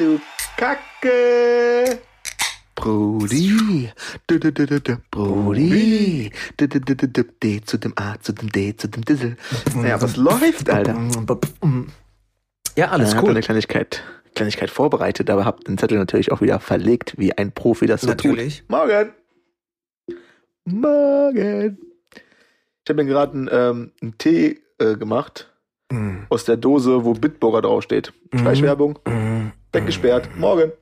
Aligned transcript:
Du 0.00 0.18
Kacke. 0.56 1.98
Brudi, 2.74 3.90
du, 4.26 4.38
du, 4.38 4.50
du, 4.50 4.64
du, 4.66 4.80
du, 4.80 4.96
Brudi, 5.10 6.32
du, 6.56 6.66
du, 6.68 6.80
du, 6.80 6.96
du, 6.96 7.06
du, 7.06 7.22
D 7.42 7.60
zu 7.60 7.76
dem 7.76 7.92
A, 7.96 8.18
zu 8.18 8.32
dem 8.32 8.48
D, 8.50 8.74
zu 8.74 8.88
dem 8.88 9.04
Dissel. 9.04 9.36
Naja, 9.76 10.00
was 10.00 10.16
läuft, 10.16 10.70
Alter? 10.70 10.98
Ja, 12.76 12.88
alles 12.88 13.10
Ich 13.10 13.16
habe 13.16 13.26
cool. 13.26 13.32
eine 13.32 13.42
Kleinigkeit, 13.42 14.02
Kleinigkeit 14.34 14.70
vorbereitet, 14.70 15.28
aber 15.28 15.44
habe 15.44 15.62
den 15.64 15.76
Zettel 15.76 15.98
natürlich 15.98 16.32
auch 16.32 16.40
wieder 16.40 16.60
verlegt, 16.60 17.18
wie 17.18 17.36
ein 17.36 17.52
Profi 17.52 17.84
das 17.84 18.00
so 18.00 18.06
Natürlich. 18.06 18.60
tut. 18.60 18.70
Morgen. 18.70 19.10
Morgen. 20.64 21.76
Ich 22.14 22.88
habe 22.88 23.04
mir 23.04 23.10
gerade 23.10 23.32
einen, 23.34 23.48
ähm, 23.52 23.92
einen 24.00 24.16
Tee 24.16 24.60
äh, 24.78 24.96
gemacht 24.96 25.46
Mm, 25.92 26.20
aus 26.28 26.44
der 26.44 26.56
Dose, 26.56 27.04
wo 27.04 27.14
Bitburger 27.14 27.62
draufsteht. 27.62 28.12
Schleichwerbung. 28.32 29.00
mm, 29.08 29.48
Weggesperrt. 29.72 30.36
Morgen. 30.36 30.72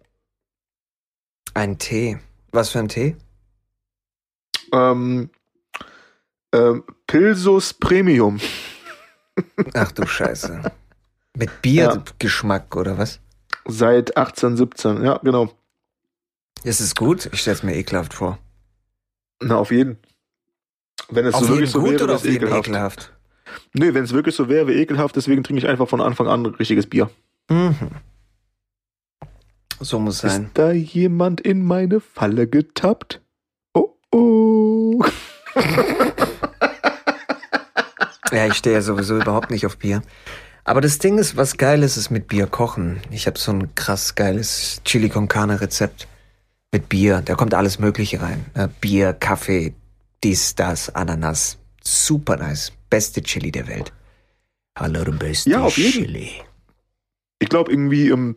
Ein 1.54 1.78
Tee. 1.78 2.18
Was 2.52 2.70
für 2.70 2.78
ein 2.78 2.88
Tee? 2.88 3.16
Ähm, 4.72 5.30
ähm, 6.52 6.84
Pilsus 7.06 7.74
Premium. 7.74 8.40
Ach 9.74 9.92
du 9.92 10.06
Scheiße. 10.06 10.62
Mit 11.36 11.62
Biergeschmack 11.62 12.74
oder 12.76 12.96
was? 12.98 13.20
Seit 13.66 14.16
1817. 14.16 15.04
Ja, 15.04 15.18
genau. 15.18 15.52
Ist 16.64 16.80
es 16.80 16.94
gut? 16.94 17.28
Ich 17.32 17.42
stell's 17.42 17.62
mir 17.62 17.76
ekelhaft 17.76 18.14
vor. 18.14 18.38
Na, 19.40 19.56
auf 19.56 19.70
jeden. 19.70 19.98
Wenn 21.10 21.26
es 21.26 21.34
auf 21.34 21.44
so 21.44 21.48
wirklich 21.50 21.70
so 21.70 21.80
gut 21.80 21.92
wäre, 21.92 22.04
oder 22.04 22.14
auf 22.14 22.24
es 22.24 22.30
jeden 22.30 22.46
ekelhaft. 22.46 22.66
ekelhaft? 22.66 23.12
Nee, 23.74 23.94
wenn 23.94 24.04
es 24.04 24.12
wirklich 24.12 24.34
so 24.34 24.48
wäre, 24.48 24.66
wäre 24.66 24.78
ekelhaft, 24.78 25.16
deswegen 25.16 25.44
trinke 25.44 25.58
ich 25.62 25.68
einfach 25.68 25.88
von 25.88 26.00
Anfang 26.00 26.26
an 26.26 26.44
richtiges 26.46 26.86
Bier. 26.86 27.10
Mhm. 27.48 27.76
So 29.80 29.98
muss 29.98 30.18
sein. 30.18 30.44
Ist 30.44 30.50
da 30.54 30.72
jemand 30.72 31.40
in 31.40 31.64
meine 31.64 32.00
Falle 32.00 32.46
getappt? 32.48 33.20
Oh 33.74 33.94
oh. 34.12 35.04
Ja, 38.32 38.46
ich 38.46 38.54
stehe 38.54 38.74
ja 38.76 38.82
sowieso 38.82 39.16
überhaupt 39.16 39.50
nicht 39.50 39.64
auf 39.64 39.78
Bier. 39.78 40.02
Aber 40.64 40.80
das 40.82 40.98
Ding 40.98 41.16
ist, 41.18 41.36
was 41.36 41.56
geil 41.56 41.82
ist, 41.82 41.96
ist 41.96 42.10
mit 42.10 42.28
Bier 42.28 42.46
kochen. 42.46 43.00
Ich 43.10 43.26
habe 43.26 43.38
so 43.38 43.52
ein 43.52 43.74
krass 43.74 44.14
geiles 44.16 44.82
Chili 44.84 45.08
con 45.08 45.28
Carne 45.28 45.60
Rezept 45.60 46.06
mit 46.72 46.90
Bier. 46.90 47.22
Da 47.24 47.34
kommt 47.36 47.54
alles 47.54 47.78
Mögliche 47.78 48.20
rein. 48.20 48.44
Ne? 48.54 48.68
Bier, 48.80 49.14
Kaffee, 49.14 49.72
dies, 50.22 50.54
das, 50.54 50.94
Ananas. 50.94 51.56
Super 51.82 52.36
nice. 52.36 52.72
Beste 52.90 53.22
Chili 53.22 53.50
der 53.50 53.66
Welt. 53.66 53.92
Hallo, 54.78 55.04
du 55.04 55.12
beste 55.12 55.48
Ja, 55.48 55.62
auf 55.62 55.78
jeden. 55.78 55.92
Chili. 55.92 56.32
Ich 57.38 57.48
glaube 57.48 57.70
irgendwie 57.70 58.10
ähm, 58.10 58.36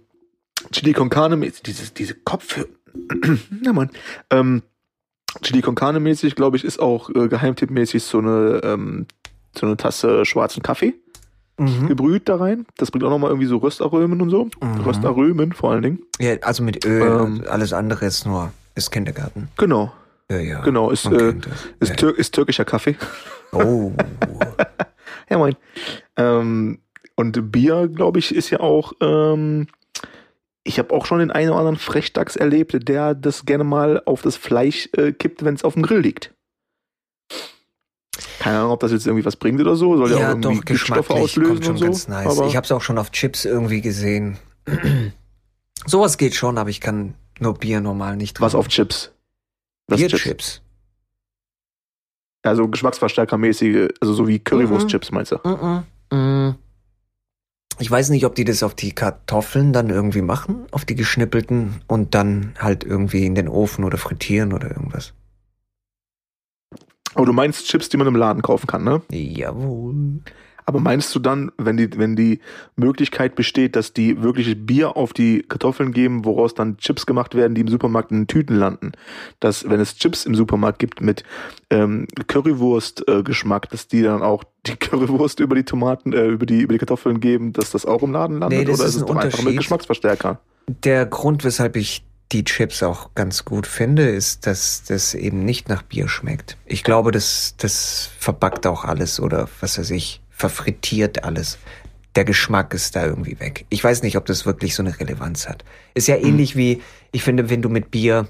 Chili 0.71 0.93
con 0.93 1.09
Carne, 1.09 1.35
mäßig- 1.35 1.93
diese, 1.93 2.13
Kopfhörer. 2.15 2.67
Na 3.61 3.73
Mann. 3.73 3.89
Ähm, 4.29 4.63
Chili 5.41 5.61
con 5.61 5.75
Carne 5.75 5.99
mäßig, 5.99 6.35
glaube 6.35 6.57
ich, 6.57 6.63
ist 6.65 6.79
auch 6.79 7.09
äh, 7.09 7.27
geheimtippmäßig 7.27 8.03
so 8.03 8.19
eine, 8.19 8.61
ähm, 8.63 9.05
so 9.57 9.65
eine 9.65 9.77
Tasse 9.77 10.25
schwarzen 10.25 10.61
Kaffee 10.63 10.93
Mhm. 11.59 11.87
gebrüht 11.89 12.27
da 12.27 12.37
rein. 12.37 12.65
Das 12.77 12.89
bringt 12.89 13.03
auch 13.03 13.09
nochmal 13.11 13.29
irgendwie 13.29 13.45
so 13.47 13.57
Röstaromen 13.57 14.19
und 14.21 14.29
so. 14.31 14.45
Mhm. 14.61 14.81
Röstaromen 14.81 15.51
vor 15.53 15.71
allen 15.71 15.83
Dingen. 15.83 15.99
Ja, 16.19 16.35
also 16.41 16.63
mit 16.63 16.85
Öl. 16.85 17.01
Ähm. 17.03 17.19
und 17.39 17.47
alles 17.47 17.71
andere 17.73 18.05
ist 18.05 18.25
nur, 18.25 18.51
ist 18.73 18.89
Kindergarten. 18.89 19.49
Genau, 19.57 19.91
Ja, 20.31 20.39
ja. 20.39 20.61
genau. 20.61 20.89
Ist, 20.89 21.05
Man 21.05 21.19
äh, 21.19 21.33
ist, 21.79 21.89
ja. 21.89 21.95
tür 21.95 22.17
ist 22.17 22.33
türkischer 22.33 22.65
Kaffee. 22.65 22.95
Oh. 23.51 23.91
Ja, 25.29 25.37
moin. 25.37 25.55
Ähm, 26.17 26.79
und 27.15 27.51
Bier, 27.53 27.87
glaube 27.87 28.19
ich, 28.19 28.35
ist 28.35 28.49
ja 28.49 28.59
auch. 28.59 28.91
Ähm, 29.01 29.67
ich 30.63 30.79
habe 30.79 30.93
auch 30.93 31.05
schon 31.05 31.19
den 31.19 31.31
einen 31.31 31.49
oder 31.49 31.59
anderen 31.59 31.77
Frechdachs 31.77 32.35
erlebt, 32.35 32.87
der 32.87 33.15
das 33.15 33.45
gerne 33.45 33.63
mal 33.63 34.01
auf 34.05 34.21
das 34.21 34.35
Fleisch 34.35 34.89
äh, 34.95 35.11
kippt, 35.11 35.43
wenn 35.43 35.55
es 35.55 35.63
auf 35.63 35.73
dem 35.73 35.83
Grill 35.83 35.99
liegt. 35.99 36.33
Keine 38.39 38.59
Ahnung, 38.59 38.71
ob 38.71 38.79
das 38.79 38.91
jetzt 38.91 39.05
irgendwie 39.05 39.25
was 39.25 39.35
bringt 39.35 39.61
oder 39.61 39.75
so. 39.75 39.97
Soll 39.97 40.11
ja, 40.11 40.17
auch 40.17 40.21
ja, 40.21 40.29
irgendwie 40.29 40.57
doch, 40.57 40.65
geschmacklich 40.65 41.17
auslösen 41.17 41.53
kommt 41.53 41.65
schon 41.65 41.77
so. 41.77 41.85
ganz 41.85 42.07
nice. 42.07 42.27
Aber 42.27 42.47
ich 42.47 42.55
habe 42.55 42.65
es 42.65 42.71
auch 42.71 42.81
schon 42.81 42.97
auf 42.97 43.11
Chips 43.11 43.45
irgendwie 43.45 43.81
gesehen. 43.81 44.37
Sowas 45.85 46.17
geht 46.17 46.35
schon, 46.35 46.57
aber 46.57 46.69
ich 46.69 46.81
kann 46.81 47.15
nur 47.39 47.55
Bier 47.55 47.81
normal 47.81 48.17
nicht 48.17 48.37
trinken. 48.37 48.45
was 48.45 48.55
auf 48.55 48.67
Chips? 48.67 49.11
Bierchips. 49.87 50.61
Also 52.43 52.67
Geschmacksverstärkermäßige, 52.67 53.89
also 53.99 54.13
so 54.13 54.27
wie 54.27 54.39
Currywurst-Chips, 54.39 55.11
meinst 55.11 55.31
du? 55.31 55.39
Mhm. 55.43 55.83
Mhm. 56.11 56.55
Ich 57.79 57.89
weiß 57.89 58.09
nicht, 58.09 58.25
ob 58.25 58.35
die 58.35 58.43
das 58.43 58.63
auf 58.63 58.75
die 58.75 58.93
Kartoffeln 58.93 59.73
dann 59.73 59.89
irgendwie 59.89 60.21
machen, 60.21 60.65
auf 60.71 60.85
die 60.85 60.95
geschnippelten 60.95 61.81
und 61.87 62.13
dann 62.13 62.53
halt 62.59 62.83
irgendwie 62.83 63.25
in 63.25 63.35
den 63.35 63.47
Ofen 63.47 63.83
oder 63.83 63.97
frittieren 63.97 64.53
oder 64.53 64.69
irgendwas. 64.69 65.13
Aber 67.13 67.25
du 67.25 67.33
meinst 67.33 67.67
Chips, 67.67 67.89
die 67.89 67.97
man 67.97 68.07
im 68.07 68.15
Laden 68.15 68.41
kaufen 68.41 68.67
kann, 68.67 68.83
ne? 68.83 69.01
Jawohl. 69.09 70.21
Aber 70.65 70.79
meinst 70.79 71.13
du 71.15 71.19
dann, 71.19 71.51
wenn 71.57 71.77
die, 71.77 71.89
wenn 71.97 72.15
die 72.15 72.39
Möglichkeit 72.75 73.35
besteht, 73.35 73.75
dass 73.75 73.93
die 73.93 74.21
wirklich 74.21 74.65
Bier 74.65 74.97
auf 74.97 75.13
die 75.13 75.43
Kartoffeln 75.43 75.91
geben, 75.91 76.25
woraus 76.25 76.53
dann 76.53 76.77
Chips 76.77 77.05
gemacht 77.05 77.35
werden, 77.35 77.55
die 77.55 77.61
im 77.61 77.67
Supermarkt 77.67 78.11
in 78.11 78.27
Tüten 78.27 78.55
landen, 78.55 78.91
dass 79.39 79.69
wenn 79.69 79.79
es 79.79 79.95
Chips 79.95 80.25
im 80.25 80.35
Supermarkt 80.35 80.79
gibt 80.79 81.01
mit 81.01 81.23
ähm, 81.69 82.07
Currywurst-Geschmack, 82.27 83.69
dass 83.69 83.87
die 83.87 84.01
dann 84.01 84.21
auch 84.21 84.43
die 84.65 84.75
Currywurst 84.79 85.39
über 85.39 85.55
die 85.55 85.63
Tomaten, 85.63 86.13
äh, 86.13 86.27
über 86.27 86.45
die 86.45 86.61
über 86.61 86.73
die 86.73 86.79
Kartoffeln 86.79 87.19
geben, 87.19 87.53
dass 87.53 87.71
das 87.71 87.85
auch 87.85 88.03
im 88.03 88.11
Laden 88.11 88.39
landet? 88.39 88.59
Nee, 88.59 88.65
das 88.65 88.79
oder 88.79 88.89
ist 88.89 88.95
ist 88.95 89.01
es 89.01 89.09
einfach 89.09 89.43
mit. 89.43 89.57
Geschmacksverstärker? 89.57 90.39
Der 90.67 91.05
Grund, 91.05 91.43
weshalb 91.43 91.75
ich 91.75 92.03
die 92.31 92.43
Chips 92.43 92.81
auch 92.83 93.13
ganz 93.15 93.45
gut 93.45 93.67
finde, 93.67 94.09
ist, 94.09 94.47
dass 94.47 94.83
das 94.83 95.13
eben 95.13 95.43
nicht 95.43 95.69
nach 95.69 95.81
Bier 95.81 96.07
schmeckt. 96.07 96.57
Ich 96.65 96.83
glaube, 96.83 97.11
das, 97.11 97.55
das 97.57 98.09
verbackt 98.17 98.65
auch 98.67 98.85
alles 98.85 99.19
oder 99.19 99.49
was 99.59 99.77
weiß 99.77 99.91
ich, 99.91 100.21
verfrittiert 100.41 101.23
alles. 101.23 101.57
Der 102.15 102.25
Geschmack 102.25 102.73
ist 102.73 102.95
da 102.95 103.05
irgendwie 103.05 103.39
weg. 103.39 103.65
Ich 103.69 103.81
weiß 103.81 104.03
nicht, 104.03 104.17
ob 104.17 104.25
das 104.25 104.45
wirklich 104.45 104.75
so 104.75 104.83
eine 104.83 104.99
Relevanz 104.99 105.47
hat. 105.47 105.63
Ist 105.93 106.07
ja 106.07 106.17
ähnlich 106.17 106.57
wie, 106.57 106.81
ich 107.13 107.23
finde, 107.23 107.49
wenn 107.49 107.61
du 107.61 107.69
mit 107.69 107.89
Bier, 107.89 108.27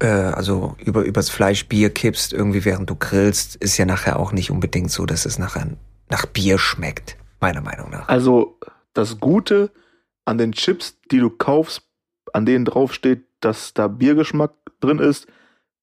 äh, 0.00 0.06
also 0.06 0.76
über, 0.84 1.02
übers 1.02 1.30
Fleisch 1.30 1.66
Bier 1.66 1.88
kippst, 1.88 2.34
irgendwie 2.34 2.64
während 2.66 2.90
du 2.90 2.96
grillst, 2.96 3.56
ist 3.56 3.78
ja 3.78 3.86
nachher 3.86 4.18
auch 4.18 4.32
nicht 4.32 4.50
unbedingt 4.50 4.90
so, 4.90 5.06
dass 5.06 5.24
es 5.24 5.38
nachher 5.38 5.68
nach 6.10 6.26
Bier 6.26 6.58
schmeckt. 6.58 7.16
Meiner 7.40 7.62
Meinung 7.62 7.90
nach. 7.90 8.08
Also 8.08 8.58
das 8.92 9.18
Gute 9.18 9.70
an 10.26 10.36
den 10.36 10.52
Chips, 10.52 10.98
die 11.10 11.18
du 11.18 11.30
kaufst, 11.30 11.82
an 12.32 12.44
denen 12.44 12.64
draufsteht, 12.64 13.24
dass 13.40 13.72
da 13.72 13.88
Biergeschmack 13.88 14.52
drin 14.80 14.98
ist, 14.98 15.26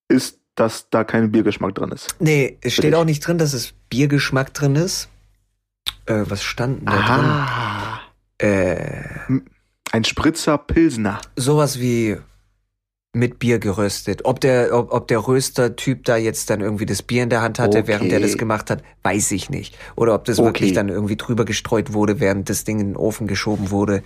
ist, 0.08 0.40
dass 0.56 0.90
da 0.90 1.03
kein 1.03 1.31
Biergeschmack 1.31 1.74
drin 1.75 1.91
ist. 1.91 2.16
Nee, 2.20 2.58
es 2.62 2.74
steht 2.74 2.94
auch 2.94 3.06
nicht 3.06 3.25
drin, 3.25 3.38
dass 3.38 3.53
es 3.53 3.74
Biergeschmack 3.90 4.53
drin 4.53 4.75
ist. 4.75 5.09
Äh, 6.11 6.29
was 6.29 6.44
stand 6.44 6.81
denn 6.81 6.85
da 6.88 6.99
Ah. 6.99 7.99
drin? 8.39 8.49
Äh, 8.49 9.41
Ein 9.91 10.03
Spritzer 10.03 10.57
Pilsner. 10.57 11.19
sowas 11.35 11.79
wie 11.79 12.17
mit 13.13 13.39
Bier 13.39 13.59
geröstet. 13.59 14.22
Ob 14.23 14.39
der, 14.39 14.69
ob, 14.73 14.94
ob 14.94 15.07
der 15.09 15.19
Röster-Typ 15.27 16.05
da 16.05 16.16
jetzt 16.16 16.49
dann 16.49 16.61
irgendwie 16.61 16.85
das 16.85 17.01
Bier 17.01 17.23
in 17.23 17.29
der 17.29 17.41
Hand 17.41 17.59
hatte, 17.59 17.79
Okay. 17.79 17.88
während 17.88 18.13
er 18.13 18.22
das 18.22 18.38
gemacht 18.38 18.69
hat, 18.69 18.83
weiß 19.03 19.31
ich 19.33 19.49
nicht. 19.49 19.77
Oder 19.97 20.16
ob 20.16 20.23
das 20.25 20.39
Okay. 20.39 20.47
wirklich 20.47 20.73
dann 20.73 20.88
irgendwie 20.88 21.17
drüber 21.17 21.44
gestreut 21.44 21.91
wurde, 21.91 22.22
während 22.22 22.49
das 22.49 22.64
Ding 22.64 22.79
in 22.79 22.87
den 22.91 22.96
Ofen 22.96 23.28
geschoben 23.28 23.69
wurde. 23.69 24.02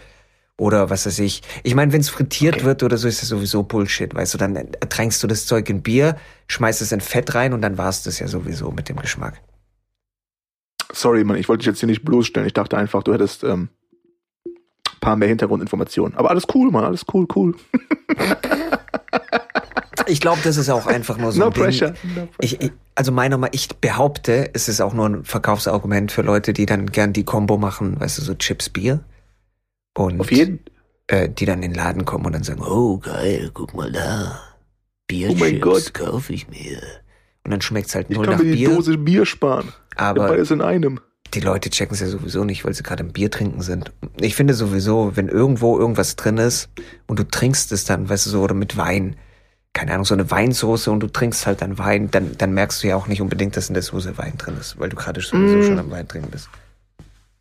Oder 0.58 0.90
was 0.90 1.06
weiß 1.06 1.19
ich. 1.19 1.44
Ich 1.63 1.75
meine, 1.75 1.92
wenn 1.94 2.01
es 2.01 2.10
frittiert 2.10 2.56
Okay. 2.56 2.66
wird 2.66 2.81
oder 2.81 2.98
so, 2.98 3.08
ist 3.08 3.22
das 3.22 3.30
sowieso 3.30 3.62
Bullshit, 3.63 4.16
weißt 4.16 4.34
du. 4.34 4.38
Dann 4.40 4.56
ertränkst 4.56 5.22
du 5.22 5.28
das 5.28 5.46
Zeug 5.46 5.69
in 5.69 5.84
Bier, 5.84 6.16
schmeißt 6.48 6.81
es 6.81 6.92
in 6.92 7.01
Fett 7.01 7.36
rein 7.36 7.54
und 7.54 7.62
dann 7.62 7.78
war's 7.78 8.01
das 8.04 8.18
ja 8.19 8.28
sowieso 8.28 8.72
mit 8.72 8.90
dem 8.90 8.96
Geschmack. 8.96 9.40
Sorry, 10.96 11.24
Mann, 11.24 11.38
ich 11.38 11.50
wollte 11.50 11.60
dich 11.60 11.68
jetzt 11.68 11.80
hier 11.80 11.88
nicht 11.88 12.04
bloßstellen. 12.06 12.48
Ich 12.48 12.54
dachte 12.54 12.78
einfach, 12.78 13.04
du 13.04 13.14
hättest 13.14 13.44
ähm, 13.44 13.70
ein 14.46 15.00
paar 15.02 15.16
mehr 15.16 15.28
Hintergrundinformationen. 15.28 16.18
Aber 16.18 16.30
alles 16.30 16.46
cool, 16.54 16.72
Mann, 16.72 16.86
alles 16.86 17.06
cool, 17.14 17.28
cool. 17.36 17.56
Ich 20.08 20.22
glaube, 20.22 20.40
das 20.44 20.58
ist 20.58 20.70
auch 20.70 20.86
einfach 20.86 21.18
nur 21.18 21.32
so 21.32 21.40
no 21.40 21.48
ein 21.48 21.54
Ding. 21.54 21.64
pressure. 21.64 21.90
No 22.04 22.28
pressure. 22.28 22.28
Ich, 22.40 22.62
ich, 22.62 22.72
also 22.94 23.12
meiner 23.12 23.38
Meinung, 23.38 23.54
ich 23.56 23.70
behaupte, 23.78 24.52
es 24.54 24.68
ist 24.68 24.80
auch 24.82 24.94
nur 24.94 25.10
ein 25.10 25.24
Verkaufsargument 25.24 26.12
für 26.12 26.22
Leute, 26.22 26.54
die 26.54 26.68
dann 26.68 26.88
gern 26.92 27.12
die 27.12 27.24
Combo 27.24 27.58
machen, 27.58 28.00
weißt 28.00 28.20
du, 28.20 28.22
so 28.22 28.36
Chips 28.36 28.70
Bier. 28.70 29.04
Und 29.98 30.20
Auf 30.20 30.32
jeden 30.32 30.60
äh, 31.08 31.30
die 31.30 31.46
dann 31.46 31.64
in 31.64 31.72
den 31.72 31.76
Laden 31.76 32.06
kommen 32.06 32.26
und 32.26 32.34
dann 32.34 32.44
sagen, 32.44 32.62
oh 32.62 32.98
geil, 32.98 33.50
guck 33.54 33.74
mal 33.74 33.92
da. 33.92 34.40
Bierchips 35.08 35.42
Oh 35.42 35.44
mein 35.44 35.62
Gott. 35.62 35.94
kaufe 35.94 36.34
ich 36.34 36.48
mir. 36.50 36.82
Und 37.46 37.52
dann 37.52 37.62
schmeckt's 37.62 37.96
halt 37.96 38.08
Ich 38.10 38.18
null 38.18 38.26
kann 38.26 38.36
nach 38.36 38.44
mir 38.44 38.52
die 38.52 38.58
Bier. 38.58 38.70
Dose 38.76 38.98
Bier 38.98 39.26
sparen. 39.26 39.72
aber 39.96 40.28
Beides 40.28 40.52
in 40.52 40.62
einem. 40.62 41.00
die 41.34 41.40
Leute 41.40 41.70
checken 41.70 41.94
es 41.94 42.02
ja 42.02 42.08
sowieso 42.08 42.44
nicht, 42.44 42.66
weil 42.66 42.74
sie 42.74 42.84
gerade 42.84 43.04
im 43.04 43.14
Bier 43.14 43.30
trinken 43.32 43.62
sind. 43.62 43.92
Ich 44.20 44.36
finde 44.36 44.54
sowieso, 44.54 45.12
wenn 45.16 45.28
irgendwo 45.30 45.78
irgendwas 45.80 46.16
drin 46.18 46.38
ist 46.38 46.70
und 47.08 47.20
du 47.20 47.24
trinkst 47.24 47.72
es 47.72 47.86
dann, 47.86 48.10
weißt 48.10 48.26
du, 48.26 48.30
so, 48.32 48.42
oder 48.42 48.54
mit 48.56 48.76
Wein, 48.78 49.16
keine 49.74 49.92
Ahnung, 49.94 50.06
so 50.06 50.14
eine 50.16 50.30
Weinsoße 50.32 50.90
und 50.90 51.02
du 51.02 51.08
trinkst 51.08 51.46
halt 51.46 51.62
dann 51.62 51.78
Wein, 51.78 52.10
dann, 52.10 52.38
dann 52.38 52.54
merkst 52.54 52.82
du 52.84 52.88
ja 52.88 52.96
auch 52.96 53.08
nicht 53.08 53.22
unbedingt, 53.22 53.56
dass 53.58 53.68
in 53.70 53.74
der 53.76 53.84
Soße 53.84 54.18
Wein 54.18 54.34
drin 54.38 54.56
ist, 54.60 54.80
weil 54.80 54.90
du 54.90 54.96
gerade 54.96 55.22
sowieso 55.22 55.58
Mm. 55.58 55.64
schon 55.64 55.80
am 55.80 55.92
Wein 55.92 56.08
trinken 56.08 56.32
bist. 56.32 56.50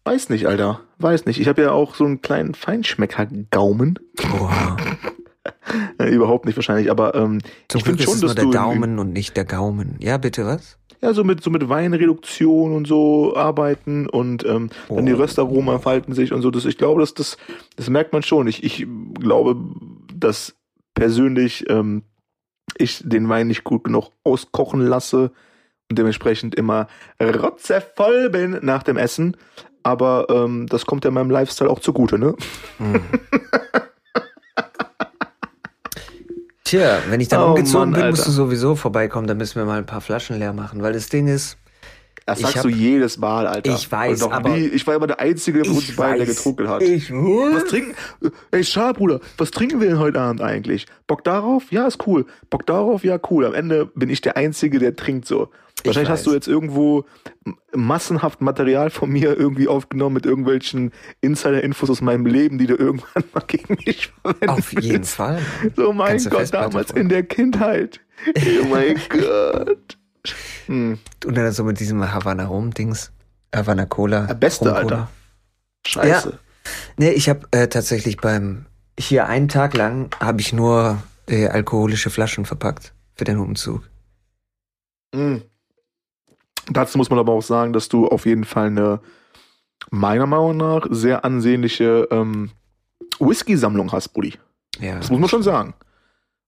Weiß 0.04 0.28
nicht, 0.28 0.46
Alter. 0.48 0.80
Weiß 0.98 1.24
nicht. 1.24 1.40
Ich 1.40 1.48
habe 1.48 1.62
ja 1.62 1.70
auch 1.70 1.94
so 1.94 2.04
einen 2.04 2.20
kleinen 2.20 2.54
Feinschmecker-Gaumen. 2.54 3.98
Oha. 4.38 4.76
Äh, 5.98 6.08
überhaupt 6.10 6.46
nicht 6.46 6.56
wahrscheinlich, 6.56 6.90
aber 6.90 7.14
ähm, 7.14 7.40
Zum 7.68 7.78
ich 7.78 7.84
finde 7.84 8.02
ist 8.02 8.04
schon, 8.06 8.14
es 8.14 8.20
dass 8.20 8.34
nur 8.34 8.52
der 8.52 8.60
Daumen 8.60 8.98
und 8.98 9.12
nicht 9.12 9.36
der 9.36 9.44
Gaumen. 9.44 9.96
Ja, 10.00 10.18
bitte 10.18 10.44
was? 10.44 10.78
ja 11.04 11.12
so 11.12 11.22
mit 11.22 11.42
so 11.42 11.50
mit 11.50 11.68
Weinreduktion 11.68 12.74
und 12.74 12.86
so 12.86 13.36
arbeiten 13.36 14.08
und 14.08 14.44
ähm, 14.44 14.70
dann 14.88 15.06
die 15.06 15.12
Oh. 15.12 15.18
Röstaromen 15.18 15.74
entfalten 15.74 16.14
sich 16.14 16.32
und 16.32 16.42
so. 16.42 16.50
Das, 16.50 16.64
ich 16.64 16.78
glaube, 16.78 17.00
dass 17.00 17.14
das 17.14 17.36
das 17.76 17.90
merkt 17.90 18.12
man 18.12 18.22
schon. 18.22 18.46
Ich 18.46 18.64
ich 18.64 18.86
glaube, 19.20 19.56
dass 20.14 20.56
persönlich 20.94 21.68
ähm, 21.68 22.02
ich 22.78 23.02
den 23.04 23.28
Wein 23.28 23.48
nicht 23.48 23.64
gut 23.64 23.84
genug 23.84 24.10
auskochen 24.24 24.80
lasse 24.80 25.30
und 25.90 25.98
dementsprechend 25.98 26.54
immer 26.54 26.88
rotzevoll 27.22 28.30
bin 28.30 28.58
nach 28.62 28.82
dem 28.82 28.96
Essen. 28.96 29.36
Aber 29.82 30.26
ähm, 30.30 30.66
das 30.66 30.86
kommt 30.86 31.04
ja 31.04 31.10
meinem 31.10 31.30
Lifestyle 31.30 31.68
auch 31.68 31.80
zugute, 31.80 32.18
ne? 32.18 32.34
Hm. 32.78 33.00
Tja, 36.64 36.98
wenn 37.08 37.20
ich 37.20 37.28
dann 37.28 37.42
Oh 37.42 37.48
umgezogen 37.50 37.90
Mann, 37.90 38.00
bin, 38.00 38.10
musst 38.10 38.22
Alter. 38.22 38.30
du 38.30 38.36
sowieso 38.36 38.74
vorbeikommen. 38.74 39.26
Dann 39.26 39.36
müssen 39.36 39.56
wir 39.56 39.64
mal 39.66 39.78
ein 39.78 39.86
paar 39.86 40.00
Flaschen 40.00 40.38
leer 40.38 40.52
machen. 40.54 40.82
Weil 40.82 40.94
das 40.94 41.08
Ding 41.08 41.26
ist, 41.28 41.58
Das 42.26 42.38
sagst 42.40 42.56
hab- 42.56 42.62
du 42.62 42.68
jedes 42.70 43.18
Mal, 43.18 43.46
Alter. 43.46 43.74
Ich 43.74 43.90
weiß, 43.92 44.22
Und 44.22 44.30
noch 44.30 44.36
aber- 44.36 44.50
nie, 44.50 44.66
ich 44.66 44.86
war 44.86 44.94
immer 44.94 45.06
der 45.06 45.20
Einzige 45.20 45.64
von 45.64 45.76
uns 45.76 45.94
beiden, 45.94 46.18
der 46.18 46.26
getrunken 46.26 46.68
hat. 46.68 46.80
Ich, 46.82 47.10
Was 47.10 47.64
trinken? 47.66 47.94
Ey, 48.50 48.64
schade, 48.64 48.98
Bruder. 48.98 49.20
Was 49.36 49.50
trinken 49.50 49.80
wir 49.80 49.88
denn 49.88 49.98
heute 49.98 50.20
Abend 50.20 50.40
eigentlich? 50.40 50.86
Bock 51.06 51.22
darauf? 51.24 51.70
Ja, 51.70 51.86
ist 51.86 52.06
cool. 52.06 52.24
Bock 52.48 52.64
darauf? 52.66 53.04
Ja, 53.04 53.18
cool. 53.30 53.44
Am 53.44 53.52
Ende 53.54 53.86
bin 53.94 54.08
ich 54.08 54.22
der 54.22 54.36
Einzige, 54.38 54.78
der 54.78 54.96
trinkt 54.96 55.26
so. 55.26 55.50
Wahrscheinlich 55.84 56.08
hast 56.10 56.24
du 56.26 56.32
jetzt 56.32 56.48
irgendwo 56.48 57.04
massenhaft 57.74 58.40
Material 58.40 58.88
von 58.88 59.10
mir 59.10 59.36
irgendwie 59.38 59.68
aufgenommen 59.68 60.14
mit 60.14 60.24
irgendwelchen 60.24 60.92
Insider-Infos 61.20 61.90
aus 61.90 62.00
meinem 62.00 62.24
Leben, 62.24 62.56
die 62.56 62.66
du 62.66 62.74
irgendwann 62.74 63.24
mal 63.34 63.42
gegen 63.46 63.76
mich 63.84 64.10
verwenden 64.22 64.48
Auf 64.48 64.72
jeden 64.72 64.88
willst. 65.00 65.14
Fall. 65.16 65.40
So, 65.76 65.92
mein 65.92 66.22
Gott, 66.30 66.54
damals 66.54 66.90
in 66.92 67.10
der 67.10 67.22
Kindheit. 67.24 68.00
Oh 68.34 68.64
mein 68.70 68.96
Gott. 69.10 69.98
Hm. 70.66 70.98
Und 71.24 71.34
dann 71.36 71.52
so 71.52 71.64
mit 71.64 71.80
diesem 71.80 72.12
Havana 72.12 72.46
Rum-Dings. 72.46 73.12
Havana 73.54 73.86
Cola. 73.86 74.26
Der 74.26 74.34
Beste, 74.34 74.68
Rum. 74.68 74.76
Alter. 74.76 75.08
Scheiße. 75.86 76.38
Nee, 76.96 77.10
ich 77.10 77.28
habe 77.28 77.46
äh, 77.50 77.68
tatsächlich 77.68 78.16
beim, 78.16 78.66
hier 78.98 79.26
einen 79.26 79.48
Tag 79.48 79.74
lang, 79.74 80.10
habe 80.20 80.40
ich 80.40 80.52
nur 80.52 81.02
äh, 81.28 81.48
alkoholische 81.48 82.10
Flaschen 82.10 82.44
verpackt 82.44 82.94
für 83.14 83.24
den 83.24 83.38
Umzug. 83.38 83.82
Mm. 85.14 85.36
Dazu 86.70 86.96
muss 86.96 87.10
man 87.10 87.18
aber 87.18 87.32
auch 87.32 87.42
sagen, 87.42 87.74
dass 87.74 87.88
du 87.88 88.08
auf 88.08 88.24
jeden 88.24 88.44
Fall 88.44 88.68
eine, 88.68 89.00
meiner 89.90 90.26
Meinung 90.26 90.56
nach, 90.56 90.86
sehr 90.90 91.24
ansehnliche 91.24 92.08
ähm, 92.10 92.52
Whisky-Sammlung 93.18 93.92
hast, 93.92 94.08
Brudi. 94.08 94.34
Ja. 94.80 94.96
Das 94.96 95.10
muss 95.10 95.20
man 95.20 95.28
schon 95.28 95.42
sagen. 95.42 95.74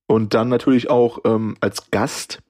Und 0.07 0.35
dann 0.35 0.49
natürlich 0.49 0.89
auch 0.89 1.19
ähm, 1.25 1.57
als 1.61 1.91
Gast. 1.91 2.41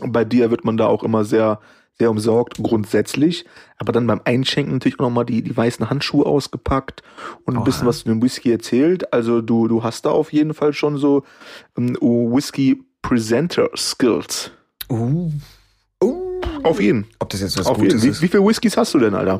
Bei 0.00 0.24
dir 0.24 0.50
wird 0.50 0.64
man 0.64 0.76
da 0.76 0.86
auch 0.86 1.02
immer 1.02 1.24
sehr, 1.24 1.60
sehr 1.98 2.10
umsorgt, 2.10 2.58
grundsätzlich. 2.62 3.44
Aber 3.76 3.92
dann 3.92 4.06
beim 4.06 4.20
Einschenken 4.24 4.74
natürlich 4.74 4.98
auch 4.98 5.04
nochmal 5.04 5.26
die, 5.26 5.42
die 5.42 5.56
weißen 5.56 5.88
Handschuhe 5.90 6.26
ausgepackt 6.26 7.02
und 7.44 7.54
ein 7.54 7.58
Oha. 7.58 7.64
bisschen 7.64 7.86
was 7.86 8.00
zu 8.00 8.04
dem 8.04 8.22
Whisky 8.22 8.52
erzählt. 8.52 9.12
Also 9.12 9.40
du, 9.40 9.68
du 9.68 9.82
hast 9.82 10.04
da 10.04 10.10
auf 10.10 10.32
jeden 10.32 10.54
Fall 10.54 10.72
schon 10.72 10.98
so 10.98 11.24
ähm, 11.76 11.96
Whisky-Presenter-Skills. 12.00 14.50
Uh. 14.90 15.30
Uh. 16.02 16.40
Auf 16.62 16.80
jeden. 16.80 17.06
Ob 17.18 17.30
das 17.30 17.40
jetzt 17.40 17.58
was 17.58 17.66
Auf 17.66 17.78
jeden. 17.78 17.88
Gutes 17.88 18.04
Wie, 18.04 18.08
ist? 18.08 18.22
wie 18.22 18.28
viele 18.28 18.44
Whiskys 18.44 18.76
hast 18.76 18.94
du 18.94 18.98
denn, 18.98 19.14
Alter? 19.14 19.38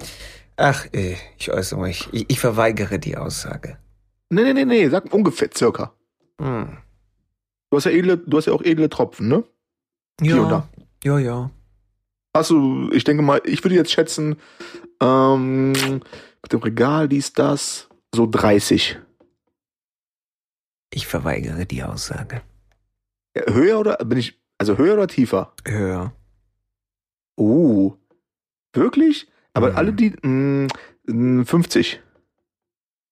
Ach, 0.57 0.87
äh, 0.93 1.15
ich 1.39 1.53
äußere 1.53 1.81
mich. 1.81 2.09
Ich, 2.13 2.25
ich 2.29 2.41
verweigere 2.41 2.99
die 2.99 3.17
Aussage. 3.17 3.79
Nee, 4.31 4.43
nee, 4.43 4.53
nee, 4.53 4.65
nee, 4.65 4.89
sag 4.89 5.13
ungefähr 5.15 5.49
circa. 5.57 5.93
Hm. 6.41 6.79
Du 7.71 7.77
hast 7.77 7.85
ja 7.85 7.93
edle, 7.93 8.19
du 8.19 8.37
hast 8.37 8.47
ja 8.47 8.53
auch 8.53 8.63
edle 8.63 8.89
Tropfen, 8.89 9.29
ne? 9.29 9.45
Da. 10.21 10.69
Ja, 11.05 11.19
ja. 11.19 11.51
Also, 12.33 12.91
ich 12.93 13.05
denke 13.05 13.23
mal, 13.23 13.41
ich 13.45 13.63
würde 13.65 13.75
jetzt 13.77 13.93
schätzen, 13.93 14.37
ähm, 15.01 15.73
mit 16.43 16.53
dem 16.53 16.61
Regal 16.61 17.09
dies, 17.09 17.33
das, 17.33 17.89
so 18.15 18.27
30. 18.27 18.99
Ich 20.93 21.07
verweigere 21.07 21.67
die 21.67 21.83
Aussage. 21.83 22.43
Ja, 23.37 23.53
höher 23.53 23.79
oder, 23.79 23.97
bin 23.99 24.19
ich, 24.19 24.41
also 24.59 24.77
höher 24.79 24.95
oder 24.95 25.07
tiefer? 25.07 25.53
Höher. 25.67 26.13
Oh, 27.37 27.95
wirklich? 28.73 29.29
Aber 29.55 29.71
Mhm. 29.71 29.77
alle 29.77 29.93
die, 29.93 30.15
mh, 30.23 30.69
mh, 31.07 31.45
50. 31.45 32.01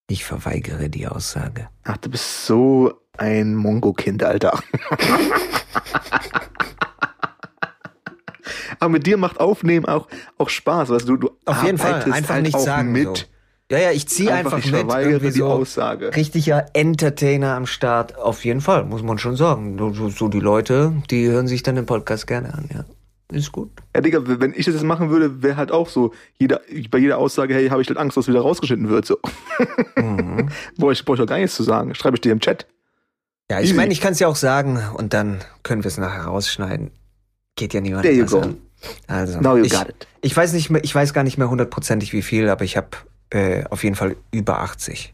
Ich 0.09 0.25
verweigere 0.25 0.89
die 0.89 1.07
Aussage. 1.09 1.69
Ach, 1.85 1.97
du 1.99 2.11
bist 2.11 2.47
so 2.47 3.01
ein 3.19 3.55
Mongo-Kind, 3.57 4.23
Alter. 4.23 4.61
Aber 8.79 8.91
mit 8.91 9.07
dir 9.07 9.17
macht 9.17 9.41
Aufnehmen 9.41 9.87
auch, 9.87 10.09
auch 10.39 10.49
Spaß, 10.49 10.91
weißt 10.91 11.09
du, 11.09 11.17
du 11.17 11.31
Auf 11.45 11.65
jeden 11.65 11.79
Fall. 11.79 12.03
Einfach 12.11 12.35
halt 12.35 12.43
nichts 12.43 12.61
auch 12.61 12.65
sagen. 12.65 12.93
mit. 12.93 13.17
So. 13.19 13.25
Ja, 13.71 13.79
ja, 13.79 13.91
ich 13.91 14.07
ziehe 14.07 14.33
einfach, 14.33 14.59
ich 14.59 14.71
mit. 14.71 14.87
Irgendwie 14.89 15.27
die 15.27 15.39
so 15.39 15.47
Aussage. 15.47 16.15
richtiger 16.15 16.67
Entertainer 16.73 17.57
am 17.57 17.67
Start. 17.67 18.17
Auf 18.17 18.45
jeden 18.45 18.61
Fall, 18.61 18.85
muss 18.85 19.03
man 19.03 19.19
schon 19.19 19.35
sagen. 19.35 19.77
So, 19.79 20.09
so, 20.09 20.29
die 20.29 20.39
Leute, 20.39 20.93
die 21.11 21.27
hören 21.27 21.49
sich 21.49 21.65
dann 21.65 21.75
den 21.75 21.87
Podcast 21.87 22.29
gerne 22.29 22.55
an, 22.55 22.69
ja. 22.73 22.85
Ist 23.33 23.51
gut. 23.51 23.71
Ja, 23.93 24.01
Digga, 24.03 24.21
wenn 24.25 24.53
ich 24.53 24.67
das 24.67 24.75
jetzt 24.75 24.85
machen 24.85 25.11
würde, 25.11 25.43
wäre 25.43 25.57
halt 25.57 25.73
auch 25.73 25.89
so, 25.89 26.13
jeder, 26.39 26.61
bei 26.93 26.99
jeder 26.99 27.19
Aussage, 27.19 27.55
hey, 27.55 27.69
habe 27.69 27.83
ich 27.83 27.89
halt 27.89 27.99
Angst, 27.99 28.17
dass 28.17 28.29
wieder 28.29 28.41
rausgeschnitten 28.41 28.89
wird, 28.89 29.05
so. 29.05 29.19
Mhm. 29.97 30.49
Boah, 30.77 30.93
ich 30.93 31.05
brauche 31.05 31.19
doch 31.19 31.27
gar 31.27 31.39
nichts 31.39 31.57
zu 31.57 31.65
sagen. 31.65 31.93
Schreibe 31.97 32.17
ich 32.17 32.21
dir 32.21 32.31
im 32.31 32.39
Chat. 32.39 32.69
Ja, 33.51 33.61
ich 33.61 33.75
meine, 33.75 33.93
ich 33.93 34.01
kann 34.01 34.13
es 34.13 34.21
ja 34.21 34.29
auch 34.29 34.37
sagen 34.37 34.81
und 34.95 35.13
dann 35.13 35.39
können 35.65 35.83
wir 35.83 35.89
es 35.89 35.99
nachher 35.99 36.25
rausschneiden. 36.25 36.93
Geht 37.57 37.75
ja 37.75 37.81
niemand 37.81 38.03
There 38.05 38.15
you 38.15 38.27
go. 38.27 38.41
an. 38.41 38.59
Also, 39.07 39.41
Now 39.41 39.57
you 39.57 39.65
ich, 39.65 39.73
got 39.73 39.89
it. 39.89 40.07
ich 40.21 40.37
weiß 40.37 40.53
nicht 40.53 40.71
mehr, 40.71 40.83
ich 40.85 40.95
weiß 40.95 41.13
gar 41.13 41.23
nicht 41.25 41.39
mehr 41.39 41.49
hundertprozentig 41.51 42.13
wie 42.13 42.23
viel, 42.23 42.49
aber 42.49 42.65
ich 42.65 42.77
habe 42.77 42.89
äh, 43.31 43.65
auf 43.71 43.85
jeden 43.85 43.97
Fall 43.97 44.17
über 44.31 44.61
80. 44.61 45.13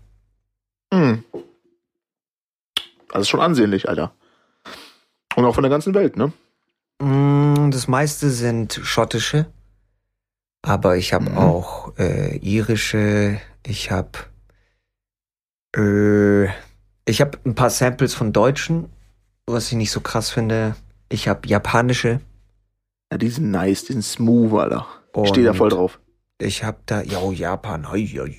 Hm. 0.93 1.25
Also 3.13 3.27
schon 3.27 3.41
ansehnlich, 3.41 3.89
Alter. 3.89 4.13
Und 5.37 5.45
auch 5.45 5.55
von 5.55 5.63
der 5.63 5.71
ganzen 5.71 5.95
Welt, 5.95 6.17
ne? 6.17 6.33
Mm, 7.01 7.71
Das 7.71 7.89
meiste 7.89 8.31
sind 8.31 8.81
schottische, 8.83 9.47
aber 10.63 10.97
ich 10.97 11.13
habe 11.13 11.31
Mhm. 11.31 11.39
auch 11.39 11.97
äh, 11.99 12.37
irische, 12.39 13.41
ich 13.67 13.91
habe 13.91 14.11
äh, 15.77 16.49
ich 17.05 17.21
habe 17.21 17.39
ein 17.45 17.55
paar 17.55 17.71
Samples 17.71 18.15
von 18.15 18.33
deutschen, 18.33 18.91
was 19.47 19.69
ich 19.69 19.73
nicht 19.79 19.91
so 19.91 20.01
krass 20.01 20.31
finde. 20.31 20.77
Ich 21.09 21.29
habe 21.29 21.49
japanische. 21.49 22.21
Ja, 23.13 23.19
die 23.19 23.29
sind 23.29 23.51
nice, 23.51 23.85
die 23.85 23.93
sind 23.93 24.03
smooth, 24.03 24.55
Alter. 24.59 24.87
Ich 25.23 25.29
stehe 25.29 25.45
da 25.45 25.53
voll 25.53 25.69
drauf. 25.69 26.01
Ich 26.41 26.65
habe 26.65 26.79
da, 26.87 27.03
ja, 27.03 27.21
Japan. 27.31 27.91
Hei, 27.93 28.07
hei. 28.07 28.35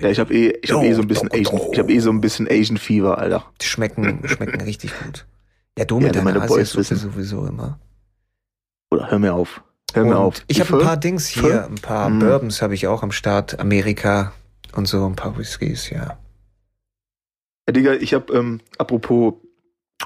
Ja, 0.00 0.08
ich 0.08 0.20
habe 0.20 0.32
eh, 0.32 0.56
ich 0.62 0.70
hab 0.72 0.84
eh 0.84 0.92
so 0.92 1.02
ein 1.02 1.08
bisschen 1.08 1.28
Asian, 1.32 1.60
ich 1.72 1.78
habe 1.80 1.92
eh 1.92 1.98
so 1.98 2.10
ein 2.10 2.20
bisschen 2.20 2.46
Asian 2.48 2.76
Fever, 2.78 3.18
Alter. 3.18 3.44
Die 3.60 3.66
schmecken, 3.66 4.20
schmecken 4.28 4.60
richtig 4.60 4.92
gut. 5.02 5.26
Ja, 5.76 5.84
du 5.86 5.96
Ja, 5.96 6.06
mit 6.06 6.14
wenn 6.14 6.24
deiner 6.24 6.38
meine 6.38 6.46
Boys 6.46 6.70
Asiasuppe 6.76 6.78
wissen. 6.78 6.98
sowieso 6.98 7.46
immer. 7.46 7.80
Oder 8.92 9.10
hör 9.10 9.18
mir 9.18 9.34
auf. 9.34 9.64
Hör 9.92 10.04
mir 10.04 10.10
Und 10.10 10.16
auf. 10.18 10.44
Ich 10.46 10.60
habe 10.60 10.78
ein 10.78 10.84
paar 10.84 10.96
Dings 10.98 11.26
hier, 11.26 11.42
Pfeffer? 11.42 11.66
ein 11.66 11.74
paar 11.74 12.08
Mm. 12.08 12.20
Bourbons 12.20 12.62
habe 12.62 12.74
ich 12.74 12.86
auch 12.86 13.02
am 13.02 13.10
Start, 13.10 13.58
Amerika 13.58 14.32
und 14.76 14.86
so, 14.86 15.04
ein 15.04 15.16
paar 15.16 15.36
Whiskys, 15.36 15.90
ja. 15.90 16.16
Ja, 17.68 17.72
Digga, 17.72 17.94
ich 17.94 18.14
habe, 18.14 18.32
ähm, 18.32 18.60
apropos, 18.78 19.34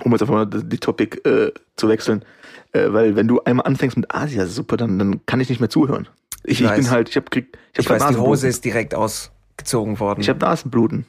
um 0.03 0.13
jetzt 0.13 0.23
einfach 0.23 0.35
mal 0.35 0.47
die 0.47 0.79
Topic 0.79 1.19
äh, 1.29 1.53
zu 1.77 1.87
wechseln, 1.89 2.25
äh, 2.73 2.93
weil 2.93 3.17
wenn 3.17 3.29
du 3.29 3.41
einmal 3.43 3.67
anfängst 3.67 3.97
mit 3.97 4.15
Asiasuppe, 4.15 4.77
dann, 4.77 4.99
dann 4.99 5.27
kann 5.27 5.41
ich 5.41 5.49
nicht 5.49 5.61
mehr 5.61 5.71
zuhören. 5.71 6.09
Ich, 6.45 6.61
Ich 6.61 6.67
ich, 6.67 6.75
bin 6.75 6.91
halt, 6.91 7.09
ich 7.09 7.17
habe 7.17 7.27
krieg, 7.31 7.59
ich 7.73 7.79
hab 7.79 7.97
Ich 7.97 8.03
weiß, 8.03 8.09
die. 8.09 8.17
Hose 8.17 8.49
ist 8.49 8.65
direkt 8.65 8.95
ausgezogen 8.95 10.01
worden. 10.01 10.21
Ich 10.21 10.29
habe 10.29 10.39
Nasenbluten. 10.39 11.07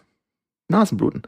Nasenbluten. 0.67 1.23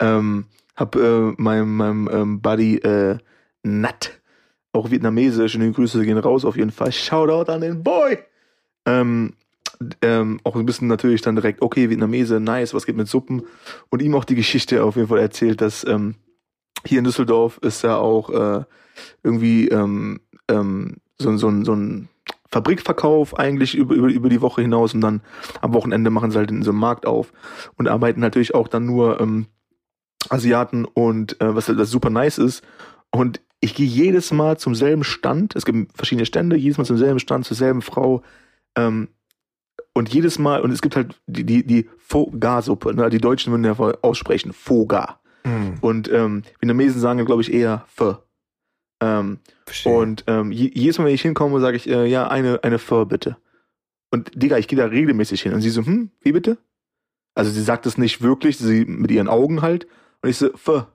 Ähm, 0.00 0.46
hab 0.76 0.96
äh, 0.96 1.32
meinem, 1.36 1.76
meinem 1.76 2.10
ähm, 2.12 2.40
Buddy 2.40 2.76
äh, 2.78 3.18
Nat, 3.62 4.20
auch 4.72 4.90
vietnamesisch, 4.90 5.58
die 5.58 5.72
Grüße 5.72 6.04
gehen 6.04 6.18
raus 6.18 6.44
auf 6.44 6.56
jeden 6.56 6.70
Fall. 6.70 6.92
Shoutout 6.92 7.50
an 7.50 7.60
den 7.60 7.82
Boy! 7.82 8.18
Ähm, 8.86 9.34
ähm, 10.00 10.40
auch 10.44 10.56
ein 10.56 10.66
bisschen 10.66 10.88
natürlich 10.88 11.20
dann 11.22 11.36
direkt, 11.36 11.62
okay, 11.62 11.90
Vietnamese, 11.90 12.40
nice, 12.40 12.74
was 12.74 12.86
geht 12.86 12.96
mit 12.96 13.08
Suppen? 13.08 13.42
Und 13.90 14.02
ihm 14.02 14.14
auch 14.14 14.24
die 14.24 14.34
Geschichte 14.34 14.82
auf 14.84 14.96
jeden 14.96 15.08
Fall 15.08 15.18
erzählt, 15.18 15.60
dass 15.60 15.84
ähm, 15.86 16.14
hier 16.84 16.98
in 16.98 17.04
Düsseldorf 17.04 17.58
ist 17.62 17.82
ja 17.82 17.96
auch 17.96 18.30
äh, 18.30 18.64
irgendwie 19.22 19.68
ähm, 19.68 20.20
ähm, 20.48 20.96
so, 21.18 21.36
so, 21.36 21.48
ein- 21.48 21.64
so 21.64 21.74
ein 21.74 22.08
Fabrikverkauf 22.50 23.38
eigentlich 23.38 23.74
über, 23.74 23.94
über, 23.94 24.08
über 24.08 24.28
die 24.28 24.40
Woche 24.42 24.62
hinaus 24.62 24.92
und 24.94 25.00
dann 25.00 25.22
am 25.60 25.72
Wochenende 25.74 26.10
machen 26.10 26.30
sie 26.30 26.38
halt 26.38 26.50
in 26.50 26.62
so 26.62 26.70
einem 26.70 26.80
Markt 26.80 27.06
auf 27.06 27.32
und 27.76 27.88
arbeiten 27.88 28.20
natürlich 28.20 28.54
auch 28.54 28.68
dann 28.68 28.84
nur 28.86 29.20
ähm, 29.20 29.46
Asiaten 30.28 30.84
und 30.84 31.40
äh, 31.40 31.54
was, 31.54 31.74
was 31.76 31.90
super 31.90 32.10
nice 32.10 32.38
ist. 32.38 32.62
Und 33.10 33.40
ich 33.60 33.74
gehe 33.74 33.86
jedes 33.86 34.32
Mal 34.32 34.58
zum 34.58 34.74
selben 34.74 35.04
Stand. 35.04 35.54
Es 35.56 35.64
gibt 35.64 35.96
verschiedene 35.96 36.26
Stände, 36.26 36.56
jedes 36.56 36.78
Mal 36.78 36.84
zum 36.84 36.96
selben 36.96 37.18
Stand, 37.20 37.44
zur 37.44 37.56
selben 37.56 37.82
Frau. 37.82 38.22
Ähm, 38.76 39.08
Und 39.94 40.08
jedes 40.12 40.38
Mal, 40.38 40.60
und 40.62 40.70
es 40.72 40.80
gibt 40.82 40.96
halt 40.96 41.20
die, 41.26 41.44
die, 41.44 41.66
die 41.66 41.88
Foga-Suppe, 41.98 42.94
ne? 42.94 43.10
die 43.10 43.18
Deutschen 43.18 43.52
würden 43.52 43.64
ja 43.64 43.72
aussprechen, 44.02 44.52
Foga. 44.52 45.20
Mhm. 45.44 45.74
Und 45.80 46.10
ähm, 46.10 46.42
Vietnamesen 46.60 47.00
sagen, 47.00 47.24
glaube 47.24 47.42
ich, 47.42 47.52
eher 47.52 47.84
Pho. 47.88 48.16
Ähm, 49.02 49.40
und 49.84 50.24
ähm, 50.28 50.52
jedes 50.52 50.98
Mal, 50.98 51.06
wenn 51.06 51.14
ich 51.14 51.22
hinkomme, 51.22 51.58
sage 51.60 51.76
ich, 51.76 51.88
äh, 51.88 52.06
ja, 52.06 52.28
eine, 52.28 52.62
eine 52.62 52.78
Pho 52.78 53.04
bitte. 53.04 53.36
Und 54.12 54.30
Digga, 54.40 54.58
ich 54.58 54.68
gehe 54.68 54.78
da 54.78 54.84
regelmäßig 54.84 55.42
hin. 55.42 55.54
Und 55.54 55.60
sie 55.60 55.70
so, 55.70 55.84
hm, 55.84 56.10
wie 56.20 56.32
bitte? 56.32 56.58
Also 57.34 57.50
sie 57.50 57.62
sagt 57.62 57.86
es 57.86 57.98
nicht 57.98 58.22
wirklich, 58.22 58.58
sie 58.58 58.84
mit 58.84 59.10
ihren 59.10 59.26
Augen 59.26 59.60
halt. 59.60 59.88
Und 60.22 60.28
ich 60.30 60.36
so, 60.36 60.50
Pho, 60.54 60.86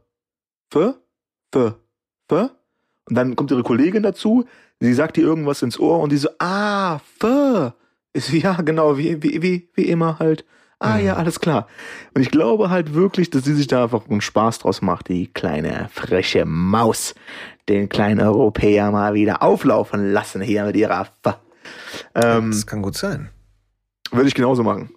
Pho, 0.72 0.96
Pho, 1.52 1.74
Pho. 2.30 2.50
Und 3.10 3.16
dann 3.16 3.36
kommt 3.36 3.52
ihre 3.52 3.64
Kollegin 3.64 4.04
dazu, 4.04 4.46
sie 4.80 4.94
sagt 4.94 5.18
ihr 5.18 5.26
irgendwas 5.26 5.62
ins 5.62 5.80
Ohr 5.80 6.00
und 6.00 6.12
die 6.12 6.18
so, 6.18 6.30
ah, 6.40 7.00
Pho. 7.20 7.74
Ist 8.14 8.32
ja, 8.32 8.62
genau, 8.62 8.98
wie, 8.98 9.22
wie, 9.22 9.42
wie, 9.42 9.70
wie 9.74 9.86
immer 9.86 10.18
halt. 10.20 10.46
Ah 10.80 11.00
ja, 11.00 11.16
mhm. 11.16 11.20
alles 11.20 11.40
klar. 11.40 11.68
Und 12.14 12.22
ich 12.22 12.30
glaube 12.30 12.70
halt 12.70 12.94
wirklich, 12.94 13.32
dass 13.32 13.44
sie 13.44 13.56
sich 13.56 13.68
da 13.68 13.84
einfach 13.84 14.08
einen 14.08 14.22
Spaß 14.22 14.60
draus 14.60 14.82
macht, 14.82 15.10
die 15.10 15.28
kleine 15.28 15.90
freche 15.92 16.46
Maus, 16.46 17.16
den 17.70 17.90
kleinen 17.90 18.20
Europäer 18.20 18.92
mal 18.92 19.14
wieder 19.14 19.44
auflaufen 19.44 20.12
lassen 20.12 20.42
hier 20.42 20.66
mit 20.66 20.76
ihrer 20.76 21.02
F 21.02 21.12
ähm, 22.16 22.52
Das 22.52 22.66
kann 22.66 22.82
gut 22.82 22.96
sein. 22.96 23.30
Würde 24.12 24.28
ich 24.28 24.36
genauso 24.36 24.64
machen. 24.64 24.90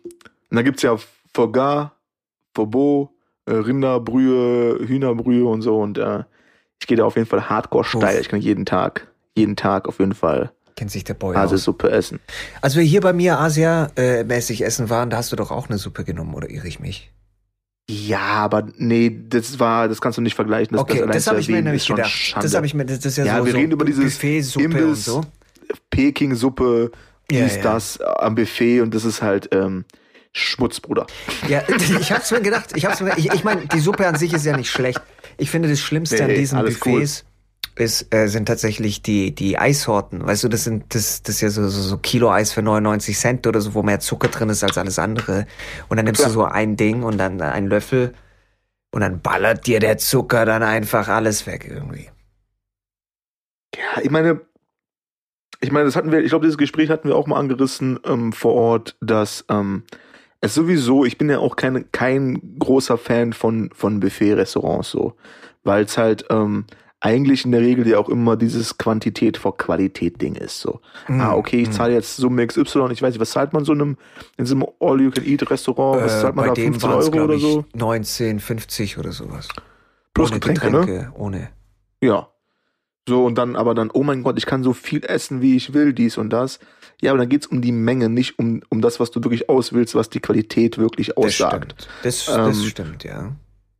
Und 0.51 0.57
da 0.57 0.63
gibt's 0.63 0.83
ja 0.83 0.97
Fogar, 1.35 1.97
Fobo, 2.55 3.11
äh, 3.47 3.53
Rinderbrühe, 3.53 4.87
Hühnerbrühe 4.87 5.45
und 5.45 5.63
so 5.63 5.81
und 5.81 5.99
äh, 5.99 6.25
ich 6.81 6.87
gehe 6.87 6.97
da 6.97 7.05
auf 7.05 7.17
jeden 7.17 7.29
Fall 7.29 7.49
hardcore 7.49 7.85
steil. 7.85 8.21
Ich 8.21 8.29
kann 8.29 8.41
jeden 8.41 8.65
Tag, 8.65 9.09
jeden 9.35 9.57
Tag 9.57 9.87
auf 9.87 9.99
jeden 9.99 10.15
Fall 10.15 10.53
kennt 10.81 10.91
sich 10.91 11.05
der 11.05 11.13
Boy 11.13 11.37
Asiasuppe 11.37 11.91
essen. 11.91 12.21
Als 12.63 12.75
wir 12.75 12.83
hier 12.83 13.03
bei 13.03 13.13
mir 13.13 13.39
Asia-mäßig 13.39 14.65
essen 14.65 14.89
waren, 14.89 15.11
da 15.11 15.19
hast 15.19 15.31
du 15.31 15.37
doch 15.37 15.51
auch 15.51 15.69
eine 15.69 15.77
Suppe 15.77 16.05
genommen, 16.05 16.33
oder 16.33 16.49
irre 16.49 16.67
ich 16.69 16.81
mich? 16.81 17.13
Ja, 17.91 18.21
aber 18.21 18.69
nee, 18.77 19.21
das 19.29 19.59
war, 19.59 19.89
das 19.89 20.01
kannst 20.01 20.17
du 20.19 20.23
nicht 20.23 20.35
vergleichen. 20.35 20.77
Das, 20.77 20.83
okay, 20.83 21.01
das, 21.07 21.17
das 21.17 21.27
habe 21.27 21.41
ich 21.41 21.49
mir 21.49 21.61
nämlich 21.61 21.87
gedacht. 21.87 22.09
Schande. 22.09 22.47
Das 22.47 22.55
habe 22.55 22.67
ich 22.67 22.75
mir, 22.75 22.85
das 22.85 23.05
ist 23.05 23.19
ja, 23.19 23.25
ja 23.25 23.39
so, 23.39 23.47
wir 23.47 23.55
reden 23.55 23.71
so 23.71 23.75
über 23.75 23.85
dieses 23.85 24.05
Buffet-Suppe 24.05 24.87
und 24.87 24.95
so. 24.97 25.25
Peking-Suppe, 25.91 26.93
ja, 27.31 27.47
ist 27.47 27.57
ja. 27.57 27.63
das 27.63 28.01
am 28.01 28.35
Buffet 28.35 28.81
und 28.81 28.95
das 28.95 29.05
ist 29.05 29.23
halt 29.23 29.49
ähm, 29.53 29.85
Schmutz, 30.33 30.79
Bruder. 30.81 31.07
Ja, 31.49 31.63
ich 32.01 32.13
hab's 32.13 32.31
mir 32.31 32.41
gedacht. 32.41 32.71
Ich 32.77 32.85
hab's 32.85 33.01
mir, 33.01 33.17
ich, 33.17 33.33
ich 33.33 33.45
meine, 33.45 33.67
die 33.67 33.81
Suppe 33.81 34.07
an 34.07 34.17
sich 34.17 34.33
ist 34.33 34.47
ja 34.47 34.57
nicht 34.57 34.71
schlecht. 34.71 35.01
Ich 35.37 35.51
finde 35.51 35.69
das 35.69 35.81
Schlimmste 35.81 36.17
nee, 36.17 36.23
an 36.23 36.29
diesen 36.31 36.59
Buffets, 36.61 36.87
cool 36.87 37.30
ist, 37.77 38.13
äh, 38.15 38.29
sind 38.29 38.47
tatsächlich 38.47 39.03
die, 39.03 39.35
die 39.35 39.59
Eissorten. 39.59 40.27
Weißt 40.27 40.45
du, 40.45 40.49
das 40.49 40.65
sind, 40.65 40.95
das, 40.95 41.23
das 41.23 41.37
ist 41.37 41.41
ja 41.41 41.51
so, 41.51 41.69
so, 41.69 41.81
so 41.81 41.99
Kilo-Eis 41.99 42.53
für 42.53 42.63
99 42.63 43.19
Cent 43.19 43.47
oder 43.47 43.61
so, 43.61 43.75
wo 43.75 43.83
mehr 43.83 44.01
Zucker 44.01 44.29
drin 44.29 44.49
ist 44.49 44.63
als 44.63 44.79
alles 44.79 44.99
andere. 44.99 45.47
Und 45.89 45.97
dann 45.97 46.05
nimmst 46.05 46.21
ja. 46.21 46.29
du 46.29 46.33
so 46.33 46.45
ein 46.45 46.77
Ding 46.77 47.03
und 47.03 47.19
dann 47.19 47.41
einen 47.41 47.69
Löffel 47.69 48.15
und 48.93 49.01
dann 49.01 49.21
ballert 49.21 49.67
dir 49.67 49.81
der 49.81 49.99
Zucker 49.99 50.45
dann 50.45 50.63
einfach 50.63 51.09
alles 51.09 51.47
weg 51.47 51.67
irgendwie. 51.69 52.11
Ja, 53.75 54.03
ich 54.03 54.11
meine, 54.11 54.41
ich 55.61 55.71
meine, 55.71 55.85
das 55.85 55.97
hatten 55.97 56.11
wir, 56.11 56.21
ich 56.21 56.31
glaube, 56.31 56.45
dieses 56.45 56.59
Gespräch 56.59 56.91
hatten 56.91 57.09
wir 57.09 57.17
auch 57.17 57.27
mal 57.27 57.39
angerissen 57.39 58.01
ähm, 58.05 58.33
vor 58.33 58.55
Ort, 58.55 58.97
dass 59.01 59.45
ähm, 59.49 59.85
es 60.41 60.55
sowieso, 60.55 61.05
ich 61.05 61.19
bin 61.19 61.29
ja 61.29 61.39
auch 61.39 61.57
kein, 61.57 61.91
kein 61.93 62.59
großer 62.59 62.97
Fan 62.99 63.33
von, 63.33 63.71
von 63.75 64.01
Buffet-Restaurants 64.01 64.91
so, 64.91 65.17
weil 65.63 65.85
es 65.85 65.99
halt 65.99 66.25
ähm, 66.31 66.65
eigentlich 67.01 67.47
in 67.47 67.53
der 67.53 67.63
Regel 67.63 67.87
ja 67.89 67.99
auch 67.99 68.09
immer 68.09 68.37
dieses 68.37 68.77
Quantität 68.77 69.39
vor 69.39 69.57
Qualität 69.57 70.21
Ding 70.21 70.35
ist. 70.35 70.61
So, 70.61 70.81
mm, 71.09 71.21
ah, 71.21 71.35
okay, 71.35 71.63
ich 71.63 71.71
zahle 71.71 71.95
jetzt 71.95 72.17
Summe 72.17 72.47
XY, 72.47 72.89
ich 72.93 73.03
weiß 73.03 73.15
nicht, 73.15 73.21
was 73.21 73.31
zahlt 73.31 73.55
man 73.55 73.65
so 73.65 73.73
in 73.73 73.81
einem, 73.81 73.97
in 74.37 74.47
so 74.47 74.55
einem 74.55 74.67
All-You-Can-Eat-Restaurant? 74.81 76.03
Was 76.03 76.19
äh, 76.19 76.21
zahlt 76.21 76.37
man 76.37 76.49
da? 76.49 76.55
15 76.55 76.91
Euro 76.91 77.25
oder 77.25 77.39
so? 77.39 77.65
19, 77.75 78.39
50 78.39 78.99
oder 78.99 79.13
sowas. 79.13 79.49
Plus 80.13 80.31
ohne 80.31 80.41
Getränke, 80.41 80.71
Getränke 80.71 80.93
ne? 80.93 81.13
Ohne. 81.15 81.49
Ja. 82.03 82.29
So, 83.09 83.25
und 83.25 83.37
dann 83.39 83.57
aber 83.57 83.75
dann, 83.75 83.91
oh 83.93 84.03
mein 84.03 84.23
Gott, 84.23 84.37
ich 84.37 84.45
kann 84.45 84.63
so 84.63 84.75
viel 84.75 85.05
essen, 85.05 85.41
wie 85.41 85.57
ich 85.57 85.73
will, 85.73 85.95
dies 85.95 86.19
und 86.19 86.31
das. 86.31 86.61
Ja, 87.01 87.13
aber 87.13 87.19
dann 87.19 87.31
geht's 87.31 87.47
um 87.47 87.63
die 87.63 87.73
Menge, 87.73 88.11
nicht 88.11 88.39
um, 88.39 88.61
um 88.69 88.83
das, 88.83 89.01
was 89.01 89.11
du 89.11 89.25
wirklich 89.25 89.49
auswählst, 89.49 89.95
was 89.95 90.11
die 90.11 90.21
Qualität 90.21 90.77
wirklich 90.77 91.17
aussagt. 91.17 91.89
Das 92.03 92.23
stimmt, 92.23 92.39
das, 92.39 92.39
ähm, 92.39 92.63
das 92.63 92.65
stimmt 92.67 93.05
ja. 93.05 93.33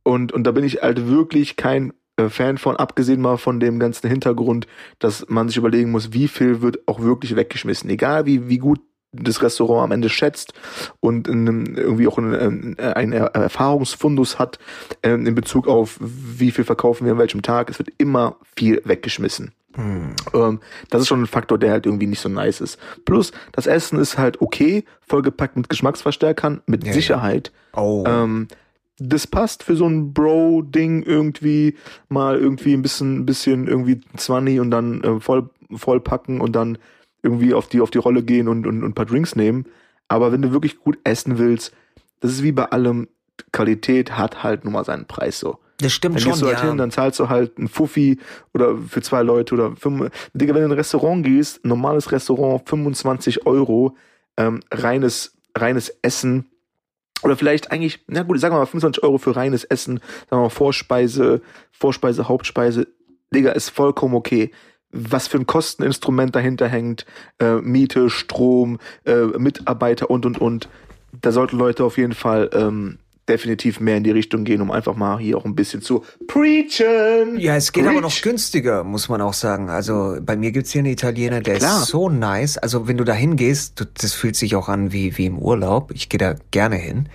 Und, 0.03 0.31
und 0.31 0.43
da 0.43 0.51
bin 0.51 0.63
ich 0.63 0.81
halt 0.81 1.07
wirklich 1.07 1.55
kein 1.55 1.91
äh, 1.91 1.93
Fan 2.29 2.57
von, 2.57 2.75
abgesehen 2.75 3.21
mal 3.21 3.37
von 3.37 3.59
dem 3.59 3.79
ganzen 3.79 4.09
Hintergrund, 4.09 4.67
dass 4.99 5.25
man 5.29 5.47
sich 5.47 5.57
überlegen 5.57 5.91
muss, 5.91 6.13
wie 6.13 6.27
viel 6.27 6.61
wird 6.61 6.87
auch 6.87 7.01
wirklich 7.01 7.35
weggeschmissen. 7.35 7.89
Egal 7.89 8.25
wie, 8.25 8.47
wie 8.47 8.57
gut 8.57 8.79
das 9.13 9.41
Restaurant 9.41 9.83
am 9.83 9.91
Ende 9.91 10.09
schätzt 10.09 10.53
und 10.99 11.27
irgendwie 11.27 12.07
auch 12.07 12.17
einen, 12.17 12.79
einen 12.79 13.11
Erfahrungsfundus 13.11 14.39
hat 14.39 14.57
äh, 15.01 15.11
in 15.11 15.35
Bezug 15.35 15.67
auf, 15.67 15.97
wie 15.99 16.51
viel 16.51 16.63
verkaufen 16.63 17.05
wir 17.05 17.13
an 17.13 17.19
welchem 17.19 17.41
Tag. 17.41 17.69
Es 17.69 17.77
wird 17.77 17.89
immer 17.97 18.37
viel 18.55 18.81
weggeschmissen. 18.85 19.53
Hm. 19.75 20.59
Das 20.89 21.01
ist 21.01 21.07
schon 21.07 21.21
ein 21.23 21.27
Faktor, 21.27 21.57
der 21.57 21.71
halt 21.71 21.85
irgendwie 21.85 22.07
nicht 22.07 22.19
so 22.19 22.29
nice 22.29 22.61
ist. 22.61 22.77
Plus, 23.05 23.31
das 23.51 23.67
Essen 23.67 23.99
ist 23.99 24.17
halt 24.17 24.41
okay, 24.41 24.85
vollgepackt 25.01 25.55
mit 25.55 25.69
Geschmacksverstärkern, 25.69 26.61
mit 26.65 26.85
ja, 26.85 26.93
Sicherheit. 26.93 27.51
Ja. 27.75 27.81
Oh. 27.81 28.03
Ähm, 28.05 28.47
das 29.01 29.27
passt 29.27 29.63
für 29.63 29.75
so 29.75 29.87
ein 29.87 30.13
Bro-Ding 30.13 31.03
irgendwie 31.03 31.75
mal 32.09 32.37
irgendwie 32.37 32.73
ein 32.73 32.81
bisschen, 32.81 33.25
bisschen 33.25 33.67
irgendwie 33.67 34.01
20 34.15 34.59
und 34.59 34.71
dann 34.71 35.03
äh, 35.03 35.19
voll, 35.19 35.49
vollpacken 35.73 36.39
und 36.39 36.53
dann 36.55 36.77
irgendwie 37.23 37.53
auf 37.53 37.67
die, 37.67 37.81
auf 37.81 37.91
die 37.91 37.97
Rolle 37.97 38.23
gehen 38.23 38.47
und, 38.47 38.67
und, 38.67 38.83
und 38.83 38.89
ein 38.89 38.93
paar 38.93 39.05
Drinks 39.05 39.35
nehmen. 39.35 39.65
Aber 40.07 40.31
wenn 40.31 40.41
du 40.41 40.51
wirklich 40.51 40.79
gut 40.79 40.99
essen 41.03 41.37
willst, 41.37 41.73
das 42.19 42.31
ist 42.31 42.43
wie 42.43 42.51
bei 42.51 42.65
allem, 42.65 43.07
Qualität 43.51 44.17
hat 44.17 44.43
halt 44.43 44.65
nun 44.65 44.73
mal 44.73 44.85
seinen 44.85 45.05
Preis 45.07 45.39
so. 45.39 45.57
Das 45.77 45.91
stimmt 45.91 46.15
dann 46.15 46.21
schon, 46.21 46.31
gehst 46.33 46.43
du 46.43 46.47
halt 46.47 46.59
ja. 46.59 46.69
hin, 46.69 46.77
dann 46.77 46.91
zahlst 46.91 47.19
du 47.19 47.29
halt 47.29 47.57
ein 47.57 47.67
Fuffi 47.67 48.19
oder 48.53 48.77
für 48.77 49.01
zwei 49.01 49.23
Leute 49.23 49.55
oder 49.55 49.75
fünf. 49.75 50.11
Digga, 50.33 50.53
wenn 50.53 50.61
du 50.61 50.65
in 50.67 50.71
ein 50.71 50.77
Restaurant 50.77 51.25
gehst, 51.25 51.65
normales 51.65 52.11
Restaurant, 52.11 52.69
25 52.69 53.47
Euro, 53.47 53.97
ähm, 54.37 54.59
reines, 54.71 55.37
reines 55.57 55.89
Essen, 56.03 56.50
oder 57.23 57.35
vielleicht 57.35 57.71
eigentlich, 57.71 57.99
na 58.07 58.23
gut, 58.23 58.39
sagen 58.39 58.55
wir 58.55 58.59
mal 58.59 58.65
25 58.65 59.03
Euro 59.03 59.17
für 59.17 59.35
reines 59.35 59.63
Essen, 59.63 59.99
sagen 60.29 60.41
wir 60.41 60.43
mal 60.43 60.49
Vorspeise, 60.49 61.41
Vorspeise, 61.71 62.27
Hauptspeise, 62.27 62.87
Digga, 63.33 63.51
ist 63.51 63.69
vollkommen 63.69 64.15
okay. 64.15 64.51
Was 64.91 65.27
für 65.27 65.37
ein 65.37 65.47
Kosteninstrument 65.47 66.35
dahinter 66.35 66.67
hängt, 66.67 67.05
äh, 67.39 67.55
Miete, 67.55 68.09
Strom, 68.09 68.79
äh, 69.05 69.23
Mitarbeiter 69.37 70.09
und 70.09 70.25
und 70.25 70.39
und. 70.39 70.67
Da 71.21 71.31
sollten 71.31 71.57
Leute 71.57 71.85
auf 71.85 71.97
jeden 71.97 72.13
Fall 72.13 72.49
ähm, 72.53 72.97
definitiv 73.31 73.79
mehr 73.79 73.97
in 73.97 74.03
die 74.03 74.11
Richtung 74.11 74.43
gehen, 74.43 74.61
um 74.61 74.71
einfach 74.71 74.95
mal 74.95 75.17
hier 75.19 75.37
auch 75.37 75.45
ein 75.45 75.55
bisschen 75.55 75.81
zu 75.81 76.03
preachen. 76.27 77.39
Ja, 77.39 77.55
es 77.55 77.71
geht 77.71 77.83
Preach. 77.83 77.93
aber 77.93 78.01
noch 78.01 78.21
günstiger, 78.21 78.83
muss 78.83 79.09
man 79.09 79.21
auch 79.21 79.33
sagen. 79.33 79.69
Also 79.69 80.17
bei 80.21 80.35
mir 80.35 80.51
gibt's 80.51 80.71
hier 80.71 80.79
einen 80.79 80.91
Italiener, 80.91 81.41
der 81.41 81.55
Klar. 81.57 81.81
ist 81.81 81.87
so 81.87 82.09
nice. 82.09 82.57
Also 82.57 82.87
wenn 82.87 82.97
du 82.97 83.03
da 83.03 83.13
hingehst, 83.13 83.87
das 84.01 84.13
fühlt 84.13 84.35
sich 84.35 84.55
auch 84.55 84.67
an 84.67 84.91
wie, 84.91 85.17
wie 85.17 85.25
im 85.25 85.39
Urlaub. 85.39 85.91
Ich 85.93 86.09
gehe 86.09 86.17
da 86.17 86.35
gerne 86.51 86.75
hin. 86.75 87.07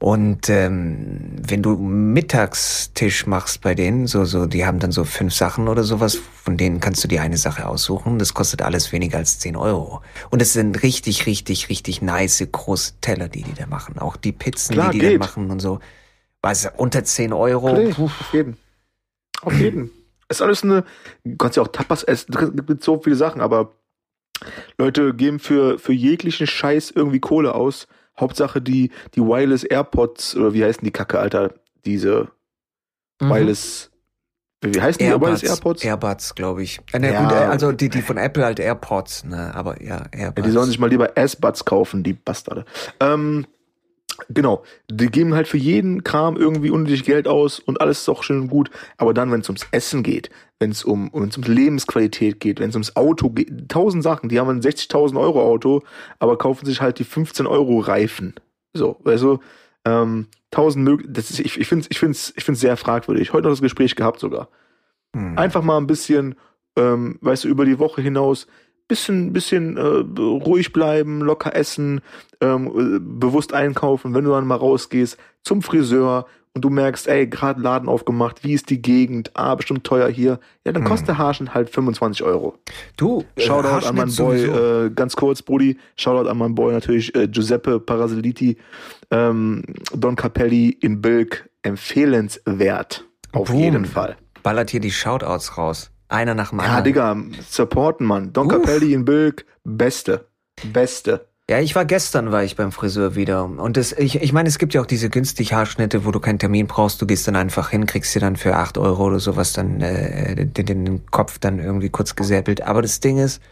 Und 0.00 0.48
ähm, 0.48 1.36
wenn 1.46 1.62
du 1.62 1.76
Mittagstisch 1.76 3.26
machst 3.26 3.60
bei 3.60 3.74
denen, 3.74 4.06
so 4.06 4.24
so, 4.24 4.46
die 4.46 4.64
haben 4.64 4.78
dann 4.78 4.92
so 4.92 5.04
fünf 5.04 5.34
Sachen 5.34 5.68
oder 5.68 5.84
sowas, 5.84 6.14
von 6.14 6.56
denen 6.56 6.80
kannst 6.80 7.04
du 7.04 7.08
dir 7.08 7.20
eine 7.20 7.36
Sache 7.36 7.68
aussuchen. 7.68 8.18
Das 8.18 8.32
kostet 8.32 8.62
alles 8.62 8.92
weniger 8.92 9.18
als 9.18 9.38
zehn 9.38 9.56
Euro. 9.56 10.00
Und 10.30 10.40
es 10.40 10.54
sind 10.54 10.82
richtig, 10.82 11.26
richtig, 11.26 11.68
richtig 11.68 12.00
nice 12.00 12.42
große 12.50 12.94
Teller, 13.02 13.28
die 13.28 13.42
die 13.42 13.52
da 13.52 13.66
machen. 13.66 13.98
Auch 13.98 14.16
die 14.16 14.32
Pizzen, 14.32 14.72
Klar, 14.72 14.90
die 14.90 15.00
die 15.00 15.12
da 15.12 15.18
machen 15.18 15.50
und 15.50 15.60
so. 15.60 15.80
Was 16.40 16.66
unter 16.78 17.04
zehn 17.04 17.34
Euro. 17.34 17.68
Okay, 17.68 17.92
auf 17.98 18.32
jeden. 18.32 18.56
Auf 19.42 19.52
jeden. 19.52 19.90
ist 20.30 20.40
alles 20.40 20.62
eine. 20.62 20.84
Du 21.24 21.36
kannst 21.36 21.58
ja 21.58 21.62
auch 21.62 21.68
Tapas 21.68 22.04
essen. 22.04 22.32
Es 22.32 22.66
gibt 22.66 22.82
so 22.82 22.98
viele 23.02 23.16
Sachen, 23.16 23.42
aber 23.42 23.72
Leute 24.78 25.12
geben 25.12 25.38
für, 25.38 25.78
für 25.78 25.92
jeglichen 25.92 26.46
Scheiß 26.46 26.90
irgendwie 26.90 27.20
Kohle 27.20 27.54
aus 27.54 27.86
Hauptsache 28.18 28.60
die, 28.60 28.90
die 29.14 29.20
Wireless 29.20 29.64
AirPods, 29.64 30.36
oder 30.36 30.52
wie 30.54 30.64
heißen 30.64 30.84
die 30.84 30.90
Kacke, 30.90 31.18
Alter? 31.18 31.54
Diese 31.84 32.28
mhm. 33.20 33.30
Wireless, 33.30 33.90
wie 34.62 34.80
heißen 34.80 35.00
Airbuds, 35.00 35.40
die 35.40 35.46
Wireless 35.46 35.58
AirPods? 35.58 35.84
Airbuds, 35.84 36.34
glaube 36.34 36.62
ich. 36.62 36.80
Äh, 36.92 36.98
ne, 36.98 37.12
ja, 37.12 37.22
gut, 37.22 37.32
äh, 37.32 37.36
also 37.36 37.72
die, 37.72 37.88
die 37.88 38.02
von 38.02 38.16
Apple 38.16 38.44
halt 38.44 38.60
AirPods, 38.60 39.24
ne, 39.24 39.54
aber 39.54 39.82
ja, 39.82 40.06
AirPods. 40.10 40.38
Ja, 40.38 40.42
die 40.42 40.50
sollen 40.50 40.66
sich 40.66 40.78
mal 40.78 40.90
lieber 40.90 41.16
S-Buds 41.16 41.64
kaufen, 41.64 42.02
die 42.02 42.12
Bastarde. 42.12 42.64
Ähm, 43.00 43.46
Genau, 44.28 44.62
die 44.90 45.06
geben 45.06 45.34
halt 45.34 45.48
für 45.48 45.56
jeden 45.56 46.04
Kram 46.04 46.36
irgendwie 46.36 46.70
unnötig 46.70 47.04
Geld 47.04 47.26
aus 47.26 47.58
und 47.58 47.80
alles 47.80 48.00
ist 48.00 48.08
auch 48.08 48.22
schön 48.22 48.42
und 48.42 48.48
gut. 48.48 48.70
Aber 48.96 49.14
dann, 49.14 49.30
wenn 49.32 49.40
es 49.40 49.48
ums 49.48 49.66
Essen 49.72 50.02
geht, 50.02 50.30
wenn 50.58 50.70
es 50.70 50.84
um, 50.84 51.10
wenn's 51.12 51.36
um 51.36 51.42
Lebensqualität 51.42 52.40
geht, 52.40 52.60
wenn 52.60 52.70
es 52.70 52.74
ums 52.74 52.96
Auto 52.96 53.30
geht, 53.30 53.68
tausend 53.68 54.02
Sachen, 54.02 54.28
die 54.28 54.38
haben 54.38 54.48
ein 54.48 54.60
60.000 54.60 55.18
Euro 55.18 55.42
Auto, 55.42 55.82
aber 56.18 56.38
kaufen 56.38 56.66
sich 56.66 56.80
halt 56.80 56.98
die 56.98 57.04
15 57.04 57.46
Euro 57.46 57.78
Reifen. 57.78 58.34
So, 58.72 59.00
also 59.04 59.40
ähm, 59.84 60.26
tausend 60.50 60.84
möglich, 60.84 61.08
das 61.10 61.30
ist, 61.30 61.40
ich, 61.40 61.58
ich 61.58 61.66
finde 61.66 61.84
es 61.84 61.90
ich 61.90 61.98
find's, 61.98 62.32
ich 62.36 62.44
find's 62.44 62.60
sehr 62.60 62.76
fragwürdig. 62.76 63.32
Heute 63.32 63.44
noch 63.44 63.52
das 63.52 63.62
Gespräch 63.62 63.96
gehabt 63.96 64.20
sogar. 64.20 64.48
Hm. 65.16 65.38
Einfach 65.38 65.62
mal 65.62 65.78
ein 65.78 65.86
bisschen, 65.86 66.36
ähm, 66.76 67.18
weißt 67.22 67.44
du, 67.44 67.48
über 67.48 67.64
die 67.64 67.78
Woche 67.78 68.02
hinaus 68.02 68.46
bisschen, 68.90 69.32
bisschen 69.32 69.76
äh, 69.76 69.80
ruhig 70.20 70.72
bleiben, 70.72 71.20
locker 71.20 71.54
essen, 71.56 72.00
ähm, 72.40 72.66
äh, 72.66 72.98
bewusst 73.00 73.54
einkaufen, 73.54 74.14
wenn 74.14 74.24
du 74.24 74.32
dann 74.32 74.46
mal 74.46 74.56
rausgehst, 74.56 75.16
zum 75.42 75.62
Friseur 75.62 76.26
und 76.52 76.62
du 76.62 76.70
merkst, 76.70 77.06
ey, 77.06 77.28
gerade 77.28 77.60
Laden 77.60 77.88
aufgemacht, 77.88 78.42
wie 78.42 78.52
ist 78.52 78.68
die 78.68 78.82
Gegend, 78.82 79.30
ah, 79.34 79.54
bestimmt 79.54 79.84
teuer 79.84 80.08
hier, 80.08 80.40
ja, 80.64 80.72
dann 80.72 80.82
kostet 80.82 81.08
der 81.08 81.18
Haarschnitt 81.18 81.54
halt 81.54 81.70
25 81.70 82.24
Euro. 82.24 82.58
Du, 82.96 83.24
äh, 83.36 83.42
Shoutout 83.42 83.68
an 83.68 83.72
Haarschnitt 83.72 83.94
meinen 83.94 84.16
Boy, 84.16 84.42
äh, 84.42 84.90
ganz 84.90 85.14
kurz, 85.14 85.42
Brudi, 85.42 85.78
Shoutout 85.96 86.28
an 86.28 86.38
meinen 86.38 86.56
Boy 86.56 86.72
natürlich, 86.72 87.14
äh, 87.14 87.28
Giuseppe 87.28 87.78
Parasiliti, 87.78 88.56
ähm, 89.12 89.62
Don 89.94 90.16
Capelli 90.16 90.70
in 90.70 91.00
Bilk, 91.00 91.48
empfehlenswert. 91.62 93.04
Auf 93.32 93.48
Boom. 93.48 93.60
jeden 93.60 93.84
Fall. 93.84 94.16
Ballert 94.42 94.70
hier 94.70 94.80
die 94.80 94.90
Shoutouts 94.90 95.56
raus. 95.56 95.92
Einer 96.10 96.34
nach 96.34 96.50
dem 96.50 96.58
Ja, 96.58 96.64
anderen. 96.66 96.84
Digga, 96.84 97.16
supporten, 97.48 98.06
Mann. 98.06 98.32
Don 98.32 98.46
Uff. 98.46 98.52
Capelli 98.52 98.92
in 98.92 99.04
Bilk, 99.04 99.46
beste. 99.64 100.26
Beste. 100.72 101.26
Ja, 101.48 101.58
ich 101.58 101.74
war 101.74 101.84
gestern, 101.84 102.30
war 102.30 102.44
ich 102.44 102.54
beim 102.54 102.70
Friseur 102.70 103.16
wieder. 103.16 103.44
Und 103.44 103.76
das, 103.76 103.92
ich, 103.92 104.22
ich 104.22 104.32
meine, 104.32 104.48
es 104.48 104.58
gibt 104.58 104.72
ja 104.72 104.80
auch 104.80 104.86
diese 104.86 105.10
günstig 105.10 105.52
Haarschnitte, 105.52 106.04
wo 106.04 106.12
du 106.12 106.20
keinen 106.20 106.38
Termin 106.38 106.68
brauchst. 106.68 107.02
Du 107.02 107.06
gehst 107.06 107.26
dann 107.26 107.34
einfach 107.34 107.70
hin, 107.70 107.86
kriegst 107.86 108.14
dir 108.14 108.20
dann 108.20 108.36
für 108.36 108.54
8 108.56 108.78
Euro 108.78 109.06
oder 109.06 109.18
sowas 109.18 109.52
dann 109.52 109.80
äh, 109.80 110.46
den, 110.46 110.66
den 110.66 111.06
Kopf 111.06 111.38
dann 111.40 111.58
irgendwie 111.58 111.88
kurz 111.88 112.14
gesäppelt. 112.14 112.60
Aber 112.60 112.82
das 112.82 113.00
Ding 113.00 113.18
ist, 113.18 113.42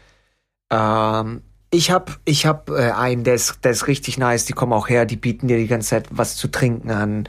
ähm, 0.70 1.42
ich 1.70 1.90
hab, 1.90 2.20
ich 2.24 2.46
hab 2.46 2.70
äh, 2.70 2.92
einen, 2.92 3.24
der 3.24 3.34
ist, 3.34 3.64
der 3.64 3.72
ist 3.72 3.88
richtig 3.88 4.16
nice. 4.16 4.44
Die 4.44 4.52
kommen 4.52 4.72
auch 4.72 4.88
her, 4.88 5.04
die 5.04 5.16
bieten 5.16 5.48
dir 5.48 5.58
die 5.58 5.66
ganze 5.66 5.90
Zeit 5.90 6.06
was 6.10 6.36
zu 6.36 6.48
trinken 6.48 6.90
an. 6.90 7.28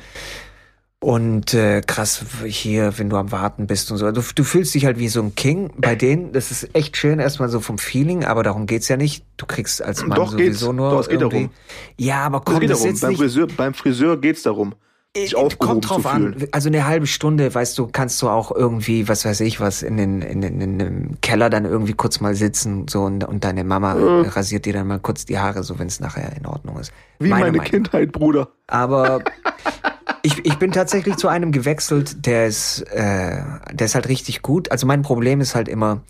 Und 1.02 1.54
äh, 1.54 1.80
krass, 1.80 2.26
hier, 2.46 2.98
wenn 2.98 3.10
du 3.10 3.16
am 3.16 3.32
Warten 3.32 3.68
bist 3.68 3.90
und 3.90 3.98
so. 3.98 4.12
Du, 4.12 4.22
du 4.36 4.44
fühlst 4.44 4.76
dich 4.76 4.86
halt 4.86 5.00
wie 5.00 5.08
so 5.08 5.22
ein 5.22 5.34
King 5.34 5.72
bei 5.78 5.96
denen. 5.96 6.34
Das 6.34 6.52
ist 6.52 6.76
echt 6.76 6.98
schön, 6.98 7.20
erstmal 7.20 7.48
so 7.48 7.62
vom 7.62 7.78
Feeling, 7.78 8.26
aber 8.26 8.44
darum 8.44 8.66
geht's 8.66 8.90
ja 8.90 8.98
nicht. 8.98 9.24
Du 9.38 9.46
kriegst 9.46 9.82
als 9.82 10.06
Mann 10.06 10.18
Doch, 10.18 10.36
geht's. 10.36 10.60
sowieso 10.60 10.74
nur. 10.74 10.92
Doch, 10.92 11.00
es 11.00 11.08
geht 11.08 11.22
darum. 11.22 11.52
Ja, 11.98 12.24
aber 12.24 12.40
Es 12.40 12.44
komm, 12.46 12.60
geht 12.60 12.70
das 12.70 12.80
darum. 12.80 12.92
jetzt 12.92 13.02
Beim 13.02 13.10
nicht. 13.12 13.20
Friseur, 13.22 13.48
beim 13.56 13.74
Friseur 13.74 14.18
geht's 14.20 14.44
darum, 14.44 14.76
sich 15.16 15.38
Äh, 15.38 15.50
Kommt 15.58 15.90
drauf 15.90 16.06
an. 16.06 16.36
Also 16.52 16.68
eine 16.68 16.86
halbe 16.86 17.08
Stunde, 17.08 17.56
weißt 17.56 17.78
du, 17.78 17.88
kannst 17.88 18.22
du 18.22 18.28
auch 18.28 18.52
irgendwie, 18.54 19.08
was 19.08 19.24
weiß 19.24 19.40
ich, 19.40 19.62
was 19.62 19.84
in 19.84 19.96
den 19.96 20.22
in, 20.22 20.42
den, 20.42 20.60
in 20.60 20.80
dem 20.80 21.22
Keller 21.22 21.50
dann 21.50 21.64
irgendwie 21.64 21.94
kurz 21.94 22.20
mal 22.20 22.36
sitzen 22.36 22.90
so 22.90 23.04
und, 23.04 23.24
und 23.24 23.46
deine 23.46 23.64
Mama 23.64 23.94
Äh. 23.96 24.28
rasiert 24.28 24.66
dir 24.66 24.74
dann 24.74 24.88
mal 24.88 25.00
kurz 25.00 25.26
die 25.26 25.40
Haare, 25.40 25.64
so 25.64 25.80
wenn 25.80 25.88
es 25.88 26.02
nachher 26.02 26.36
in 26.36 26.46
Ordnung 26.46 26.78
ist. 26.78 26.92
Wie 27.20 27.30
meine, 27.30 27.46
Meinung. 27.54 27.64
Kindheit, 27.64 28.12
Bruder. 28.12 28.50
Aber 28.68 29.22
ich, 30.24 30.46
ich 30.46 30.56
bin 30.56 30.72
tatsächlich 30.72 31.16
zu 31.18 31.28
einem 31.28 31.52
gewechselt, 31.52 32.26
der 32.26 32.48
ist, 32.48 32.82
äh, 32.92 33.42
der 33.72 33.86
ist 33.86 33.96
halt 33.96 34.08
richtig 34.08 34.42
gut. 34.42 34.72
Also 34.72 34.88
mein 34.88 35.02
Problem 35.02 35.42
ist 35.42 35.56
halt 35.56 35.68
immer, 35.68 36.02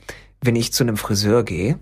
wenn 0.41 0.55
ich 0.55 0.73
zu 0.73 0.83
einem 0.83 0.97
Friseur 0.97 1.43
gehe, 1.43 1.79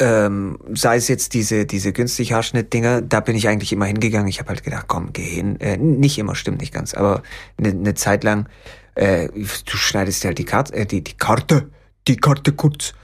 ähm, 0.00 0.58
sei 0.74 0.96
es 0.96 1.08
jetzt 1.08 1.34
diese, 1.34 1.66
diese 1.66 1.92
günstig 1.92 2.32
Haarschnitt-Dinger, 2.32 3.02
da 3.02 3.20
bin 3.20 3.36
ich 3.36 3.48
eigentlich 3.48 3.72
immer 3.72 3.86
hingegangen. 3.86 4.28
Ich 4.28 4.38
habe 4.38 4.50
halt 4.50 4.62
gedacht, 4.62 4.86
komm, 4.88 5.12
geh 5.12 5.22
hin. 5.22 5.60
Äh, 5.60 5.76
nicht 5.76 6.18
immer, 6.18 6.34
stimmt 6.34 6.60
nicht 6.60 6.72
ganz, 6.72 6.94
aber 6.94 7.22
eine 7.58 7.74
ne 7.74 7.94
Zeit 7.94 8.24
lang, 8.24 8.48
äh, 8.94 9.28
du 9.28 9.76
schneidest 9.76 10.22
dir 10.22 10.28
halt 10.28 10.38
die 10.38 10.44
Karte, 10.44 10.74
äh, 10.74 10.86
die, 10.86 11.02
die 11.02 11.16
Karte, 11.16 11.70
die 12.08 12.16
Karte 12.16 12.52
kurz, 12.52 12.94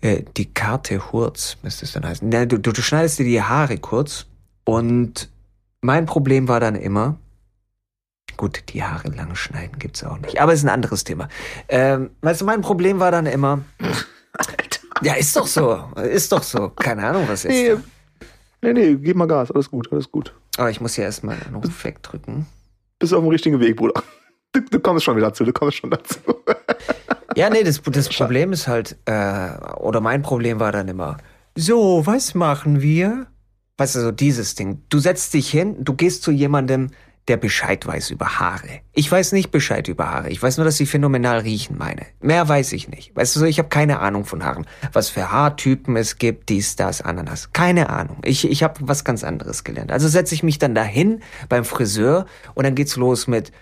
äh, 0.00 0.22
die 0.36 0.52
Karte 0.52 1.12
Hurz, 1.12 1.56
müsste 1.62 1.84
es 1.84 1.92
dann 1.92 2.06
heißen. 2.06 2.28
Ne, 2.28 2.46
du, 2.46 2.58
du, 2.58 2.72
du 2.72 2.82
schneidest 2.82 3.18
dir 3.18 3.24
die 3.24 3.42
Haare 3.42 3.78
kurz 3.78 4.26
und 4.64 5.30
mein 5.82 6.06
Problem 6.06 6.48
war 6.48 6.60
dann 6.60 6.76
immer, 6.76 7.18
gut, 8.36 8.64
die 8.70 8.82
Haare 8.82 9.08
lang 9.08 9.34
schneiden 9.34 9.78
gibt's 9.78 10.04
auch 10.04 10.18
nicht, 10.18 10.40
aber 10.40 10.52
ist 10.52 10.64
ein 10.64 10.68
anderes 10.68 11.04
Thema. 11.04 11.28
Ähm, 11.68 12.10
weißt 12.22 12.40
du, 12.40 12.44
mein 12.44 12.60
Problem 12.60 13.00
war 13.00 13.10
dann 13.10 13.26
immer, 13.26 13.60
ja, 15.02 15.14
ist 15.14 15.36
doch 15.36 15.46
so, 15.46 15.84
ist 16.02 16.32
doch 16.32 16.42
so, 16.42 16.70
keine 16.70 17.06
Ahnung, 17.06 17.24
was 17.28 17.44
Nee, 17.44 17.68
jetzt. 17.68 17.82
nee, 18.62 18.72
nee, 18.72 18.94
gib 18.96 19.16
mal 19.16 19.26
Gas, 19.26 19.50
alles 19.50 19.70
gut, 19.70 19.90
alles 19.92 20.10
gut. 20.10 20.34
Aber 20.56 20.70
ich 20.70 20.80
muss 20.80 20.96
ja 20.96 21.04
erstmal 21.04 21.36
einen 21.46 21.56
Ruf 21.56 21.84
wegdrücken. 21.84 22.46
Bist 22.98 23.12
auf 23.12 23.20
dem 23.22 23.28
richtigen 23.28 23.58
Weg, 23.60 23.76
Bruder. 23.76 24.02
Du, 24.52 24.60
du 24.60 24.78
kommst 24.78 25.04
schon 25.04 25.16
wieder 25.16 25.26
dazu, 25.26 25.44
du 25.44 25.52
kommst 25.52 25.78
schon 25.78 25.90
dazu. 25.90 26.18
Ja, 27.36 27.50
nee, 27.50 27.64
das, 27.64 27.82
das 27.82 28.08
Problem 28.08 28.52
ist 28.52 28.68
halt, 28.68 28.96
äh, 29.06 29.50
oder 29.78 30.00
mein 30.00 30.22
Problem 30.22 30.60
war 30.60 30.70
dann 30.70 30.86
immer, 30.86 31.16
so, 31.56 32.06
was 32.06 32.34
machen 32.34 32.80
wir? 32.80 33.26
Weißt 33.76 33.96
du, 33.96 34.00
so 34.00 34.12
dieses 34.12 34.54
Ding. 34.54 34.84
Du 34.88 35.00
setzt 35.00 35.34
dich 35.34 35.50
hin, 35.50 35.76
du 35.84 35.94
gehst 35.94 36.22
zu 36.22 36.30
jemandem, 36.30 36.90
der 37.28 37.38
Bescheid 37.38 37.86
weiß 37.86 38.10
über 38.10 38.38
Haare. 38.38 38.80
Ich 38.92 39.10
weiß 39.10 39.32
nicht 39.32 39.50
Bescheid 39.50 39.88
über 39.88 40.10
Haare. 40.10 40.28
Ich 40.28 40.42
weiß 40.42 40.58
nur, 40.58 40.64
dass 40.64 40.76
sie 40.76 40.86
phänomenal 40.86 41.38
riechen, 41.38 41.78
meine. 41.78 42.06
Mehr 42.20 42.46
weiß 42.48 42.72
ich 42.72 42.88
nicht. 42.88 43.16
Weißt 43.16 43.34
du 43.34 43.40
so, 43.40 43.46
ich 43.46 43.58
habe 43.58 43.70
keine 43.70 44.00
Ahnung 44.00 44.26
von 44.26 44.44
Haaren. 44.44 44.66
Was 44.92 45.08
für 45.08 45.30
Haartypen 45.30 45.96
es 45.96 46.18
gibt, 46.18 46.50
dies, 46.50 46.76
das, 46.76 47.00
Ananas. 47.00 47.52
Keine 47.52 47.88
Ahnung. 47.88 48.18
Ich, 48.24 48.48
ich 48.48 48.62
habe 48.62 48.80
was 48.82 49.04
ganz 49.04 49.24
anderes 49.24 49.64
gelernt. 49.64 49.90
Also 49.90 50.06
setze 50.08 50.34
ich 50.34 50.42
mich 50.42 50.58
dann 50.58 50.74
dahin 50.74 51.22
beim 51.48 51.64
Friseur 51.64 52.26
und 52.54 52.64
dann 52.64 52.74
geht's 52.74 52.96
los 52.96 53.26
mit, 53.26 53.52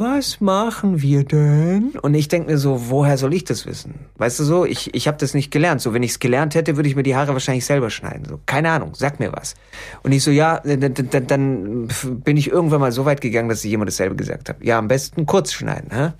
was 0.00 0.40
machen 0.40 1.02
wir 1.02 1.24
denn? 1.24 1.92
Und 2.02 2.14
ich 2.14 2.28
denke 2.28 2.50
mir 2.50 2.58
so, 2.58 2.90
woher 2.90 3.16
soll 3.16 3.32
ich 3.32 3.44
das 3.44 3.64
wissen? 3.64 3.94
Weißt 4.16 4.40
du 4.40 4.44
so, 4.44 4.64
ich, 4.64 4.92
ich 4.94 5.06
habe 5.06 5.18
das 5.18 5.34
nicht 5.34 5.50
gelernt. 5.50 5.80
So, 5.80 5.94
wenn 5.94 6.02
ich 6.02 6.12
es 6.12 6.18
gelernt 6.18 6.54
hätte, 6.54 6.76
würde 6.76 6.88
ich 6.88 6.96
mir 6.96 7.04
die 7.04 7.14
Haare 7.14 7.32
wahrscheinlich 7.32 7.64
selber 7.64 7.90
schneiden. 7.90 8.24
So, 8.28 8.40
keine 8.44 8.70
Ahnung, 8.70 8.92
sag 8.94 9.20
mir 9.20 9.32
was. 9.32 9.54
Und 10.02 10.12
ich 10.12 10.24
so, 10.24 10.30
ja, 10.30 10.60
dann, 10.60 10.94
dann, 10.94 11.26
dann 11.26 11.88
bin 12.24 12.36
ich 12.36 12.50
irgendwann 12.50 12.80
mal 12.80 12.92
so 12.92 13.04
weit 13.04 13.20
gegangen, 13.20 13.48
dass 13.48 13.64
ich 13.64 13.70
jemand 13.70 13.88
dasselbe 13.88 14.16
gesagt 14.16 14.48
habe. 14.48 14.64
Ja, 14.64 14.78
am 14.78 14.88
besten 14.88 15.26
kurz 15.26 15.52
schneiden. 15.52 15.90
Hä? 15.92 16.12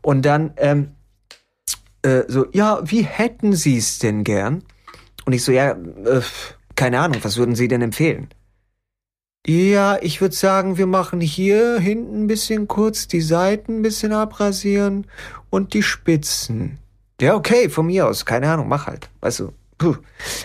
Und 0.00 0.24
dann 0.24 0.52
ähm, 0.56 0.92
äh, 2.02 2.22
so, 2.28 2.46
ja, 2.52 2.80
wie 2.84 3.02
hätten 3.02 3.54
Sie 3.54 3.78
es 3.78 3.98
denn 3.98 4.24
gern? 4.24 4.62
Und 5.24 5.32
ich 5.32 5.44
so, 5.44 5.52
ja, 5.52 5.72
äh, 5.72 6.20
keine 6.76 7.00
Ahnung, 7.00 7.18
was 7.22 7.36
würden 7.36 7.54
Sie 7.54 7.68
denn 7.68 7.82
empfehlen? 7.82 8.28
Ja, 9.46 9.98
ich 10.00 10.20
würde 10.20 10.36
sagen, 10.36 10.78
wir 10.78 10.86
machen 10.86 11.20
hier 11.20 11.78
hinten 11.80 12.24
ein 12.24 12.26
bisschen 12.28 12.68
kurz, 12.68 13.08
die 13.08 13.20
Seiten 13.20 13.78
ein 13.78 13.82
bisschen 13.82 14.12
abrasieren 14.12 15.06
und 15.50 15.74
die 15.74 15.82
Spitzen. 15.82 16.78
Ja, 17.20 17.34
okay, 17.34 17.68
von 17.68 17.86
mir 17.86 18.06
aus, 18.06 18.24
keine 18.24 18.48
Ahnung, 18.50 18.68
mach 18.68 18.86
halt. 18.86 19.10
Weißt 19.20 19.40
du, 19.40 19.52
puh. 19.78 19.96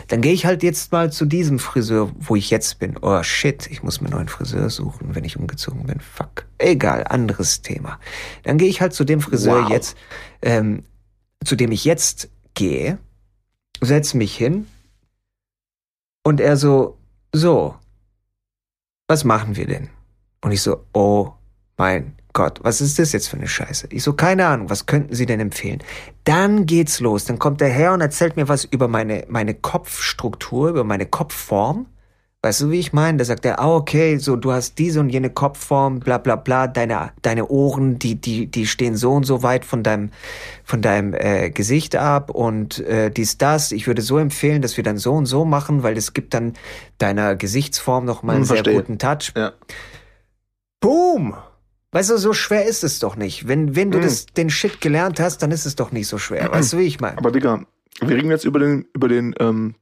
Dann 0.07 0.21
gehe 0.21 0.33
ich 0.33 0.47
halt 0.47 0.63
jetzt 0.63 0.91
mal 0.91 1.11
zu 1.11 1.25
diesem 1.25 1.59
Friseur, 1.59 2.11
wo 2.17 2.35
ich 2.35 2.49
jetzt 2.49 2.79
bin. 2.79 2.97
Oh 3.01 3.21
shit, 3.21 3.67
ich 3.69 3.83
muss 3.83 4.01
mir 4.01 4.07
einen 4.07 4.15
neuen 4.15 4.27
Friseur 4.29 4.69
suchen, 4.71 5.13
wenn 5.13 5.23
ich 5.23 5.37
umgezogen 5.37 5.85
bin. 5.85 5.99
Fuck. 5.99 6.45
Egal, 6.57 7.03
anderes 7.07 7.61
Thema. 7.61 7.99
Dann 8.43 8.57
gehe 8.57 8.67
ich 8.67 8.81
halt 8.81 8.93
zu 8.93 9.03
dem 9.03 9.21
Friseur 9.21 9.63
Wow. 9.65 9.69
jetzt, 9.69 9.95
ähm, 10.41 10.83
zu 11.45 11.55
dem 11.55 11.71
ich 11.71 11.85
jetzt 11.85 12.29
gehe, 12.55 12.97
setz 13.79 14.15
mich 14.15 14.35
hin 14.35 14.65
und 16.23 16.41
er 16.41 16.57
so, 16.57 16.97
so, 17.31 17.75
was 19.07 19.23
machen 19.23 19.55
wir 19.55 19.65
denn? 19.65 19.89
Und 20.41 20.51
ich 20.51 20.61
so, 20.61 20.83
oh 20.93 21.31
mein 21.77 22.15
Gott, 22.33 22.59
was 22.61 22.81
ist 22.81 22.99
das 22.99 23.13
jetzt 23.13 23.29
für 23.29 23.37
eine 23.37 23.47
Scheiße? 23.47 23.87
Ich 23.89 24.03
so, 24.03 24.13
keine 24.13 24.45
Ahnung, 24.45 24.69
was 24.69 24.85
könnten 24.85 25.15
Sie 25.15 25.25
denn 25.25 25.39
empfehlen? 25.39 25.81
Dann 26.23 26.65
geht's 26.65 26.99
los. 26.99 27.25
Dann 27.25 27.39
kommt 27.39 27.61
der 27.61 27.69
Herr 27.69 27.93
und 27.93 28.01
erzählt 28.01 28.35
mir 28.35 28.47
was 28.47 28.63
über 28.63 28.87
meine, 28.87 29.25
meine 29.27 29.55
Kopfstruktur, 29.55 30.69
über 30.69 30.83
meine 30.83 31.07
Kopfform. 31.07 31.87
Weißt 32.43 32.61
du, 32.61 32.69
wie 32.69 32.79
ich 32.79 32.93
meine? 32.93 33.17
Da 33.17 33.25
sagt 33.25 33.45
er, 33.45 33.59
ah, 33.59 33.75
okay, 33.75 34.17
so, 34.17 34.35
du 34.35 34.51
hast 34.51 34.77
diese 34.77 34.99
und 34.99 35.09
jene 35.09 35.31
Kopfform, 35.31 35.99
bla, 35.99 36.19
bla, 36.19 36.35
bla, 36.35 36.67
deine, 36.67 37.11
deine 37.23 37.47
Ohren, 37.47 37.97
die, 37.97 38.13
die, 38.15 38.45
die 38.45 38.67
stehen 38.67 38.95
so 38.95 39.13
und 39.13 39.23
so 39.25 39.41
weit 39.41 39.65
von 39.65 39.81
deinem, 39.81 40.11
von 40.63 40.81
deinem, 40.83 41.15
äh, 41.15 41.49
Gesicht 41.49 41.95
ab 41.95 42.29
und, 42.29 42.79
äh, 42.79 43.09
dies, 43.09 43.39
das. 43.39 43.71
Ich 43.71 43.87
würde 43.87 44.03
so 44.03 44.17
empfehlen, 44.19 44.61
dass 44.61 44.77
wir 44.77 44.83
dann 44.83 44.97
so 44.97 45.13
und 45.13 45.25
so 45.25 45.45
machen, 45.45 45.81
weil 45.81 45.97
es 45.97 46.13
gibt 46.13 46.35
dann 46.35 46.53
deiner 46.99 47.35
Gesichtsform 47.35 48.05
nochmal 48.05 48.35
einen 48.35 48.43
Hm, 48.43 48.47
sehr 48.47 48.57
verstehe. 48.57 48.75
guten 48.75 48.99
Touch. 48.99 49.33
Ja. 49.35 49.53
Boom! 50.79 51.35
Weißt 51.91 52.09
du, 52.11 52.17
so 52.17 52.33
schwer 52.33 52.65
ist 52.65 52.83
es 52.83 52.99
doch 52.99 53.15
nicht. 53.15 53.47
Wenn, 53.47 53.75
wenn 53.75 53.89
du 53.91 53.97
Hm. 53.97 54.03
das, 54.03 54.27
den 54.27 54.49
Shit 54.49 54.79
gelernt 54.81 55.19
hast, 55.19 55.39
dann 55.41 55.51
ist 55.51 55.65
es 55.65 55.75
doch 55.75 55.91
nicht 55.91 56.07
so 56.07 56.17
schwer. 56.17 56.51
Weißt 56.51 56.73
du, 56.73 56.77
wie 56.77 56.83
ich 56.83 56.99
meine? 56.99 57.17
Aber 57.17 57.31
Digga, 57.31 57.65
wir 58.01 58.15
reden 58.15 58.29
jetzt 58.29 58.45
über 58.45 58.59
den, 58.59 58.85
über 58.93 59.07
den 59.07 59.33
ähm, 59.39 59.73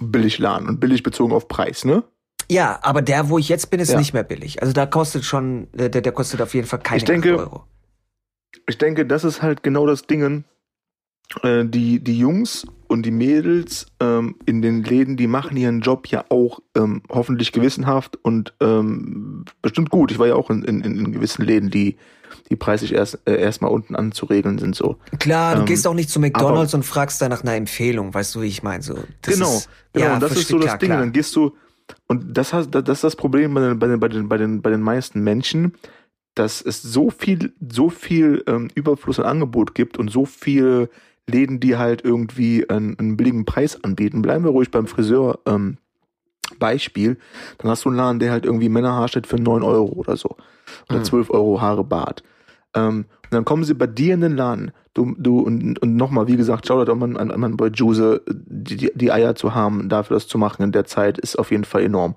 Billigladen 0.00 0.68
und 0.68 0.80
billig 0.80 1.02
bezogen 1.02 1.32
auf 1.32 1.48
Preis, 1.48 1.84
ne? 1.84 2.02
Ja, 2.50 2.80
aber 2.82 3.00
der, 3.02 3.28
wo 3.28 3.38
ich 3.38 3.48
jetzt 3.48 3.70
bin, 3.70 3.78
ist 3.80 3.92
Ja. 3.92 3.98
nicht 3.98 4.12
mehr 4.12 4.24
billig. 4.24 4.60
Also 4.60 4.72
da 4.72 4.86
kostet 4.86 5.24
schon, 5.24 5.68
der, 5.72 5.88
der 5.90 6.12
kostet 6.12 6.42
auf 6.42 6.54
jeden 6.54 6.66
Fall 6.66 6.80
keine 6.80 6.98
Ich 6.98 7.04
denke- 7.04 7.34
8 7.34 7.40
Euro. 7.40 7.64
Ich 8.68 8.78
denke, 8.78 9.06
das 9.06 9.22
ist 9.24 9.42
halt 9.42 9.62
genau 9.62 9.86
das 9.86 10.02
Ding. 10.02 10.44
Äh, 11.42 11.64
die, 11.64 12.00
die 12.00 12.18
Jungs 12.18 12.66
und 12.88 13.06
die 13.06 13.12
Mädels 13.12 13.86
ähm, 14.00 14.34
in 14.46 14.62
den 14.62 14.82
Läden, 14.82 15.16
die 15.16 15.28
machen 15.28 15.56
ihren 15.56 15.80
Job 15.80 16.08
ja 16.08 16.24
auch 16.28 16.58
ähm, 16.76 17.02
hoffentlich 17.08 17.52
gewissenhaft 17.52 18.18
und 18.22 18.52
ähm, 18.60 19.44
bestimmt 19.62 19.90
gut. 19.90 20.10
Ich 20.10 20.18
war 20.18 20.26
ja 20.26 20.34
auch 20.34 20.50
in, 20.50 20.64
in, 20.64 20.80
in 20.82 21.12
gewissen 21.12 21.44
Läden, 21.44 21.70
die, 21.70 21.96
die 22.50 22.56
preislich 22.56 22.94
erst 22.94 23.18
äh, 23.26 23.40
erstmal 23.40 23.70
unten 23.70 23.96
anzuregeln 23.96 24.58
sind. 24.58 24.74
So. 24.74 24.96
Klar, 25.18 25.54
du 25.54 25.60
Ähm, 25.60 25.66
gehst 25.66 25.86
auch 25.86 25.94
nicht 25.94 26.10
zu 26.10 26.20
McDonalds 26.20 26.74
und 26.74 26.84
fragst 26.84 27.20
da 27.20 27.28
nach 27.28 27.42
einer 27.42 27.54
Empfehlung. 27.54 28.12
Weißt 28.12 28.34
du, 28.34 28.42
wie 28.42 28.46
ich 28.46 28.62
meine? 28.62 28.82
So, 28.82 28.94
genau, 29.22 29.56
ist, 29.56 29.68
genau. 29.92 30.06
Ja, 30.06 30.14
und 30.14 30.22
das 30.22 30.32
ist 30.32 30.48
so 30.48 30.58
das 30.58 30.66
klar, 30.66 30.78
Ding. 30.78 30.88
klar. 30.88 31.00
Dann 31.00 31.12
gehst 31.12 31.34
du 31.36 31.52
und 32.06 32.36
das 32.36 32.52
hast, 32.52 32.70
das 32.70 32.88
ist 32.88 33.04
das 33.04 33.16
Problem 33.16 33.54
bei 33.54 33.60
den, 33.60 33.78
bei 33.78 33.86
den, 33.86 34.00
bei 34.00 34.08
den, 34.08 34.28
bei 34.28 34.36
den, 34.36 34.62
bei 34.62 34.70
den 34.70 34.80
meisten 34.80 35.22
Menschen, 35.22 35.74
dass 36.34 36.62
es 36.62 36.82
so 36.82 37.10
viel, 37.10 37.52
so 37.72 37.90
viel 37.90 38.44
ähm, 38.46 38.68
Überfluss 38.74 39.18
an 39.18 39.26
Angebot 39.26 39.74
gibt 39.74 39.98
und 39.98 40.10
so 40.10 40.24
viel 40.24 40.88
Läden, 41.28 41.60
die 41.60 41.76
halt 41.76 42.04
irgendwie 42.04 42.68
einen, 42.68 42.98
einen 42.98 43.16
billigen 43.16 43.44
Preis 43.44 43.82
anbieten. 43.82 44.22
Bleiben 44.22 44.44
wir 44.44 44.50
ruhig 44.50 44.70
beim 44.70 44.86
Friseur. 44.86 45.40
Ähm, 45.46 45.78
Beispiel, 46.60 47.18
dann 47.58 47.70
hast 47.70 47.84
du 47.84 47.88
einen 47.88 47.98
Laden, 47.98 48.20
der 48.20 48.30
halt 48.30 48.44
irgendwie 48.44 48.68
Männerhaarschnitt 48.68 49.26
für 49.26 49.36
9 49.36 49.64
Euro 49.64 49.92
oder 49.94 50.16
so. 50.16 50.36
Oder 50.88 51.02
12 51.02 51.28
hm. 51.28 51.34
Euro 51.34 51.60
Haare 51.60 51.82
Bart. 51.82 52.22
Ähm, 52.74 53.06
und 53.30 53.36
dann 53.36 53.44
kommen 53.44 53.62
sie 53.62 53.74
bei 53.74 53.86
dir 53.86 54.14
in 54.14 54.22
den 54.22 54.36
Laden. 54.36 54.72
Du, 54.92 55.14
du, 55.16 55.38
und, 55.38 55.78
und 55.80 55.94
nochmal, 55.94 56.26
wie 56.26 56.36
gesagt, 56.36 56.68
doch 56.68 56.94
mal 56.96 57.16
an, 57.16 57.30
an 57.30 57.56
bei 57.56 57.68
Juse, 57.68 58.22
die, 58.28 58.90
die 58.92 59.12
Eier 59.12 59.36
zu 59.36 59.54
haben, 59.54 59.88
dafür 59.88 60.16
das 60.16 60.26
zu 60.26 60.36
machen 60.36 60.64
in 60.64 60.72
der 60.72 60.84
Zeit, 60.84 61.16
ist 61.16 61.36
auf 61.36 61.52
jeden 61.52 61.64
Fall 61.64 61.84
enorm. 61.84 62.16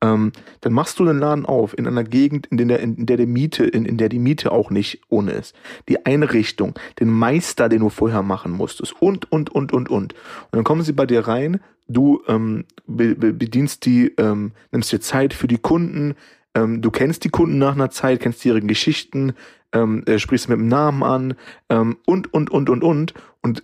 Ähm, 0.00 0.32
dann 0.62 0.72
machst 0.72 0.98
du 0.98 1.04
den 1.04 1.18
Laden 1.18 1.44
auf 1.44 1.76
in 1.76 1.86
einer 1.86 2.02
Gegend, 2.02 2.46
in 2.46 2.66
der, 2.68 2.80
in 2.80 3.04
der 3.04 3.18
die 3.18 3.26
Miete, 3.26 3.64
in, 3.64 3.84
in 3.84 3.98
der 3.98 4.08
die 4.08 4.18
Miete 4.18 4.52
auch 4.52 4.70
nicht 4.70 5.02
ohne 5.10 5.32
ist. 5.32 5.54
Die 5.90 6.06
Einrichtung, 6.06 6.78
den 6.98 7.10
Meister, 7.10 7.68
den 7.68 7.80
du 7.80 7.90
vorher 7.90 8.22
machen 8.22 8.52
musstest 8.52 8.94
und, 9.02 9.30
und, 9.30 9.54
und, 9.54 9.74
und, 9.74 9.90
und. 9.90 10.14
Und 10.14 10.16
dann 10.50 10.64
kommen 10.64 10.80
sie 10.80 10.94
bei 10.94 11.04
dir 11.04 11.28
rein, 11.28 11.60
du 11.88 12.22
ähm, 12.26 12.64
be, 12.86 13.14
be, 13.14 13.34
bedienst 13.34 13.84
die, 13.84 14.14
ähm, 14.16 14.52
nimmst 14.72 14.90
dir 14.92 15.00
Zeit 15.00 15.34
für 15.34 15.46
die 15.46 15.58
Kunden, 15.58 16.14
ähm, 16.54 16.80
du 16.80 16.90
kennst 16.90 17.24
die 17.24 17.30
Kunden 17.30 17.58
nach 17.58 17.74
einer 17.74 17.90
Zeit, 17.90 18.20
kennst 18.20 18.44
ihre 18.44 18.60
Geschichten, 18.60 19.34
ähm, 19.72 20.04
äh, 20.06 20.18
sprichst 20.18 20.48
mit 20.48 20.58
dem 20.58 20.68
Namen 20.68 21.02
an 21.02 21.34
ähm, 21.68 21.98
und, 22.06 22.32
und, 22.32 22.50
und, 22.50 22.70
und, 22.70 22.84
und. 22.84 23.14
Und 23.42 23.62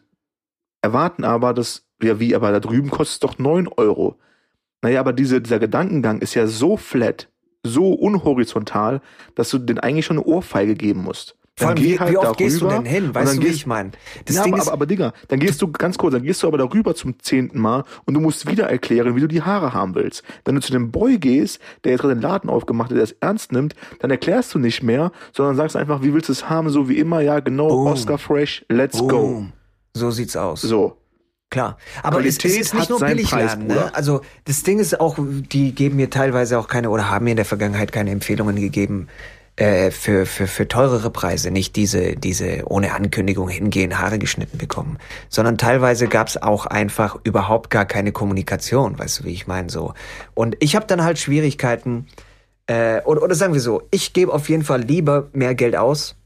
erwarten 0.82 1.24
aber, 1.24 1.54
dass, 1.54 1.86
ja 2.02 2.18
wie, 2.20 2.34
aber 2.34 2.50
da 2.52 2.60
drüben 2.60 2.90
kostet 2.90 3.14
es 3.14 3.20
doch 3.20 3.38
neun 3.38 3.68
Euro. 3.68 4.18
Naja, 4.82 5.00
aber 5.00 5.12
diese, 5.12 5.40
dieser 5.40 5.58
Gedankengang 5.58 6.20
ist 6.20 6.34
ja 6.34 6.46
so 6.46 6.76
flat, 6.76 7.28
so 7.62 7.92
unhorizontal, 7.92 9.02
dass 9.34 9.50
du 9.50 9.58
den 9.58 9.78
eigentlich 9.78 10.06
schon 10.06 10.18
eine 10.18 10.26
Ohrfeige 10.26 10.74
geben 10.74 11.02
musst. 11.02 11.36
Vor 11.56 11.68
allem, 11.68 11.78
wie, 11.78 11.98
halt 11.98 12.10
wie 12.10 12.16
oft 12.16 12.38
gehst 12.38 12.60
du 12.60 12.68
denn 12.68 12.86
hin? 12.86 13.14
Weißt 13.14 13.36
du, 13.36 13.42
wie 13.42 13.48
ich 13.48 13.66
meine? 13.66 13.90
Ja, 14.28 14.44
aber, 14.44 14.60
aber, 14.60 14.72
aber, 14.72 14.86
Digga, 14.86 15.12
dann 15.28 15.40
gehst 15.40 15.60
du, 15.60 15.70
ganz 15.70 15.98
kurz, 15.98 16.14
dann 16.14 16.22
gehst 16.22 16.42
du 16.42 16.46
aber 16.46 16.56
darüber 16.56 16.94
zum 16.94 17.18
zehnten 17.18 17.60
Mal 17.60 17.84
und 18.06 18.14
du 18.14 18.20
musst 18.20 18.50
wieder 18.50 18.68
erklären, 18.68 19.14
wie 19.14 19.20
du 19.20 19.28
die 19.28 19.42
Haare 19.42 19.74
haben 19.74 19.94
willst. 19.94 20.22
Wenn 20.44 20.54
du 20.54 20.62
zu 20.62 20.72
dem 20.72 20.90
Boy 20.90 21.18
gehst, 21.18 21.60
der 21.84 21.92
jetzt 21.92 22.00
gerade 22.00 22.14
den 22.14 22.22
Laden 22.22 22.48
aufgemacht 22.48 22.90
hat, 22.90 22.96
der 22.96 23.04
es 23.04 23.12
ernst 23.20 23.52
nimmt, 23.52 23.74
dann 23.98 24.10
erklärst 24.10 24.54
du 24.54 24.58
nicht 24.58 24.82
mehr, 24.82 25.12
sondern 25.32 25.56
sagst 25.56 25.76
einfach, 25.76 26.02
wie 26.02 26.14
willst 26.14 26.28
du 26.28 26.32
es 26.32 26.48
haben, 26.48 26.70
so 26.70 26.88
wie 26.88 26.98
immer, 26.98 27.20
ja, 27.20 27.40
genau, 27.40 27.68
Boom. 27.68 27.86
Oscar 27.88 28.16
Fresh, 28.16 28.64
let's 28.68 28.98
Boom. 28.98 29.08
go. 29.08 29.44
So 29.92 30.10
sieht's 30.10 30.36
aus. 30.36 30.62
So. 30.62 30.96
Klar, 31.50 31.78
aber 32.04 32.24
es, 32.24 32.38
es, 32.38 32.56
ist 32.56 32.74
nicht 32.74 32.88
nur 32.88 33.00
Billigladen. 33.00 33.66
Ne? 33.66 33.92
Also 33.92 34.20
das 34.44 34.62
Ding 34.62 34.78
ist 34.78 35.00
auch, 35.00 35.18
die 35.18 35.74
geben 35.74 35.96
mir 35.96 36.08
teilweise 36.08 36.56
auch 36.60 36.68
keine 36.68 36.90
oder 36.90 37.10
haben 37.10 37.24
mir 37.24 37.32
in 37.32 37.36
der 37.36 37.44
Vergangenheit 37.44 37.90
keine 37.90 38.12
Empfehlungen 38.12 38.54
gegeben, 38.54 39.08
äh, 39.56 39.90
für, 39.90 40.26
für, 40.26 40.46
für 40.46 40.68
teurere 40.68 41.10
Preise 41.10 41.50
nicht 41.50 41.76
diese, 41.76 42.16
diese 42.16 42.62
ohne 42.66 42.94
Ankündigung 42.94 43.48
hingehen, 43.48 43.98
Haare 43.98 44.18
geschnitten 44.18 44.58
bekommen, 44.58 44.98
sondern 45.28 45.58
teilweise 45.58 46.08
gab 46.08 46.28
es 46.28 46.40
auch 46.40 46.66
einfach 46.66 47.18
überhaupt 47.24 47.70
gar 47.70 47.84
keine 47.84 48.12
Kommunikation, 48.12 48.98
weißt 48.98 49.20
du, 49.20 49.24
wie 49.24 49.32
ich 49.32 49.46
meine 49.46 49.68
so. 49.68 49.94
Und 50.34 50.56
ich 50.60 50.76
habe 50.76 50.86
dann 50.86 51.04
halt 51.04 51.18
Schwierigkeiten, 51.18 52.06
äh, 52.66 53.02
oder, 53.02 53.22
oder 53.22 53.34
sagen 53.34 53.52
wir 53.52 53.60
so, 53.60 53.82
ich 53.90 54.12
gebe 54.12 54.32
auf 54.32 54.48
jeden 54.48 54.64
Fall 54.64 54.80
lieber 54.82 55.28
mehr 55.32 55.54
Geld 55.54 55.76
aus 55.76 56.16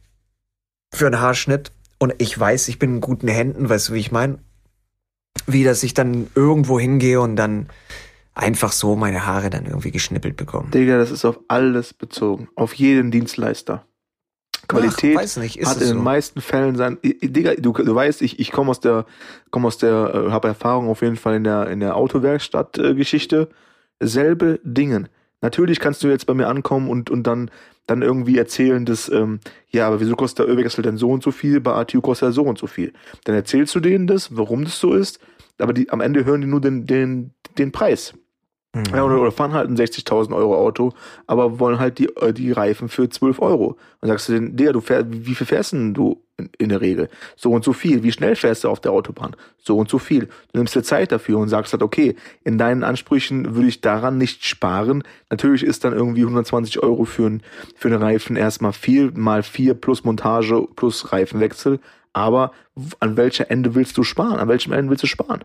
für 0.92 1.06
einen 1.06 1.20
Haarschnitt 1.20 1.72
und 1.98 2.14
ich 2.18 2.38
weiß, 2.38 2.68
ich 2.68 2.78
bin 2.78 2.96
in 2.96 3.00
guten 3.00 3.28
Händen, 3.28 3.68
weißt 3.68 3.88
du, 3.88 3.94
wie 3.94 4.00
ich 4.00 4.12
meine, 4.12 4.38
wie 5.46 5.64
dass 5.64 5.82
ich 5.82 5.94
dann 5.94 6.28
irgendwo 6.34 6.78
hingehe 6.78 7.20
und 7.20 7.36
dann 7.36 7.68
einfach 8.34 8.72
so 8.72 8.96
meine 8.96 9.26
Haare 9.26 9.50
dann 9.50 9.66
irgendwie 9.66 9.90
geschnippelt 9.90 10.36
bekommen. 10.36 10.70
Digga, 10.70 10.98
das 10.98 11.10
ist 11.10 11.24
auf 11.24 11.40
alles 11.48 11.94
bezogen. 11.94 12.48
Auf 12.56 12.74
jeden 12.74 13.10
Dienstleister. 13.10 13.86
Qualität 14.66 15.18
Ach, 15.18 15.36
nicht, 15.36 15.64
hat 15.64 15.80
in 15.80 15.88
den 15.88 15.96
so? 15.98 16.02
meisten 16.02 16.40
Fällen 16.40 16.76
sein. 16.76 16.98
Digga, 17.02 17.54
du, 17.56 17.72
du 17.72 17.94
weißt, 17.94 18.22
ich, 18.22 18.38
ich 18.40 18.50
komme 18.50 18.70
aus 18.70 18.80
der, 18.80 19.04
komme 19.50 19.66
aus 19.66 19.78
der, 19.78 20.12
äh, 20.14 20.30
habe 20.30 20.48
Erfahrung 20.48 20.88
auf 20.88 21.02
jeden 21.02 21.16
Fall 21.16 21.36
in 21.36 21.44
der, 21.44 21.68
in 21.68 21.80
der 21.80 21.96
Autowerkstatt-Geschichte. 21.96 23.48
Äh, 23.50 24.06
Selbe 24.06 24.60
Dingen. 24.64 25.08
Natürlich 25.40 25.78
kannst 25.78 26.02
du 26.02 26.08
jetzt 26.08 26.26
bei 26.26 26.34
mir 26.34 26.48
ankommen 26.48 26.88
und, 26.88 27.10
und 27.10 27.26
dann, 27.26 27.50
dann 27.86 28.02
irgendwie 28.02 28.38
erzählen, 28.38 28.84
dass, 28.84 29.08
ähm, 29.10 29.40
ja, 29.68 29.86
aber 29.86 30.00
wieso 30.00 30.16
kostet 30.16 30.40
der 30.46 30.48
Ölwechsel 30.48 30.82
denn 30.82 30.96
so 30.96 31.10
und 31.10 31.22
so 31.22 31.30
viel, 31.30 31.60
bei 31.60 31.74
ATU 31.74 32.00
kostet 32.00 32.30
er 32.30 32.32
so 32.32 32.42
und 32.42 32.58
so 32.58 32.66
viel. 32.66 32.92
Dann 33.24 33.34
erzählst 33.34 33.74
du 33.74 33.80
denen 33.80 34.06
das, 34.06 34.36
warum 34.36 34.64
das 34.64 34.80
so 34.80 34.94
ist, 34.94 35.20
aber 35.58 35.74
die, 35.74 35.90
am 35.90 36.00
Ende 36.00 36.24
hören 36.24 36.40
die 36.40 36.46
nur 36.46 36.60
den, 36.60 36.86
den, 36.86 37.32
den 37.58 37.72
Preis. 37.72 38.14
Mhm. 38.74 38.82
Ja, 38.92 39.04
oder, 39.04 39.20
oder 39.20 39.32
fahren 39.32 39.52
halt 39.52 39.70
ein 39.70 39.76
60.000 39.76 40.34
Euro 40.34 40.56
Auto, 40.56 40.92
aber 41.26 41.60
wollen 41.60 41.78
halt 41.78 41.98
die, 41.98 42.06
äh, 42.16 42.32
die 42.32 42.50
Reifen 42.50 42.88
für 42.88 43.08
12 43.08 43.40
Euro. 43.40 43.76
Und 44.00 44.08
sagst 44.08 44.28
du 44.28 44.32
denen, 44.32 44.56
Digga, 44.56 44.72
du 44.72 44.80
fährst, 44.80 45.06
wie 45.10 45.34
viel 45.34 45.46
fährst 45.46 45.72
denn 45.72 45.94
du 45.94 46.22
in, 46.36 46.50
in, 46.58 46.68
der 46.70 46.80
Regel? 46.80 47.08
So 47.36 47.52
und 47.52 47.64
so 47.64 47.72
viel. 47.72 48.02
Wie 48.02 48.10
schnell 48.10 48.34
fährst 48.34 48.64
du 48.64 48.68
auf 48.68 48.80
der 48.80 48.90
Autobahn? 48.90 49.36
So 49.58 49.78
und 49.78 49.88
so 49.88 49.98
viel. 49.98 50.26
Du 50.52 50.58
nimmst 50.58 50.74
dir 50.74 50.82
Zeit 50.82 51.12
dafür 51.12 51.38
und 51.38 51.48
sagst 51.48 51.72
halt, 51.72 51.82
okay, 51.82 52.16
in 52.42 52.58
deinen 52.58 52.82
Ansprüchen 52.82 53.54
würde 53.54 53.68
ich 53.68 53.80
daran 53.80 54.18
nicht 54.18 54.44
sparen. 54.44 55.04
Natürlich 55.30 55.62
ist 55.62 55.84
dann 55.84 55.92
irgendwie 55.92 56.22
120 56.22 56.82
Euro 56.82 57.04
für, 57.04 57.26
ein, 57.26 57.42
für 57.76 57.88
einen 57.88 58.02
Reifen 58.02 58.34
erstmal 58.34 58.72
viel, 58.72 59.12
mal 59.12 59.44
vier 59.44 59.74
plus 59.74 60.02
Montage 60.02 60.66
plus 60.74 61.12
Reifenwechsel. 61.12 61.78
Aber 62.12 62.52
an 62.98 63.16
welcher 63.16 63.50
Ende 63.50 63.76
willst 63.76 63.96
du 63.98 64.02
sparen? 64.02 64.38
An 64.38 64.48
welchem 64.48 64.72
Ende 64.72 64.90
willst 64.90 65.04
du 65.04 65.08
sparen? 65.08 65.44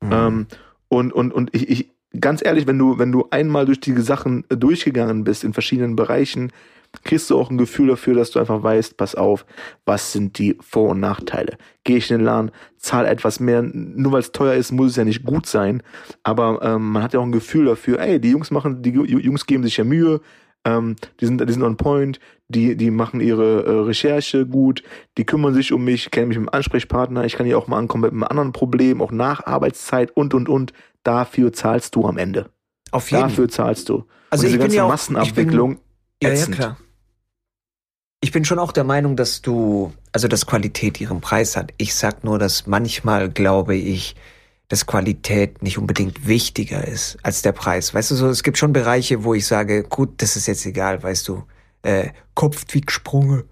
Mhm. 0.00 0.12
Ähm, 0.12 0.46
und, 0.88 1.12
und, 1.12 1.32
und 1.32 1.54
ich, 1.54 1.68
ich, 1.68 1.90
ganz 2.20 2.44
ehrlich, 2.44 2.66
wenn 2.66 2.78
du, 2.78 2.98
wenn 2.98 3.12
du 3.12 3.26
einmal 3.30 3.66
durch 3.66 3.80
die 3.80 4.00
Sachen 4.00 4.44
äh, 4.48 4.56
durchgegangen 4.56 5.24
bist 5.24 5.44
in 5.44 5.52
verschiedenen 5.52 5.96
Bereichen, 5.96 6.52
kriegst 7.02 7.28
du 7.30 7.38
auch 7.38 7.50
ein 7.50 7.58
Gefühl 7.58 7.88
dafür, 7.88 8.14
dass 8.14 8.30
du 8.30 8.38
einfach 8.38 8.62
weißt, 8.62 8.96
pass 8.96 9.14
auf, 9.14 9.44
was 9.84 10.12
sind 10.12 10.38
die 10.38 10.56
Vor- 10.60 10.90
und 10.90 11.00
Nachteile. 11.00 11.58
Gehe 11.82 11.96
ich 11.96 12.10
in 12.10 12.18
den 12.18 12.24
Laden, 12.24 12.52
zahle 12.76 13.08
etwas 13.08 13.40
mehr, 13.40 13.62
nur 13.62 14.12
weil 14.12 14.20
es 14.20 14.32
teuer 14.32 14.54
ist, 14.54 14.70
muss 14.70 14.92
es 14.92 14.96
ja 14.96 15.04
nicht 15.04 15.24
gut 15.24 15.46
sein, 15.46 15.82
aber 16.22 16.60
ähm, 16.62 16.92
man 16.92 17.02
hat 17.02 17.12
ja 17.12 17.20
auch 17.20 17.24
ein 17.24 17.32
Gefühl 17.32 17.64
dafür, 17.64 17.98
ey, 17.98 18.20
die 18.20 18.30
Jungs 18.30 18.50
machen, 18.50 18.82
die 18.82 18.90
Jungs 18.90 19.46
geben 19.46 19.64
sich 19.64 19.76
ja 19.76 19.84
Mühe, 19.84 20.20
ähm, 20.64 20.96
die 21.20 21.26
sind, 21.26 21.46
die 21.46 21.52
sind 21.52 21.62
on 21.62 21.76
point, 21.76 22.20
die, 22.48 22.76
die 22.76 22.90
machen 22.90 23.20
ihre 23.20 23.64
äh, 23.64 23.70
Recherche 23.80 24.46
gut, 24.46 24.82
die 25.18 25.24
kümmern 25.24 25.54
sich 25.54 25.72
um 25.72 25.84
mich, 25.84 26.10
kennen 26.10 26.28
mich 26.28 26.38
mit 26.38 26.48
dem 26.48 26.54
Ansprechpartner, 26.54 27.24
ich 27.24 27.34
kann 27.34 27.46
hier 27.46 27.58
auch 27.58 27.68
mal 27.68 27.78
ankommen 27.78 28.02
mit 28.02 28.12
einem 28.12 28.24
anderen 28.24 28.52
Problem, 28.52 29.00
auch 29.00 29.12
nach 29.12 29.46
Arbeitszeit 29.46 30.10
und 30.16 30.34
und 30.34 30.48
und 30.48 30.72
dafür 31.02 31.52
zahlst 31.52 31.94
du 31.94 32.06
am 32.06 32.18
Ende. 32.18 32.50
Auf 32.90 33.10
jeden 33.10 33.24
Dafür 33.24 33.48
zahlst 33.48 33.88
du. 33.88 34.04
Also 34.30 34.42
Und 34.42 34.46
diese 34.46 34.56
ich 34.56 34.60
ganze 34.60 34.76
ja 34.76 34.84
auch, 34.84 34.88
Massenabwicklung. 34.88 35.78
Bin, 36.20 36.30
ja, 36.30 36.34
ja, 36.34 36.46
klar. 36.46 36.76
Ich 38.20 38.32
bin 38.32 38.44
schon 38.44 38.58
auch 38.58 38.72
der 38.72 38.84
Meinung, 38.84 39.16
dass 39.16 39.42
du, 39.42 39.92
also 40.12 40.28
dass 40.28 40.46
Qualität 40.46 41.00
ihren 41.00 41.20
Preis 41.20 41.56
hat. 41.56 41.74
Ich 41.76 41.94
sag 41.94 42.24
nur, 42.24 42.38
dass 42.38 42.66
manchmal 42.66 43.28
glaube 43.28 43.74
ich, 43.74 44.16
dass 44.68 44.86
Qualität 44.86 45.62
nicht 45.62 45.78
unbedingt 45.78 46.26
wichtiger 46.26 46.86
ist 46.86 47.18
als 47.22 47.42
der 47.42 47.52
Preis. 47.52 47.94
Weißt 47.94 48.10
du 48.10 48.14
so, 48.14 48.28
es 48.28 48.42
gibt 48.42 48.58
schon 48.58 48.72
Bereiche, 48.72 49.24
wo 49.24 49.34
ich 49.34 49.46
sage, 49.46 49.82
gut, 49.82 50.10
das 50.18 50.36
ist 50.36 50.46
jetzt 50.46 50.64
egal, 50.66 51.02
weißt 51.02 51.28
du, 51.28 51.44
äh, 51.82 52.08
Kopf 52.34 52.64
wie 52.70 52.80
gesprungen 52.80 53.44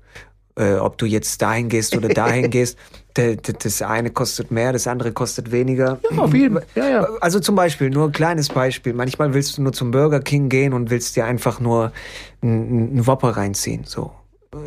äh, 0.57 0.75
ob 0.75 0.99
du 0.99 1.07
jetzt 1.07 1.41
dahin 1.43 1.69
gehst 1.69 1.97
oder 1.97 2.09
dahin 2.09 2.51
gehst. 2.51 2.79
Das 3.15 3.83
eine 3.83 4.11
kostet 4.11 4.51
mehr, 4.51 4.73
das 4.73 4.87
andere 4.87 5.13
kostet 5.13 5.53
weniger. 5.53 5.99
Ja, 6.11 6.19
auf 6.19 6.33
jeden 6.33 6.55
Fall. 6.55 6.67
Ja, 6.75 6.89
ja. 6.89 7.09
Also 7.21 7.41
zum 7.41 7.55
Beispiel, 7.55 7.91
nur 7.91 8.07
ein 8.07 8.13
kleines 8.13 8.49
Beispiel. 8.49 8.95
Manchmal 8.95 9.35
willst 9.35 9.59
du 9.59 9.63
nur 9.63 9.73
zum 9.73 9.91
Burger 9.91 10.21
King 10.21 10.49
gehen 10.49 10.73
und 10.73 10.91
willst 10.91 11.17
dir 11.17 11.27
einfach 11.27 11.61
nur 11.61 11.93
einen 12.41 13.07
Whopper 13.07 13.31
reinziehen. 13.31 13.85
So. 13.85 14.13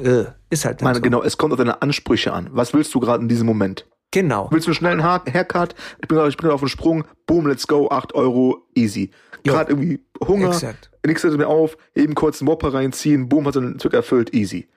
Äh, 0.04 0.26
ist 0.50 0.66
halt 0.66 0.82
Meine, 0.82 0.96
so. 0.96 1.02
Genau, 1.02 1.24
es 1.24 1.38
kommt 1.38 1.54
auf 1.54 1.58
deine 1.58 1.82
Ansprüche 1.82 2.34
an. 2.34 2.50
Was 2.52 2.74
willst 2.74 2.94
du 2.94 3.00
gerade 3.00 3.24
in 3.24 3.30
diesem 3.30 3.48
Moment? 3.48 3.88
Genau. 4.16 4.48
Willst 4.50 4.66
du 4.66 4.74
schnell 4.74 4.94
einen 4.94 5.04
Haircut? 5.04 5.76
Ich 6.02 6.08
bin, 6.08 6.26
ich 6.26 6.38
bin 6.38 6.50
auf 6.50 6.62
dem 6.62 6.70
Sprung. 6.70 7.04
Boom, 7.28 7.48
let's 7.48 7.68
go. 7.68 7.90
8 7.90 8.16
Euro, 8.16 8.66
easy. 8.74 9.12
Gerade 9.44 9.74
irgendwie 9.74 10.00
Hunger. 10.26 10.48
Exakt. 10.48 10.90
Nichts 11.06 11.22
hört 11.26 11.38
mir 11.38 11.48
auf. 11.48 11.76
Eben 11.96 12.16
kurz 12.16 12.40
einen 12.40 12.48
Whopper 12.48 12.74
reinziehen. 12.74 13.28
Boom, 13.28 13.46
hat 13.46 13.56
den 13.56 13.78
Zug 13.78 13.94
erfüllt. 13.94 14.34
Easy. 14.34 14.70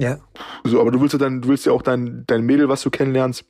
Ja. 0.00 0.18
So, 0.62 0.80
aber 0.80 0.92
du 0.92 1.00
willst 1.00 1.14
ja 1.14 1.18
dann, 1.18 1.40
du 1.42 1.48
willst 1.48 1.66
ja 1.66 1.72
auch 1.72 1.82
dein, 1.82 2.22
dein 2.28 2.46
Mädel, 2.46 2.68
was 2.68 2.82
du 2.82 2.90
kennenlernst, 2.90 3.44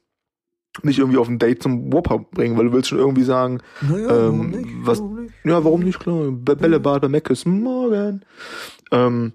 nicht 0.82 0.98
irgendwie 0.98 1.18
auf 1.18 1.28
ein 1.28 1.38
Date 1.38 1.62
zum 1.62 1.92
Whopper 1.92 2.20
bringen, 2.20 2.56
weil 2.56 2.66
du 2.66 2.72
willst 2.72 2.88
schon 2.88 2.98
irgendwie 2.98 3.24
sagen, 3.24 3.60
naja, 3.82 4.08
ähm, 4.08 4.08
warum 4.08 4.50
nicht, 4.50 4.68
was, 4.86 5.00
warum 5.00 5.22
nicht? 5.22 5.34
ja, 5.44 5.64
warum 5.64 5.80
nicht, 5.82 6.00
klar, 6.00 6.30
Bällebad 6.30 7.02
bei 7.02 7.08
Meckes, 7.08 7.44
morgen. 7.44 8.24
Ähm, 8.90 9.34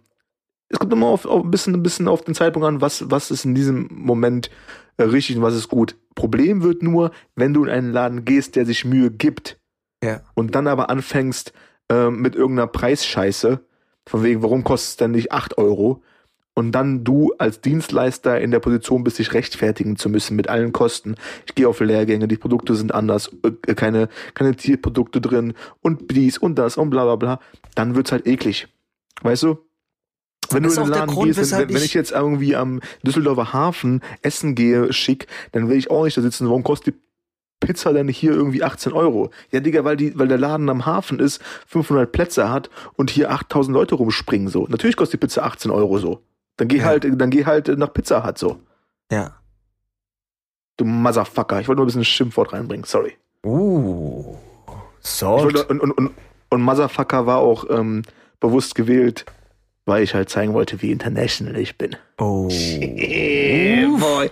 es 0.75 0.79
kommt 0.79 0.93
immer 0.93 1.07
auf, 1.07 1.25
auf 1.25 1.43
ein 1.43 1.51
bisschen, 1.51 1.73
ein 1.73 1.83
bisschen 1.83 2.07
auf 2.07 2.23
den 2.23 2.35
Zeitpunkt 2.35 2.67
an, 2.67 2.81
was, 2.81 3.09
was 3.09 3.31
ist 3.31 3.45
in 3.45 3.55
diesem 3.55 3.87
Moment 3.91 4.49
äh, 4.97 5.03
richtig 5.03 5.37
und 5.37 5.41
was 5.41 5.55
ist 5.55 5.69
gut. 5.69 5.95
Problem 6.15 6.63
wird 6.63 6.83
nur, 6.83 7.11
wenn 7.35 7.53
du 7.53 7.63
in 7.63 7.69
einen 7.69 7.93
Laden 7.93 8.25
gehst, 8.25 8.55
der 8.55 8.65
sich 8.65 8.83
Mühe 8.83 9.09
gibt, 9.09 9.57
ja. 10.03 10.21
und 10.33 10.53
dann 10.53 10.67
aber 10.67 10.89
anfängst 10.89 11.53
äh, 11.89 12.09
mit 12.09 12.35
irgendeiner 12.35 12.67
Preisscheiße, 12.67 13.61
von 14.07 14.23
wegen, 14.23 14.43
warum 14.43 14.63
kostet 14.63 14.89
es 14.89 14.97
denn 14.97 15.11
nicht 15.11 15.31
8 15.31 15.57
Euro? 15.57 16.03
und 16.57 16.71
dann 16.71 17.03
du 17.03 17.33
als 17.37 17.59
Dienstleister 17.59 18.39
in 18.39 18.49
der 18.49 18.61
Position 18.61 19.03
bist, 19.03 19.19
dich 19.19 19.33
rechtfertigen 19.33 19.97
zu 19.97 20.07
müssen 20.09 20.37
mit 20.37 20.47
allen 20.47 20.71
Kosten. 20.71 21.15
Ich 21.45 21.53
gehe 21.53 21.67
auf 21.67 21.81
Lehrgänge, 21.81 22.29
die 22.29 22.37
Produkte 22.37 22.75
sind 22.75 22.93
anders, 22.93 23.29
äh, 23.43 23.73
keine, 23.73 24.07
keine 24.35 24.55
Tierprodukte 24.55 25.19
drin 25.19 25.53
und 25.81 26.15
dies 26.15 26.37
und 26.37 26.55
das 26.55 26.77
und 26.77 26.91
bla 26.91 27.03
bla 27.03 27.17
bla, 27.17 27.39
dann 27.75 27.95
wird's 27.95 28.13
halt 28.13 28.25
eklig. 28.25 28.69
Weißt 29.21 29.43
du? 29.43 29.64
Wenn 30.51 30.63
Das 30.63 30.75
du 30.75 30.81
in 30.81 30.87
den 30.87 30.93
Laden 30.93 31.09
Grund, 31.13 31.35
gehst, 31.35 31.51
wenn, 31.51 31.69
wenn, 31.69 31.83
ich- 31.83 31.93
jetzt 31.93 32.11
irgendwie 32.11 32.55
am 32.55 32.81
Düsseldorfer 33.03 33.53
Hafen 33.53 34.01
essen 34.21 34.55
gehe, 34.55 34.91
schick, 34.93 35.27
dann 35.51 35.69
will 35.69 35.77
ich 35.77 35.89
auch 35.91 36.03
nicht 36.05 36.17
da 36.17 36.21
sitzen. 36.21 36.47
Warum 36.47 36.63
kostet 36.63 36.95
die 36.95 36.99
Pizza 37.65 37.93
denn 37.93 38.07
hier 38.07 38.31
irgendwie 38.33 38.63
18 38.63 38.93
Euro? 38.93 39.31
Ja, 39.51 39.59
Digga, 39.59 39.83
weil, 39.83 39.97
die, 39.97 40.17
weil 40.19 40.27
der 40.27 40.37
Laden 40.37 40.69
am 40.69 40.85
Hafen 40.85 41.19
ist, 41.19 41.41
500 41.67 42.11
Plätze 42.11 42.49
hat 42.49 42.69
und 42.95 43.09
hier 43.09 43.31
8000 43.31 43.73
Leute 43.73 43.95
rumspringen 43.95 44.47
so. 44.49 44.67
Natürlich 44.69 44.95
kostet 44.97 45.21
die 45.21 45.25
Pizza 45.25 45.43
18 45.45 45.71
Euro 45.71 45.97
so. 45.99 46.21
Dann 46.57 46.67
geh 46.67 46.77
Ja. 46.77 46.85
halt, 46.85 47.05
dann 47.19 47.29
geh 47.29 47.45
halt 47.45 47.67
nach 47.77 47.91
Pizza 47.93 48.25
Hut 48.25 48.37
so. 48.37 48.59
Ja. 49.11 49.35
Du 50.77 50.85
Motherfucker. 50.85 51.61
Ich 51.61 51.67
wollte 51.67 51.77
nur 51.77 51.85
ein 51.85 51.87
bisschen 51.87 52.03
Schimpfwort 52.05 52.51
reinbringen, 52.53 52.85
sorry. 52.85 53.13
Uh. 53.45 54.35
Salt. 54.99 55.43
wollte, 55.43 55.65
und, 55.67 55.79
und, 55.79 55.91
und, 55.91 56.11
und 56.49 56.61
Motherfucker 56.61 57.25
war 57.25 57.37
auch 57.37 57.69
ähm, 57.69 58.01
bewusst 58.39 58.75
gewählt, 58.75 59.25
weil 59.85 60.03
ich 60.03 60.13
halt 60.13 60.29
zeigen 60.29 60.53
wollte, 60.53 60.81
wie 60.81 60.91
international 60.91 61.57
ich 61.57 61.77
bin. 61.77 61.95
Oh. 62.17 62.47
Yeah, 62.51 63.87
boy. 63.97 64.29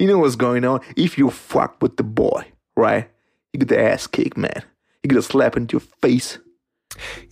You 0.00 0.08
know 0.08 0.20
what's 0.20 0.38
going 0.38 0.64
on? 0.64 0.80
If 0.98 1.16
you 1.18 1.30
fuck 1.30 1.76
with 1.80 1.92
the 1.98 2.04
boy, 2.04 2.44
right? 2.76 3.06
You 3.52 3.60
get 3.60 3.68
the 3.68 3.78
ass 3.78 4.10
kick, 4.10 4.36
man. 4.36 4.62
You 5.02 5.08
get 5.08 5.18
a 5.18 5.22
slap 5.22 5.56
into 5.56 5.76
your 5.78 5.82
face. 6.02 6.40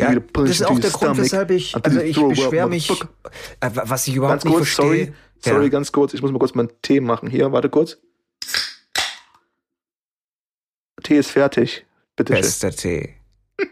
Ja, 0.00 0.14
das 0.14 0.50
ist 0.50 0.64
auch 0.66 0.78
der 0.78 0.90
Grund, 0.90 1.18
weshalb 1.18 1.50
ich, 1.50 1.74
also 1.76 2.00
ich 2.00 2.16
beschwere 2.16 2.68
mich, 2.68 2.90
äh, 2.90 3.70
was 3.72 4.06
ich 4.08 4.16
überhaupt 4.16 4.42
Ganz 4.42 4.44
nicht 4.44 4.54
kurz, 4.54 4.68
verstehe. 4.68 5.04
sorry. 5.04 5.12
Sorry, 5.44 5.64
Ja. 5.64 5.68
ganz 5.70 5.92
kurz. 5.92 6.14
Ich 6.14 6.22
muss 6.22 6.32
mal 6.32 6.38
kurz 6.38 6.54
meinen 6.54 6.70
Tee 6.82 7.00
machen. 7.00 7.28
Hier, 7.30 7.50
warte 7.52 7.68
kurz. 7.68 7.98
Tee 11.02 11.18
ist 11.18 11.30
fertig. 11.30 11.84
Bitte 12.16 12.32
schön. 12.34 12.42
Bester 12.42 12.70
Tee. 12.70 13.14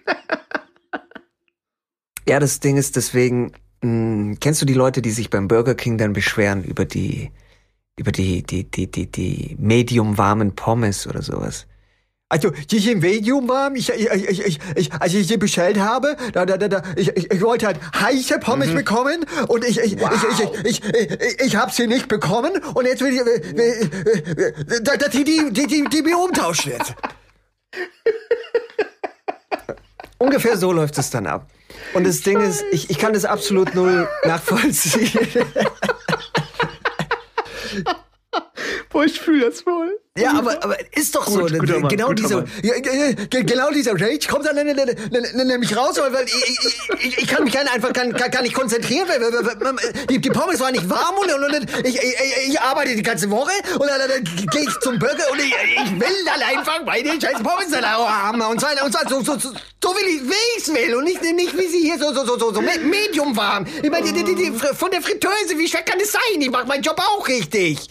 ja, 2.29 2.39
das 2.41 2.61
Ding 2.61 2.77
ist 2.77 2.97
deswegen, 2.97 3.53
mh, 3.83 4.37
kennst 4.41 4.63
du 4.63 4.67
die 4.67 4.75
Leute, 4.75 5.03
die 5.03 5.11
sich 5.11 5.31
beim 5.31 5.49
Burger 5.49 5.75
King 5.75 5.99
dann 5.99 6.13
beschweren 6.13 6.65
über 6.65 6.85
die, 6.85 7.31
über 7.97 8.13
die, 8.13 8.43
die, 8.43 8.71
die, 8.71 8.91
die, 8.91 9.11
die 9.11 9.57
medium 9.59 10.19
warmen 10.19 10.55
Pommes 10.55 11.07
oder 11.07 11.23
sowas? 11.23 11.67
Also, 12.33 12.51
die 12.51 12.79
sind 12.79 13.03
medium 13.03 13.49
warm. 13.49 13.75
Ich, 13.75 13.91
ich, 13.91 14.09
ich, 14.09 14.47
ich, 14.47 14.61
ich, 14.77 14.93
als 14.93 15.13
ich 15.15 15.27
sie 15.27 15.37
bestellt 15.37 15.81
habe, 15.81 16.17
da, 16.33 16.47
da, 16.47 16.57
da, 16.57 16.69
da, 16.69 16.83
ich, 16.95 17.09
ich, 17.17 17.29
ich 17.29 17.43
wollte 17.43 17.67
halt 17.67 17.81
heiße 17.93 18.39
Pommes 18.39 18.73
bekommen 18.73 19.27
und 19.49 19.65
ich, 19.65 19.81
ich, 19.81 19.95
ich, 19.95 19.99
ich, 19.99 20.65
ich, 20.65 20.67
ich, 20.81 20.81
ich, 20.95 21.41
ich 21.41 21.57
habe 21.57 21.73
sie 21.73 21.89
nicht 21.89 22.07
bekommen 22.07 22.53
und 22.75 22.87
jetzt 22.87 23.03
will 23.03 23.13
ich, 23.13 23.21
äh, 23.21 23.61
äh, 23.61 23.83
äh, 24.77 24.83
dass 24.83 25.11
die, 25.11 25.25
die, 25.25 25.51
die, 25.51 25.67
die, 25.67 25.85
die 25.91 26.03
mir 26.03 26.19
umtauscht 26.19 26.69
wird. 26.69 26.95
Ungefähr 30.21 30.59
so 30.59 30.71
läuft 30.71 30.99
es 30.99 31.09
dann 31.09 31.27
ab. 31.27 31.51
Und 31.95 32.07
das 32.07 32.21
Ding 32.21 32.39
ist, 32.41 32.63
ich, 32.73 32.91
ich 32.91 32.99
kann 32.99 33.15
das 33.15 33.25
absolut 33.25 33.75
null 33.75 34.07
nachvollziehen. 34.25 35.19
Boah, 38.91 39.05
ich 39.05 39.19
fühle 39.19 39.47
das 39.47 39.63
voll. 39.63 39.99
Ja, 40.21 40.33
aber, 40.39 40.63
aber 40.63 40.77
ist 40.97 41.15
doch 41.15 41.27
so. 41.27 41.41
Gut, 41.41 41.59
guter 41.59 41.79
Mann, 41.81 41.89
genau 41.89 42.13
dieser, 42.13 42.45
ja, 42.63 42.75
genau 43.31 43.71
dieser 43.71 43.93
Rage 43.93 44.27
kommt 44.29 44.47
dann 44.47 44.55
ne- 44.57 44.65
ne- 44.65 44.75
ne- 44.75 45.21
ne- 45.35 45.45
nämlich 45.45 45.77
raus, 45.77 45.97
weil 45.99 46.25
ich, 46.27 46.35
ich, 46.35 47.05
ich, 47.07 47.19
ich 47.19 47.27
kann 47.29 47.45
mich 47.45 47.59
einfach 47.59 47.93
gar, 47.93 48.07
gar 48.09 48.29
gar 48.29 48.43
nicht 48.43 48.55
konzentrieren. 48.55 49.09
Weil, 49.09 49.21
weil, 49.21 49.61
weil, 49.61 50.07
die, 50.09 50.19
die 50.21 50.31
Pommes 50.31 50.61
waren 50.61 50.73
nicht 50.73 50.89
warm 50.89 51.15
und, 51.19 51.33
und, 51.33 51.45
und 51.45 51.87
ich, 51.87 51.97
ich, 51.97 52.15
ich 52.49 52.61
arbeite 52.61 52.95
die 52.95 53.03
ganze 53.03 53.31
Woche 53.31 53.53
und 53.79 53.87
dann, 53.89 54.01
dann 54.09 54.25
gehe 54.25 54.63
ich 54.63 54.81
zum 54.81 54.99
Burger 54.99 55.31
und 55.33 55.39
ich, 55.41 55.55
ich 55.85 55.91
will 56.01 56.25
dann 56.27 56.43
einfach 56.43 56.85
meine 56.85 57.11
scheiß 57.21 57.43
Pommes 57.43 57.71
dann 57.71 57.85
auch 57.85 58.09
haben. 58.09 58.41
Und 58.43 58.61
zwar, 58.61 58.71
und 58.85 58.93
zwar 58.93 59.09
so, 59.09 59.21
so, 59.23 59.39
so, 59.39 59.51
so 59.83 59.91
will 59.97 60.07
ich, 60.07 60.23
wie 60.23 60.59
ich's 60.59 60.69
will 60.73 60.95
und 60.97 61.05
nicht, 61.05 61.23
nicht 61.23 61.57
wie 61.57 61.67
sie 61.67 61.81
hier 61.81 61.99
so, 61.99 62.13
so, 62.13 62.25
so, 62.27 62.39
so, 62.39 62.53
so 62.55 62.61
me- 62.61 62.79
medium 62.81 63.37
warm. 63.37 63.67
Ich 63.83 63.91
meine, 63.91 64.13
die, 64.13 64.23
die, 64.25 64.35
die, 64.35 64.53
von 64.53 64.91
der 64.91 65.01
Fritteuse, 65.03 65.57
wie 65.59 65.69
schwer 65.69 65.83
kann 65.83 65.99
das 65.99 66.13
sein? 66.13 66.41
Ich 66.41 66.51
mache 66.51 66.67
meinen 66.67 66.83
Job 66.83 66.99
auch 66.99 67.27
richtig. 67.29 67.89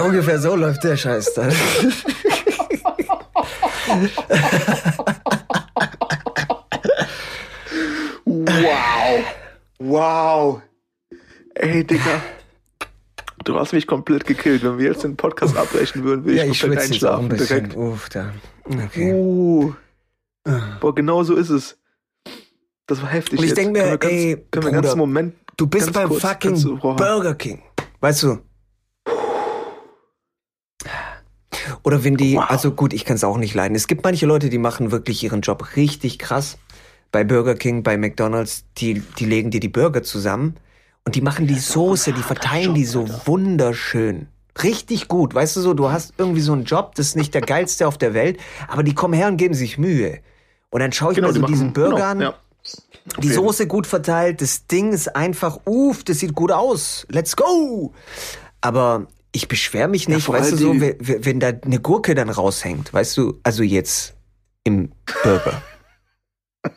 Ungefähr 0.00 0.38
so 0.38 0.54
läuft 0.56 0.84
der 0.84 0.96
Scheiß 0.96 1.34
dann. 1.34 1.52
Wow. 8.24 9.24
Wow. 9.78 10.62
Ey, 11.54 11.84
Digga. 11.84 12.22
Du 13.44 13.58
hast 13.58 13.72
mich 13.72 13.86
komplett 13.86 14.24
gekillt. 14.24 14.62
Wenn 14.62 14.78
wir 14.78 14.86
jetzt 14.86 15.02
den 15.02 15.16
Podcast 15.16 15.56
abbrechen 15.56 16.04
würden, 16.04 16.24
würde 16.24 16.38
Ja, 16.38 16.44
ich 16.44 16.60
komplett 16.60 16.80
ein 16.84 16.86
einschlafen. 16.92 17.28
bisschen. 17.28 17.46
Direkt. 17.48 17.76
Uff, 17.76 18.08
da. 18.08 18.32
Okay. 18.64 19.12
Uh. 19.12 19.72
Boah, 20.80 20.94
genau 20.94 21.22
so 21.24 21.34
ist 21.34 21.50
es. 21.50 21.76
Das 22.86 23.02
war 23.02 23.08
heftig. 23.08 23.38
Und 23.38 23.44
ich 23.44 23.50
jetzt. 23.50 23.58
denk 23.58 23.72
mir, 23.72 23.80
können 23.80 23.90
wir 23.92 23.98
ganz, 23.98 24.12
ey, 24.12 24.36
können 24.36 24.46
wir 24.52 24.60
Bruder, 24.60 24.66
einen 24.68 24.82
ganzen 24.82 24.98
Moment. 24.98 25.34
Du 25.56 25.66
bist 25.66 25.86
ganz 25.86 25.96
beim 25.96 26.08
kurz, 26.08 26.22
fucking 26.22 26.62
du-. 26.62 26.76
Burger 26.78 27.34
King. 27.34 27.62
Weißt 28.00 28.22
du? 28.22 28.38
Oder 31.84 32.04
wenn 32.04 32.16
die, 32.16 32.36
Wow. 32.36 32.44
also 32.48 32.70
gut, 32.72 32.92
ich 32.92 33.04
kann 33.04 33.16
es 33.16 33.24
auch 33.24 33.38
nicht 33.38 33.54
leiden. 33.54 33.74
Es 33.74 33.88
gibt 33.88 34.04
manche 34.04 34.26
Leute, 34.26 34.48
die 34.48 34.58
machen 34.58 34.90
wirklich 34.92 35.22
ihren 35.24 35.40
Job 35.40 35.74
richtig 35.76 36.18
krass. 36.18 36.58
Bei 37.10 37.24
Burger 37.24 37.54
King, 37.54 37.82
bei 37.82 37.96
McDonalds, 37.96 38.64
die, 38.78 39.00
die 39.18 39.24
legen 39.26 39.50
dir 39.50 39.60
die 39.60 39.68
Burger 39.68 40.02
zusammen 40.02 40.56
und 41.04 41.14
die 41.16 41.20
machen 41.20 41.46
die 41.46 41.58
Soße, 41.58 42.12
die 42.12 42.22
verteilen 42.22 42.74
die 42.74 42.84
so 42.84 43.06
wunderschön. 43.26 44.28
Richtig 44.62 45.08
gut. 45.08 45.34
Weißt 45.34 45.56
du 45.56 45.60
so, 45.60 45.74
du 45.74 45.90
hast 45.90 46.14
irgendwie 46.18 46.40
so 46.40 46.52
einen 46.52 46.64
Job, 46.64 46.94
das 46.94 47.08
ist 47.08 47.16
nicht 47.16 47.34
der 47.34 47.40
geilste 47.42 47.86
auf 47.88 47.98
der 47.98 48.14
Welt, 48.14 48.38
aber 48.68 48.82
die 48.82 48.94
kommen 48.94 49.14
her 49.14 49.28
und 49.28 49.36
geben 49.36 49.54
sich 49.54 49.76
Mühe. 49.78 50.20
Und 50.70 50.80
dann 50.80 50.92
schaue 50.92 51.12
ich 51.12 51.18
mir 51.20 51.22
Genau, 51.22 51.32
die 51.32 51.34
so 51.36 51.40
machen- 51.42 51.52
diesen 51.52 51.72
Burger 51.72 51.96
genau, 51.96 52.04
an. 52.10 52.20
ja. 52.20 52.34
Die 53.20 53.28
Soße 53.28 53.66
gut 53.66 53.86
verteilt, 53.88 54.40
das 54.40 54.66
Ding 54.68 54.92
ist 54.92 55.16
einfach, 55.16 55.58
uff, 55.66 56.04
das 56.04 56.20
sieht 56.20 56.34
gut 56.34 56.52
aus. 56.52 57.04
Let's 57.10 57.34
go! 57.34 57.92
Aber 58.60 59.06
ich 59.32 59.48
beschwere 59.48 59.88
mich 59.88 60.08
nicht, 60.08 60.24
vor 60.24 60.34
weißt 60.34 60.52
du 60.52 60.56
so, 60.56 60.80
wenn, 60.80 60.96
wenn 61.00 61.40
da 61.40 61.48
eine 61.48 61.80
Gurke 61.80 62.14
dann 62.14 62.28
raushängt, 62.28 62.92
weißt 62.92 63.16
du, 63.16 63.40
also 63.42 63.62
jetzt 63.62 64.14
im 64.64 64.92
Burger. 65.22 65.62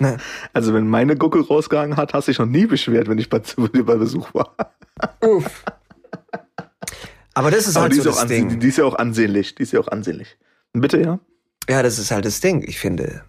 Na, 0.00 0.16
Also, 0.52 0.74
wenn 0.74 0.88
meine 0.88 1.16
Gucke 1.16 1.46
rausgegangen 1.46 1.96
hat, 1.96 2.14
hast 2.14 2.26
du 2.26 2.32
dich 2.32 2.38
noch 2.38 2.46
nie 2.46 2.66
beschwert, 2.66 3.08
wenn 3.08 3.18
ich 3.18 3.28
bei, 3.30 3.38
bei 3.56 3.94
Besuch 3.96 4.32
war. 4.34 4.56
uff. 5.22 5.64
Aber 7.34 7.50
das 7.50 7.66
ist 7.66 7.76
Aber 7.76 7.84
halt 7.84 7.94
so 7.94 8.08
ist, 8.10 8.18
das 8.18 8.26
Ding. 8.26 8.60
die 8.60 8.68
ist 8.68 8.78
ja 8.78 8.84
auch 8.84 8.94
ansehnlich. 8.96 9.54
Die 9.56 9.62
ist 9.64 9.72
ja 9.72 9.80
auch 9.80 9.88
ansehnlich. 9.88 10.36
Bitte, 10.72 11.00
ja? 11.00 11.18
Ja, 11.68 11.82
das 11.82 11.98
ist 11.98 12.10
halt 12.10 12.24
das 12.24 12.40
Ding, 12.40 12.62
ich 12.66 12.78
finde. 12.78 13.22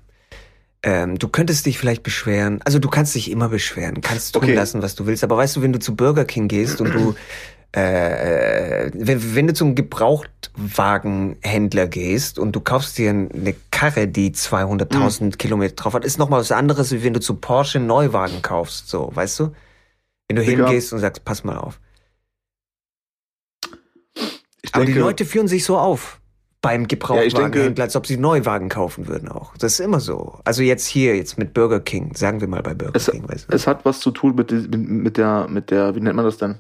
Ähm, 0.84 1.18
du 1.18 1.28
könntest 1.28 1.66
dich 1.66 1.80
vielleicht 1.80 2.04
beschweren, 2.04 2.62
also 2.64 2.78
du 2.78 2.90
kannst 2.90 3.16
dich 3.16 3.32
immer 3.32 3.50
beschweren, 3.50 4.02
kannst 4.02 4.34
tun 4.36 4.44
Okay. 4.44 4.54
lassen, 4.54 4.84
was 4.84 4.94
du 4.94 5.08
willst, 5.08 5.24
aber 5.24 5.36
weißt 5.38 5.56
du, 5.56 5.64
wenn 5.64 5.74
du 5.74 5.80
zu 5.80 5.96
Burger 5.96 6.26
King 6.26 6.48
gehst 6.48 6.80
und 6.82 6.94
du, 6.94 7.16
äh, 7.76 8.90
wenn, 8.94 9.36
wenn 9.36 9.48
du 9.48 9.54
zum 9.54 9.76
Gebrauchtwagenhändler 9.76 11.88
gehst 11.88 12.40
und 12.40 12.54
du 12.54 12.62
kaufst 12.62 12.98
dir 12.98 13.10
eine 13.10 13.56
Karre, 13.72 14.08
die 14.08 14.32
200.000 14.32 15.24
Mhm. 15.26 15.32
Kilometer 15.38 15.76
drauf 15.76 15.94
hat, 15.94 16.06
ist 16.06 16.18
nochmal 16.18 16.40
was 16.40 16.52
anderes, 16.52 16.92
wie 16.92 17.04
wenn 17.04 17.14
du 17.14 17.20
zu 17.20 17.36
Porsche 17.36 17.78
einen 17.80 17.88
Neuwagen 17.88 18.42
kaufst, 18.42 18.88
so, 18.90 19.12
weißt 19.14 19.40
du? 19.42 19.52
Wenn 20.28 20.38
du 20.38 20.44
Digga. 20.44 20.66
hingehst 20.68 20.94
und 20.94 21.00
sagst, 21.00 21.24
pass 21.26 21.44
mal 21.44 21.58
auf. 21.58 21.80
Ich 24.62 24.74
Aber 24.74 24.86
die 24.86 24.94
denke, 24.94 25.02
Leute 25.06 25.26
führen 25.26 25.48
sich 25.48 25.64
so 25.66 25.78
auf 25.78 26.20
beim 26.62 26.82
Ja, 26.82 26.84
ich 26.84 26.88
Gebrauchtwagenhändler, 26.90 27.64
denke- 27.66 27.82
als 27.84 27.96
ob 27.96 28.08
sie 28.08 28.18
Neuwagen 28.18 28.70
kaufen 28.70 29.08
würden 29.08 29.30
auch. 29.30 29.56
Das 29.58 29.74
ist 29.74 29.80
immer 29.82 30.00
so. 30.00 30.40
Also 30.46 30.64
jetzt 30.64 30.88
hier, 30.88 31.16
jetzt 31.16 31.38
mit 31.38 31.54
Burger 31.54 31.80
King, 31.80 32.16
sagen 32.16 32.42
wir 32.42 32.48
mal 32.48 32.64
bei 32.64 32.74
Burger 32.74 32.96
Es, 32.96 33.06
King, 33.12 33.28
weißt 33.30 33.52
du? 33.52 33.56
es 33.56 33.68
hat 33.68 33.86
was 33.86 34.00
zu 34.00 34.10
tun 34.10 34.34
mit, 34.36 34.50
die- 34.50 34.68
mit, 34.68 34.80
mit 34.90 35.18
der, 35.18 35.48
mit 35.48 35.70
der, 35.70 35.94
wie 35.96 36.00
nennt 36.02 36.16
man 36.16 36.26
das 36.26 36.38
denn? 36.38 36.56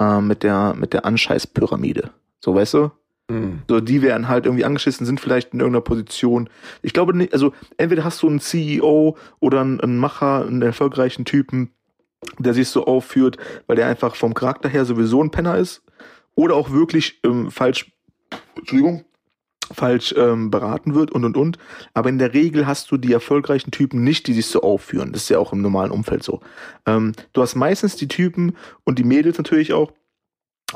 Ähm, 0.00 0.26
mit 0.26 0.42
der, 0.42 0.74
mit 0.74 0.94
der 0.94 1.04
Anscheißpyramide. 1.04 2.10
So, 2.40 2.54
weißt 2.54 2.74
du? 2.74 2.90
Mm. 3.28 3.58
So, 3.68 3.80
die 3.80 4.00
werden 4.00 4.28
halt 4.28 4.46
irgendwie 4.46 4.64
angeschissen, 4.64 5.04
sind 5.04 5.20
vielleicht 5.20 5.52
in 5.52 5.60
irgendeiner 5.60 5.82
Position. 5.82 6.48
Ich 6.80 6.94
glaube 6.94 7.14
nicht, 7.14 7.34
also 7.34 7.52
entweder 7.76 8.02
hast 8.02 8.22
du 8.22 8.28
einen 8.28 8.40
CEO 8.40 9.18
oder 9.40 9.60
einen, 9.60 9.78
einen 9.80 9.98
Macher, 9.98 10.46
einen 10.46 10.62
erfolgreichen 10.62 11.26
Typen, 11.26 11.70
der 12.38 12.54
sich 12.54 12.68
so 12.68 12.86
aufführt, 12.86 13.36
weil 13.66 13.76
der 13.76 13.88
einfach 13.88 14.14
vom 14.16 14.32
Charakter 14.32 14.70
her 14.70 14.86
sowieso 14.86 15.22
ein 15.22 15.30
Penner 15.30 15.58
ist. 15.58 15.82
Oder 16.34 16.54
auch 16.54 16.70
wirklich 16.70 17.20
ähm, 17.24 17.50
falsch, 17.50 17.92
Entschuldigung, 18.56 19.04
falsch 19.72 20.14
ähm, 20.16 20.50
beraten 20.50 20.94
wird 20.94 21.10
und 21.10 21.24
und 21.24 21.36
und. 21.36 21.58
Aber 21.94 22.08
in 22.08 22.18
der 22.18 22.34
Regel 22.34 22.66
hast 22.66 22.90
du 22.90 22.96
die 22.96 23.12
erfolgreichen 23.12 23.70
Typen 23.70 24.02
nicht, 24.02 24.26
die 24.26 24.32
sich 24.32 24.46
so 24.46 24.62
aufführen. 24.62 25.12
Das 25.12 25.22
ist 25.22 25.28
ja 25.28 25.38
auch 25.38 25.52
im 25.52 25.62
normalen 25.62 25.90
Umfeld 25.90 26.22
so. 26.22 26.40
Ähm, 26.86 27.12
du 27.32 27.42
hast 27.42 27.54
meistens 27.54 27.96
die 27.96 28.08
Typen 28.08 28.56
und 28.84 28.98
die 28.98 29.04
Mädels 29.04 29.38
natürlich 29.38 29.72
auch, 29.72 29.92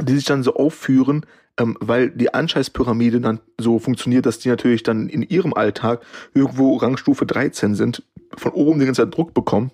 die 0.01 0.15
sich 0.15 0.25
dann 0.25 0.43
so 0.43 0.55
aufführen, 0.55 1.27
ähm, 1.59 1.77
weil 1.81 2.11
die 2.11 2.35
Anscheißpyramide 2.35 3.21
dann 3.21 3.41
so 3.59 3.79
funktioniert, 3.79 4.27
dass 4.27 4.39
die 4.39 4.49
natürlich 4.49 4.83
dann 4.83 5.09
in 5.09 5.23
ihrem 5.23 5.55
Alltag 5.55 6.03
irgendwo 6.35 6.77
Rangstufe 6.77 7.27
13 7.27 7.75
sind, 7.75 8.03
von 8.37 8.53
oben 8.53 8.81
den 8.81 8.87
ganzen 8.87 9.11
Druck 9.11 9.35
bekommen, 9.35 9.71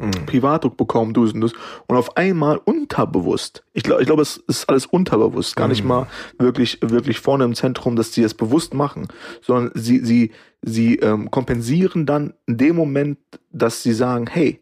Mm. 0.00 0.26
Privatdruck 0.26 0.76
bekommen, 0.76 1.12
du 1.12 1.22
und 1.22 1.40
das, 1.40 1.52
und 1.88 1.96
auf 1.96 2.16
einmal 2.16 2.58
unterbewusst, 2.58 3.64
ich 3.72 3.82
glaube, 3.82 4.02
ich 4.02 4.06
glaube, 4.06 4.22
es 4.22 4.36
ist 4.36 4.68
alles 4.68 4.86
unterbewusst, 4.86 5.56
gar 5.56 5.66
nicht 5.66 5.82
Mhm. 5.82 5.88
mal 5.88 6.06
wirklich, 6.38 6.78
wirklich 6.82 7.18
vorne 7.18 7.44
im 7.44 7.54
Zentrum, 7.54 7.96
dass 7.96 8.12
sie 8.12 8.22
es 8.22 8.34
bewusst 8.34 8.74
machen, 8.74 9.08
sondern 9.42 9.72
sie, 9.74 10.04
sie, 10.04 10.30
sie 10.62 10.96
ähm, 10.96 11.30
kompensieren 11.32 12.06
dann 12.06 12.34
in 12.46 12.58
dem 12.58 12.76
Moment, 12.76 13.18
dass 13.50 13.82
sie 13.82 13.92
sagen, 13.92 14.28
hey, 14.28 14.60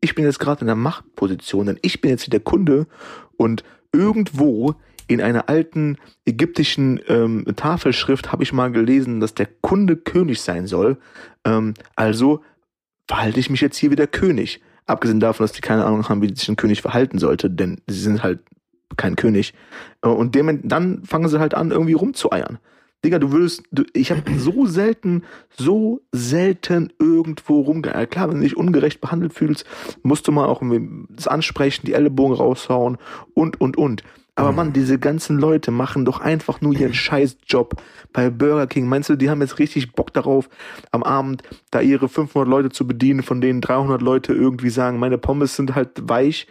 ich 0.00 0.16
bin 0.16 0.24
jetzt 0.24 0.40
gerade 0.40 0.62
in 0.62 0.66
der 0.66 0.74
Machtposition, 0.74 1.66
denn 1.66 1.78
ich 1.82 2.00
bin 2.00 2.10
jetzt 2.10 2.24
hier 2.24 2.32
der 2.32 2.40
Kunde 2.40 2.88
und 3.36 3.62
irgendwo 3.92 4.74
in 5.06 5.20
einer 5.20 5.48
alten 5.48 5.98
ägyptischen 6.24 7.00
ähm, 7.06 7.44
Tafelschrift 7.54 8.32
habe 8.32 8.42
ich 8.42 8.52
mal 8.52 8.72
gelesen, 8.72 9.20
dass 9.20 9.34
der 9.34 9.46
Kunde 9.60 9.96
König 9.96 10.40
sein 10.40 10.66
soll. 10.66 10.96
Ähm, 11.44 11.74
also 11.94 12.42
verhalte 13.06 13.38
ich 13.38 13.50
mich 13.50 13.60
jetzt 13.60 13.76
hier 13.76 13.90
wie 13.90 13.96
der 13.96 14.06
König. 14.06 14.60
Abgesehen 14.86 15.20
davon, 15.20 15.44
dass 15.44 15.52
die 15.52 15.60
keine 15.60 15.84
Ahnung 15.84 16.08
haben, 16.08 16.22
wie 16.22 16.34
sich 16.34 16.48
ein 16.48 16.56
König 16.56 16.82
verhalten 16.82 17.18
sollte, 17.18 17.50
denn 17.50 17.80
sie 17.86 18.00
sind 18.00 18.22
halt 18.22 18.40
kein 18.96 19.16
König. 19.16 19.54
Äh, 20.02 20.08
und 20.08 20.34
dem, 20.34 20.68
dann 20.68 21.04
fangen 21.04 21.28
sie 21.28 21.40
halt 21.40 21.54
an, 21.54 21.70
irgendwie 21.70 21.94
rumzueiern. 21.94 22.58
Digga, 23.04 23.18
du 23.18 23.32
würdest, 23.32 23.64
du, 23.72 23.82
ich 23.94 24.12
habe 24.12 24.22
so 24.38 24.64
selten, 24.66 25.24
so 25.56 26.02
selten 26.12 26.92
irgendwo 27.00 27.60
rumgeeiert. 27.60 28.12
Klar, 28.12 28.28
wenn 28.28 28.36
du 28.36 28.42
dich 28.42 28.56
ungerecht 28.56 29.00
behandelt 29.00 29.32
fühlst, 29.32 29.64
musst 30.02 30.28
du 30.28 30.32
mal 30.32 30.46
auch 30.46 30.62
das 31.08 31.26
ansprechen, 31.26 31.86
die 31.86 31.94
Ellenbogen 31.94 32.36
raushauen 32.36 32.98
und, 33.34 33.60
und, 33.60 33.76
und. 33.76 34.04
Aber 34.34 34.50
mhm. 34.50 34.56
Mann, 34.56 34.72
diese 34.72 34.98
ganzen 34.98 35.38
Leute 35.38 35.70
machen 35.70 36.04
doch 36.04 36.20
einfach 36.20 36.60
nur 36.60 36.74
ihren 36.74 36.94
Scheißjob 36.94 37.74
bei 38.12 38.30
Burger 38.30 38.66
King. 38.66 38.86
Meinst 38.86 39.10
du, 39.10 39.16
die 39.16 39.28
haben 39.28 39.42
jetzt 39.42 39.58
richtig 39.58 39.92
Bock 39.92 40.12
darauf, 40.12 40.48
am 40.90 41.02
Abend 41.02 41.42
da 41.70 41.80
ihre 41.80 42.08
500 42.08 42.48
Leute 42.48 42.70
zu 42.70 42.86
bedienen, 42.86 43.22
von 43.22 43.40
denen 43.40 43.60
300 43.60 44.00
Leute 44.00 44.32
irgendwie 44.32 44.70
sagen, 44.70 44.98
meine 44.98 45.18
Pommes 45.18 45.56
sind 45.56 45.74
halt 45.74 46.08
weich? 46.08 46.46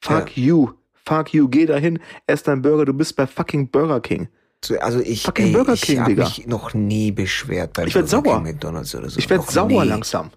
Fuck 0.00 0.36
ja. 0.36 0.44
you. 0.44 0.70
Fuck 0.92 1.34
you. 1.34 1.48
Geh 1.48 1.66
dahin, 1.66 1.98
ess 2.26 2.42
dein 2.42 2.62
Burger. 2.62 2.84
Du 2.84 2.94
bist 2.94 3.16
bei 3.16 3.26
fucking 3.26 3.68
Burger 3.68 4.00
King. 4.00 4.28
Also 4.80 5.00
ich, 5.00 5.22
fucking 5.22 5.46
ey, 5.46 5.52
Burger 5.52 5.76
King, 5.76 5.96
ich 5.96 6.00
habe 6.00 6.14
mich 6.14 6.46
noch 6.46 6.72
nie 6.72 7.12
beschwert 7.12 7.74
bei 7.74 7.86
ich 7.86 7.94
werd 7.94 8.10
Burger 8.10 8.22
sauer. 8.22 8.36
King, 8.36 8.52
McDonald's 8.52 8.94
oder 8.94 9.10
so. 9.10 9.18
Ich 9.18 9.28
werde 9.28 9.44
sauer 9.50 9.82
nie. 9.82 9.88
langsam. 9.88 10.30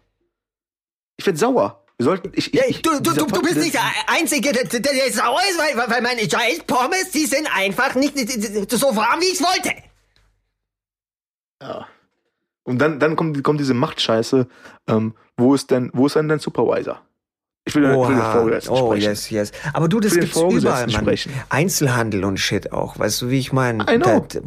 Ich 1.15 1.25
werde 1.25 1.39
sauer. 1.39 1.86
Wir 1.97 2.03
sollten, 2.03 2.31
ich, 2.36 2.53
ich, 2.53 2.62
ich, 2.67 2.81
du, 2.83 2.99
du, 2.99 3.13
du, 3.13 3.25
du 3.25 3.41
bist 3.41 3.57
nicht 3.57 3.73
der 3.73 3.81
Einzige, 4.05 4.51
der, 4.51 4.65
der, 4.65 4.79
der 4.79 5.12
sauer 5.12 5.39
ist, 5.49 5.57
weil, 5.57 5.89
weil 5.89 6.01
meine 6.01 6.27
Giant 6.27 6.67
Pommes, 6.67 7.10
die 7.12 7.25
sind 7.25 7.49
einfach 7.55 7.95
nicht 7.95 8.15
so 8.71 8.95
warm, 8.95 9.19
wie 9.19 9.33
ich 9.33 9.41
wollte. 9.41 9.73
Ja. 11.60 11.88
Und 12.63 12.79
dann, 12.79 12.99
dann 12.99 13.15
kommt, 13.15 13.43
kommt 13.43 13.60
diese 13.60 13.73
Machtscheiße. 13.73 14.47
Ähm, 14.88 15.15
wo 15.38 15.55
ist 15.55 15.71
denn, 15.71 15.89
wo 15.93 16.05
ist 16.05 16.15
denn 16.15 16.27
dein 16.27 16.39
Supervisor? 16.39 17.01
Ich 17.65 17.75
will, 17.75 17.86
Oha. 17.86 18.10
will 18.10 18.15
den 18.15 18.31
Vorgesetzten 18.31 18.73
oh, 18.73 18.91
sprechen. 18.91 19.10
yes, 19.10 19.29
yes. 19.29 19.51
Aber 19.73 19.88
du, 19.88 19.99
das 19.99 20.13
gibt's 20.13 20.38
überall, 20.38 20.88
Mann. 20.88 20.91
Sprechen. 20.91 21.33
Einzelhandel 21.49 22.23
und 22.25 22.38
Shit 22.38 22.71
auch. 22.71 22.97
Weißt 22.99 23.23
du, 23.23 23.29
wie 23.29 23.39
ich 23.39 23.51
meine? 23.51 23.83
I 23.91 23.97
know. 23.97 24.25
Das, 24.29 24.41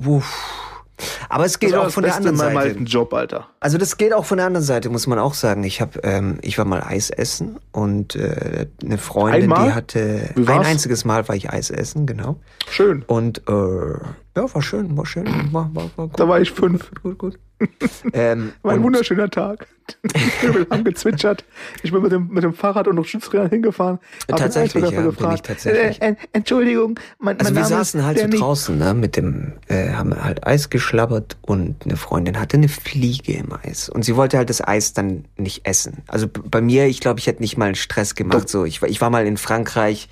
aber 1.29 1.45
es 1.45 1.59
geht 1.59 1.75
auch 1.75 1.91
von 1.91 2.05
der 2.05 2.15
anderen 2.15 2.37
Seite. 2.37 2.59
Alten 2.59 2.87
Job, 2.87 3.13
Alter. 3.13 3.50
Also 3.63 3.77
das 3.77 3.99
geht 3.99 4.15
auch 4.15 4.25
von 4.25 4.39
der 4.39 4.47
anderen 4.47 4.65
Seite, 4.65 4.89
muss 4.89 5.07
man 5.07 5.19
auch 5.19 5.35
sagen. 5.35 5.65
Ich 5.65 5.83
habe, 5.83 6.01
ähm, 6.03 6.39
ich 6.41 6.57
war 6.57 6.65
mal 6.65 6.83
Eis 6.83 7.11
essen 7.11 7.59
und 7.73 8.17
äh, 8.17 8.67
eine 8.83 8.97
Freundin, 8.97 9.53
Einmal? 9.53 9.69
die 9.69 9.75
hatte 9.75 10.31
ein 10.35 10.49
einziges 10.49 11.05
Mal 11.05 11.29
war 11.29 11.37
ich 11.37 11.51
Eis 11.51 11.69
essen, 11.69 12.07
genau. 12.07 12.41
Schön. 12.71 13.03
Und 13.07 13.47
äh, 13.47 13.53
ja, 13.53 14.55
war 14.55 14.63
schön, 14.63 14.97
war 14.97 15.05
schön, 15.05 15.27
war, 15.53 15.71
war, 15.75 15.91
war 15.97 16.09
gut. 16.09 16.19
Da 16.19 16.27
war 16.27 16.41
ich 16.41 16.51
fünf. 16.51 16.91
Gut, 17.03 17.19
gut. 17.19 17.19
gut. 17.19 17.39
ähm, 18.13 18.53
war 18.63 18.73
ein 18.73 18.83
wunderschöner 18.83 19.29
Tag. 19.29 19.67
Vögel 20.41 20.67
haben 20.71 20.85
gezwitschert. 20.85 21.45
Ich 21.83 21.93
bin 21.93 22.01
mit 22.03 22.13
dem, 22.13 22.29
mit 22.29 22.45
dem 22.45 22.55
Fahrrad 22.55 22.89
und 22.89 22.97
noch 22.97 23.05
Schiffsrädern 23.05 23.51
hingefahren. 23.51 23.99
Tatsächlich, 24.29 24.89
ja, 24.91 25.03
bin 25.03 25.33
ich 25.35 25.43
tatsächlich. 25.43 26.01
Äh, 26.01 26.13
äh, 26.13 26.17
Entschuldigung, 26.33 26.99
mein, 27.19 27.37
mein 27.37 27.47
also 27.47 27.55
wir 27.55 27.65
saßen 27.65 28.05
halt 28.05 28.19
so 28.19 28.29
draußen, 28.29 28.79
ne, 28.79 28.95
mit 28.95 29.17
dem, 29.17 29.55
äh, 29.67 29.91
haben 29.91 30.15
halt 30.23 30.47
Eis 30.47 30.71
geschlabbert 30.71 31.37
und 31.43 31.85
eine 31.85 31.97
Freundin 31.97 32.39
hatte 32.39 32.57
eine 32.57 32.69
Fliege 32.69 33.33
im 33.33 33.50
Eis 33.53 33.89
und 33.89 34.05
sie 34.05 34.17
wollte 34.17 34.37
halt 34.37 34.51
das 34.51 34.67
Eis 34.67 34.93
dann 34.93 35.27
nicht 35.37 35.67
essen. 35.67 36.03
Also 36.07 36.27
bei 36.29 36.61
mir, 36.61 36.87
ich 36.87 37.01
glaube, 37.01 37.21
ich 37.21 37.27
hätte 37.27 37.43
nicht 37.43 37.57
mal 37.57 37.67
einen 37.67 37.75
Stress 37.75 38.15
gemacht. 38.15 38.49
So, 38.49 38.65
ich, 38.65 38.83
ich 38.83 39.01
war 39.01 39.11
mal 39.11 39.27
in 39.27 39.37
Frankreich 39.37 40.09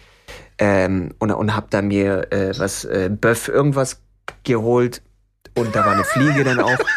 ähm, 0.58 1.14
und, 1.18 1.30
und 1.30 1.54
hab 1.54 1.70
da 1.70 1.82
mir 1.82 2.32
äh, 2.32 2.58
was 2.58 2.84
äh, 2.84 3.10
Böff 3.10 3.48
irgendwas 3.48 4.00
geholt 4.44 5.02
und 5.54 5.74
da 5.74 5.84
war 5.84 5.92
eine 5.92 6.04
Fliege 6.04 6.44
dann 6.44 6.60
auch. 6.60 6.78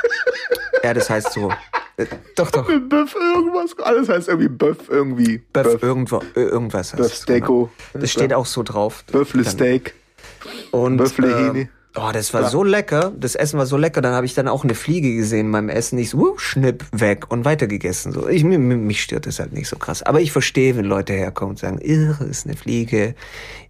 Ja, 0.83 0.95
das 0.95 1.11
heißt 1.11 1.33
so. 1.33 1.51
Äh, 1.97 2.07
doch, 2.35 2.49
doch. 2.49 2.65
Böff 2.65 3.15
irgendwas. 3.15 3.77
Alles 3.83 4.09
heißt 4.09 4.29
irgendwie 4.29 4.49
Böff 4.49 4.89
irgendwie. 4.89 5.37
Böff, 5.53 5.63
Böff. 5.73 5.83
irgendwo, 5.83 6.23
irgendwas 6.33 6.93
heißt 6.93 7.03
Böff 7.03 7.13
Steako. 7.13 7.69
Das 7.93 8.11
steht 8.11 8.33
auch 8.33 8.47
so 8.47 8.63
drauf. 8.63 9.03
Böffle 9.11 9.45
Steak. 9.45 9.93
Und 10.71 10.97
Böffle 10.97 11.37
Hähne. 11.37 11.69
Oh, 11.95 12.09
das 12.13 12.33
war 12.33 12.43
ja. 12.43 12.49
so 12.49 12.63
lecker. 12.63 13.11
Das 13.17 13.35
Essen 13.35 13.57
war 13.57 13.65
so 13.65 13.75
lecker. 13.75 14.01
Dann 14.01 14.13
habe 14.13 14.25
ich 14.25 14.33
dann 14.33 14.47
auch 14.47 14.63
eine 14.63 14.75
Fliege 14.75 15.13
gesehen 15.15 15.51
beim 15.51 15.67
Essen. 15.67 15.99
Ich 15.99 16.11
so, 16.11 16.19
wuh, 16.19 16.37
schnipp, 16.37 16.85
weg 16.93 17.29
und 17.29 17.43
weiter 17.43 17.67
gegessen. 17.67 18.13
So, 18.13 18.29
ich, 18.29 18.45
mich, 18.45 18.57
mich 18.57 19.03
stört 19.03 19.25
das 19.25 19.39
halt 19.39 19.51
nicht 19.51 19.67
so 19.67 19.75
krass. 19.75 20.01
Aber 20.01 20.21
ich 20.21 20.31
verstehe, 20.31 20.77
wenn 20.77 20.85
Leute 20.85 21.11
herkommen 21.11 21.51
und 21.51 21.59
sagen, 21.59 21.79
irre, 21.79 22.23
ist 22.23 22.45
eine 22.45 22.55
Fliege, 22.55 23.13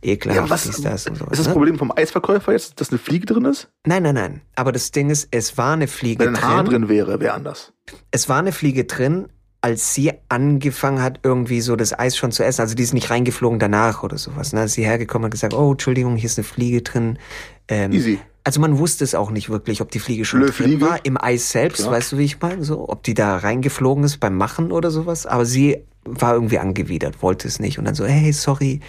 ekelhaft, 0.03 0.41
ja, 0.41 0.49
was, 0.49 0.67
ist 0.67 0.85
das 0.85 1.07
und 1.07 1.17
so. 1.17 1.25
Ist 1.25 1.39
das 1.39 1.47
ne? 1.47 1.53
Problem 1.53 1.79
vom 1.79 1.91
Eisverkäufer 1.95 2.51
jetzt, 2.51 2.79
dass 2.79 2.91
eine 2.91 2.99
Fliege 2.99 3.25
drin 3.25 3.45
ist? 3.45 3.69
Nein, 3.87 4.03
nein, 4.03 4.15
nein. 4.15 4.41
Aber 4.55 4.71
das 4.71 4.91
Ding 4.91 5.09
ist, 5.09 5.27
es 5.31 5.57
war 5.57 5.73
eine 5.73 5.87
Fliege 5.87 6.25
wenn 6.25 6.33
drin. 6.33 6.43
Wenn 6.43 6.49
ein 6.49 6.55
Haar 6.55 6.63
drin 6.63 6.89
wäre, 6.89 7.19
wäre 7.19 7.33
anders. 7.33 7.73
Es 8.11 8.29
war 8.29 8.37
eine 8.37 8.51
Fliege 8.51 8.85
drin, 8.85 9.29
als 9.61 9.93
sie 9.93 10.11
angefangen 10.27 11.01
hat, 11.01 11.19
irgendwie 11.23 11.61
so 11.61 11.75
das 11.75 11.97
Eis 11.97 12.17
schon 12.17 12.31
zu 12.31 12.43
essen. 12.43 12.61
Also 12.61 12.73
die 12.73 12.81
ist 12.81 12.93
nicht 12.93 13.11
reingeflogen 13.11 13.59
danach 13.59 14.01
oder 14.01 14.17
sowas. 14.17 14.53
Ne? 14.53 14.63
Ist 14.63 14.73
sie 14.73 14.85
hergekommen 14.85 15.25
und 15.25 15.31
gesagt, 15.31 15.53
oh, 15.53 15.71
Entschuldigung, 15.71 16.15
hier 16.15 16.25
ist 16.25 16.39
eine 16.39 16.45
Fliege 16.45 16.81
drin. 16.81 17.19
Ähm, 17.67 17.91
Easy. 17.91 18.19
Also 18.43 18.59
man 18.59 18.79
wusste 18.79 19.03
es 19.03 19.13
auch 19.13 19.29
nicht 19.29 19.49
wirklich, 19.49 19.81
ob 19.81 19.91
die 19.91 19.99
Fliege 19.99 20.25
schon 20.25 20.39
Blöde 20.39 20.53
drin 20.53 20.65
Fliege. 20.65 20.81
war 20.81 21.05
im 21.05 21.21
Eis 21.21 21.51
selbst, 21.51 21.81
Klar. 21.81 21.91
weißt 21.91 22.13
du, 22.13 22.17
wie 22.17 22.25
ich 22.25 22.41
meine? 22.41 22.63
So, 22.63 22.89
ob 22.89 23.03
die 23.03 23.13
da 23.13 23.37
reingeflogen 23.37 24.03
ist 24.03 24.17
beim 24.19 24.35
Machen 24.35 24.71
oder 24.71 24.89
sowas. 24.89 25.27
Aber 25.27 25.45
sie 25.45 25.77
war 26.05 26.33
irgendwie 26.33 26.57
angewidert, 26.57 27.21
wollte 27.21 27.47
es 27.47 27.59
nicht. 27.59 27.77
Und 27.77 27.85
dann 27.85 27.93
so, 27.93 28.05
hey, 28.05 28.33
sorry, 28.33 28.79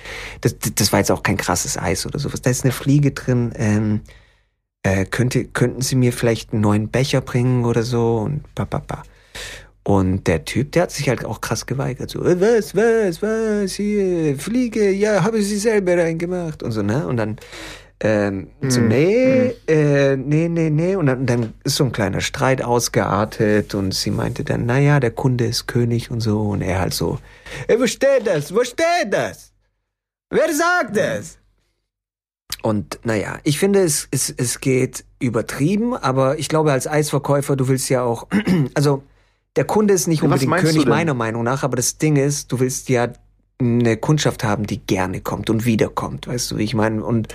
das, 0.40 0.56
das 0.74 0.90
war 0.92 1.00
jetzt 1.00 1.12
auch 1.12 1.22
kein 1.22 1.36
krasses 1.36 1.76
Eis 1.76 2.06
oder 2.06 2.18
sowas. 2.18 2.40
Da 2.40 2.48
ist 2.48 2.64
eine 2.64 2.72
Fliege 2.72 3.10
drin. 3.10 3.52
Ähm, 3.56 4.00
äh, 4.82 5.04
könnte, 5.04 5.44
könnten 5.44 5.82
Sie 5.82 5.96
mir 5.96 6.14
vielleicht 6.14 6.54
einen 6.54 6.62
neuen 6.62 6.88
Becher 6.88 7.20
bringen 7.20 7.66
oder 7.66 7.82
so? 7.82 8.20
Und 8.20 8.42
ba, 8.54 8.64
ba, 8.64 8.78
ba. 8.78 9.02
Und 9.84 10.28
der 10.28 10.44
Typ, 10.44 10.72
der 10.72 10.84
hat 10.84 10.92
sich 10.92 11.08
halt 11.08 11.24
auch 11.24 11.40
krass 11.40 11.66
geweigert. 11.66 12.10
So, 12.10 12.24
äh, 12.24 12.40
was, 12.40 12.76
was, 12.76 13.20
was, 13.20 13.72
hier, 13.72 14.38
Fliege, 14.38 14.90
ja, 14.90 15.24
habe 15.24 15.42
sie 15.42 15.58
selber 15.58 15.96
reingemacht 15.96 16.62
und 16.62 16.70
so, 16.70 16.82
ne? 16.82 17.06
Und 17.06 17.16
dann 17.16 17.36
ähm, 18.04 18.48
so, 18.68 18.80
Hm, 18.80 18.88
nee, 18.88 19.54
äh, 19.68 20.16
nee, 20.16 20.48
nee, 20.48 20.70
nee. 20.70 20.96
Und 20.96 21.06
dann, 21.06 21.24
dann 21.24 21.54
ist 21.62 21.76
so 21.76 21.84
ein 21.84 21.92
kleiner 21.92 22.20
Streit 22.20 22.62
ausgeartet 22.62 23.74
und 23.74 23.94
sie 23.94 24.10
meinte 24.10 24.42
dann, 24.42 24.66
naja, 24.66 24.98
der 24.98 25.12
Kunde 25.12 25.46
ist 25.46 25.68
König 25.68 26.10
und 26.10 26.20
so. 26.20 26.40
Und 26.40 26.62
er 26.62 26.80
halt 26.80 26.94
so, 26.94 27.18
ey, 27.68 27.78
wo 27.78 27.86
steht 27.86 28.26
das? 28.26 28.52
Wo 28.52 28.64
steht 28.64 29.12
das? 29.12 29.52
Wer 30.30 30.52
sagt 30.52 30.96
das? 30.96 31.38
Und 32.62 32.98
naja, 33.04 33.38
ich 33.44 33.58
finde, 33.58 33.82
es, 33.82 34.08
es, 34.10 34.30
es 34.30 34.60
geht 34.60 35.04
übertrieben, 35.20 35.94
aber 35.94 36.38
ich 36.38 36.48
glaube, 36.48 36.72
als 36.72 36.88
Eisverkäufer, 36.88 37.54
du 37.54 37.68
willst 37.68 37.88
ja 37.88 38.02
auch, 38.02 38.26
also 38.74 39.02
der 39.56 39.64
Kunde 39.64 39.94
ist 39.94 40.06
nicht 40.06 40.22
unbedingt 40.22 40.52
du 40.52 40.56
König 40.56 40.86
meiner 40.86 41.14
Meinung 41.14 41.42
nach, 41.44 41.62
aber 41.62 41.76
das 41.76 41.98
Ding 41.98 42.16
ist, 42.16 42.50
du 42.52 42.60
willst 42.60 42.88
ja 42.88 43.08
eine 43.60 43.96
Kundschaft 43.96 44.44
haben, 44.44 44.66
die 44.66 44.78
gerne 44.78 45.20
kommt 45.20 45.48
und 45.50 45.64
wiederkommt, 45.64 46.26
weißt 46.26 46.50
du, 46.50 46.56
wie 46.56 46.64
ich 46.64 46.74
meine? 46.74 47.04
Und 47.04 47.28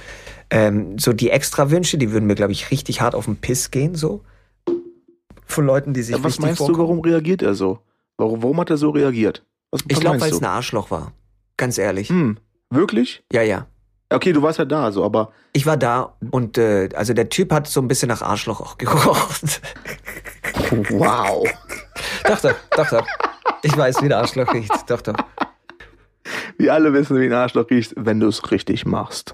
ähm, 0.50 0.98
so 1.00 1.14
die 1.14 1.30
Extrawünsche, 1.30 1.98
die 1.98 2.12
würden 2.12 2.26
mir, 2.28 2.36
glaube 2.36 2.52
ich, 2.52 2.72
richtig 2.72 3.02
hart 3.02 3.16
auf 3.16 3.26
den 3.26 3.38
Piss 3.38 3.72
gehen, 3.72 3.96
so. 3.96 4.24
Von 5.46 5.66
Leuten, 5.66 5.94
die 5.94 6.02
sich 6.02 6.16
Ja, 6.16 6.24
was 6.24 6.40
meinst 6.40 6.60
du, 6.60 6.66
vorkommen. 6.66 6.88
warum 6.88 7.00
reagiert 7.00 7.42
er 7.42 7.54
so? 7.54 7.80
Warum, 8.18 8.44
warum 8.44 8.60
hat 8.60 8.70
er 8.70 8.78
so 8.78 8.90
reagiert? 8.90 9.46
Was, 9.72 9.82
Ich 9.88 10.00
glaube, 10.00 10.20
weil 10.20 10.32
es 10.32 10.40
du? 10.40 10.44
ein 10.46 10.50
Arschloch 10.50 10.92
war. 10.92 11.14
Ganz 11.56 11.78
ehrlich. 11.78 12.10
Hm, 12.10 12.38
wirklich? 12.70 13.24
Ja, 13.32 13.42
ja. 13.44 13.68
Okay, 14.10 14.32
du 14.34 14.42
warst 14.42 14.60
ja 14.60 14.66
da, 14.66 14.92
so, 14.92 15.04
aber 15.04 15.32
Ich 15.54 15.66
war 15.66 15.76
da 15.78 16.16
und 16.32 16.58
äh, 16.58 16.90
also 16.96 17.14
der 17.14 17.30
Typ 17.30 17.52
hat 17.52 17.68
so 17.68 17.82
ein 17.82 17.88
bisschen 17.90 18.08
nach 18.08 18.22
Arschloch 18.22 18.62
auch 18.62 18.78
gerochen. 18.78 19.50
Wow. 20.90 21.48
doch, 22.26 22.40
doch, 22.42 22.56
doch, 22.76 22.90
doch. 22.90 23.08
Ich 23.64 23.76
weiß, 23.76 24.02
wie 24.02 24.08
der 24.08 24.20
Arschloch 24.20 24.54
riecht. 24.54 24.90
Doch, 24.90 25.02
doch. 25.02 25.16
Wir 26.58 26.74
alle 26.74 26.94
wissen, 26.94 27.20
wie 27.20 27.26
ein 27.26 27.34
Arschloch 27.34 27.70
riecht, 27.70 27.94
wenn 27.96 28.20
du 28.20 28.28
es 28.28 28.52
richtig 28.52 28.86
machst. 28.86 29.32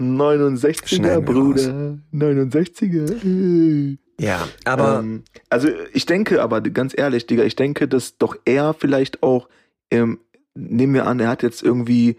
69er, 0.00 0.86
Schneiden 0.86 1.26
wir 1.26 1.32
Bruder. 1.32 1.98
69er. 2.12 3.98
Ja, 4.20 4.46
aber 4.64 5.00
ähm, 5.00 5.24
also 5.50 5.68
ich 5.92 6.06
denke 6.06 6.42
aber, 6.42 6.60
ganz 6.60 6.94
ehrlich, 6.96 7.26
Digga, 7.26 7.44
ich 7.44 7.56
denke, 7.56 7.88
dass 7.88 8.16
doch 8.16 8.36
er 8.44 8.74
vielleicht 8.74 9.22
auch, 9.22 9.48
ähm, 9.90 10.20
nehmen 10.54 10.94
wir 10.94 11.06
an, 11.06 11.20
er 11.20 11.28
hat 11.28 11.42
jetzt 11.42 11.62
irgendwie, 11.62 12.16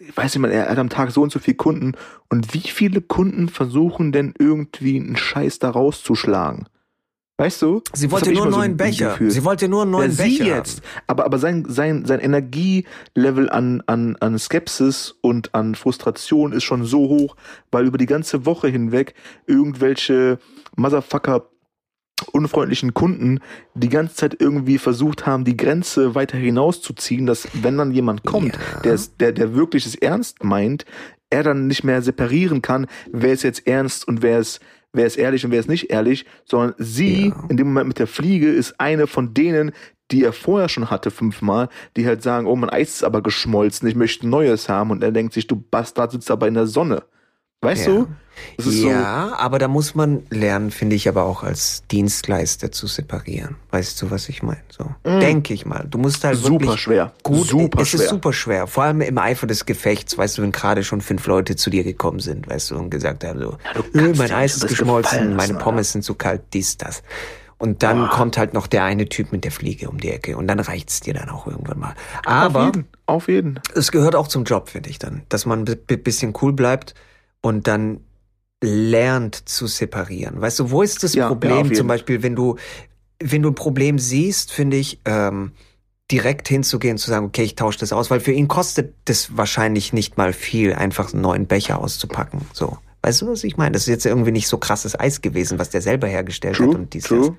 ich 0.00 0.16
weiß 0.16 0.34
nicht 0.34 0.42
mal, 0.42 0.50
er 0.50 0.68
hat 0.68 0.78
am 0.78 0.88
Tag 0.88 1.10
so 1.10 1.22
und 1.22 1.32
so 1.32 1.38
viele 1.38 1.56
Kunden 1.56 1.92
und 2.28 2.54
wie 2.54 2.68
viele 2.68 3.00
Kunden 3.00 3.48
versuchen 3.48 4.12
denn 4.12 4.34
irgendwie 4.38 4.98
einen 4.98 5.16
Scheiß 5.16 5.58
da 5.58 5.70
rauszuschlagen? 5.70 6.66
Weißt 7.40 7.62
du? 7.62 7.82
sie 7.92 8.10
wollte 8.10 8.32
nur 8.32 8.42
einen 8.42 8.52
so 8.52 8.58
neuen 8.58 8.72
ein 8.72 8.76
Becher. 8.76 9.10
Gefühl. 9.10 9.30
Sie 9.30 9.44
wollte 9.44 9.68
nur 9.68 9.82
einen 9.82 9.92
neuen 9.92 10.10
ja, 10.10 10.16
Becher. 10.24 10.44
sie 10.44 10.50
jetzt. 10.50 10.82
Aber, 11.06 11.24
aber 11.24 11.38
sein, 11.38 11.64
sein, 11.68 12.04
sein 12.04 12.18
Energielevel 12.18 13.48
an, 13.48 13.80
an, 13.86 14.16
an 14.16 14.38
Skepsis 14.40 15.14
und 15.20 15.54
an 15.54 15.76
Frustration 15.76 16.52
ist 16.52 16.64
schon 16.64 16.84
so 16.84 17.08
hoch, 17.08 17.36
weil 17.70 17.86
über 17.86 17.96
die 17.96 18.06
ganze 18.06 18.44
Woche 18.44 18.66
hinweg 18.66 19.14
irgendwelche 19.46 20.40
Motherfucker 20.74 21.48
unfreundlichen 22.22 22.94
Kunden 22.94 23.40
die 23.74 23.88
ganze 23.88 24.14
Zeit 24.16 24.36
irgendwie 24.40 24.78
versucht 24.78 25.26
haben, 25.26 25.44
die 25.44 25.56
Grenze 25.56 26.14
weiter 26.14 26.36
hinauszuziehen, 26.38 27.26
dass 27.26 27.48
wenn 27.62 27.76
dann 27.78 27.92
jemand 27.92 28.24
kommt, 28.24 28.54
Ja. 28.74 28.80
der, 28.80 28.98
der, 29.20 29.32
der 29.32 29.54
wirklich 29.54 29.86
es 29.86 29.94
ernst 29.94 30.42
meint, 30.44 30.84
er 31.30 31.42
dann 31.42 31.66
nicht 31.66 31.84
mehr 31.84 32.02
separieren 32.02 32.62
kann, 32.62 32.86
wer 33.12 33.32
ist 33.32 33.42
jetzt 33.42 33.66
ernst 33.66 34.08
und 34.08 34.22
wer 34.22 34.38
ist, 34.38 34.60
wer 34.92 35.06
ist 35.06 35.16
ehrlich 35.16 35.44
und 35.44 35.50
wer 35.50 35.60
ist 35.60 35.68
nicht 35.68 35.90
ehrlich, 35.90 36.24
sondern 36.44 36.74
sie 36.78 37.28
Ja. 37.28 37.44
in 37.48 37.56
dem 37.56 37.68
Moment 37.68 37.88
mit 37.88 37.98
der 37.98 38.06
Fliege 38.06 38.48
ist 38.48 38.80
eine 38.80 39.06
von 39.06 39.34
denen, 39.34 39.72
die 40.10 40.24
er 40.24 40.32
vorher 40.32 40.70
schon 40.70 40.90
hatte 40.90 41.10
fünfmal, 41.10 41.68
die 41.96 42.06
halt 42.06 42.22
sagen, 42.22 42.46
oh, 42.46 42.56
mein 42.56 42.70
Eis 42.70 42.94
ist 42.94 43.04
aber 43.04 43.22
geschmolzen, 43.22 43.86
ich 43.86 43.94
möchte 43.94 44.26
neues 44.26 44.68
haben 44.70 44.90
und 44.90 45.02
er 45.02 45.12
denkt 45.12 45.34
sich, 45.34 45.46
du 45.46 45.56
Bastard 45.56 46.12
sitzt 46.12 46.30
aber 46.30 46.48
in 46.48 46.54
der 46.54 46.66
Sonne. 46.66 47.02
Weißt 47.60 47.86
Ja. 47.86 47.92
du? 47.92 48.08
Ja, 48.70 49.32
aber 49.36 49.58
da 49.58 49.66
muss 49.66 49.96
man 49.96 50.22
lernen, 50.30 50.70
finde 50.70 50.94
ich, 50.94 51.08
aber 51.08 51.24
auch 51.24 51.42
als 51.42 51.82
Dienstleister 51.90 52.70
zu 52.70 52.86
separieren. 52.86 53.56
Weißt 53.72 54.00
du, 54.00 54.12
was 54.12 54.28
ich 54.28 54.44
meine? 54.44 54.60
So, 54.68 54.94
denke 55.04 55.54
ich 55.54 55.66
mal. 55.66 55.84
Du 55.90 55.98
musst 55.98 56.22
halt 56.22 56.36
so 56.36 56.46
super 56.46 56.66
wirklich 56.66 56.80
schwer. 56.80 57.12
gut. 57.24 57.48
super 57.48 57.82
es 57.82 57.88
schwer. 57.88 58.00
ist 58.02 58.10
super 58.10 58.32
schwer. 58.32 58.66
Vor 58.68 58.84
allem 58.84 59.00
im 59.00 59.18
Eifer 59.18 59.48
des 59.48 59.66
Gefechts, 59.66 60.16
weißt 60.16 60.38
du, 60.38 60.42
wenn 60.42 60.52
gerade 60.52 60.84
schon 60.84 61.00
fünf 61.00 61.26
Leute 61.26 61.56
zu 61.56 61.68
dir 61.68 61.82
gekommen 61.82 62.20
sind, 62.20 62.48
weißt 62.48 62.70
du, 62.70 62.76
und 62.76 62.90
gesagt 62.90 63.24
haben 63.24 63.40
so, 63.40 63.58
"Äh, 63.74 63.82
kannst 63.98 64.18
mein 64.20 64.30
Eis 64.30 64.54
ist 64.56 64.68
geschmolzen, 64.68 65.34
meine 65.34 65.54
lassen, 65.54 65.58
Pommes 65.58 65.90
sind 65.90 66.02
zu 66.04 66.14
kalt, 66.14 66.42
dies, 66.52 66.76
das. 66.76 67.02
Und 67.58 67.82
dann 67.82 68.08
kommt 68.08 68.38
halt 68.38 68.54
noch 68.54 68.68
der 68.68 68.84
eine 68.84 69.08
Typ 69.08 69.32
mit 69.32 69.42
der 69.42 69.50
Fliege 69.50 69.88
um 69.90 69.98
die 69.98 70.10
Ecke 70.12 70.36
und 70.36 70.46
dann 70.46 70.60
reicht's 70.60 71.00
dir 71.00 71.14
dann 71.14 71.28
auch 71.28 71.48
irgendwann 71.48 71.80
mal. 71.80 71.94
auf 72.24 72.26
Aber 72.26 72.66
jeden, 72.66 72.86
auf 73.06 73.26
jeden. 73.26 73.58
es 73.74 73.90
gehört 73.90 74.14
auch 74.14 74.28
zum 74.28 74.44
Job, 74.44 74.68
finde 74.68 74.90
ich 74.90 75.00
dann, 75.00 75.22
dass 75.28 75.44
man 75.44 75.66
ein 75.66 76.02
bisschen 76.04 76.34
cool 76.40 76.52
bleibt 76.52 76.94
und 77.42 77.66
dann 77.66 78.00
lernt 78.62 79.48
zu 79.48 79.66
separieren. 79.66 80.40
Weißt 80.40 80.58
du, 80.58 80.70
wo 80.70 80.82
ist 80.82 81.02
das 81.02 81.14
Ja, 81.14 81.24
ja, 81.24 81.28
Problem? 81.28 81.56
jeden. 81.64 81.74
Zum 81.74 81.86
Beispiel, 81.86 82.22
wenn 82.22 82.34
du, 82.34 82.56
wenn 83.22 83.42
du 83.42 83.50
ein 83.50 83.54
Problem 83.54 83.98
siehst, 83.98 84.52
finde 84.52 84.76
ich, 84.76 85.00
ähm, 85.04 85.52
direkt 86.10 86.48
hinzugehen, 86.48 86.96
zu 86.98 87.10
sagen, 87.10 87.26
okay, 87.26 87.42
ich 87.42 87.54
tausche 87.54 87.78
das 87.80 87.92
aus, 87.92 88.10
weil 88.10 88.20
für 88.20 88.32
ihn 88.32 88.48
kostet 88.48 88.94
das 89.04 89.36
wahrscheinlich 89.36 89.92
nicht 89.92 90.16
mal 90.16 90.32
viel, 90.32 90.72
einfach 90.72 91.12
einen 91.12 91.22
neuen 91.22 91.46
Becher 91.46 91.78
auszupacken. 91.80 92.40
So. 92.52 92.78
Weißt 93.02 93.22
du, 93.22 93.28
was 93.28 93.44
ich 93.44 93.56
meine? 93.56 93.72
Das 93.72 93.82
ist 93.82 93.88
jetzt 93.88 94.06
irgendwie 94.06 94.32
nicht 94.32 94.48
so 94.48 94.58
krasses 94.58 94.98
Eis 94.98 95.20
gewesen, 95.20 95.58
was 95.58 95.70
der 95.70 95.82
selber 95.82 96.08
hergestellt 96.08 96.56
True, 96.56 96.68
hat 96.70 96.74
und 96.74 96.94
dies, 96.94 97.04
true. 97.04 97.36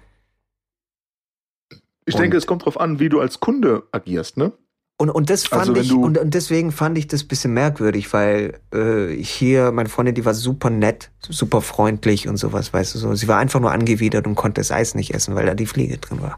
Ich 2.05 2.15
Und- 2.15 2.21
denke, 2.21 2.37
es 2.37 2.47
kommt 2.47 2.65
drauf 2.65 2.79
an, 2.79 2.99
wie 2.99 3.09
du 3.09 3.19
als 3.19 3.39
Kunde 3.39 3.83
agierst, 3.91 4.37
ne? 4.37 4.53
Und, 5.01 5.09
und 5.09 5.29
das 5.29 5.47
fand 5.47 5.69
Also 5.69 5.75
ich, 5.75 5.93
und, 5.93 6.17
und 6.17 6.33
deswegen 6.33 6.73
fand 6.73 6.97
ich 6.97 7.07
das 7.07 7.23
bisschen 7.23 7.53
merkwürdig, 7.53 8.11
weil 8.11 8.59
äh, 8.73 9.15
hier, 9.15 9.71
meine 9.71 9.87
Freundin, 9.87 10.13
die 10.13 10.25
war 10.25 10.33
super 10.33 10.69
nett, 10.69 11.09
super 11.21 11.61
freundlich 11.61 12.27
und 12.27 12.35
sowas, 12.35 12.73
weißt 12.73 12.95
du 12.95 12.99
so. 12.99 13.15
Sie 13.15 13.29
war 13.29 13.37
einfach 13.37 13.61
nur 13.61 13.71
angewidert 13.71 14.27
und 14.27 14.35
konnte 14.35 14.59
das 14.59 14.71
Eis 14.73 14.95
nicht 14.95 15.13
essen, 15.13 15.35
weil 15.35 15.45
da 15.45 15.55
die 15.55 15.67
Fliege 15.67 15.99
drin 15.99 16.21
war. 16.21 16.37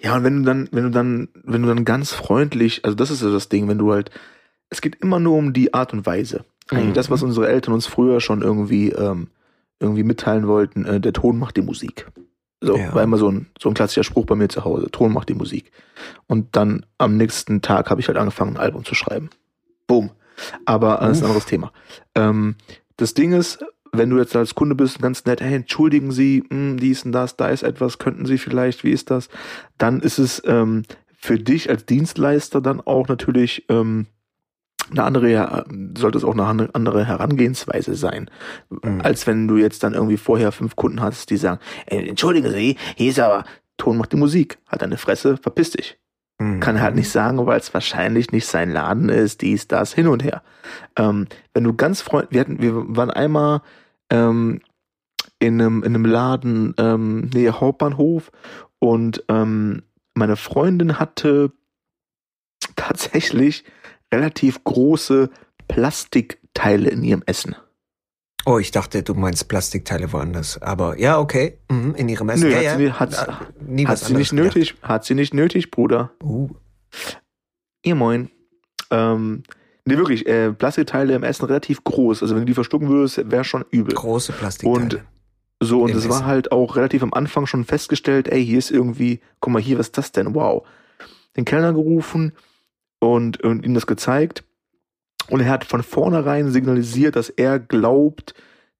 Ja, 0.00 0.16
und 0.16 0.24
wenn 0.24 0.38
du 0.38 0.42
dann, 0.42 0.68
wenn 0.72 0.82
du 0.84 0.90
dann, 0.90 1.28
wenn 1.44 1.62
du 1.62 1.68
dann 1.68 1.84
ganz 1.84 2.10
freundlich, 2.10 2.84
also 2.84 2.96
das 2.96 3.12
ist 3.12 3.22
ja 3.22 3.30
das 3.30 3.48
Ding, 3.48 3.68
wenn 3.68 3.78
du 3.78 3.92
halt, 3.92 4.10
es 4.68 4.80
geht 4.80 4.96
immer 4.96 5.20
nur 5.20 5.36
um 5.36 5.52
die 5.52 5.74
Art 5.74 5.92
und 5.92 6.04
Weise. 6.04 6.44
Eigentlich 6.68 6.88
Mhm. 6.88 6.94
das, 6.94 7.10
was 7.10 7.22
unsere 7.22 7.48
Eltern 7.48 7.74
uns 7.74 7.86
früher 7.86 8.20
schon 8.20 8.42
irgendwie, 8.42 8.90
ähm, 8.90 9.28
irgendwie 9.78 10.02
mitteilen 10.02 10.48
wollten, 10.48 10.84
äh, 10.84 11.00
der 11.00 11.12
Ton 11.12 11.38
macht 11.38 11.56
die 11.56 11.62
Musik. 11.62 12.08
So, 12.60 12.76
Ja. 12.76 12.94
war 12.94 13.02
immer 13.02 13.18
so 13.18 13.30
ein, 13.30 13.46
so 13.60 13.68
ein 13.68 13.74
klassischer 13.74 14.04
Spruch 14.04 14.26
bei 14.26 14.34
mir 14.34 14.48
zu 14.48 14.64
Hause. 14.64 14.90
Ton 14.90 15.12
macht 15.12 15.28
die 15.28 15.34
Musik. 15.34 15.70
Und 16.26 16.56
dann 16.56 16.84
am 16.98 17.16
nächsten 17.16 17.62
Tag 17.62 17.90
habe 17.90 18.00
ich 18.00 18.08
halt 18.08 18.18
angefangen, 18.18 18.56
ein 18.56 18.62
Album 18.62 18.84
zu 18.84 18.94
schreiben. 18.94 19.30
Boom. 19.86 20.10
Aber 20.66 20.98
das 21.00 21.18
ist 21.18 21.22
ein 21.22 21.26
anderes 21.26 21.46
Thema. 21.46 21.72
Ähm, 22.14 22.56
das 22.96 23.14
Ding 23.14 23.32
ist, 23.32 23.64
wenn 23.92 24.10
du 24.10 24.18
jetzt 24.18 24.36
als 24.36 24.54
Kunde 24.54 24.74
bist, 24.74 25.00
ganz 25.00 25.24
nett, 25.24 25.40
hey, 25.40 25.54
entschuldigen 25.54 26.10
Sie, 26.12 26.44
mh, 26.50 26.76
dies 26.76 27.04
und 27.04 27.12
das, 27.12 27.36
da 27.36 27.48
ist 27.48 27.62
etwas, 27.62 27.98
könnten 27.98 28.26
Sie 28.26 28.38
vielleicht, 28.38 28.84
wie 28.84 28.90
ist 28.90 29.10
das? 29.10 29.28
Dann 29.78 30.00
ist 30.00 30.18
es 30.18 30.42
ähm, 30.46 30.82
für 31.16 31.38
dich 31.38 31.70
als 31.70 31.86
Dienstleister 31.86 32.60
dann 32.60 32.80
auch 32.80 33.08
natürlich 33.08 33.64
ähm, 33.68 34.06
eine 34.90 35.04
andere, 35.04 35.30
ja, 35.30 35.64
sollte 35.96 36.18
es 36.18 36.24
auch 36.24 36.36
eine 36.36 36.74
andere 36.74 37.04
Herangehensweise 37.04 37.94
sein, 37.94 38.30
Mhm. 38.70 39.00
als 39.02 39.26
wenn 39.26 39.48
du 39.48 39.56
jetzt 39.56 39.82
dann 39.82 39.94
irgendwie 39.94 40.16
vorher 40.16 40.52
fünf 40.52 40.76
Kunden 40.76 41.00
hattest, 41.00 41.30
die 41.30 41.36
sagen, 41.36 41.60
äh, 41.86 42.08
entschuldigen 42.08 42.50
Sie, 42.50 42.76
hier 42.96 43.10
ist 43.10 43.20
aber 43.20 43.44
Ton 43.76 43.96
macht 43.96 44.12
die 44.12 44.16
Musik, 44.16 44.58
hat 44.66 44.82
eine 44.82 44.98
Fresse, 44.98 45.36
verpiss 45.36 45.70
dich. 45.70 45.98
Mhm. 46.38 46.60
Kann 46.60 46.80
halt 46.80 46.94
nicht 46.94 47.10
sagen, 47.10 47.44
weil 47.46 47.58
es 47.58 47.72
wahrscheinlich 47.74 48.32
nicht 48.32 48.46
sein 48.46 48.70
Laden 48.70 49.08
ist, 49.08 49.42
dies, 49.42 49.68
das, 49.68 49.92
hin 49.92 50.08
und 50.08 50.22
her. 50.22 50.42
Ähm, 50.96 51.26
wenn 51.54 51.64
du 51.64 51.74
ganz 51.74 52.00
freundlich, 52.00 52.32
wir 52.32 52.40
hatten, 52.40 52.62
wir 52.62 52.96
waren 52.96 53.10
einmal 53.10 53.62
ähm, 54.10 54.60
in 55.38 55.60
einem, 55.60 55.82
in 55.82 55.94
einem 55.94 56.04
Laden 56.04 56.74
ähm, 56.78 57.30
nähe 57.32 57.60
Hauptbahnhof 57.60 58.30
und 58.78 59.24
ähm, 59.28 59.82
meine 60.14 60.36
Freundin 60.36 60.98
hatte 60.98 61.52
tatsächlich 62.76 63.64
relativ 64.12 64.62
große 64.64 65.30
Plastikteile 65.68 66.90
in 66.90 67.02
ihrem 67.04 67.22
Essen. 67.26 67.54
Oh, 68.46 68.58
ich 68.58 68.70
dachte, 68.70 69.02
du 69.02 69.14
meinst 69.14 69.48
Plastikteile 69.48 70.10
woanders. 70.12 70.60
Aber 70.62 70.98
ja, 70.98 71.18
okay. 71.18 71.58
Mhm, 71.70 71.94
in 71.96 72.08
ihrem 72.08 72.28
Essen. 72.30 72.48
Nö, 72.48 72.50
ja, 72.50 72.56
hat 72.58 72.64
ja. 72.64 72.76
sie 72.76 72.82
nicht- 72.84 73.00
hat's- 73.00 73.18
Äh, 73.22 73.32
nie 73.66 73.86
Hat 73.86 73.98
sie 73.98 74.14
nicht 74.14 74.32
anderes 74.32 74.54
nötig, 74.54 74.74
hat 74.82 75.04
sie 75.04 75.14
nicht 75.14 75.34
nötig, 75.34 75.70
Bruder. 75.70 76.12
gedacht. 76.18 76.22
Uh. 76.24 76.48
Ihr 77.82 77.94
moin. 77.94 78.30
Ähm, 78.90 79.42
nee, 79.84 79.96
wirklich, 79.96 80.26
äh, 80.26 80.52
Plastikteile 80.52 81.14
im 81.14 81.22
Essen 81.24 81.44
relativ 81.46 81.84
groß. 81.84 82.22
Also 82.22 82.34
wenn 82.34 82.42
du 82.42 82.46
die 82.46 82.54
verschlucken 82.54 82.88
würdest, 82.88 83.30
wäre 83.30 83.44
schon 83.44 83.64
übel. 83.70 83.94
Große 83.94 84.32
Plastikteile. 84.32 84.82
Und 84.82 85.04
So, 85.60 85.82
und 85.82 85.90
Im 85.90 85.98
es 85.98 86.08
war 86.08 86.24
halt 86.24 86.52
auch 86.52 86.76
relativ 86.76 87.02
am 87.02 87.12
Anfang 87.12 87.46
schon 87.46 87.64
festgestellt, 87.64 88.28
ey, 88.28 88.44
hier 88.46 88.58
ist 88.58 88.70
irgendwie, 88.70 89.20
guck 89.40 89.52
mal 89.52 89.60
hier, 89.60 89.76
was 89.78 89.86
ist 89.88 89.98
das 89.98 90.12
denn? 90.12 90.34
Wow. 90.34 90.64
Den 91.36 91.44
Kellner 91.44 91.72
gerufen 91.72 92.32
und, 93.00 93.42
und 93.42 93.64
ihm 93.64 93.74
das 93.74 93.86
gezeigt. 93.86 94.44
Und 95.30 95.40
er 95.40 95.50
hat 95.50 95.64
von 95.64 95.82
vornherein 95.82 96.50
signalisiert, 96.50 97.16
dass 97.16 97.28
er 97.28 97.58
glaubt, 97.58 98.34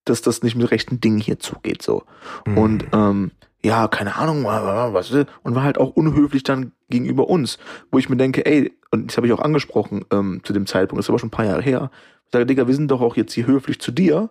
dass 0.05 0.23
das 0.23 0.43
nicht 0.43 0.57
mit 0.57 0.71
rechten 0.71 1.01
Dingen 1.01 1.19
hier 1.19 1.39
zugeht, 1.39 1.83
so. 1.83 2.05
Mhm. 2.47 2.59
Und 2.59 2.87
ähm, 2.93 3.31
ja, 3.63 3.89
keine 3.89 4.17
Ahnung, 4.17 4.45
was 4.45 5.11
ist 5.11 5.27
und 5.43 5.55
war 5.55 5.65
halt 5.65 5.79
auch 5.79 5.91
unhöflich 5.91 6.43
dann 6.45 6.73
gegenüber 6.89 7.29
uns, 7.29 7.59
wo 7.91 7.99
ich 7.99 8.09
mir 8.09 8.17
denke, 8.17 8.47
ey, 8.47 8.73
und 8.91 9.11
das 9.11 9.17
habe 9.17 9.27
ich 9.27 9.33
auch 9.33 9.41
angesprochen 9.41 10.05
ähm, 10.13 10.41
zu 10.45 10.53
dem 10.53 10.67
Zeitpunkt, 10.67 11.01
das 11.01 11.07
ist 11.07 11.11
aber 11.11 11.19
schon 11.19 11.29
ein 11.29 11.33
paar 11.33 11.45
Jahre 11.45 11.63
her. 11.63 11.91
Ich 12.25 12.33
sage, 12.33 12.47
Digga, 12.47 12.67
wir 12.67 12.75
sind 12.75 12.91
doch 12.91 13.01
auch 13.01 13.17
jetzt 13.17 13.33
hier 13.33 13.47
höflich 13.47 13.81
zu 13.81 13.91
dir, 13.91 14.31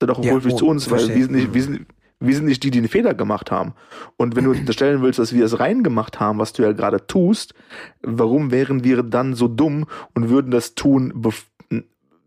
sei 0.00 0.06
doch 0.06 0.18
auch 0.18 0.24
Ja, 0.24 0.32
höflich 0.34 0.54
oh, 0.54 0.58
zu 0.58 0.66
uns, 0.66 0.90
weil 0.90 1.08
wir 1.08 1.24
sind, 1.24 1.32
nicht, 1.32 1.54
wir, 1.54 1.62
sind, 1.62 1.86
wir 2.20 2.34
sind 2.34 2.46
nicht 2.46 2.62
die, 2.62 2.70
die 2.70 2.80
den 2.80 2.88
Fehler 2.88 3.14
gemacht 3.14 3.50
haben. 3.50 3.74
Und 4.16 4.36
wenn 4.36 4.44
du 4.44 4.50
unterstellen 4.58 5.02
willst, 5.02 5.18
dass 5.18 5.34
wir 5.34 5.44
es 5.44 5.58
reingemacht 5.58 6.20
haben, 6.20 6.38
was 6.38 6.52
du 6.52 6.62
ja 6.62 6.72
gerade 6.72 7.06
tust, 7.06 7.54
warum 8.02 8.50
wären 8.50 8.84
wir 8.84 9.02
dann 9.02 9.34
so 9.34 9.48
dumm 9.48 9.86
und 10.14 10.28
würden 10.28 10.50
das 10.50 10.74
tun, 10.74 11.12
bef 11.14 11.46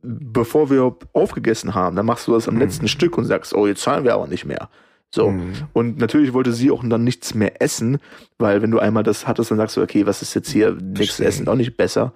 bevor 0.03 0.69
wir 0.69 0.95
aufgegessen 1.13 1.75
haben? 1.75 1.95
Dann 1.95 2.05
machst 2.05 2.27
du 2.27 2.33
das 2.33 2.47
am 2.47 2.53
Mhm. 2.55 2.61
letzten 2.61 2.88
Stück 2.88 3.17
und 3.17 3.25
sagst, 3.25 3.53
oh, 3.53 3.67
jetzt 3.67 3.81
zahlen 3.81 4.05
wir 4.05 4.13
aber 4.13 4.27
nicht 4.27 4.45
mehr. 4.45 4.69
So. 5.09 5.31
Mhm. 5.31 5.53
Und 5.73 5.97
natürlich 5.97 6.33
wollte 6.33 6.53
sie 6.53 6.69
auch 6.69 6.83
dann 6.88 7.03
nichts 7.03 7.33
mehr 7.33 7.61
essen, 7.61 7.97
weil 8.38 8.61
wenn 8.61 8.71
du 8.71 8.79
einmal 8.79 9.03
das 9.03 9.27
hattest, 9.27 9.51
dann 9.51 9.57
sagst 9.57 9.75
du, 9.75 9.81
okay, 9.81 10.05
was 10.05 10.21
ist 10.21 10.33
jetzt 10.33 10.49
hier, 10.51 10.71
nichts 10.73 11.19
essen, 11.19 11.47
auch 11.47 11.55
nicht 11.55 11.77
besser. 11.77 12.13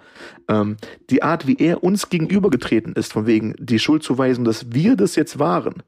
Ähm, 0.48 0.78
die 1.10 1.24
Art, 1.24 1.48
wie 1.48 1.56
er 1.58 1.84
uns 1.84 2.10
gegenübergetreten 2.10 2.94
ist, 2.94 3.12
von 3.14 3.26
wegen 3.26 3.56
die 3.58 3.80
Schuld 3.80 4.04
zu 4.04 4.18
weisen, 4.18 4.44
dass 4.46 4.74
wir 4.74 4.96
das 4.96 5.16
jetzt 5.16 5.40
waren, 5.40 5.84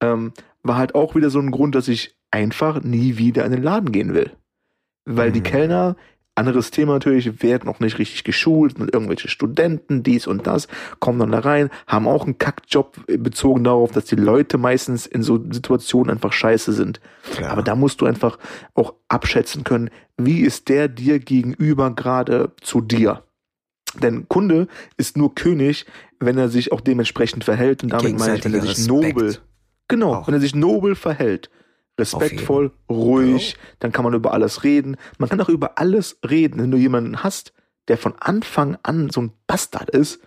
ähm, 0.00 0.32
war 0.64 0.76
halt 0.76 0.94
auch 0.94 1.14
wieder 1.14 1.30
so 1.30 1.38
ein 1.38 1.50
Grund, 1.50 1.74
dass 1.74 1.86
ich 1.88 2.16
einfach 2.30 2.82
nie 2.82 3.16
wieder 3.16 3.44
in 3.44 3.52
den 3.52 3.62
Laden 3.62 3.92
gehen 3.92 4.14
will. 4.14 4.32
Weil 5.04 5.30
die 5.30 5.40
Mhm. 5.40 5.44
Kellner, 5.44 5.96
anderes 6.34 6.72
Thema 6.72 6.94
natürlich, 6.94 7.42
werden 7.42 7.66
noch 7.66 7.78
nicht 7.78 7.98
richtig 7.98 8.24
geschult 8.24 8.80
und 8.80 8.92
irgendwelche 8.92 9.28
Studenten, 9.28 10.02
dies 10.02 10.26
und 10.26 10.46
das, 10.48 10.66
kommen 10.98 11.20
dann 11.20 11.30
da 11.30 11.40
rein, 11.40 11.70
haben 11.86 12.08
auch 12.08 12.24
einen 12.24 12.38
Kackjob 12.38 13.06
bezogen 13.06 13.62
darauf, 13.62 13.92
dass 13.92 14.06
die 14.06 14.16
Leute 14.16 14.58
meistens 14.58 15.06
in 15.06 15.22
so 15.22 15.36
Situationen 15.52 16.10
einfach 16.10 16.32
scheiße 16.32 16.72
sind. 16.72 17.00
Klar. 17.34 17.52
Aber 17.52 17.62
da 17.62 17.76
musst 17.76 18.00
du 18.00 18.06
einfach 18.06 18.38
auch 18.74 18.94
abschätzen 19.08 19.62
können, 19.62 19.90
wie 20.16 20.40
ist 20.40 20.68
der 20.70 20.88
dir 20.88 21.20
gegenüber 21.20 21.94
gerade 21.94 22.52
zu 22.60 22.80
dir. 22.80 23.22
Denn 24.02 24.26
Kunde 24.28 24.66
ist 24.96 25.16
nur 25.16 25.36
König, 25.36 25.86
wenn 26.18 26.36
er 26.36 26.48
sich 26.48 26.72
auch 26.72 26.80
dementsprechend 26.80 27.44
verhält 27.44 27.84
und 27.84 27.90
damit 27.90 28.18
meine 28.18 28.38
ich, 28.38 28.44
wenn 28.44 28.54
er 28.54 28.62
sich 28.62 28.88
nobel. 28.88 29.38
Genau, 29.88 30.14
Auch. 30.14 30.26
wenn 30.26 30.34
er 30.34 30.40
sich 30.40 30.54
nobel 30.54 30.94
verhält, 30.94 31.50
respektvoll, 31.98 32.72
ruhig, 32.88 33.56
dann 33.78 33.92
kann 33.92 34.04
man 34.04 34.14
über 34.14 34.32
alles 34.32 34.64
reden. 34.64 34.96
Man 35.18 35.28
kann 35.28 35.40
auch 35.40 35.48
über 35.48 35.78
alles 35.78 36.18
reden, 36.28 36.60
wenn 36.60 36.70
du 36.70 36.76
jemanden 36.76 37.22
hast, 37.22 37.52
der 37.88 37.98
von 37.98 38.14
Anfang 38.18 38.78
an 38.82 39.10
so 39.10 39.20
ein 39.20 39.32
Bastard 39.46 39.90
ist, 39.90 40.20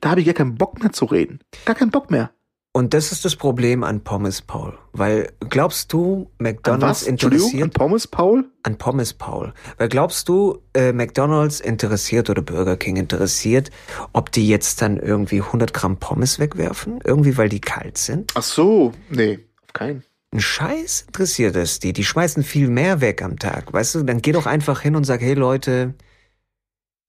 da 0.00 0.10
habe 0.10 0.20
ich 0.20 0.26
gar 0.26 0.34
keinen 0.34 0.56
Bock 0.56 0.80
mehr 0.80 0.92
zu 0.92 1.06
reden. 1.06 1.40
Gar 1.64 1.76
keinen 1.76 1.90
Bock 1.90 2.10
mehr. 2.10 2.30
Und 2.76 2.92
das 2.92 3.10
ist 3.10 3.24
das 3.24 3.36
Problem 3.36 3.82
an 3.84 4.04
Pommes 4.04 4.42
Paul. 4.42 4.76
Weil 4.92 5.32
glaubst 5.48 5.94
du, 5.94 6.30
An 6.38 6.44
McDonalds 6.44 7.04
an 7.04 7.12
interessiert 7.12 7.72
Pommes, 7.72 8.06
Paul? 8.06 8.44
an 8.64 8.76
Pommes 8.76 9.14
Paul? 9.14 9.54
Weil 9.78 9.88
glaubst 9.88 10.28
du, 10.28 10.58
äh, 10.74 10.92
McDonalds 10.92 11.60
interessiert 11.60 12.28
oder 12.28 12.42
Burger 12.42 12.76
King 12.76 12.96
interessiert, 12.96 13.70
ob 14.12 14.30
die 14.30 14.46
jetzt 14.46 14.82
dann 14.82 14.98
irgendwie 14.98 15.40
100 15.40 15.72
Gramm 15.72 15.96
Pommes 15.96 16.38
wegwerfen? 16.38 16.98
Irgendwie, 17.02 17.38
weil 17.38 17.48
die 17.48 17.62
kalt 17.62 17.96
sind? 17.96 18.32
Ach 18.34 18.42
so, 18.42 18.92
nee, 19.08 19.38
auf 19.62 19.72
keinen. 19.72 20.04
Ein 20.34 20.40
Scheiß 20.40 21.04
interessiert 21.06 21.56
es 21.56 21.78
die. 21.78 21.94
Die 21.94 22.04
schmeißen 22.04 22.42
viel 22.42 22.68
mehr 22.68 23.00
weg 23.00 23.22
am 23.22 23.38
Tag. 23.38 23.72
Weißt 23.72 23.94
du, 23.94 24.02
dann 24.02 24.20
geh 24.20 24.32
doch 24.32 24.44
einfach 24.44 24.82
hin 24.82 24.96
und 24.96 25.04
sag, 25.04 25.22
hey 25.22 25.32
Leute, 25.32 25.94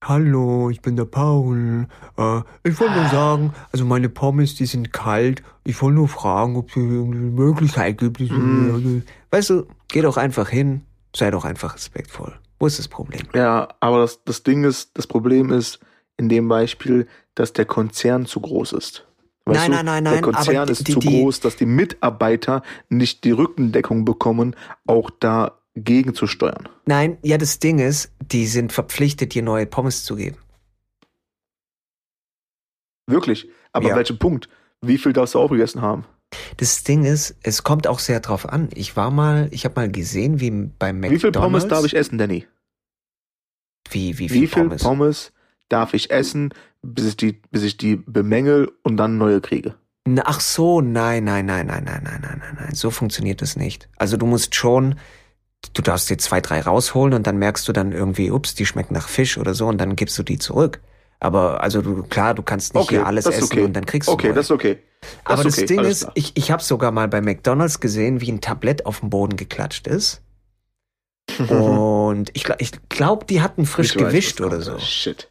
Hallo, 0.04 0.70
ich 0.70 0.80
bin 0.80 0.94
der 0.94 1.06
Paul. 1.06 1.86
Äh, 2.16 2.40
ich 2.62 2.78
wollte 2.78 2.94
nur 2.94 3.08
sagen, 3.08 3.52
also 3.72 3.84
meine 3.84 4.08
Pommes, 4.08 4.54
die 4.54 4.66
sind 4.66 4.92
kalt. 4.92 5.42
Ich 5.64 5.82
wollte 5.82 5.96
nur 5.96 6.08
fragen, 6.08 6.56
ob 6.56 6.70
es 6.70 6.76
eine 6.76 6.84
Möglichkeit 6.86 7.98
gibt. 7.98 8.20
Mm. 8.20 9.02
Weißt 9.30 9.50
du, 9.50 9.66
geh 9.88 10.00
doch 10.00 10.16
einfach 10.16 10.48
hin, 10.48 10.82
sei 11.14 11.30
doch 11.32 11.44
einfach 11.44 11.74
respektvoll. 11.74 12.38
Wo 12.60 12.66
ist 12.66 12.78
das 12.78 12.86
Problem? 12.86 13.22
Ja, 13.34 13.68
aber 13.80 13.98
das, 13.98 14.22
das 14.24 14.44
Ding 14.44 14.64
ist, 14.64 14.96
das 14.96 15.06
Problem 15.06 15.50
ist 15.50 15.80
in 16.16 16.28
dem 16.28 16.48
Beispiel, 16.48 17.08
dass 17.34 17.52
der 17.52 17.64
Konzern 17.64 18.24
zu 18.26 18.40
groß 18.40 18.72
ist. 18.74 19.04
Weißt 19.46 19.60
nein, 19.60 19.70
du, 19.70 19.76
nein, 19.76 19.84
nein, 19.86 20.04
nein. 20.04 20.12
Der 20.14 20.22
Konzern 20.22 20.68
ist 20.68 20.86
die, 20.86 20.92
zu 20.92 21.00
die, 21.00 21.08
groß, 21.08 21.40
dass 21.40 21.56
die 21.56 21.66
Mitarbeiter 21.66 22.62
nicht 22.88 23.24
die 23.24 23.30
Rückendeckung 23.32 24.04
bekommen, 24.04 24.54
auch 24.86 25.10
da 25.10 25.58
gegenzusteuern. 25.84 26.68
Nein, 26.86 27.18
ja, 27.22 27.38
das 27.38 27.58
Ding 27.58 27.78
ist, 27.78 28.12
die 28.20 28.46
sind 28.46 28.72
verpflichtet, 28.72 29.34
dir 29.34 29.42
neue 29.42 29.66
Pommes 29.66 30.04
zu 30.04 30.16
geben. 30.16 30.38
Wirklich? 33.06 33.48
Aber 33.72 33.88
ja. 33.88 33.96
welchen 33.96 34.18
Punkt? 34.18 34.48
Wie 34.80 34.98
viel 34.98 35.12
darfst 35.12 35.34
du 35.34 35.40
aufgegessen 35.40 35.82
haben? 35.82 36.04
Das 36.58 36.84
Ding 36.84 37.04
ist, 37.04 37.36
es 37.42 37.62
kommt 37.62 37.86
auch 37.86 37.98
sehr 37.98 38.20
drauf 38.20 38.48
an. 38.48 38.68
Ich 38.74 38.96
war 38.96 39.10
mal, 39.10 39.48
ich 39.50 39.64
habe 39.64 39.80
mal 39.80 39.90
gesehen, 39.90 40.40
wie 40.40 40.50
beim 40.50 41.00
McDonald's. 41.00 41.10
Wie 41.10 41.18
viel 41.18 41.32
Pommes 41.32 41.68
darf 41.68 41.84
ich 41.84 41.96
essen, 41.96 42.18
Danny? 42.18 42.46
Wie, 43.90 44.18
wie 44.18 44.28
viel, 44.28 44.42
wie 44.42 44.46
viel 44.46 44.64
Pommes? 44.64 44.82
Pommes 44.82 45.32
darf 45.68 45.94
ich 45.94 46.10
essen, 46.10 46.52
bis 46.82 47.06
ich 47.06 47.16
die, 47.16 47.40
bis 47.50 47.62
ich 47.62 47.76
die 47.76 47.96
bemängel 47.96 48.70
und 48.82 48.96
dann 48.98 49.16
neue 49.16 49.40
kriege? 49.40 49.74
Ach 50.24 50.40
so, 50.40 50.80
nein, 50.80 51.24
nein, 51.24 51.46
nein, 51.46 51.66
nein, 51.66 51.84
nein, 51.84 52.02
nein, 52.02 52.20
nein, 52.22 52.38
nein, 52.40 52.58
nein. 52.58 52.74
So 52.74 52.90
funktioniert 52.90 53.42
das 53.42 53.56
nicht. 53.56 53.88
Also 53.96 54.16
du 54.16 54.26
musst 54.26 54.54
schon, 54.54 54.98
du 55.74 55.82
darfst 55.82 56.08
dir 56.10 56.18
zwei, 56.18 56.40
drei 56.40 56.60
rausholen 56.60 57.14
und 57.14 57.26
dann 57.26 57.38
merkst 57.38 57.66
du 57.68 57.72
dann 57.72 57.92
irgendwie, 57.92 58.30
ups, 58.30 58.54
die 58.54 58.66
schmecken 58.66 58.94
nach 58.94 59.08
Fisch 59.08 59.38
oder 59.38 59.54
so 59.54 59.66
und 59.66 59.78
dann 59.78 59.96
gibst 59.96 60.18
du 60.18 60.22
die 60.22 60.38
zurück. 60.38 60.80
Aber 61.20 61.62
also 61.62 61.82
du, 61.82 62.04
klar, 62.04 62.34
du 62.34 62.42
kannst 62.42 62.74
nicht 62.74 62.82
okay, 62.84 62.96
hier 62.96 63.06
alles 63.06 63.26
essen 63.26 63.44
okay. 63.44 63.62
und 63.62 63.72
dann 63.74 63.86
kriegst 63.86 64.08
du 64.08 64.12
Okay, 64.12 64.28
neu. 64.28 64.34
das 64.34 64.46
ist 64.46 64.50
okay. 64.52 64.78
Das 65.00 65.10
Aber 65.24 65.38
ist 65.40 65.46
das 65.46 65.54
okay. 65.58 65.66
Ding 65.66 65.78
Alles 65.80 65.90
ist, 65.92 66.00
klar. 66.02 66.12
ich, 66.14 66.36
ich 66.36 66.50
habe 66.52 66.62
sogar 66.62 66.90
mal 66.92 67.08
bei 67.08 67.20
McDonalds 67.20 67.80
gesehen, 67.80 68.20
wie 68.20 68.30
ein 68.30 68.40
Tablett 68.40 68.86
auf 68.86 69.00
dem 69.00 69.10
Boden 69.10 69.36
geklatscht 69.36 69.86
ist. 69.88 70.22
und 71.48 72.30
ich, 72.34 72.48
ich 72.58 72.72
glaube, 72.88 73.26
die 73.26 73.42
hatten 73.42 73.66
frisch 73.66 73.94
Ich 73.94 74.00
weiß, 74.02 74.08
gewischt 74.08 74.40
was 74.40 74.46
oder 74.46 74.60
so. 74.62 74.78
Shit. 74.78 75.30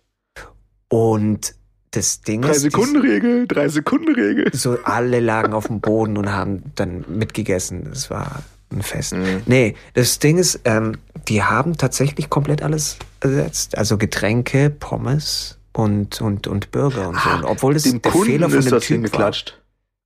Und 0.90 1.56
das 1.92 2.22
Ding 2.22 2.42
Drei 2.42 2.50
ist, 2.52 2.58
die- 2.58 2.70
Sekunden 2.70 2.98
Regel, 3.02 3.48
drei 3.48 3.68
Sekunden 3.70 4.14
Regel. 4.14 4.50
so 4.54 4.78
alle 4.84 5.20
lagen 5.20 5.54
auf 5.54 5.68
dem 5.68 5.80
Boden 5.82 6.18
und 6.18 6.32
haben 6.32 6.72
dann 6.76 7.06
mitgegessen. 7.08 7.86
Das 7.90 8.10
war 8.10 8.44
Fest. 8.82 9.14
Mhm. 9.14 9.44
Nee, 9.46 9.76
das 9.94 10.20
Ding 10.20 10.38
ist, 10.38 10.60
ähm, 10.66 10.98
die 11.28 11.42
haben 11.44 11.78
tatsächlich 11.78 12.30
komplett 12.30 12.62
alles 12.62 12.98
ersetzt. 13.22 13.78
Also 13.78 13.98
Getränke, 13.98 14.70
Pommes 14.70 15.58
und, 15.74 16.22
und, 16.22 16.48
und 16.48 16.72
Burger 16.72 17.10
und 17.10 17.20
so. 17.20 17.30
Und 17.30 17.44
obwohl 17.46 17.74
das 17.74 17.86
Ah, 17.86 17.90
Dem 17.92 18.02
der 18.02 18.12
Kunden 18.12 18.26
Fehler 18.28 18.50
von 18.50 18.60
ist 18.60 18.66
dem 18.66 18.72
das 18.72 18.84
Typ 18.84 18.90
war. 18.90 18.96
hingeklatscht. 18.98 19.62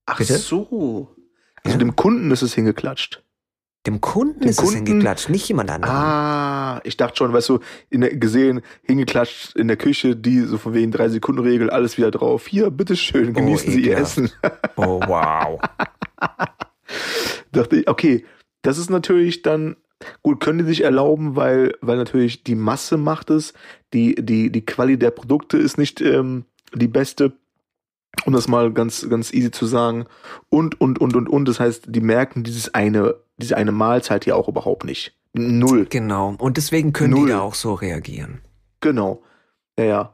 Ach 0.05 0.17
Bitte? 0.17 0.37
so. 0.37 1.15
Also 1.63 1.75
Ja. 1.75 1.77
dem 1.77 1.95
Kunden 1.95 2.29
ist 2.31 2.41
es 2.41 2.53
hingeklatscht. 2.53 3.23
Dem 3.87 3.99
Kunden 3.99 4.41
Dem 4.41 4.49
ist 4.49 4.59
es 4.59 4.65
Kunden- 4.65 4.85
hingeklatscht, 4.85 5.29
nicht 5.29 5.47
jemand 5.47 5.71
anderem. 5.71 5.95
Ah, 5.95 6.81
ich 6.83 6.97
dachte 6.97 7.17
schon, 7.17 7.33
weißt 7.33 7.49
du, 7.49 7.59
in 7.89 8.01
der, 8.01 8.15
gesehen, 8.15 8.61
hingeklatscht 8.83 9.55
in 9.55 9.67
der 9.67 9.77
Küche, 9.77 10.15
die 10.15 10.41
so 10.41 10.59
von 10.59 10.75
wegen 10.75 10.91
drei 10.91 11.09
Sekunden 11.09 11.41
Regel, 11.41 11.71
alles 11.71 11.97
wieder 11.97 12.11
drauf. 12.11 12.45
Hier, 12.45 12.69
bitteschön, 12.69 13.33
genießen 13.33 13.71
Sie 13.71 13.87
Ihr. 13.87 13.97
Essen. 13.97 14.31
Oh, 14.75 14.99
wow. 15.07 15.59
dachte 17.51 17.77
ich, 17.77 17.87
okay, 17.87 18.23
das 18.61 18.77
ist 18.77 18.89
natürlich 18.89 19.41
dann, 19.41 19.75
gut, 20.23 20.39
können 20.39 20.59
die 20.59 20.65
sich 20.65 20.81
erlauben, 20.81 21.35
weil, 21.35 21.73
weil 21.81 21.97
natürlich 21.97 22.43
die 22.43 22.55
Masse 22.55 22.97
macht 22.97 23.29
es, 23.29 23.53
die, 23.93 24.15
die, 24.15 24.51
die 24.51 24.65
Qualität 24.65 25.01
der 25.01 25.11
Produkte 25.11 25.57
ist 25.57 25.77
nicht 25.77 26.01
ähm, 26.01 26.45
die 26.73 26.87
beste, 26.87 27.33
um 28.25 28.33
das 28.33 28.47
mal 28.47 28.71
ganz, 28.73 29.07
ganz 29.09 29.33
easy 29.33 29.51
zu 29.51 29.65
sagen. 29.65 30.05
Und, 30.49 30.79
und, 30.79 30.99
und, 30.99 31.15
und, 31.15 31.27
und, 31.29 31.47
das 31.47 31.59
heißt, 31.59 31.85
die 31.87 32.01
merken 32.01 32.43
dieses 32.43 32.73
eine, 32.73 33.15
diese 33.37 33.57
eine 33.57 33.71
Mahlzeit 33.71 34.25
ja 34.25 34.35
auch 34.35 34.47
überhaupt 34.47 34.85
nicht. 34.85 35.17
Null. 35.33 35.85
Genau. 35.89 36.35
Und 36.37 36.57
deswegen 36.57 36.93
können 36.93 37.13
Null. 37.13 37.27
die 37.27 37.31
da 37.31 37.41
auch 37.41 37.55
so 37.55 37.73
reagieren. 37.73 38.41
Genau. 38.81 39.23
Ja, 39.77 39.85
ja. 39.85 40.13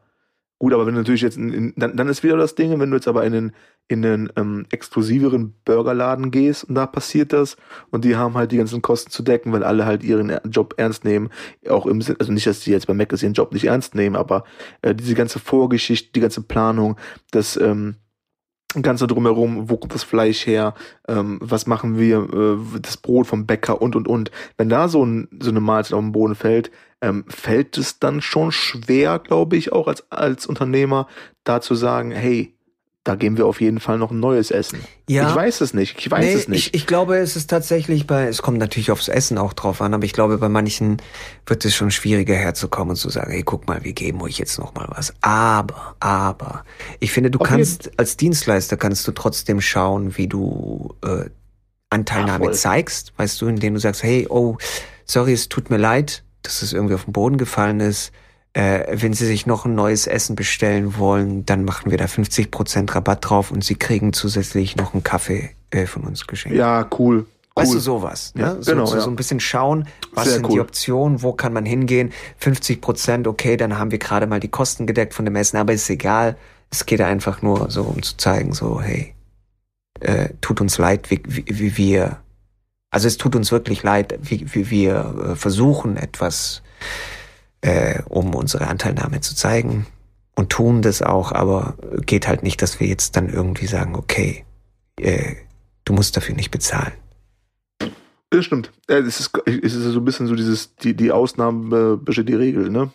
Gut, 0.60 0.74
aber 0.74 0.86
wenn 0.86 0.96
du 0.96 1.02
natürlich 1.02 1.22
jetzt, 1.22 1.38
in, 1.38 1.54
in, 1.54 1.74
dann, 1.76 1.96
dann 1.96 2.08
ist 2.08 2.24
wieder 2.24 2.38
das 2.38 2.56
Ding, 2.56 2.80
wenn 2.80 2.90
du 2.90 2.98
jetzt 2.98 3.08
aber 3.08 3.26
in 3.26 3.34
den, 3.34 3.52
in 3.88 4.02
den 4.02 4.32
ähm, 4.36 4.66
exklusiveren 4.72 5.54
Burgerladen 5.64 6.32
gehst 6.32 6.66
und 6.66 6.76
da 6.76 6.86
passiert 6.86 7.32
das 7.34 7.56
und 7.90 8.04
die 8.04 8.16
haben 8.16 8.36
halt 8.36 8.52
die 8.52 8.58
ganzen 8.58 8.82
Kosten 8.82 9.12
zu 9.12 9.24
decken, 9.24 9.54
weil 9.54 9.64
alle 9.64 9.86
halt 9.86 10.04
ihren 10.04 10.38
Job 10.50 10.74
ernst 10.78 11.06
nehmen, 11.06 11.30
auch 11.70 11.86
im 11.86 12.02
Sinn, 12.02 12.18
also 12.20 12.32
nicht, 12.32 12.48
dass 12.48 12.60
die 12.62 12.72
jetzt 12.72 12.88
bei 12.88 12.94
Mac 12.94 13.14
ihren 13.22 13.34
Job 13.34 13.54
nicht 13.54 13.66
ernst 13.66 13.96
nehmen, 13.96 14.16
aber 14.16 14.44
äh, 14.82 14.94
diese 14.94 15.14
ganze 15.14 15.40
Vorgeschichte, 15.40 16.12
die 16.14 16.20
ganze 16.20 16.42
Planung, 16.42 16.98
das 17.32 17.56
ähm, 17.58 17.96
Ganze 18.82 19.08
drumherum, 19.08 19.70
wo 19.70 19.78
kommt 19.78 19.94
das 19.94 20.04
Fleisch 20.04 20.46
her, 20.46 20.74
ähm, 21.08 21.40
was 21.42 21.68
machen 21.68 21.98
wir, 21.98 22.28
äh, 22.76 22.80
das 22.82 22.98
Brot 22.98 23.26
vom 23.26 23.46
Bäcker 23.46 23.82
und 23.82 23.96
und 23.96 24.10
und. 24.10 24.30
Wenn 24.58 24.68
da 24.68 24.90
so, 24.90 25.06
ein, 25.06 25.30
so 25.40 25.50
eine 25.50 25.62
Mahlzeit 25.62 25.94
auf 25.94 26.02
den 26.02 26.12
Boden 26.12 26.36
fällt, 26.36 26.70
ähm, 27.02 27.24
fällt 27.30 27.78
es 27.78 28.00
dann 28.00 28.22
schon 28.22 28.52
schwer, 28.52 29.20
glaube 29.20 29.56
ich, 29.56 29.72
auch 29.72 29.88
als, 29.88 30.12
als 30.12 30.48
Unternehmer, 30.48 31.08
da 31.46 31.62
zu 31.62 31.76
sagen, 31.76 32.12
hey, 32.12 32.57
da 33.08 33.16
geben 33.16 33.38
wir 33.38 33.46
auf 33.46 33.62
jeden 33.62 33.80
Fall 33.80 33.98
noch 33.98 34.12
ein 34.12 34.20
neues 34.20 34.52
Essen. 34.52 34.80
Ja. 35.08 35.30
Ich 35.30 35.36
weiß 35.36 35.62
es 35.62 35.74
nicht, 35.74 35.98
ich 35.98 36.12
weiß 36.12 36.26
nee, 36.26 36.34
es 36.34 36.48
nicht. 36.48 36.68
Ich, 36.68 36.82
ich 36.82 36.88
glaube, 36.88 37.18
es 37.18 37.36
ist 37.36 37.50
tatsächlich 37.50 38.06
bei, 38.06 38.28
es 38.28 38.42
kommt 38.42 38.58
natürlich 38.58 38.92
aufs 38.92 39.08
Essen 39.08 39.38
auch 39.38 39.54
drauf 39.54 39.82
an, 39.82 39.94
aber 39.94 40.04
ich 40.04 40.14
glaube, 40.14 40.38
bei 40.38 40.50
manchen 40.50 40.98
wird 41.46 41.64
es 41.64 41.74
schon 41.76 41.92
schwieriger 41.92 42.36
herzukommen 42.36 42.92
und 42.92 42.96
zu 42.98 43.10
sagen, 43.10 43.32
hey, 43.32 43.44
guck 43.44 43.68
mal, 43.68 43.84
wir 43.84 43.94
geben 43.94 44.22
euch 44.22 44.38
jetzt 44.38 44.60
noch 44.60 44.74
mal 44.76 44.88
was. 44.90 45.14
Aber, 45.22 45.96
aber, 46.02 46.66
ich 47.00 47.12
finde, 47.12 47.32
du 47.32 47.40
Auf 47.40 47.48
kannst, 47.48 47.98
als 47.98 48.18
Dienstleister 48.18 48.76
kannst 48.76 49.08
du 49.08 49.14
trotzdem 49.14 49.62
schauen, 49.62 50.18
wie 50.18 50.28
du 50.28 50.96
äh, 51.06 51.30
Anteilnahme 51.90 52.48
Ja, 52.48 52.52
zeigst, 52.52 53.14
weißt 53.16 53.42
du, 53.42 53.48
indem 53.48 53.76
du 53.76 53.80
sagst, 53.80 54.04
hey, 54.04 54.28
oh, 54.30 54.58
sorry, 55.06 55.32
es 55.32 55.48
tut 55.48 55.70
mir 55.70 55.78
leid, 55.78 56.24
dass 56.44 56.62
es 56.62 56.74
irgendwie 56.74 56.96
auf 56.96 57.06
den 57.06 57.14
Boden 57.14 57.38
gefallen 57.38 57.80
ist. 57.80 58.12
Äh, 58.54 58.86
wenn 59.02 59.14
Sie 59.14 59.26
sich 59.26 59.46
noch 59.46 59.66
ein 59.66 59.76
neues 59.76 60.08
Essen 60.08 60.36
bestellen 60.36 60.98
wollen, 60.98 61.46
dann 61.46 61.64
machen 61.64 61.92
wir 61.92 61.98
da 61.98 62.06
50% 62.06 62.96
Rabatt 62.96 63.30
drauf 63.30 63.52
und 63.52 63.64
Sie 63.64 63.76
kriegen 63.76 64.14
zusätzlich 64.14 64.76
noch 64.76 64.94
einen 64.94 65.04
Kaffee 65.04 65.52
äh, 65.70 65.86
von 65.86 66.04
uns 66.04 66.28
geschenkt. 66.28 66.58
ja, 66.58 66.88
cool. 66.98 67.18
cool. 67.18 67.26
Weißt 67.58 67.74
du, 67.74 67.80
sowas. 67.80 68.34
Ne? 68.36 68.44
Ja, 68.44 68.62
so, 68.62 68.72
genau, 68.72 68.86
so, 68.86 68.96
ja. 68.96 69.02
so 69.02 69.10
ein 69.10 69.16
bisschen 69.16 69.40
schauen, 69.40 69.88
was 70.14 70.26
Sehr 70.26 70.36
sind 70.36 70.46
cool. 70.46 70.52
die 70.52 70.60
Optionen, 70.60 71.24
wo 71.24 71.34
kann 71.34 71.54
man 71.54 71.66
hingehen. 71.66 72.14
50 72.38 72.82
Prozent, 72.82 73.28
okay, 73.28 73.58
dann 73.58 73.78
haben 73.80 73.92
wir 73.92 73.98
gerade 73.98 74.28
mal 74.28 74.40
die 74.40 74.48
Kosten 74.48 74.86
gedeckt 74.86 75.14
von 75.14 75.26
dem 75.26 75.36
Essen, 75.36 75.58
aber 75.58 75.74
ist 75.74 75.90
egal. 75.90 76.38
Es 76.70 76.86
geht 76.86 77.02
einfach 77.02 77.42
nur 77.42 77.72
so, 77.72 77.84
um 77.84 78.04
zu 78.04 78.16
zeigen, 78.18 78.54
so, 78.54 78.82
hey, 78.82 79.16
äh, 80.02 80.30
tut 80.42 80.62
uns 80.62 80.78
leid, 80.78 81.10
wie, 81.10 81.22
wie, 81.26 81.46
wie 81.48 81.78
wir, 81.78 82.18
also 82.92 83.08
es 83.08 83.18
tut 83.18 83.36
uns 83.36 83.52
wirklich 83.52 83.84
leid, 83.84 84.20
wie, 84.22 84.54
wie 84.54 84.70
wir 84.70 85.32
äh, 85.32 85.36
versuchen, 85.36 85.98
etwas, 85.98 86.62
äh, 87.62 88.02
um 88.08 88.36
unsere 88.36 88.68
Anteilnahme 88.68 89.22
zu 89.22 89.36
zeigen 89.36 89.88
und 90.36 90.50
tun 90.50 90.82
das 90.82 91.02
auch, 91.02 91.32
aber 91.32 91.76
geht 92.06 92.28
halt 92.28 92.44
nicht, 92.44 92.62
dass 92.62 92.80
wir 92.80 92.88
jetzt 92.88 93.16
dann 93.16 93.30
irgendwie 93.30 93.66
sagen, 93.68 93.96
okay, 93.96 94.46
äh, 95.00 95.36
du 95.86 95.94
musst 95.94 96.16
dafür 96.16 96.36
nicht 96.36 96.52
bezahlen. 96.52 96.94
Das 98.30 98.46
stimmt. 98.46 98.72
Es 98.88 99.20
ist, 99.20 99.32
es 99.46 99.74
ist 99.74 99.84
so 99.84 100.00
ein 100.00 100.06
bisschen 100.06 100.28
so 100.28 100.36
dieses, 100.36 100.76
die, 100.76 100.94
die 100.96 101.12
Ausnahme 101.12 101.94
äh, 101.94 101.98
bestätigt 101.98 102.30
die 102.30 102.36
Regel, 102.36 102.70
ne? 102.70 102.92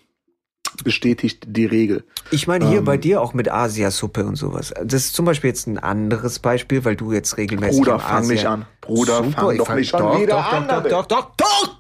Bestätigt 0.85 1.45
die 1.49 1.67
Regel. 1.67 2.05
Ich 2.31 2.47
meine 2.47 2.69
hier 2.69 2.79
Ähm. 2.79 2.85
bei 2.85 2.97
dir 2.97 3.21
auch 3.21 3.35
mit 3.35 3.51
Asiasuppe 3.51 4.25
und 4.25 4.37
sowas. 4.37 4.73
Das 4.85 5.07
ist 5.07 5.15
zum 5.15 5.25
Beispiel 5.25 5.49
jetzt 5.49 5.67
ein 5.67 5.79
anderes 5.79 6.39
Beispiel, 6.39 6.85
weil 6.85 6.97
du 6.97 7.13
jetzt 7.13 7.37
regelmäßig 7.37 7.79
Bruder, 7.79 7.99
fang 7.99 8.19
Asia 8.19 8.33
nicht 8.33 8.47
an. 8.47 8.67
Bruder, 8.81 9.17
Super, 9.19 9.31
fang 9.33 9.57
doch 9.59 9.75
nicht 9.75 9.93
doch, 9.93 9.99
doch, 10.01 10.53
an. 10.53 10.63
Doch, 10.63 10.67
damit. 10.69 10.93
doch, 10.93 11.07
doch, 11.07 11.35
doch, 11.37 11.37
doch. 11.37 11.79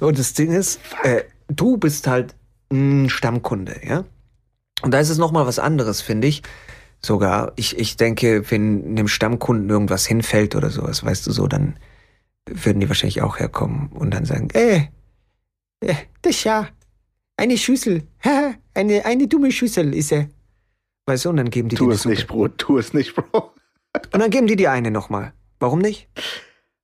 Und 0.00 0.18
das 0.18 0.32
Ding 0.34 0.52
ist, 0.52 0.80
äh, 1.02 1.22
du 1.50 1.76
bist 1.76 2.06
halt 2.06 2.34
ein 2.70 3.08
Stammkunde, 3.08 3.80
ja? 3.86 4.04
Und 4.82 4.92
da 4.92 5.00
ist 5.00 5.10
es 5.10 5.18
nochmal 5.18 5.46
was 5.46 5.58
anderes, 5.58 6.00
finde 6.00 6.28
ich. 6.28 6.42
Sogar, 7.02 7.52
ich, 7.56 7.78
ich 7.78 7.96
denke, 7.96 8.50
wenn 8.50 8.84
einem 8.86 9.08
Stammkunden 9.08 9.68
irgendwas 9.68 10.06
hinfällt 10.06 10.54
oder 10.54 10.70
sowas, 10.70 11.04
weißt 11.04 11.26
du 11.26 11.32
so, 11.32 11.46
dann 11.46 11.78
würden 12.46 12.80
die 12.80 12.88
wahrscheinlich 12.88 13.22
auch 13.22 13.38
herkommen 13.38 13.88
und 13.88 14.12
dann 14.12 14.24
sagen, 14.24 14.48
äh, 14.52 14.88
äh 15.80 15.94
das 16.22 16.44
ja 16.44 16.68
eine 17.36 17.56
Schüssel, 17.56 18.02
eine, 18.74 19.04
eine 19.04 19.28
dumme 19.28 19.52
Schüssel 19.52 19.94
ist 19.94 20.12
er. 20.12 20.28
Weißt 21.06 21.24
du, 21.24 21.30
und 21.30 21.38
dann 21.38 21.50
geben 21.50 21.68
die 21.68 21.76
Tu 21.76 21.86
dir 21.86 21.94
es 21.94 22.04
eine 22.04 22.14
nicht. 22.14 22.26
Bro. 22.26 22.48
Tu 22.48 22.78
es 22.78 22.92
nicht, 22.92 23.14
Bro. 23.14 23.52
Und 24.12 24.20
dann 24.20 24.30
geben 24.30 24.46
die 24.46 24.56
dir 24.56 24.70
eine 24.70 24.90
nochmal. 24.90 25.32
Warum 25.58 25.80
nicht? 25.80 26.08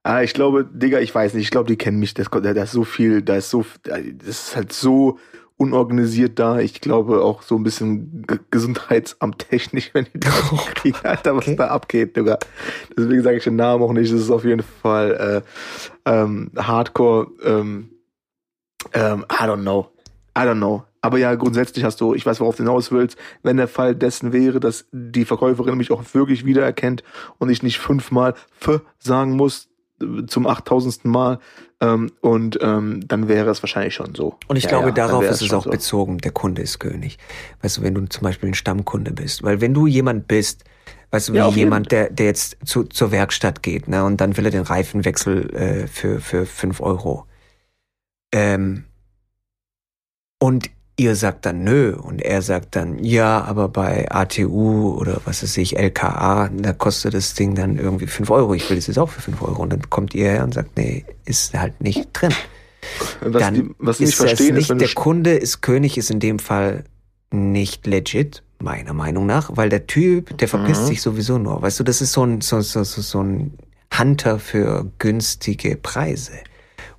Ah, 0.07 0.22
ich 0.22 0.34
glaube, 0.34 0.64
Digga, 0.64 1.00
ich 1.00 1.12
weiß 1.12 1.34
nicht. 1.34 1.42
Ich 1.42 1.50
glaube, 1.50 1.66
die 1.66 1.76
kennen 1.76 1.98
mich. 1.98 2.14
Das, 2.14 2.28
da, 2.30 2.38
da 2.40 2.62
ist 2.62 2.70
so 2.70 2.84
viel, 2.84 3.22
da 3.22 3.34
ist 3.34 3.50
so, 3.50 3.66
das 3.82 3.98
ist 4.28 4.54
halt 4.54 4.72
so 4.72 5.18
unorganisiert 5.57 6.38
da. 6.38 6.61
Ich 6.61 6.80
glaube 6.80 7.22
auch 7.24 7.42
so 7.42 7.57
ein 7.57 7.64
bisschen 7.64 8.22
G 8.24 8.38
Gesundheitsamttechnisch, 8.52 9.90
wenn 9.94 10.07
die 10.14 10.20
da 10.20 10.30
kriegen, 10.76 10.96
Alter, 11.02 11.34
was 11.34 11.48
Okay. 11.48 11.57
da 11.57 11.66
abgeht, 11.68 12.16
Digga. 12.16 12.38
Deswegen 12.96 13.20
sage 13.24 13.38
ich 13.38 13.42
den 13.44 13.57
Namen 13.57 13.82
auch 13.82 13.92
nicht. 13.92 14.12
Das 14.12 14.20
ist 14.20 14.30
auf 14.30 14.44
jeden 14.44 14.62
Fall 14.62 15.42
äh, 16.07 16.09
ähm, 16.09 16.52
Hardcore. 16.57 17.26
Ähm, 17.42 17.90
ähm, 18.92 19.24
I 19.28 19.42
don't 19.42 19.62
know. 19.62 19.90
I 20.38 20.42
don't 20.42 20.59
know. 20.59 20.84
Aber 21.00 21.18
ja, 21.18 21.34
grundsätzlich 21.34 21.84
hast 21.84 22.00
du, 22.00 22.14
ich 22.14 22.24
weiß, 22.24 22.38
worauf 22.38 22.54
du 22.54 22.62
hinaus 22.62 22.92
willst, 22.92 23.18
wenn 23.42 23.57
der 23.57 23.66
Fall 23.66 23.96
dessen 23.96 24.32
wäre, 24.32 24.61
dass 24.61 24.86
die 24.92 25.24
Verkäuferin 25.24 25.76
mich 25.76 25.90
auch 25.90 26.04
wirklich 26.14 26.44
wiedererkennt 26.44 27.02
und 27.38 27.50
ich 27.50 27.64
nicht 27.64 27.78
fünfmal 27.80 28.34
F 28.61 28.82
sagen 29.00 29.32
muss 29.32 29.68
zum 30.26 30.47
achttausendsten 30.47 31.11
Mal 31.11 31.38
ähm, 31.80 32.12
und 32.20 32.59
ähm, 32.62 33.07
dann 33.09 33.28
wäre 33.28 33.51
es 33.51 33.62
wahrscheinlich 33.62 33.94
schon 33.94 34.14
so. 34.14 34.38
Und 34.49 34.57
ich 34.57 34.64
Ja, 34.64 34.68
glaube, 34.68 34.88
ja, 34.88 34.92
darauf 34.92 35.30
ist 35.30 35.42
es 35.42 35.53
auch 35.53 35.64
so. 35.64 35.70
bezogen, 35.70 36.18
der 36.18 36.32
Kunde 36.32 36.62
ist 36.62 36.78
König. 36.78 37.18
Weißt 37.62 37.78
du, 37.78 37.82
wenn 37.82 37.94
du 37.94 38.05
zum 38.07 38.22
Beispiel 38.22 38.51
ein 38.51 38.55
Stammkunde 38.55 39.12
bist. 39.12 39.42
Weil 39.42 39.61
wenn 39.61 39.74
du 39.74 39.86
jemand 39.86 40.28
bist, 40.28 40.64
weißt 41.11 41.28
du, 41.30 41.32
wie 41.34 41.36
Ja, 41.36 41.49
jemand, 41.51 41.92
der, 41.92 42.11
der 42.11 42.26
jetzt 42.26 42.57
zu, 42.64 42.84
zur 42.84 43.11
Werkstatt 43.12 43.62
geht, 43.62 43.88
ne, 43.88 44.05
und 44.05 44.20
dann 44.20 44.36
will 44.36 44.44
er 44.47 44.51
den 44.51 44.62
Reifenwechsel 44.62 45.55
äh, 45.55 45.86
für, 45.86 46.20
für 46.20 46.47
fünf 46.47 46.80
Euro. 46.80 47.26
Ähm, 48.32 48.84
und 50.38 50.70
ihr 50.99 51.14
sagt 51.14 51.44
dann 51.47 51.62
nö 51.62 51.94
und 51.94 52.22
er 52.22 52.40
sagt 52.42 52.74
dann 52.76 52.99
ja, 53.05 53.42
aber 53.42 53.68
bei 53.68 54.11
ATU 54.11 54.97
oder 54.99 55.20
was 55.24 55.42
weiß 55.42 55.57
ich, 55.59 55.78
LKA, 55.78 56.49
da 56.49 56.72
kostet 56.72 57.14
das 57.14 57.34
Ding 57.34 57.55
dann 57.55 57.78
irgendwie 57.78 58.07
fünf 58.07 58.30
Euro. 58.30 58.55
Ich 58.55 58.68
will 58.70 58.76
das 58.76 58.86
jetzt 58.86 58.99
auch 58.99 59.11
für 59.11 59.20
fünf 59.20 59.42
Euro. 59.42 59.62
Und 59.62 59.72
dann 59.72 59.90
kommt 59.90 60.14
ihr 60.14 60.30
her 60.30 60.44
und 60.44 60.55
sagt, 60.55 60.76
nee, 60.76 61.05
ist 61.26 61.55
halt 61.55 61.80
nicht 61.82 62.09
drin 62.14 62.32
Was 63.20 63.42
dann 63.42 63.55
die, 63.55 63.70
was 63.78 64.01
ist 64.01 64.18
das 64.20 64.40
ist, 64.40 64.53
nicht, 64.53 64.70
du 64.70 64.74
der 64.74 64.88
Kunde 64.94 65.34
ist 65.34 65.61
König, 65.61 65.99
ist 65.99 66.11
in 66.11 66.20
dem 66.20 66.38
Fall 66.38 66.84
nicht 67.30 67.86
legit, 67.86 68.42
meiner 68.59 68.94
Meinung 68.94 69.26
nach, 69.26 69.51
weil 69.55 69.68
der 69.68 69.86
Typ, 69.86 70.38
der 70.38 70.49
verpisst 70.49 70.82
Mhm. 70.82 70.86
sich 70.86 71.03
sowieso 71.03 71.36
nur. 71.36 71.61
Weißt 71.61 71.78
du, 71.78 71.84
das 71.84 72.01
ist 72.01 72.12
so 72.12 72.24
ein, 72.24 72.40
so, 72.40 72.62
so, 72.62 72.84
so, 72.84 73.03
so 73.03 73.22
ein 73.22 73.53
Hunter 73.99 74.38
für 74.38 74.90
günstige 74.99 75.76
Preise. 75.76 76.32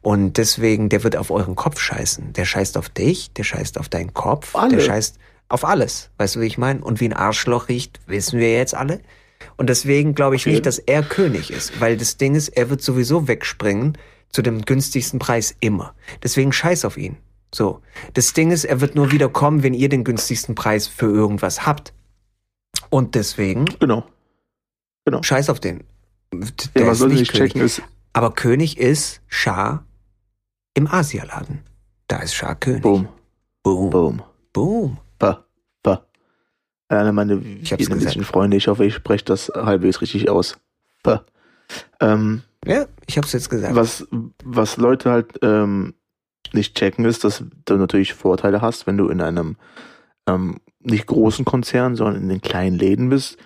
Und 0.08 0.38
deswegen, 0.38 0.88
der 0.88 1.04
wird 1.04 1.18
auf 1.18 1.32
euren 1.32 1.58
Kopf 1.58 1.82
scheißen. 1.82 2.32
Der 2.32 2.46
scheißt 2.46 2.78
auf 2.78 2.88
dich, 2.88 3.34
der 3.34 3.44
scheißt 3.44 3.78
auf 3.78 3.90
deinen 3.90 4.14
Kopf, 4.14 4.56
Alle. 4.56 4.78
der 4.78 4.80
scheißt 4.80 5.20
auf 5.50 5.66
alles. 5.66 6.12
Weißt 6.18 6.38
du, 6.38 6.40
wie 6.40 6.46
ich 6.46 6.58
meine? 6.58 6.80
Und 6.80 7.02
wie 7.02 7.10
ein 7.10 7.14
Arschloch 7.14 7.68
riecht, 7.68 8.00
wissen 8.08 8.40
wir 8.40 8.54
jetzt 8.54 8.74
alle. 8.74 9.02
Und 9.58 9.68
deswegen 9.68 10.16
glaube 10.16 10.38
ich 10.38 10.46
jeden. 10.46 10.54
nicht, 10.54 10.66
dass 10.66 10.80
er 10.80 11.04
König 11.04 11.52
ist, 11.52 11.82
weil 11.82 11.98
das 11.98 12.16
Ding 12.16 12.36
ist, 12.36 12.48
er 12.48 12.70
wird 12.70 12.82
sowieso 12.82 13.28
wegspringen 13.28 13.98
zu 14.30 14.42
dem 14.42 14.62
günstigsten 14.62 15.20
Preis 15.20 15.54
immer. 15.60 15.94
Deswegen 16.24 16.54
scheiß 16.54 16.86
auf 16.86 16.96
ihn. 16.96 17.18
So. 17.54 17.82
Das 18.14 18.32
Ding 18.32 18.52
ist, 18.52 18.64
er 18.64 18.80
wird 18.80 18.96
nur 18.96 19.12
wieder 19.12 19.28
kommen, 19.28 19.62
wenn 19.62 19.74
ihr 19.74 19.90
den 19.90 20.06
günstigsten 20.06 20.56
Preis 20.56 20.88
für 20.88 21.08
irgendwas 21.08 21.66
habt. 21.66 21.92
Und 22.90 23.16
deswegen 23.16 23.66
genau. 23.82 24.08
scheiß 25.22 25.50
auf 25.50 25.60
den. 25.60 25.84
Ja, 26.34 26.48
Der 26.78 26.88
was 26.88 27.02
ist 27.02 27.08
nicht 27.08 27.34
König. 27.34 27.52
checken 27.52 27.62
ist, 27.62 27.82
Aber 28.14 28.34
König 28.34 28.78
ist 28.78 29.20
Schar 29.28 29.84
im 30.78 30.88
Asialaden. 30.88 31.62
Da 32.08 32.20
ist 32.20 32.36
Schar 32.36 32.56
König. 32.56 32.82
boom, 32.84 33.08
Boom. 33.64 33.90
boom, 33.90 34.22
Boom. 34.54 34.98
ba, 35.20 35.46
ba. 35.84 36.06
Einer 36.88 37.12
meiner 37.12 37.42
Ich 37.42 37.72
hab's 37.74 37.82
vietnamesischen. 37.82 38.24
Freunde, 38.24 38.56
ich 38.58 38.68
hoffe, 38.68 38.86
ich 38.86 38.94
spreche 38.94 39.26
das 39.26 39.52
halbwegs 39.54 40.00
richtig 40.02 40.30
aus. 40.30 40.58
Ba. 41.04 41.26
Ähm, 42.00 42.44
Ja, 42.66 42.86
ich 43.08 43.18
hab's 43.18 43.34
jetzt 43.34 43.50
gesagt. 43.50 43.76
was, 43.76 44.08
was 44.46 44.78
Leute 44.78 45.12
halt 45.12 45.40
ähm, 45.42 45.96
nicht 46.54 46.76
checken, 46.78 47.04
ist, 47.06 47.24
dass 47.26 47.44
du 47.66 47.76
natürlich 47.76 48.14
Vorteile 48.14 48.62
hast, 48.62 48.88
wenn 48.88 48.98
du 48.98 49.10
in 49.10 49.20
einem 49.20 49.58
ähm, 50.28 50.60
nicht 50.80 51.08
großen 51.08 51.44
Konzern, 51.44 51.96
sondern 51.98 52.22
in 52.22 52.30
den 52.30 52.42
kleinen 52.42 52.78
Läden 52.78 53.10
bist. 53.10 53.38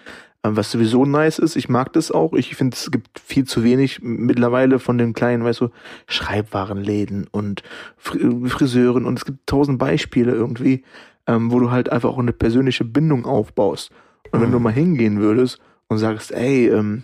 Ähm, 0.44 0.56
was 0.58 0.72
sowieso 0.72 1.06
nice 1.06 1.38
ist, 1.39 1.56
ich 1.56 1.70
mag 1.70 1.94
das 1.94 2.12
auch. 2.12 2.34
Ich 2.34 2.56
finde, 2.56 2.76
es 2.76 2.89
gibt 2.92 3.20
viel 3.20 3.46
zu 3.46 3.64
wenig 3.64 4.00
mittlerweile 4.02 4.80
von 4.80 4.98
den 4.98 5.14
kleinen, 5.14 5.44
weißt 5.44 5.62
du, 5.62 5.70
Schreibwarenläden 6.08 7.28
und 7.32 7.64
Fri- 7.98 8.48
Friseuren 8.48 9.06
und 9.06 9.18
es 9.20 9.26
gibt 9.26 9.48
tausend 9.48 9.78
Beispiele 9.80 10.32
irgendwie, 10.32 10.84
ähm, 11.28 11.52
wo 11.52 11.60
du 11.60 11.70
halt 11.72 11.92
einfach 11.92 12.10
auch 12.10 12.18
eine 12.20 12.34
persönliche 12.34 12.86
Bindung 12.86 13.26
aufbaust. 13.26 13.92
Und 14.32 14.42
wenn 14.42 14.50
Mhm. 14.50 14.54
du 14.54 14.60
mal 14.60 14.74
hingehen 14.74 15.20
würdest 15.20 15.60
und 15.88 15.98
sagst, 15.98 16.32
ey, 16.32 16.70
ähm, 16.70 17.04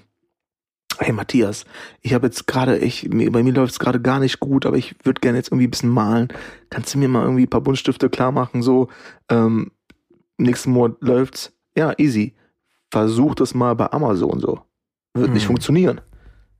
hey 0.99 1.13
Matthias, 1.13 1.65
ich 2.01 2.13
habe 2.15 2.25
jetzt 2.27 2.47
gerade, 2.47 2.79
ich, 2.79 3.07
bei 3.09 3.43
mir 3.43 3.53
läuft 3.53 3.73
es 3.73 3.79
gerade 3.79 4.01
gar 4.01 4.19
nicht 4.19 4.39
gut, 4.39 4.65
aber 4.65 4.77
ich 4.77 4.95
würde 5.03 5.21
gerne 5.21 5.37
jetzt 5.37 5.49
irgendwie 5.49 5.67
ein 5.67 5.71
bisschen 5.71 5.89
malen. 5.91 6.29
Kannst 6.71 6.95
du 6.95 6.97
mir 6.97 7.07
mal 7.07 7.23
irgendwie 7.23 7.43
ein 7.43 7.49
paar 7.49 7.61
Buntstifte 7.61 8.09
klar 8.09 8.31
machen, 8.31 8.63
so, 8.63 8.87
ähm, 9.29 9.71
nächsten 10.37 10.71
Monat 10.71 10.97
läuft's? 11.01 11.53
Ja, 11.75 11.93
easy. 11.97 12.33
Versuch 12.91 13.35
das 13.35 13.53
mal 13.53 13.75
bei 13.75 13.91
Amazon 13.91 14.39
so. 14.39 14.59
Wird 15.13 15.31
nicht 15.31 15.43
Hm. 15.43 15.47
funktionieren. 15.47 16.01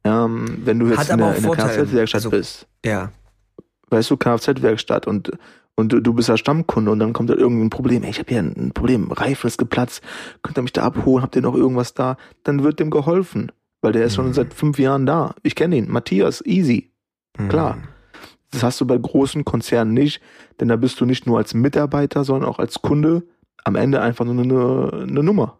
Ähm, 0.04 0.62
wenn 0.66 0.80
du 0.80 0.88
jetzt 0.88 1.10
in 1.10 1.18
der, 1.18 1.36
in 1.36 1.44
der. 1.44 1.52
Kfz-Werkstatt 1.56 2.20
Also- 2.20 2.30
bist, 2.30 2.68
ja. 2.86 3.12
weißt 3.90 4.10
du, 4.12 4.18
Kfz-Werkstatt 4.18 5.08
und 5.08 5.32
und 5.80 5.92
du, 5.94 6.00
du 6.00 6.12
bist 6.14 6.28
ja 6.28 6.38
Stammkunde 6.38 6.90
und 6.90 6.98
dann 6.98 7.14
kommt 7.14 7.30
da 7.30 7.36
irgendein 7.36 7.70
Problem. 7.70 8.02
Ey, 8.02 8.10
ich 8.10 8.18
habe 8.18 8.30
hier 8.30 8.40
ein 8.40 8.72
Problem, 8.74 9.12
Reifen 9.12 9.46
ist 9.46 9.60
geplatzt, 9.60 10.02
könnt 10.42 10.58
ihr 10.58 10.64
mich 10.64 10.74
da 10.74 10.82
abholen, 10.82 11.22
habt 11.22 11.36
ihr 11.36 11.44
noch 11.44 11.54
irgendwas 11.54 11.94
da? 11.94 12.18
Dann 12.44 12.64
wird 12.64 12.80
dem 12.80 12.90
geholfen, 12.90 13.52
weil 13.82 13.92
der 13.92 14.06
ist 14.06 14.16
schon 14.16 14.30
Mhm. 14.30 14.34
seit 14.34 14.56
fünf 14.56 14.80
Jahren 14.80 15.06
da. 15.06 15.36
Ich 15.44 15.54
kenne 15.54 15.78
ihn, 15.78 15.92
Matthias, 15.92 16.44
easy. 16.46 16.90
Klar. 17.50 17.76
Mhm. 17.76 17.84
Das 18.50 18.64
hast 18.64 18.82
du 18.82 18.88
bei 18.88 18.98
großen 18.98 19.46
Konzernen 19.46 19.94
nicht, 19.94 20.20
denn 20.60 20.68
da 20.70 20.78
bist 20.78 21.00
du 21.00 21.06
nicht 21.06 21.28
nur 21.28 21.38
als 21.38 21.54
Mitarbeiter, 21.54 22.24
sondern 22.24 22.50
auch 22.50 22.58
als 22.58 22.82
Kunde 22.82 23.22
am 23.64 23.76
Ende 23.76 24.02
einfach 24.02 24.26
nur 24.26 24.42
eine, 24.44 25.04
eine 25.04 25.22
Nummer. 25.22 25.60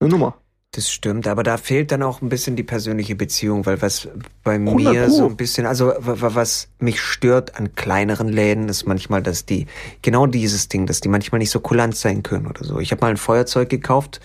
Eine 0.00 0.10
Nummer. 0.10 0.38
Das 0.72 0.90
stimmt, 0.90 1.28
aber 1.28 1.44
da 1.44 1.56
fehlt 1.56 1.92
dann 1.92 2.02
auch 2.02 2.20
ein 2.20 2.28
bisschen 2.28 2.56
die 2.56 2.64
persönliche 2.64 3.14
Beziehung, 3.14 3.64
weil 3.64 3.80
was 3.80 4.08
bei 4.42 4.54
100 4.54 4.74
mir 4.92 5.08
so 5.08 5.24
ein 5.26 5.36
bisschen, 5.36 5.66
also 5.66 5.86
wa- 5.86 6.20
wa- 6.20 6.34
was 6.34 6.66
mich 6.80 7.00
stört 7.00 7.54
an 7.54 7.76
kleineren 7.76 8.26
Läden, 8.26 8.68
ist 8.68 8.84
manchmal, 8.84 9.22
dass 9.22 9.46
die, 9.46 9.66
genau 10.02 10.26
dieses 10.26 10.68
Ding, 10.68 10.86
dass 10.86 11.00
die 11.00 11.08
manchmal 11.08 11.38
nicht 11.38 11.50
so 11.50 11.60
kulant 11.60 11.94
sein 11.94 12.24
können 12.24 12.48
oder 12.48 12.64
so. 12.64 12.80
Ich 12.80 12.90
habe 12.90 13.02
mal 13.02 13.10
ein 13.10 13.16
Feuerzeug 13.16 13.68
gekauft, 13.68 14.20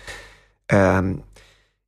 ähm, 0.69 1.21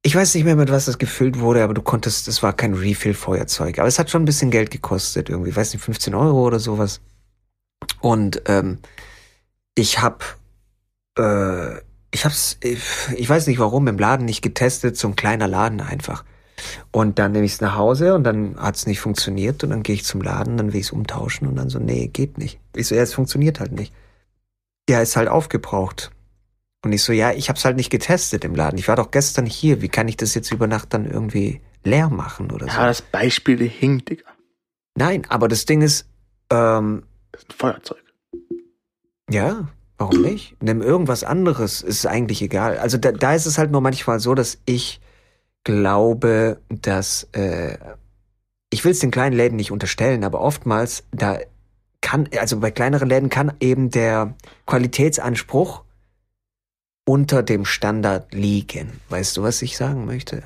ich 0.04 0.16
weiß 0.16 0.36
nicht 0.36 0.44
mehr, 0.44 0.56
mit 0.56 0.70
was 0.72 0.86
das 0.86 1.00
gefüllt 1.00 1.40
wurde, 1.40 1.64
aber 1.64 1.74
du 1.74 1.82
konntest, 1.82 2.28
es 2.28 2.44
war 2.44 2.54
kein 2.54 2.76
Refill-Feuerzeug, 2.76 3.80
aber 3.80 3.88
es 3.88 3.98
hat 3.98 4.12
schon 4.12 4.22
ein 4.22 4.26
bisschen 4.26 4.52
Geld 4.52 4.70
gekostet 4.70 5.30
irgendwie, 5.30 5.56
weiß 5.56 5.74
nicht, 5.74 5.84
15 5.84 6.14
Euro 6.14 6.46
oder 6.46 6.60
sowas. 6.60 7.02
Und 8.00 8.44
ähm, 8.46 8.78
ich 9.74 10.00
hab 10.04 10.38
äh, 11.18 11.78
ich 12.14 12.26
hab's, 12.26 12.58
ich, 12.62 12.82
ich 13.16 13.30
weiß 13.30 13.48
nicht 13.48 13.60
warum, 13.60 13.88
im 13.88 13.98
Laden 13.98 14.26
nicht 14.26 14.42
getestet, 14.42 14.98
so 14.98 15.08
ein 15.08 15.16
kleiner 15.16 15.48
Laden 15.48 15.82
einfach. 15.82 16.24
Und 16.92 17.18
dann 17.18 17.32
nehme 17.32 17.46
ich 17.46 17.54
es 17.54 17.62
nach 17.62 17.76
Hause 17.76 18.14
und 18.14 18.24
dann 18.24 18.56
hat's 18.58 18.86
nicht 18.86 19.00
funktioniert 19.00 19.64
und 19.64 19.72
dann 19.72 19.84
gehe 19.84 19.96
ich 19.96 20.06
zum 20.06 20.22
Laden, 20.22 20.58
dann 20.58 20.74
will 20.74 20.80
ich's 20.80 20.92
umtauschen 20.92 21.48
und 21.48 21.56
dann 21.56 21.70
so, 21.70 21.80
nee, 21.80 22.08
geht 22.08 22.38
nicht. 22.38 22.60
Ich 22.76 22.88
so, 22.88 22.96
ja, 22.96 23.02
es 23.02 23.14
funktioniert 23.14 23.60
halt 23.60 23.72
nicht. 23.72 23.94
Ja, 24.90 25.02
ist 25.02 25.16
halt 25.16 25.30
aufgebraucht. 25.30 26.12
Und 26.84 26.94
ich 26.94 27.04
so, 27.04 27.14
ja, 27.14 27.32
ich 27.32 27.50
hab's 27.50 27.64
halt 27.66 27.78
nicht 27.78 27.90
getestet 27.90 28.44
im 28.44 28.56
Laden. 28.56 28.78
Ich 28.78 28.88
war 28.88 28.96
doch 28.96 29.12
gestern 29.12 29.46
hier, 29.46 29.82
wie 29.82 29.90
kann 29.90 30.08
ich 30.08 30.18
das 30.18 30.34
jetzt 30.36 30.52
über 30.52 30.68
Nacht 30.68 30.94
dann 30.94 31.10
irgendwie 31.10 31.62
leer 31.84 32.10
machen 32.10 32.52
oder 32.52 32.68
so? 32.68 32.74
Ja, 32.74 32.88
das 32.88 33.02
Beispiel 33.02 33.68
hinkt, 33.68 34.10
Digga. 34.10 34.26
Nein, 34.96 35.26
aber 35.30 35.48
das 35.48 35.66
Ding 35.66 35.82
ist, 35.82 36.08
ähm, 36.50 37.04
Das 37.32 37.44
ist 37.44 37.50
ein 37.50 37.56
Feuerzeug. 37.56 38.04
Ja, 39.30 39.70
warum 40.02 40.22
nicht? 40.22 40.56
Nimm 40.62 40.82
irgendwas 40.82 41.24
anderes, 41.24 41.82
ist 41.82 42.06
eigentlich 42.06 42.42
egal. 42.42 42.78
Also 42.78 42.98
da, 42.98 43.12
da 43.12 43.34
ist 43.34 43.46
es 43.46 43.58
halt 43.58 43.72
nur 43.72 43.82
manchmal 43.82 44.20
so, 44.20 44.36
dass 44.36 44.60
ich 44.66 45.00
glaube, 45.64 46.60
dass 46.70 47.28
äh, 47.34 47.78
ich 48.72 48.84
will 48.84 48.92
es 48.92 49.00
den 49.00 49.12
kleinen 49.12 49.36
Läden 49.36 49.56
nicht 49.56 49.72
unterstellen, 49.72 50.24
aber 50.24 50.42
oftmals 50.42 51.04
da 51.12 51.40
kann, 52.02 52.28
also 52.40 52.60
bei 52.60 52.72
kleineren 52.72 53.10
Läden 53.10 53.30
kann 53.30 53.54
eben 53.60 53.92
der 53.92 54.34
Qualitätsanspruch 54.66 55.84
unter 57.06 57.44
dem 57.44 57.66
Standard 57.66 58.34
liegen. 58.34 59.00
Weißt 59.10 59.38
du, 59.38 59.44
was 59.44 59.62
ich 59.62 59.78
sagen 59.78 60.06
möchte? 60.06 60.44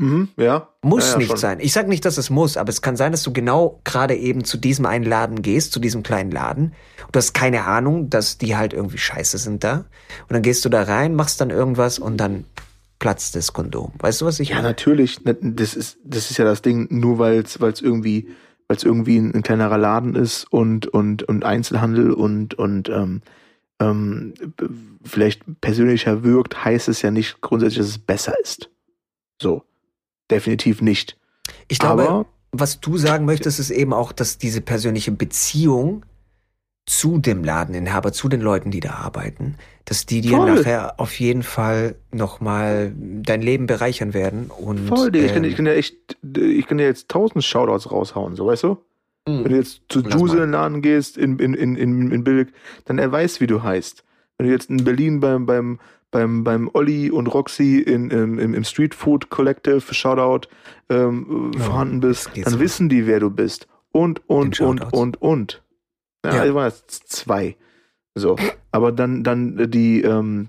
Mhm, 0.00 0.28
ja. 0.36 0.68
Muss 0.82 1.06
ja, 1.06 1.12
ja, 1.12 1.18
nicht 1.18 1.28
schon. 1.28 1.36
sein. 1.36 1.60
Ich 1.60 1.72
sag 1.72 1.86
nicht, 1.88 2.04
dass 2.04 2.16
es 2.18 2.30
muss, 2.30 2.56
aber 2.56 2.70
es 2.70 2.80
kann 2.82 2.96
sein, 2.96 3.12
dass 3.12 3.22
du 3.22 3.32
genau 3.32 3.80
gerade 3.84 4.16
eben 4.16 4.44
zu 4.44 4.56
diesem 4.56 4.86
einen 4.86 5.04
Laden 5.04 5.42
gehst, 5.42 5.72
zu 5.72 5.80
diesem 5.80 6.02
kleinen 6.02 6.30
Laden. 6.30 6.72
Und 7.06 7.14
du 7.14 7.18
hast 7.18 7.34
keine 7.34 7.64
Ahnung, 7.64 8.08
dass 8.10 8.38
die 8.38 8.56
halt 8.56 8.72
irgendwie 8.72 8.98
scheiße 8.98 9.38
sind 9.38 9.62
da. 9.62 9.84
Und 10.22 10.30
dann 10.30 10.42
gehst 10.42 10.64
du 10.64 10.68
da 10.68 10.82
rein, 10.82 11.14
machst 11.14 11.40
dann 11.40 11.50
irgendwas 11.50 11.98
und 11.98 12.16
dann 12.16 12.44
platzt 12.98 13.34
das 13.36 13.52
Kondom. 13.52 13.92
Weißt 13.98 14.20
du, 14.20 14.26
was 14.26 14.40
ich 14.40 14.50
Ja, 14.50 14.56
meine? 14.56 14.68
natürlich. 14.68 15.24
Ne, 15.24 15.34
Das 15.40 15.74
ist, 15.74 15.98
das 16.04 16.30
ist 16.30 16.38
ja 16.38 16.44
das 16.44 16.62
Ding, 16.62 16.86
nur 16.90 17.18
weil 17.18 17.40
es 17.40 17.56
irgendwie, 17.80 18.28
weil 18.68 18.76
es 18.76 18.84
irgendwie 18.84 19.18
ein, 19.18 19.34
ein 19.34 19.42
kleinerer 19.42 19.78
Laden 19.78 20.14
ist 20.14 20.44
und, 20.50 20.86
und, 20.86 21.22
und 21.24 21.44
Einzelhandel 21.44 22.12
und, 22.12 22.54
und 22.54 22.88
ähm, 22.88 23.22
ähm, 23.80 24.34
vielleicht 25.04 25.42
persönlicher 25.60 26.22
wirkt, 26.22 26.64
heißt 26.64 26.88
es 26.88 27.02
ja 27.02 27.10
nicht 27.10 27.40
grundsätzlich, 27.40 27.78
dass 27.78 27.88
es 27.88 27.98
besser 27.98 28.34
ist. 28.42 28.70
So. 29.40 29.64
Definitiv 30.30 30.82
nicht. 30.82 31.16
Ich 31.68 31.78
glaube, 31.78 32.08
Aber 32.08 32.26
was 32.52 32.80
du 32.80 32.96
sagen 32.96 33.24
möchtest, 33.24 33.58
ist 33.60 33.70
eben 33.70 33.92
auch, 33.92 34.12
dass 34.12 34.38
diese 34.38 34.60
persönliche 34.60 35.12
Beziehung 35.12 36.04
zu 36.86 37.18
dem 37.18 37.44
Ladeninhaber, 37.44 38.12
zu 38.12 38.28
den 38.28 38.40
Leuten, 38.40 38.70
die 38.70 38.80
da 38.80 38.94
arbeiten, 38.94 39.56
dass 39.84 40.06
die 40.06 40.20
dir 40.20 40.38
Voll. 40.38 40.54
nachher 40.54 40.98
auf 40.98 41.18
jeden 41.20 41.42
Fall 41.42 41.94
nochmal 42.10 42.92
dein 42.96 43.42
Leben 43.42 43.66
bereichern 43.66 44.12
werden. 44.14 44.50
Und, 44.50 44.88
Voll, 44.88 45.14
ich, 45.14 45.32
kann, 45.32 45.44
ähm, 45.44 45.50
ich 45.50 45.56
kann 45.56 45.66
ja 45.66 45.72
echt, 45.72 45.94
ich 46.36 46.66
kann 46.66 46.78
ja 46.78 46.86
jetzt 46.86 47.08
tausend 47.08 47.44
Shoutouts 47.44 47.90
raushauen, 47.92 48.34
so, 48.34 48.46
weißt 48.46 48.64
du? 48.64 48.78
mh. 49.26 49.44
Wenn 49.44 49.52
du 49.52 49.56
jetzt 49.56 49.82
zu 49.88 50.00
Juice 50.00 50.32
in 50.32 50.40
den 50.40 50.50
Laden 50.50 50.82
gehst, 50.82 51.16
in, 51.16 51.38
in, 51.38 51.54
in, 51.54 51.76
in, 51.76 52.10
in 52.10 52.24
Billig, 52.24 52.48
dann 52.84 52.98
er 52.98 53.10
weiß, 53.10 53.40
wie 53.40 53.46
du 53.46 53.62
heißt. 53.62 54.04
Wenn 54.38 54.46
du 54.46 54.52
jetzt 54.52 54.70
in 54.70 54.84
Berlin 54.84 55.20
beim, 55.20 55.46
beim, 55.46 55.78
beim, 56.10 56.44
beim 56.44 56.68
Olli 56.72 57.10
und 57.10 57.26
Roxy 57.28 57.78
in, 57.78 58.10
im, 58.10 58.38
im, 58.38 58.54
im 58.54 58.64
Street 58.64 58.94
Food 58.94 59.30
Collective, 59.30 59.82
Shoutout, 59.94 60.48
ähm, 60.88 61.52
Ja, 61.54 61.60
vorhanden 61.64 62.00
bist, 62.00 62.30
dann 62.34 62.52
los. 62.52 62.58
wissen 62.58 62.88
die, 62.88 63.06
wer 63.06 63.20
du 63.20 63.30
bist. 63.30 63.68
Und, 63.92 64.28
und, 64.28 64.60
und, 64.60 64.92
und, 64.92 65.20
und. 65.22 65.62
Ja, 66.24 66.34
Ja. 66.36 66.44
ja. 66.44 66.54
waren 66.54 66.68
jetzt 66.70 67.08
zwei. 67.12 67.56
So. 68.14 68.36
Aber 68.72 68.92
dann, 68.92 69.22
dann 69.24 69.58
äh, 69.58 69.68
die, 69.68 70.02
ähm, 70.02 70.48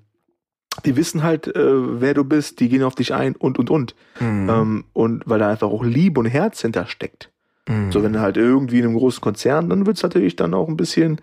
die 0.86 0.96
wissen 0.96 1.22
halt, 1.24 1.48
äh, 1.48 2.02
wer 2.02 2.14
du 2.14 2.24
bist, 2.24 2.60
die 2.60 2.70
gehen 2.70 2.84
auf 2.84 2.96
dich 2.96 3.14
ein 3.14 3.36
und, 3.36 3.60
und, 3.60 3.70
und. 3.70 3.96
Mhm. 4.20 4.50
Ähm, 4.50 4.84
und 4.94 5.24
weil 5.26 5.40
da 5.40 5.50
einfach 5.50 5.68
auch 5.68 5.84
Liebe 5.84 6.20
und 6.20 6.26
Herz 6.28 6.62
hintersteckt. 6.62 7.32
Mhm. 7.68 7.92
So, 7.92 8.02
wenn 8.04 8.14
du 8.14 8.20
halt 8.22 8.38
irgendwie 8.38 8.80
in 8.80 8.86
einem 8.86 8.98
großen 8.98 9.22
Konzern, 9.22 9.70
dann 9.70 9.86
wird's 9.86 10.02
natürlich 10.04 10.36
dann 10.36 10.54
auch 10.54 10.68
ein 10.68 10.78
bisschen 10.78 11.22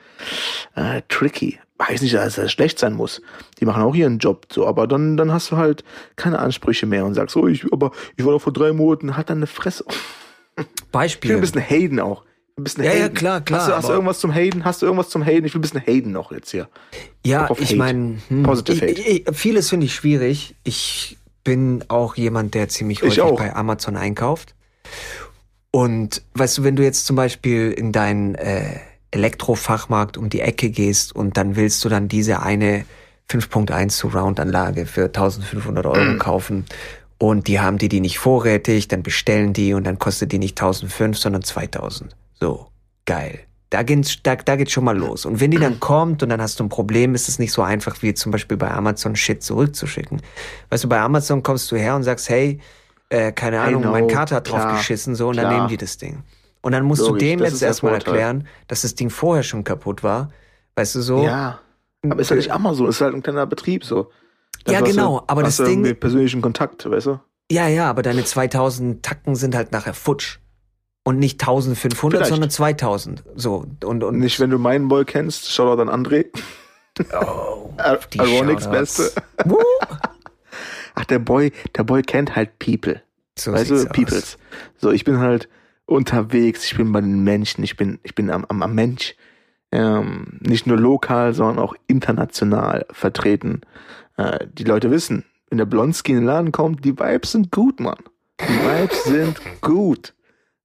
äh, 0.76 1.03
tricky. 1.09 1.59
Weiß 1.78 2.03
nicht, 2.03 2.14
dass 2.14 2.34
das 2.36 2.51
schlecht 2.51 2.78
sein 2.78 2.95
muss. 2.95 3.22
Die 3.61 3.64
machen 3.64 3.82
auch 3.82 3.95
ihren 3.95 4.18
Job 4.18 4.47
so, 4.53 4.66
aber 4.66 4.86
dann, 4.89 5.16
dann 5.16 5.32
hast 5.32 5.51
du 5.53 5.57
halt 5.57 5.84
keine 6.16 6.39
Ansprüche 6.41 6.86
mehr 6.86 7.05
und 7.05 7.14
sagst, 7.14 7.36
oh, 7.36 7.47
ich, 7.47 7.72
aber 7.72 7.93
ich 8.16 8.24
war 8.24 8.32
doch 8.32 8.41
vor 8.43 8.53
drei 8.53 8.72
Monaten, 8.72 9.16
halt 9.16 9.30
dann 9.30 9.39
eine 9.39 9.47
Fresse. 9.47 9.84
Ich 9.89 10.64
will 10.64 10.66
Beispiel. 10.91 11.34
ein 11.36 11.41
bisschen 11.41 11.61
Hayden 11.61 12.01
auch. 12.01 12.24
Ein 12.57 12.64
bisschen 12.64 12.82
Ja, 12.82 12.93
ja, 12.93 13.03
Hayden. 13.05 13.14
klar, 13.14 13.41
klar, 13.41 13.61
Hast 13.61 13.68
du, 13.68 13.74
hast 13.76 13.89
du 13.89 13.93
irgendwas 13.93 14.18
zum 14.18 14.32
Hayden? 14.32 14.64
Hast 14.64 14.82
du 14.82 14.86
irgendwas 14.86 15.09
zum 15.11 15.22
Hayden? 15.22 15.45
Ich 15.47 15.55
will 15.55 15.61
ein 15.61 15.62
bisschen 15.62 15.80
Hayden 15.80 16.11
noch 16.11 16.32
jetzt 16.32 16.51
hier. 16.51 16.68
Ja, 17.24 17.49
ich 17.59 17.68
Hate. 17.68 17.76
meine, 17.76 18.18
hm, 18.28 18.43
Positive 18.43 18.84
ich, 18.86 19.26
ich, 19.28 19.36
vieles 19.36 19.68
finde 19.70 19.86
ich 19.86 19.95
schwierig. 19.95 20.57
Ich 20.64 21.16
bin 21.45 21.84
auch 21.86 22.16
jemand, 22.16 22.55
der 22.55 22.68
ziemlich 22.68 23.03
Ich 23.05 23.20
häufig 23.20 23.39
bei 23.39 23.55
Amazon 23.55 23.97
einkauft. 23.97 24.57
Und 25.78 26.22
weißt 26.34 26.58
du, 26.58 26.64
wenn 26.64 26.74
du 26.74 26.82
jetzt 26.82 27.06
zum 27.06 27.14
Beispiel 27.14 27.70
in 27.70 27.92
deinen 27.92 28.34
äh, 28.34 28.80
Elektrofachmarkt 29.12 30.16
um 30.16 30.28
die 30.28 30.40
Ecke 30.40 30.70
gehst 30.70 31.14
und 31.14 31.36
dann 31.36 31.54
willst 31.54 31.84
du 31.84 31.88
dann 31.88 32.08
diese 32.08 32.42
eine 32.42 32.84
5.1 33.30 33.90
Surround-Anlage 33.92 34.86
für 34.86 35.04
1500 35.04 35.86
Euro 35.86 36.00
Mhm. 36.14 36.18
kaufen 36.18 36.64
und 37.18 37.46
die 37.46 37.60
haben 37.60 37.78
die 37.78 37.88
die 37.88 38.00
nicht 38.00 38.18
vorrätig, 38.18 38.88
dann 38.88 39.04
bestellen 39.04 39.52
die 39.52 39.72
und 39.72 39.84
dann 39.84 40.00
kostet 40.00 40.32
die 40.32 40.40
nicht 40.40 40.60
1500, 40.60 41.20
sondern 41.20 41.42
2000. 41.42 42.16
So, 42.40 42.66
geil. 43.04 43.38
Da 43.70 43.84
geht's, 43.84 44.18
da, 44.22 44.34
da 44.34 44.56
geht's 44.56 44.72
schon 44.72 44.84
mal 44.84 44.96
los. 44.98 45.26
Und 45.26 45.38
wenn 45.40 45.52
die 45.52 45.58
dann 45.58 45.78
kommt 45.78 46.24
und 46.24 46.30
dann 46.30 46.40
hast 46.42 46.58
du 46.58 46.64
ein 46.64 46.70
Problem, 46.70 47.14
ist 47.14 47.28
es 47.28 47.38
nicht 47.38 47.52
so 47.52 47.62
einfach 47.62 48.02
wie 48.02 48.14
zum 48.14 48.32
Beispiel 48.32 48.56
bei 48.56 48.70
Amazon 48.70 49.14
Shit 49.14 49.44
zurückzuschicken. 49.44 50.22
Weißt 50.70 50.82
du, 50.84 50.88
bei 50.88 50.98
Amazon 50.98 51.42
kommst 51.44 51.70
du 51.70 51.76
her 51.76 51.94
und 51.94 52.02
sagst, 52.02 52.28
hey, 52.30 52.58
äh, 53.11 53.32
keine 53.32 53.61
Ahnung, 53.61 53.82
know, 53.82 53.90
mein 53.92 54.06
Kater 54.09 54.36
hat 54.36 54.50
drauf 54.50 54.61
klar, 54.61 54.76
geschissen, 54.76 55.14
so, 55.14 55.28
und 55.28 55.36
dann 55.36 55.46
klar. 55.46 55.56
nehmen 55.56 55.68
die 55.68 55.76
das 55.76 55.96
Ding. 55.98 56.22
Und 56.61 56.72
dann 56.72 56.84
musst 56.84 57.02
Logisch, 57.02 57.20
du 57.20 57.26
dem 57.26 57.40
jetzt 57.40 57.62
erstmal 57.62 57.94
erklären, 57.94 58.46
dass 58.66 58.82
das 58.82 58.94
Ding 58.94 59.11
vorher 59.11 59.42
schon 59.42 59.64
kaputt 59.64 60.02
war. 60.02 60.30
Weißt 60.74 60.94
du 60.96 61.00
so? 61.00 61.22
Ja. 61.22 61.61
Aber 62.09 62.20
ist 62.20 62.30
halt 62.30 62.38
nicht 62.38 62.50
Amazon, 62.52 62.88
ist 62.88 63.00
halt 63.00 63.14
ein 63.14 63.22
kleiner 63.22 63.46
Betrieb 63.46 63.84
so. 63.84 64.11
Da 64.64 64.72
Ja, 64.72 64.80
du- 64.80 64.86
genau, 64.86 65.22
aber 65.26 65.42
hast 65.42 65.59
das 65.59 65.64
du 65.64 65.64
Ding- 65.64 65.80
irgendwie 65.80 65.94
persönlichen 65.94 66.42
Kontakt, 66.42 66.88
weißt 66.88 67.06
du? 67.06 67.20
Ja, 67.50 67.66
ja, 67.68 67.88
aber 67.88 68.02
deine 68.02 68.24
2000 68.24 69.02
Tacken 69.02 69.34
sind 69.34 69.54
halt 69.54 69.72
nachher 69.72 69.94
futsch. 69.94 70.38
Und 71.04 71.18
nicht 71.18 71.40
1500, 71.40 72.18
Vielleicht. 72.18 72.30
sondern 72.30 72.50
2000. 72.50 73.24
So, 73.34 73.64
und, 73.84 74.04
und. 74.04 74.18
Nicht, 74.18 74.38
wenn 74.40 74.50
du 74.50 74.59
meinen 74.59 74.88
Boy 74.88 75.06
kennst, 75.06 75.50
Shoutout 75.50 75.80
an 75.80 75.88
André. 75.88 76.26
oh, 77.18 77.70
die 78.12 78.18
Shoutouts. 78.18 78.68
Beste. 78.70 79.12
Ach, 80.99 81.05
der 81.05 81.20
Boy, 81.20 81.53
der 81.76 81.84
Boy 81.84 82.03
kennt 82.03 82.34
halt 82.34 82.59
People. 82.59 83.01
So 83.38 83.53
du, 83.53 83.59
sieht's 83.59 83.86
aus. 83.86 83.92
Peoples. 83.92 84.38
So, 84.78 84.90
ich 84.90 85.05
bin 85.05 85.18
halt 85.20 85.49
unterwegs, 85.86 86.64
ich 86.64 86.76
bin 86.76 86.90
bei 86.90 87.01
den 87.01 87.22
Menschen, 87.22 87.62
ich 87.62 87.76
bin, 87.76 88.01
ich 88.03 88.16
bin 88.16 88.30
am, 88.30 88.44
am, 88.49 88.62
am 88.62 88.74
Mensch. 88.74 89.14
Ähm, 89.70 90.38
nicht 90.40 90.66
nur 90.66 90.76
lokal, 90.76 91.34
sondern 91.34 91.59
auch 91.59 91.74
international 91.86 92.84
vertreten. 92.90 93.61
Äh, 94.16 94.46
die 94.53 94.64
Leute 94.64 94.90
wissen, 94.90 95.24
wenn 95.51 95.59
der 95.59 95.66
Blonski 95.66 96.12
in 96.12 96.18
den 96.18 96.24
Laden 96.24 96.53
kommt, 96.53 96.84
die 96.84 96.99
Vibes 96.99 97.32
sind 97.32 97.53
gut, 97.53 97.78
Mann. 97.78 97.99
Die 98.40 98.44
Vibes 98.44 99.05
sind 99.05 99.40
gut. 99.61 100.14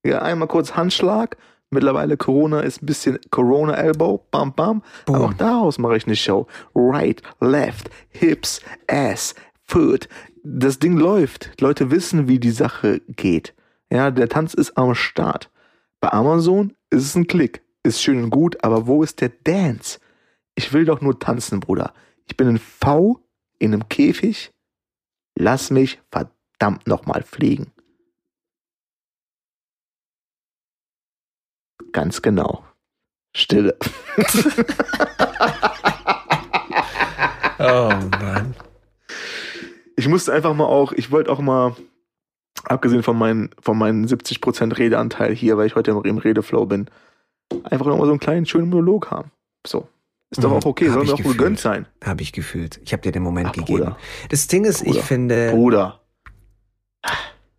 Ja, 0.03 0.23
einmal 0.23 0.47
kurz 0.47 0.75
Handschlag. 0.75 1.37
Mittlerweile 1.69 2.17
Corona 2.17 2.61
ist 2.61 2.81
ein 2.81 2.85
bisschen 2.85 3.19
Corona 3.29 3.73
Elbow, 3.75 4.25
bam, 4.31 4.53
bam. 4.53 4.81
Boom. 5.05 5.15
Aber 5.15 5.25
auch 5.25 5.33
daraus 5.33 5.77
mache 5.79 5.97
ich 5.97 6.07
eine 6.07 6.15
Show. 6.15 6.47
Right, 6.73 7.21
left, 7.39 7.89
hips, 8.09 8.61
ass, 8.87 9.35
foot. 9.73 10.07
Das 10.43 10.77
Ding 10.77 10.97
läuft. 10.97 11.59
Leute 11.59 11.89
wissen, 11.89 12.27
wie 12.27 12.39
die 12.39 12.51
Sache 12.51 13.01
geht. 13.07 13.55
Ja, 13.91 14.11
der 14.11 14.29
Tanz 14.29 14.53
ist 14.53 14.77
am 14.77 14.93
Start. 14.93 15.49
Bei 15.99 16.13
Amazon 16.13 16.75
ist 16.91 17.05
es 17.05 17.15
ein 17.15 17.25
Klick. 17.25 17.63
Ist 17.81 18.01
schön 18.01 18.23
und 18.23 18.29
gut, 18.29 18.63
aber 18.63 18.85
wo 18.85 19.01
ist 19.01 19.19
der 19.19 19.29
Dance? 19.29 19.99
Ich 20.53 20.73
will 20.73 20.85
doch 20.85 21.01
nur 21.01 21.19
tanzen, 21.19 21.59
Bruder. 21.59 21.91
Ich 22.27 22.37
bin 22.37 22.47
ein 22.47 22.59
V 22.59 23.19
in 23.57 23.73
einem 23.73 23.89
Käfig. 23.89 24.53
Lass 25.35 25.71
mich 25.71 25.99
verdammt 26.11 26.85
nochmal 26.85 27.23
fliegen. 27.23 27.71
Ganz 31.91 32.21
genau. 32.21 32.63
Stille. 33.35 33.75
Oh 37.59 37.89
Mann. 38.19 38.55
Ich 39.95 40.07
musste 40.07 40.33
einfach 40.33 40.53
mal 40.53 40.65
auch, 40.65 40.91
ich 40.91 41.11
wollte 41.11 41.31
auch 41.31 41.39
mal, 41.39 41.75
abgesehen 42.65 43.03
von 43.03 43.17
meinen, 43.17 43.49
von 43.61 43.77
meinen 43.77 44.07
70% 44.07 44.77
Redeanteil 44.77 45.33
hier, 45.35 45.57
weil 45.57 45.67
ich 45.67 45.75
heute 45.75 45.91
im, 46.03 46.17
Redeflow 46.17 46.65
bin, 46.65 46.89
einfach 47.63 47.85
nochmal 47.85 48.05
so 48.07 48.11
einen 48.13 48.19
kleinen 48.19 48.45
schönen 48.45 48.69
Monolog 48.69 49.11
haben. 49.11 49.31
So. 49.65 49.87
Ist 50.31 50.43
doch 50.43 50.49
Mhm. 50.49 50.55
auch 50.57 50.65
okay, 50.65 50.89
soll 50.89 51.03
ich 51.03 51.09
mir 51.09 51.13
auch 51.13 51.17
gefühlt. 51.17 51.37
gegönnt 51.37 51.59
sein. 51.59 51.85
Habe 52.03 52.21
ich 52.23 52.31
gefühlt. 52.33 52.79
Ich 52.83 52.91
habe 52.93 53.03
dir 53.03 53.11
den 53.11 53.21
Moment 53.21 53.49
Ach, 53.49 53.53
gegeben. 53.53 53.79
Bruder. 53.79 53.97
Das 54.29 54.47
Ding 54.47 54.65
ist, 54.65 54.81
ich 54.81 54.87
Bruder. 54.93 55.03
finde, 55.03 55.51
Bruder. 55.51 55.99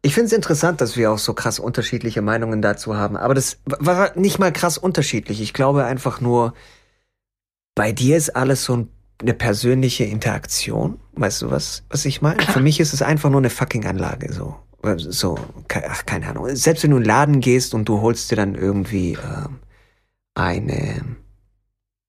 ich 0.02 0.12
finde 0.14 0.26
es 0.26 0.32
interessant, 0.32 0.80
dass 0.80 0.96
wir 0.96 1.12
auch 1.12 1.18
so 1.18 1.34
krass 1.34 1.60
unterschiedliche 1.60 2.20
Meinungen 2.20 2.62
dazu 2.62 2.96
haben. 2.96 3.16
Aber 3.16 3.34
das 3.34 3.60
war 3.64 4.18
nicht 4.18 4.38
mal 4.40 4.52
krass 4.52 4.76
unterschiedlich. 4.76 5.40
Ich 5.40 5.52
glaube 5.54 5.84
einfach 5.84 6.20
nur, 6.20 6.52
bei 7.76 7.92
dir 7.92 8.16
ist 8.16 8.30
alles 8.34 8.64
so 8.64 8.76
ein, 8.78 8.88
eine 9.20 9.34
persönliche 9.34 10.04
Interaktion. 10.04 10.98
Weißt 11.12 11.42
du, 11.42 11.50
was, 11.50 11.84
was 11.90 12.04
ich 12.04 12.22
meine? 12.22 12.42
Für 12.42 12.60
mich 12.60 12.80
ist 12.80 12.92
es 12.92 13.02
einfach 13.02 13.30
nur 13.30 13.40
eine 13.40 13.50
fucking 13.50 13.86
Anlage, 13.86 14.32
so. 14.32 14.56
So, 14.96 15.38
ach, 15.88 16.04
keine 16.04 16.28
Ahnung. 16.28 16.46
Selbst 16.54 16.82
wenn 16.82 16.90
du 16.90 16.98
in 16.98 17.04
den 17.04 17.08
Laden 17.08 17.40
gehst 17.40 17.72
und 17.72 17.88
du 17.88 18.02
holst 18.02 18.30
dir 18.30 18.36
dann 18.36 18.54
irgendwie 18.54 19.12
ähm, 19.12 19.60
eine, 20.34 21.16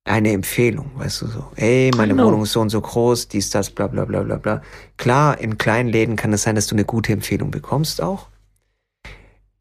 eine 0.03 0.34
Empfehlung, 0.34 0.91
weißt 0.95 1.22
du 1.22 1.28
so, 1.28 1.45
ey, 1.56 1.91
meine 1.95 2.14
Genau. 2.14 2.28
Wohnung 2.28 2.43
ist 2.43 2.51
so 2.51 2.60
und 2.60 2.70
so 2.70 2.82
groß, 2.82 3.30
dies, 3.30 3.49
das, 3.49 3.70
bla 3.70 3.88
bla 3.88 4.03
bla 4.03 4.24
bla 4.24 4.36
bla. 4.36 4.62
Klar, 4.97 5.39
in 5.39 5.58
kleinen 5.58 5.88
Läden 5.88 6.18
kann 6.18 6.34
es 6.34 6.43
sein, 6.43 6.56
dass 6.56 6.68
du 6.68 6.76
eine 6.76 6.84
gute 6.84 7.14
Empfehlung 7.14 7.49
bekommst 7.49 8.01
auch. 8.01 8.28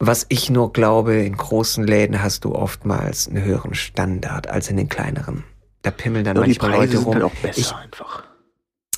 Was 0.00 0.26
ich 0.28 0.50
nur 0.50 0.72
glaube, 0.72 1.14
in 1.14 1.36
großen 1.36 1.86
Läden 1.86 2.20
hast 2.20 2.44
du 2.44 2.52
oftmals 2.56 3.28
einen 3.28 3.44
höheren 3.44 3.74
Standard 3.74 4.48
als 4.48 4.68
in 4.68 4.76
den 4.76 4.88
kleineren. 4.88 5.44
Da 5.84 5.90
pimmeln 5.92 6.24
dann 6.24 6.36
Ja, 6.36 6.42
die 6.42 6.48
manchmal 6.50 6.70
Preise 6.72 6.80
Leute 6.80 6.96
sind 6.98 7.06
rum. 7.06 7.14
halt 7.14 7.24
auch 7.24 7.34
besser 7.36 7.60
Ich- 7.60 7.72
einfach. 7.74 8.24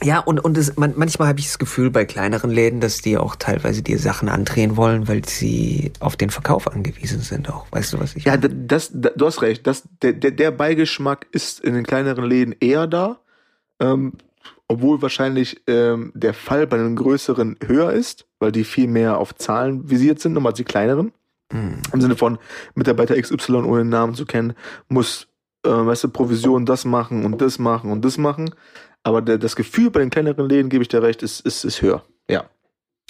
Ja, 0.03 0.19
und, 0.21 0.41
und 0.41 0.59
es, 0.59 0.77
man, 0.77 0.93
manchmal 0.97 1.27
habe 1.29 1.39
ich 1.41 1.47
das 1.47 1.59
Gefühl 1.59 1.91
bei 1.91 2.05
kleineren 2.05 2.51
Läden, 2.51 2.81
dass 2.81 2.99
die 2.99 3.17
auch 3.17 3.35
teilweise 3.35 3.83
dir 3.83 3.99
Sachen 3.99 4.29
andrehen 4.29 4.77
wollen, 4.77 5.09
weil 5.09 5.25
sie 5.25 5.91
auf 6.01 6.17
den 6.17 6.29
Verkauf 6.29 6.71
angewiesen 6.71 7.21
sind 7.21 7.49
auch. 7.51 7.67
Weißt 7.71 7.95
du, 7.95 7.99
was 7.99 8.15
ich 8.15 8.25
Ja, 8.25 8.37
d- 8.37 8.51
das, 8.67 8.91
d- 8.93 9.11
du 9.17 9.25
hast 9.27 9.41
recht. 9.41 9.67
Das, 9.67 9.85
der, 10.03 10.13
der, 10.13 10.33
der 10.33 10.51
Beigeschmack 10.51 11.27
ist 11.33 11.61
in 11.61 11.73
den 11.73 11.85
kleineren 11.85 12.27
Läden 12.27 12.55
eher 12.61 12.87
da. 12.87 13.21
Ähm, 13.81 14.13
obwohl 14.69 15.01
wahrscheinlich 15.01 15.63
ähm, 15.67 16.13
der 16.15 16.35
Fall 16.35 16.67
bei 16.67 16.77
den 16.77 16.95
größeren 16.95 17.57
höher 17.65 17.93
ist, 17.93 18.27
weil 18.39 18.53
die 18.53 18.65
viel 18.65 18.89
mehr 18.89 19.17
auf 19.17 19.35
Zahlen 19.35 19.89
visiert 19.89 20.21
sind, 20.21 20.35
nochmal 20.35 20.51
als 20.53 20.59
die 20.59 20.65
kleineren. 20.65 21.13
Hm. 21.53 21.79
Im 21.95 22.01
Sinne 22.03 22.17
von 22.17 22.39
Mitarbeiter 22.75 23.19
XY 23.19 23.53
ohne 23.63 23.79
den 23.85 23.89
Namen 23.89 24.15
zu 24.15 24.27
kennen, 24.27 24.53
muss, 24.89 25.27
äh, 25.67 25.87
weißt 25.87 26.05
du, 26.05 26.09
Provision 26.09 26.65
das 26.65 26.85
machen 26.85 27.25
und 27.25 27.41
das 27.41 27.59
machen 27.59 27.91
und 27.91 28.05
das 28.05 28.17
machen. 28.17 28.55
Aber 29.03 29.23
der, 29.23 29.39
das 29.39 29.55
Gefühl 29.57 29.91
bei 29.91 30.01
den 30.01 30.11
kleineren 30.11 30.49
Läden, 30.49 30.69
gebe 30.69 30.83
ich 30.83 30.89
dir 30.89 31.03
recht, 31.03 31.23
ist, 31.23 31.41
ist, 31.41 31.65
ist 31.65 31.83
höher. 31.83 32.03
Ja. 32.29 32.45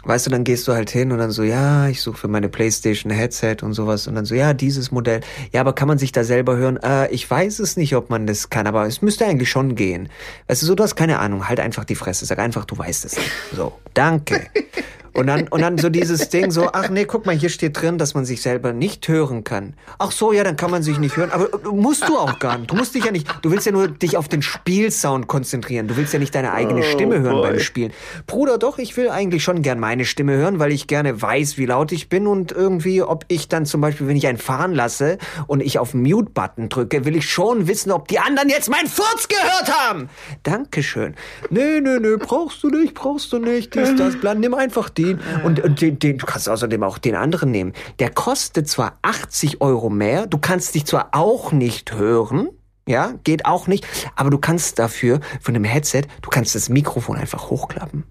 Weißt 0.04 0.26
du, 0.26 0.30
dann 0.30 0.44
gehst 0.44 0.68
du 0.68 0.72
halt 0.72 0.90
hin 0.90 1.11
und 1.11 1.18
dann 1.18 1.30
so, 1.30 1.42
ja, 1.42 1.88
ich 1.88 2.00
suche 2.00 2.16
für 2.16 2.28
meine 2.28 2.48
Playstation 2.48 3.11
Headset 3.11 3.57
und 3.62 3.72
sowas 3.72 4.07
und 4.07 4.14
dann 4.14 4.24
so, 4.24 4.34
ja, 4.34 4.52
dieses 4.52 4.92
Modell. 4.92 5.20
Ja, 5.52 5.62
aber 5.62 5.72
kann 5.72 5.88
man 5.88 5.98
sich 5.98 6.12
da 6.12 6.22
selber 6.22 6.57
hören? 6.57 6.76
Äh, 6.76 7.11
ich 7.12 7.28
weiß 7.28 7.59
es 7.59 7.76
nicht, 7.76 7.96
ob 7.96 8.11
man 8.11 8.26
das 8.26 8.50
kann, 8.50 8.66
aber 8.66 8.86
es 8.86 9.02
müsste 9.02 9.26
eigentlich 9.26 9.50
schon 9.50 9.74
gehen. 9.74 10.09
Weißt 10.46 10.62
du, 10.62 10.66
so, 10.66 10.74
du 10.74 10.84
hast 10.84 10.96
keine 10.96 11.18
Ahnung, 11.18 11.48
halt 11.48 11.61
einfach 11.61 11.84
die 11.84 11.96
Fresse, 11.96 12.24
sag 12.24 12.38
einfach, 12.38 12.66
du 12.66 12.78
weißt 12.78 13.04
es 13.04 13.16
nicht. 13.16 13.30
So, 13.54 13.72
danke. 13.97 14.47
Und 15.16 15.28
dann, 15.28 15.49
und 15.49 15.62
dann 15.62 15.78
so 15.78 15.88
dieses 15.88 16.28
Ding 16.28 16.51
so, 16.51 16.68
ach 16.74 16.90
nee, 16.90 17.07
guck 17.07 17.24
mal, 17.24 17.34
hier 17.34 17.49
steht 17.49 17.80
drin, 17.80 17.97
dass 17.97 18.12
man 18.12 18.26
sich 18.26 18.42
selber 18.42 18.74
nicht 18.74 19.09
hören 19.09 19.44
kann. 19.44 19.72
Ach 19.99 20.12
so, 20.12 20.30
ja, 20.30 20.44
dann 20.44 20.57
kann 20.57 20.70
man 20.70 20.82
sich 20.82 20.99
nicht 20.99 21.16
hören. 21.16 21.30
Aber 21.30 21.47
äh, 21.47 21.68
musst 21.74 22.07
du 22.07 22.18
auch 22.18 22.38
gar 22.38 22.59
nicht. 22.59 22.70
Du 22.70 22.76
musst 22.76 22.94
dich 22.94 23.07
ja 23.07 23.12
nicht, 23.12 23.26
du 23.40 23.51
willst 23.51 23.64
ja 23.64 23.72
nur 23.72 23.88
dich 23.88 24.18
auf 24.18 24.28
den 24.28 24.42
Spielsound 24.42 25.26
konzentrieren. 25.26 25.88
Du 25.88 25.97
willst 25.97 26.12
ja 26.12 26.18
nicht 26.18 26.34
deine 26.34 26.53
eigene 26.53 26.80
Oh, 26.80 26.82
Stimme 26.82 27.20
hören 27.20 27.36
boy. 27.36 27.51
beim 27.53 27.61
Spielen. 27.61 27.92
Bruder, 28.26 28.59
doch, 28.59 28.76
ich 28.76 28.94
will 28.99 29.09
eigentlich 29.09 29.42
schon 29.42 29.62
gern 29.62 29.80
meine 29.80 30.05
Stimme 30.05 30.36
hören, 30.36 30.59
weil 30.59 30.70
ich 30.70 30.86
gerne 30.86 31.22
weiß, 31.22 31.57
wie 31.57 31.64
laut 31.64 31.92
ich 31.92 32.11
bin 32.11 32.26
und 32.26 32.53
irgendwie, 32.53 33.01
ob 33.03 33.24
ich 33.28 33.49
dann 33.49 33.64
zum 33.64 33.80
Beispiel, 33.80 34.09
wenn 34.09 34.16
ich 34.16 34.26
einen 34.26 34.36
fahren 34.36 34.74
lasse 34.74 35.16
und 35.47 35.62
ich 35.62 35.78
auf 35.78 35.94
Mute-Button 35.94 36.68
drücke, 36.68 37.07
will 37.07 37.16
ich 37.16 37.30
schon 37.30 37.68
wissen, 37.68 37.90
ob 37.90 38.09
die 38.09 38.18
anderen 38.18 38.51
jetzt 38.51 38.68
meinen 38.68 38.86
Furz 38.86 39.28
gehört 39.28 39.72
haben. 39.80 40.11
Dankeschön. 40.42 41.14
Nö, 41.49 41.80
nö, 41.80 42.01
nö, 42.01 42.18
brauchst 42.18 42.62
du 42.62 42.68
nicht, 42.68 42.92
brauchst 42.92 43.32
du 43.32 43.38
nicht, 43.38 43.74
dies, 43.91 43.99
das, 43.99 44.16
bla, 44.20 44.34
nimm 44.34 44.55
einfach 44.55 44.89
den. 44.91 45.20
Und, 45.45 45.61
und 45.61 45.80
den, 45.80 45.99
den, 45.99 46.18
du 46.18 46.26
kannst 46.26 46.49
außerdem 46.49 46.82
auch 46.82 46.99
den 46.99 47.14
anderen 47.14 47.51
nehmen. 47.51 47.72
Der 47.99 48.11
kostet 48.11 48.68
zwar 48.68 48.99
80 49.03 49.61
Euro 49.61 49.91
mehr, 49.91 50.26
du 50.26 50.39
kannst 50.39 50.74
dich 50.74 50.84
zwar 50.87 51.09
auch 51.12 51.53
nicht 51.53 51.93
hören, 51.93 52.49
ja, 52.89 53.14
geht 53.24 53.47
auch 53.47 53.66
nicht, 53.66 53.87
aber 54.14 54.30
du 54.30 54.39
kannst 54.39 54.78
dafür 54.78 55.20
von 55.41 55.55
dem 55.55 55.64
Headset, 55.64 56.03
du 56.22 56.30
kannst 56.30 56.55
das 56.55 56.68
Mikrofon 56.68 57.16
einfach 57.16 57.51
hochklappen. 57.51 58.05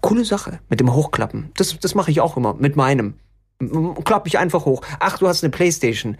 Coole 0.00 0.24
Sache 0.24 0.60
mit 0.68 0.80
dem 0.80 0.92
Hochklappen. 0.94 1.50
Das, 1.56 1.78
das 1.80 1.94
mache 1.94 2.10
ich 2.10 2.20
auch 2.20 2.36
immer 2.36 2.54
mit 2.54 2.76
meinem. 2.76 3.14
M- 3.60 3.94
Klapp 4.04 4.26
ich 4.26 4.38
einfach 4.38 4.64
hoch. 4.64 4.82
Ach, 4.98 5.18
du 5.18 5.28
hast 5.28 5.44
eine 5.44 5.50
Playstation. 5.50 6.16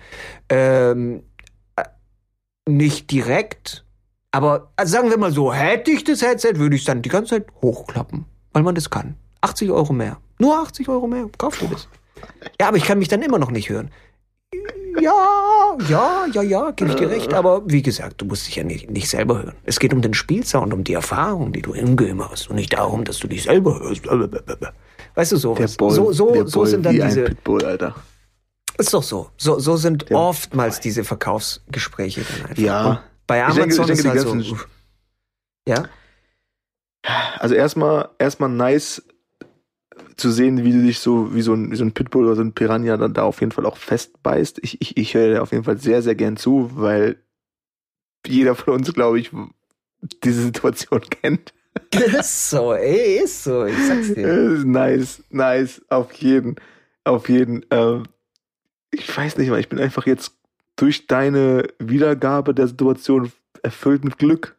Ähm, 0.49 1.23
äh, 1.77 1.83
nicht 2.69 3.11
direkt, 3.11 3.85
aber 4.31 4.73
also 4.77 4.93
sagen 4.93 5.11
wir 5.11 5.19
mal 5.19 5.33
so, 5.33 5.53
hätte 5.53 5.91
ich 5.91 6.05
das 6.05 6.23
Headset, 6.23 6.55
würde 6.57 6.77
ich 6.77 6.83
es 6.83 6.87
dann 6.87 7.03
die 7.03 7.09
ganze 7.09 7.31
Zeit 7.37 7.47
hochklappen, 7.61 8.25
weil 8.53 8.63
man 8.63 8.75
das 8.75 8.91
kann. 8.91 9.17
80 9.41 9.71
Euro 9.71 9.93
mehr. 9.93 10.19
Nur 10.39 10.59
80 10.59 10.89
Euro 10.89 11.07
mehr. 11.07 11.29
Kauf 11.39 11.59
dir 11.59 11.69
das. 11.69 11.89
Ja, 12.61 12.69
aber 12.69 12.77
ich 12.77 12.85
kann 12.85 12.99
mich 12.99 13.09
dann 13.09 13.23
immer 13.23 13.39
noch 13.39 13.51
nicht 13.51 13.69
hören. 13.71 13.91
Ja, 15.01 15.77
ja, 15.89 16.27
ja, 16.33 16.43
ja, 16.43 16.71
gebe 16.73 16.91
ich 16.91 16.97
dir 16.97 17.09
recht. 17.09 17.33
Aber 17.33 17.63
wie 17.67 17.83
gesagt, 17.83 18.21
du 18.21 18.27
musst 18.27 18.47
dich 18.47 18.57
ja 18.57 18.63
nicht, 18.65 18.91
nicht 18.91 19.09
selber 19.09 19.39
hören. 19.43 19.55
Es 19.65 19.81
geht 19.81 19.93
um 19.95 20.03
den 20.03 20.13
Spielsound, 20.15 20.73
um 20.75 20.85
die 20.85 20.93
Erfahrung, 20.93 21.53
die 21.53 21.63
du 21.63 21.73
im 21.73 21.97
Game 21.97 22.23
hast 22.29 22.51
und 22.51 22.57
nicht 22.57 22.73
darum, 22.75 23.05
dass 23.05 23.19
du 23.19 23.27
dich 23.27 23.45
selber 23.45 23.81
hörst. 23.81 24.03
Weißt 25.15 25.33
du 25.33 25.37
so? 25.37 25.55
Boy, 25.55 25.67
so 25.69 26.13
so, 26.13 26.45
so 26.47 26.61
Boy 26.61 26.69
sind 26.69 26.85
dann 26.85 26.95
diese. 26.95 27.25
Pitbull, 27.25 27.65
Alter. 27.65 27.95
Ist 28.79 28.93
doch 28.95 29.03
so. 29.03 29.31
So, 29.39 29.59
so 29.59 29.77
sind 29.77 30.09
Der- 30.11 30.17
oftmals 30.19 30.81
diese 30.81 31.05
Verkaufsgespräche 31.05 32.23
dann 32.23 32.51
einfach. 32.51 32.63
Ja. 32.63 32.87
Und 32.91 32.99
bei 33.27 33.37
denke- 33.39 33.53
Amazon 33.63 33.91
ich 33.91 34.03
denke, 34.03 34.19
ist 34.19 34.27
halt 34.35 34.45
so. 34.45 34.57
Ja. 35.67 35.85
Also 37.39 37.55
erstmal, 37.55 38.11
erstmal 38.19 38.49
nice 38.49 39.03
zu 40.17 40.31
sehen, 40.31 40.65
wie 40.65 40.73
du 40.73 40.83
dich 40.83 41.01
so, 41.01 41.35
wie 41.35 41.43
so 41.43 41.55
ein, 41.55 41.71
wie 41.71 41.77
so 41.77 41.85
ein 41.85 41.93
Pitbull 41.93 42.27
oder 42.27 42.37
so 42.37 42.43
ein 42.43 42.53
Piranha 42.53 42.97
dann 42.97 43.15
da 43.15 43.23
auf 43.23 43.41
jeden 43.41 43.53
Fall 43.53 43.67
auch 43.67 43.77
festbeißt. 43.77 44.61
Ich, 44.63 44.81
ich, 44.81 44.97
ich 44.97 45.15
höre 45.15 45.35
dir 45.35 45.43
auf 45.43 45.53
jeden 45.53 45.65
Fall 45.65 45.79
sehr, 45.79 46.03
sehr 46.03 46.15
gern 46.15 46.37
zu, 46.37 46.71
weil 46.75 47.17
jeder 48.27 48.55
von 48.55 48.75
uns, 48.75 48.93
glaube 48.93 49.19
ich, 49.19 49.31
diese 50.23 50.43
Situation 50.43 51.01
kennt. 51.23 51.53
ist 51.91 52.51
so, 52.51 52.73
ey, 52.75 53.25
ist 53.25 53.45
so. 53.45 53.65
Ich 53.65 53.79
sag's 53.87 54.15
dir. 54.15 54.27
Nice, 54.65 55.23
nice, 55.31 55.83
auf 55.89 56.13
jeden, 56.15 56.57
auf 57.05 57.29
jeden. 57.29 57.65
Ähm, 57.71 58.05
ich 58.91 59.17
weiß 59.17 59.39
nicht 59.39 59.49
mal, 59.49 59.61
ich 59.61 59.69
bin 59.69 59.81
einfach 59.81 60.07
jetzt 60.07 60.35
durch 60.77 61.07
deine 61.07 61.67
Wiedergabe 61.79 62.55
der 62.55 62.69
Situation 62.69 63.33
erfüllt 63.63 64.05
mit 64.05 64.19
Glück. 64.19 64.57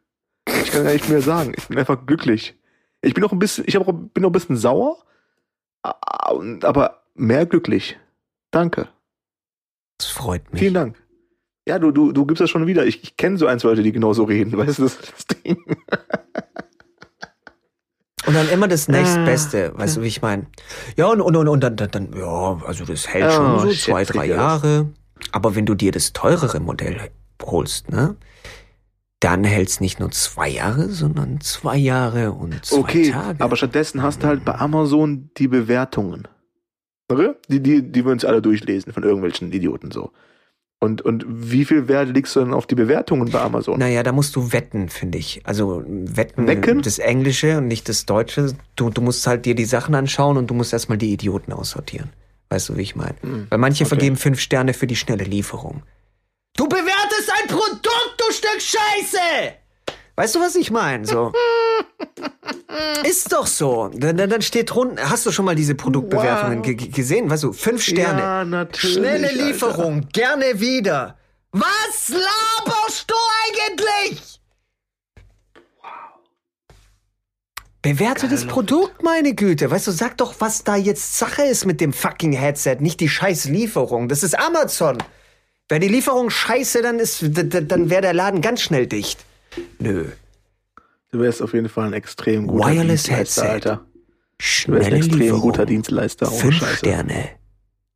Ich 0.64 0.70
kann 0.70 0.84
gar 0.84 0.92
nicht 0.92 1.08
mehr 1.08 1.20
sagen. 1.22 1.52
Ich 1.56 1.68
bin 1.68 1.78
einfach 1.78 2.04
glücklich. 2.06 2.58
Ich 3.02 3.14
bin 3.14 3.22
noch 3.22 3.32
ein 3.32 3.38
bisschen, 3.38 3.64
ich 3.66 3.76
hab 3.76 3.86
auch, 3.86 3.92
bin 3.92 4.22
noch 4.22 4.30
ein 4.30 4.32
bisschen 4.32 4.56
sauer, 4.56 4.96
aber 5.82 7.02
mehr 7.14 7.46
glücklich. 7.46 7.98
Danke. 8.50 8.88
Das 9.98 10.08
freut 10.08 10.50
mich. 10.52 10.60
Vielen 10.60 10.74
Dank. 10.74 10.96
Ja, 11.68 11.78
du, 11.78 11.90
du, 11.92 12.12
du 12.12 12.26
gibst 12.26 12.40
das 12.40 12.50
schon 12.50 12.66
wieder. 12.66 12.84
Ich, 12.86 13.02
ich 13.02 13.16
kenne 13.16 13.38
so 13.38 13.46
ein, 13.46 13.58
zwei 13.58 13.68
Leute, 13.70 13.82
die 13.82 13.92
genauso 13.92 14.24
reden. 14.24 14.52
Weißt 14.58 14.78
du, 14.78 14.82
das 14.84 14.96
ist 14.96 15.12
das 15.12 15.26
Ding. 15.26 15.56
Und 18.26 18.34
dann 18.34 18.48
immer 18.48 18.68
das 18.68 18.88
Ah, 18.88 18.92
nächstbeste, 18.92 19.72
weißt 19.76 19.98
du, 19.98 20.02
wie 20.02 20.06
ich 20.06 20.22
meine? 20.22 20.46
Ja, 20.96 21.08
und, 21.08 21.20
und, 21.20 21.36
und, 21.36 21.46
und 21.46 21.60
dann, 21.60 21.76
dann, 21.76 21.90
dann, 21.90 22.12
ja, 22.16 22.58
also 22.64 22.86
das 22.86 23.06
hält 23.06 23.30
schon 23.32 23.54
Oh, 23.54 23.58
so 23.58 23.70
shit, 23.70 23.80
zwei, 23.80 24.04
drei. 24.04 24.26
Jahre. 24.26 24.88
Aber 25.32 25.54
wenn 25.54 25.66
du 25.66 25.74
dir 25.74 25.92
das 25.92 26.14
teurere 26.14 26.58
Modell 26.58 27.10
holst, 27.42 27.90
ne? 27.90 28.16
Dann 29.24 29.42
hält's 29.42 29.80
nicht 29.80 30.00
nur 30.00 30.10
zwei 30.10 30.50
Jahre, 30.50 30.90
sondern 30.90 31.40
zwei 31.40 31.78
Jahre 31.78 32.32
und 32.32 32.62
zwei 32.62 32.76
Okay, 32.76 33.10
Tage. 33.10 33.42
aber 33.42 33.56
stattdessen 33.56 34.02
hast 34.02 34.22
du 34.22 34.26
halt 34.26 34.44
bei 34.44 34.54
Amazon 34.54 35.30
die 35.38 35.48
Bewertungen. 35.48 36.28
Okay? 37.08 37.30
Die, 37.48 37.60
die, 37.60 37.80
die 37.90 38.04
wir 38.04 38.12
uns 38.12 38.26
alle 38.26 38.42
durchlesen 38.42 38.92
von 38.92 39.02
irgendwelchen 39.02 39.50
Idioten 39.50 39.90
so. 39.92 40.10
Und, 40.78 41.00
und 41.00 41.24
wie 41.26 41.64
viel 41.64 41.88
Wert 41.88 42.10
legst 42.14 42.36
du 42.36 42.40
denn 42.40 42.52
auf 42.52 42.66
die 42.66 42.74
Bewertungen 42.74 43.30
bei 43.30 43.40
Amazon? 43.40 43.78
Naja, 43.78 44.02
da 44.02 44.12
musst 44.12 44.36
du 44.36 44.52
wetten, 44.52 44.90
finde 44.90 45.16
ich. 45.16 45.40
Also 45.44 45.82
wetten, 45.86 46.46
Wecken? 46.46 46.82
das 46.82 46.98
Englische 46.98 47.56
und 47.56 47.66
nicht 47.68 47.88
das 47.88 48.04
Deutsche. 48.04 48.52
Du, 48.76 48.90
du 48.90 49.00
musst 49.00 49.26
halt 49.26 49.46
dir 49.46 49.54
die 49.54 49.64
Sachen 49.64 49.94
anschauen 49.94 50.36
und 50.36 50.48
du 50.50 50.54
musst 50.54 50.74
erstmal 50.74 50.98
die 50.98 51.14
Idioten 51.14 51.54
aussortieren. 51.54 52.10
Weißt 52.50 52.68
du, 52.68 52.76
wie 52.76 52.82
ich 52.82 52.94
meine? 52.94 53.14
Hm, 53.22 53.46
Weil 53.48 53.58
manche 53.58 53.84
okay. 53.84 53.88
vergeben 53.88 54.16
fünf 54.16 54.38
Sterne 54.38 54.74
für 54.74 54.86
die 54.86 54.96
schnelle 54.96 55.24
Lieferung. 55.24 55.82
Du 56.56 56.68
bewertest 56.68 57.32
ein 57.42 57.48
Produkt, 57.48 57.88
du 58.28 58.32
Stück 58.32 58.60
Scheiße! 58.60 59.54
Weißt 60.16 60.34
du, 60.36 60.40
was 60.40 60.54
ich 60.54 60.70
meine? 60.70 61.04
So. 61.06 61.32
Ist 63.04 63.32
doch 63.32 63.46
so. 63.48 63.90
Dann, 63.92 64.16
dann 64.16 64.42
steht 64.42 64.70
drunten, 64.72 64.98
hast 65.10 65.26
du 65.26 65.32
schon 65.32 65.44
mal 65.44 65.54
diese 65.56 65.74
Produktbewertungen 65.74 66.58
Wow. 66.58 66.64
ge- 66.66 66.74
ge- 66.74 66.88
gesehen? 66.88 67.28
Weißt 67.30 67.42
du, 67.42 67.52
fünf 67.52 67.82
Sterne. 67.82 68.20
Ja, 68.20 68.44
natürlich. 68.44 68.96
Schnelle 68.96 69.28
Alter. 69.28 69.42
Lieferung, 69.44 70.08
gerne 70.12 70.60
wieder. 70.60 71.18
Was 71.50 72.08
laberst 72.10 73.10
du 73.10 73.14
eigentlich? 73.48 74.40
Bewerte 77.82 78.28
das 78.28 78.46
Produkt, 78.46 79.02
meine 79.02 79.34
Güte. 79.34 79.70
Weißt 79.70 79.86
du, 79.86 79.90
sag 79.90 80.16
doch, 80.16 80.34
was 80.38 80.64
da 80.64 80.74
jetzt 80.76 81.18
Sache 81.18 81.42
ist 81.42 81.66
mit 81.66 81.80
dem 81.82 81.92
fucking 81.92 82.32
Headset, 82.32 82.76
nicht 82.80 82.98
die 83.00 83.10
scheiß 83.10 83.44
Lieferung. 83.46 84.08
Das 84.08 84.22
ist 84.22 84.38
Amazon. 84.38 84.98
Wäre 85.68 85.80
die 85.80 85.88
Lieferung 85.88 86.30
scheiße, 86.30 86.82
dann 86.82 86.98
ist, 86.98 87.22
dann 87.22 87.90
wäre 87.90 88.02
der 88.02 88.12
Laden 88.12 88.40
ganz 88.40 88.60
schnell 88.60 88.86
dicht. 88.86 89.24
Nö. 89.78 90.06
Du 91.10 91.20
wärst 91.20 91.40
auf 91.42 91.54
jeden 91.54 91.68
Fall 91.68 91.86
ein 91.86 91.92
extrem 91.92 92.46
guter 92.46 92.66
Wireless 92.72 93.04
Dienstleister, 93.04 93.42
Headset. 93.44 93.52
Alter. 93.52 93.76
Du 93.76 93.82
wärst 94.38 94.44
Schnelle 94.44 94.84
ein 94.86 94.92
extrem 94.94 95.18
Lieferung. 95.20 95.40
guter 95.42 95.66
Dienstleister. 95.66 96.28
Ohne 96.30 96.36
Fünf 96.40 96.54
Scheiße. 96.56 96.76
Sterne. 96.76 97.28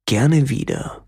Gerne 0.06 0.48
wieder. 0.48 1.04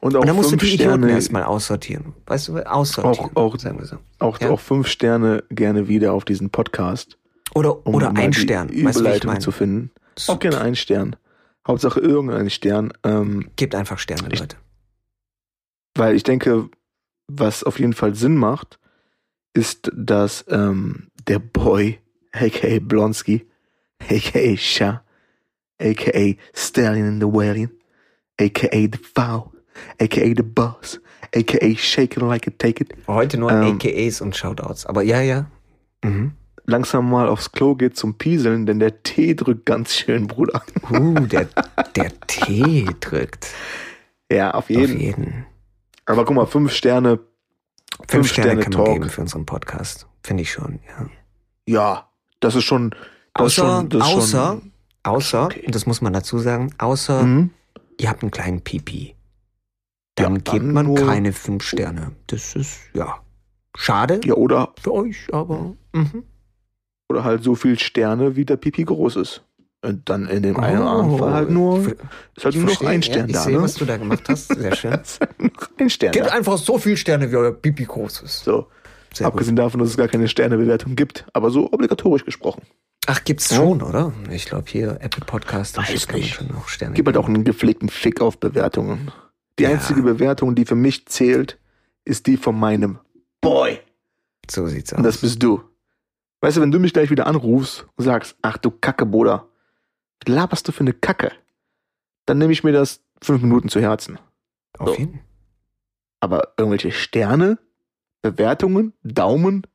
Und 0.00 0.14
auch 0.14 0.20
Und 0.20 0.26
dann 0.28 0.36
musst 0.36 0.52
du 0.52 0.56
die 0.56 0.74
Idioten 0.74 0.98
Sterne, 1.00 1.10
erstmal 1.10 1.42
aussortieren. 1.44 2.14
Weißt 2.26 2.48
du, 2.48 2.58
aussortieren. 2.58 3.30
Auch- 3.34 3.54
auch- 3.54 3.58
sagen 3.58 3.78
wir 3.80 3.86
so. 3.86 3.96
auch, 4.20 4.40
Ja. 4.40 4.50
auch 4.50 4.60
fünf 4.60 4.86
Sterne 4.86 5.42
gerne 5.50 5.88
wieder 5.88 6.12
auf 6.12 6.24
diesen 6.24 6.50
Podcast. 6.50 7.18
Oder, 7.54 7.86
um 7.86 7.94
oder 7.94 8.14
ein 8.14 8.32
Stern. 8.32 8.68
Weißt 8.68 9.00
du, 9.00 9.04
ich 9.06 9.24
meine? 9.24 9.38
zu 9.40 9.50
finden. 9.50 9.90
Auch 10.28 10.38
gerne 10.38 10.60
einen 10.60 10.76
Stern. 10.76 11.16
Hauptsache 11.66 11.98
irgendeinen 11.98 12.50
Stern. 12.50 12.92
Ähm, 13.04 13.50
Gebt 13.56 13.74
einfach 13.74 13.98
Sterne, 13.98 14.28
Leute. 14.28 14.56
Weil 15.96 16.14
ich 16.14 16.22
denke, 16.22 16.68
was 17.28 17.64
auf 17.64 17.78
jeden 17.78 17.92
Fall 17.92 18.14
Sinn 18.14 18.36
macht, 18.36 18.78
ist, 19.54 19.90
dass 19.94 20.44
ähm, 20.48 21.08
der 21.26 21.38
Boy, 21.38 21.98
aka 22.32 22.78
Blonsky, 22.80 23.46
aka 24.08 24.56
Sha, 24.56 25.02
aka 25.80 26.34
Stallion 26.54 27.08
in 27.08 27.20
the 27.20 27.26
Whalion, 27.26 27.70
aka 28.38 28.68
The 28.70 28.98
Foul, 29.14 29.50
aka 30.00 30.26
The 30.36 30.42
Boss, 30.42 31.00
aka 31.34 31.74
Shake 31.74 32.16
It 32.16 32.22
Like 32.22 32.46
It 32.46 32.58
Take 32.58 32.84
It, 32.84 32.94
Heute 33.06 33.38
nur 33.38 33.50
Ähm, 33.50 33.74
AKAs 33.74 34.20
und 34.20 34.36
Shoutouts. 34.36 34.86
Aber 34.86 35.02
ja, 35.02 35.20
ja. 35.20 35.50
Mhm. 36.04 36.32
langsam 36.66 37.10
mal 37.10 37.28
aufs 37.28 37.52
Klo 37.52 37.74
geht 37.74 37.96
zum 37.96 38.18
Pieseln, 38.18 38.66
denn 38.66 38.78
der 38.78 39.02
Tee 39.02 39.34
drückt 39.34 39.66
ganz 39.66 39.94
schön, 39.94 40.26
Bruder. 40.26 40.62
Uh, 40.90 41.14
der, 41.26 41.48
der 41.94 42.20
Tee 42.26 42.86
drückt. 43.00 43.48
Ja, 44.28 44.50
auf 44.50 44.64
Auf 44.64 44.70
jeden. 44.70 45.46
Aber 46.06 46.24
guck 46.24 46.36
mal, 46.36 46.46
fünf 46.46 46.72
Sterne, 46.72 47.18
Fünf, 47.98 48.10
Fünf 48.10 48.28
Sterne, 48.32 48.50
Sterne 48.50 48.62
kann 48.62 48.72
man 48.74 48.84
Talk. 48.84 48.94
geben 48.94 49.10
für 49.10 49.20
unseren 49.22 49.46
Podcast. 49.46 50.06
Finde 50.22 50.42
ich 50.42 50.50
schon, 50.52 50.80
ja. 50.86 51.08
ja, 51.66 52.08
das 52.40 52.54
ist 52.54 52.64
schon, 52.64 52.90
das 52.90 52.98
Außer, 53.58 53.76
schon, 53.78 53.88
das 53.88 54.02
außer, 54.02 54.46
schon, 54.60 54.72
außer, 55.02 55.44
okay. 55.46 55.62
und 55.66 55.74
das 55.74 55.86
muss 55.86 56.00
man 56.00 56.12
dazu 56.12 56.38
sagen, 56.38 56.74
außer 56.78 57.22
Mhm. 57.22 57.50
ihr 57.98 58.08
habt 58.10 58.22
einen 58.22 58.30
kleinen 58.30 58.60
Pipi. 58.62 59.14
Dann 60.16 60.34
Ja, 60.36 60.38
gibt 60.38 60.48
dann 60.48 60.72
man 60.72 60.94
keine 60.94 61.32
fünf 61.32 61.62
Sterne. 61.64 62.12
Das 62.26 62.54
ist, 62.54 62.80
ja, 62.92 63.20
schade 63.76 64.20
Ja, 64.24 64.34
oder, 64.34 64.72
für 64.80 64.92
euch, 64.92 65.32
aber, 65.32 65.74
mhm. 65.92 66.24
oder 67.08 67.24
halt 67.24 67.42
so 67.42 67.54
viel 67.54 67.78
Sterne, 67.78 68.36
wie 68.36 68.44
der 68.44 68.56
Pipi 68.56 68.84
groß 68.84 69.16
ist. 69.16 69.42
Und 69.86 70.08
dann 70.08 70.26
in 70.28 70.42
dem 70.42 70.56
einen 70.58 70.78
oder 70.80 70.86
Oh, 70.86 70.98
anderen 70.98 71.18
Fall 71.18 71.32
halt 71.32 71.50
nur, 71.50 71.78
ist 71.78 72.44
halt 72.44 72.54
ich 72.54 72.56
nur 72.56 72.62
noch 72.64 72.68
verstehe, 72.70 72.88
ein 72.88 73.02
Stern 73.02 73.18
ja, 73.20 73.26
ich 73.26 73.32
da, 73.34 73.40
sehe, 73.42 73.56
ne? 73.56 73.62
was 73.62 73.74
du 73.74 73.84
da 73.84 73.96
gemacht 73.96 74.28
hast. 74.28 74.48
Sehr 74.54 74.74
schön. 74.76 74.92
ist 74.92 75.20
halt 75.20 75.40
nur 75.40 75.50
noch 75.52 75.68
ein 75.78 75.90
Stern 75.90 76.12
Gebt 76.12 76.26
da. 76.26 76.32
einfach 76.32 76.58
so 76.58 76.78
viel 76.78 76.96
Sterne, 76.96 77.30
wie 77.30 77.36
euer 77.36 77.52
Pipi 77.52 77.84
groß 77.84 78.22
ist. 78.22 78.44
So, 78.44 78.66
Sehr 79.14 79.24
gut. 79.26 79.34
abgesehen 79.34 79.56
davon, 79.56 79.80
dass 79.80 79.90
es 79.90 79.96
gar 79.96 80.08
keine 80.08 80.28
Sternebewertung 80.28 80.96
gibt, 80.96 81.24
aber 81.32 81.50
so 81.50 81.72
obligatorisch 81.72 82.24
gesprochen. 82.24 82.62
Ach, 83.06 83.22
gibt's 83.22 83.54
schon, 83.54 83.82
oder? 83.82 84.12
Ich 84.30 84.46
glaube 84.46 84.64
hier 84.68 84.98
Apple 85.00 85.24
Podcast 85.24 85.80
shit 85.86 86.08
kann 86.08 86.18
man 86.20 86.28
schon 86.28 86.48
noch 86.48 86.68
Sterne. 86.68 86.94
Gib 86.94 87.06
halt 87.06 87.16
auch 87.16 87.28
einen 87.28 87.44
gepflegten 87.44 87.88
Fick 87.88 88.20
auf 88.20 88.38
Bewertungen. 88.38 89.12
Die 89.60 89.62
Ja. 89.62 89.70
einzige 89.70 90.02
Bewertung, 90.02 90.56
die 90.56 90.64
für 90.64 90.74
mich 90.74 91.06
zählt, 91.06 91.58
ist 92.04 92.26
die 92.26 92.36
von 92.36 92.58
meinem 92.58 92.98
Boy. 93.40 93.78
So 94.50 94.66
sieht's 94.66 94.92
aus. 94.92 94.98
Und 94.98 95.04
das 95.04 95.18
bist 95.18 95.40
du. 95.42 95.62
Weißt 96.40 96.56
du, 96.56 96.60
wenn 96.60 96.70
du 96.72 96.78
mich 96.80 96.92
gleich 96.92 97.10
wieder 97.10 97.26
anrufst 97.28 97.86
und 97.96 98.04
sagst, 98.04 98.36
ach 98.42 98.58
du 98.58 98.70
Kacke, 98.70 99.06
Bruder, 99.06 99.46
was 100.24 100.32
laberst 100.34 100.66
du 100.68 100.72
für 100.72 100.80
eine 100.80 100.92
Kacke? 100.92 101.32
Dann 102.26 102.38
nehme 102.38 102.52
ich 102.52 102.64
mir 102.64 102.72
das 102.72 103.00
fünf 103.22 103.42
Minuten 103.42 103.68
zu 103.68 103.80
Herzen. 103.80 104.18
Auf 104.78 104.90
so. 104.90 104.94
jeden 104.96 105.20
Aber 106.20 106.54
irgendwelche 106.56 106.92
Sterne, 106.92 107.58
Bewertungen, 108.22 108.92
Daumen. 109.02 109.66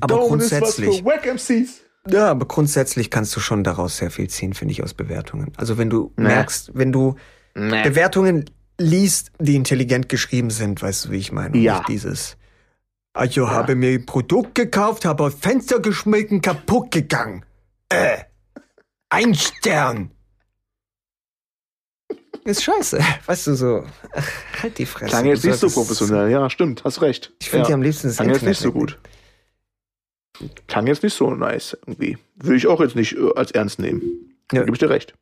Aber 0.00 0.06
Daumen 0.14 0.40
ist 0.40 0.52
was 0.52 0.60
grundsätzlich, 0.60 0.98
für 0.98 1.04
Wack 1.04 1.26
MCs. 1.26 1.80
ja, 2.08 2.30
aber 2.30 2.46
grundsätzlich 2.46 3.10
kannst 3.10 3.34
du 3.36 3.40
schon 3.40 3.64
daraus 3.64 3.96
sehr 3.98 4.10
viel 4.10 4.28
ziehen, 4.28 4.52
finde 4.54 4.72
ich, 4.72 4.82
aus 4.82 4.94
Bewertungen. 4.94 5.52
Also 5.56 5.78
wenn 5.78 5.90
du 5.90 6.12
Nee. 6.16 6.24
merkst, 6.24 6.72
wenn 6.74 6.92
du 6.92 7.16
Nee. 7.54 7.82
Bewertungen 7.82 8.50
liest, 8.78 9.30
die 9.38 9.56
intelligent 9.56 10.08
geschrieben 10.10 10.50
sind, 10.50 10.82
weißt 10.82 11.06
du, 11.06 11.10
wie 11.10 11.16
ich 11.18 11.32
meine? 11.32 11.54
Und 11.54 11.62
Ja. 11.62 11.78
Nicht 11.78 11.88
dieses. 11.88 12.36
Also 13.14 13.48
habe 13.48 13.74
mir 13.76 13.92
ein 13.98 14.04
Produkt 14.04 14.54
gekauft, 14.54 15.06
habe 15.06 15.24
aus 15.24 15.34
Fenster 15.34 15.80
geschmissen, 15.80 16.42
kaputt 16.42 16.90
gegangen. 16.90 17.46
Äh. 17.88 18.18
Ein 19.16 19.34
Stern. 19.34 20.10
Ist 22.44 22.62
scheiße. 22.62 23.00
Weißt 23.24 23.46
du 23.46 23.54
so. 23.54 23.84
Ach, 24.12 24.28
halt 24.62 24.76
die 24.76 24.84
Fresse. 24.84 25.08
Klang 25.08 25.24
jetzt 25.24 25.42
Du 25.42 25.48
nicht 25.48 25.58
so 25.58 25.70
professionell. 25.70 26.30
Ja, 26.30 26.50
stimmt, 26.50 26.84
hast 26.84 27.00
recht. 27.00 27.32
Ich 27.40 27.48
finde 27.48 27.62
ja. 27.62 27.68
die 27.68 27.72
am 27.72 27.82
liebsten 27.82 28.08
das 28.08 28.16
Klang 28.16 28.28
jetzt 28.28 28.42
nicht 28.42 28.60
so 28.60 28.72
gut. 28.72 28.98
Klang 30.66 30.86
jetzt 30.86 31.02
nicht 31.02 31.14
so 31.14 31.34
nice 31.34 31.78
irgendwie. 31.86 32.18
Würde 32.34 32.56
ich 32.56 32.66
auch 32.66 32.78
jetzt 32.82 32.94
nicht 32.94 33.16
äh, 33.16 33.30
als 33.36 33.52
ernst 33.52 33.78
nehmen. 33.78 34.02
Ja. 34.52 34.64
Gebe 34.64 34.76
ich 34.76 34.80
dir 34.80 34.90
recht. 34.90 35.14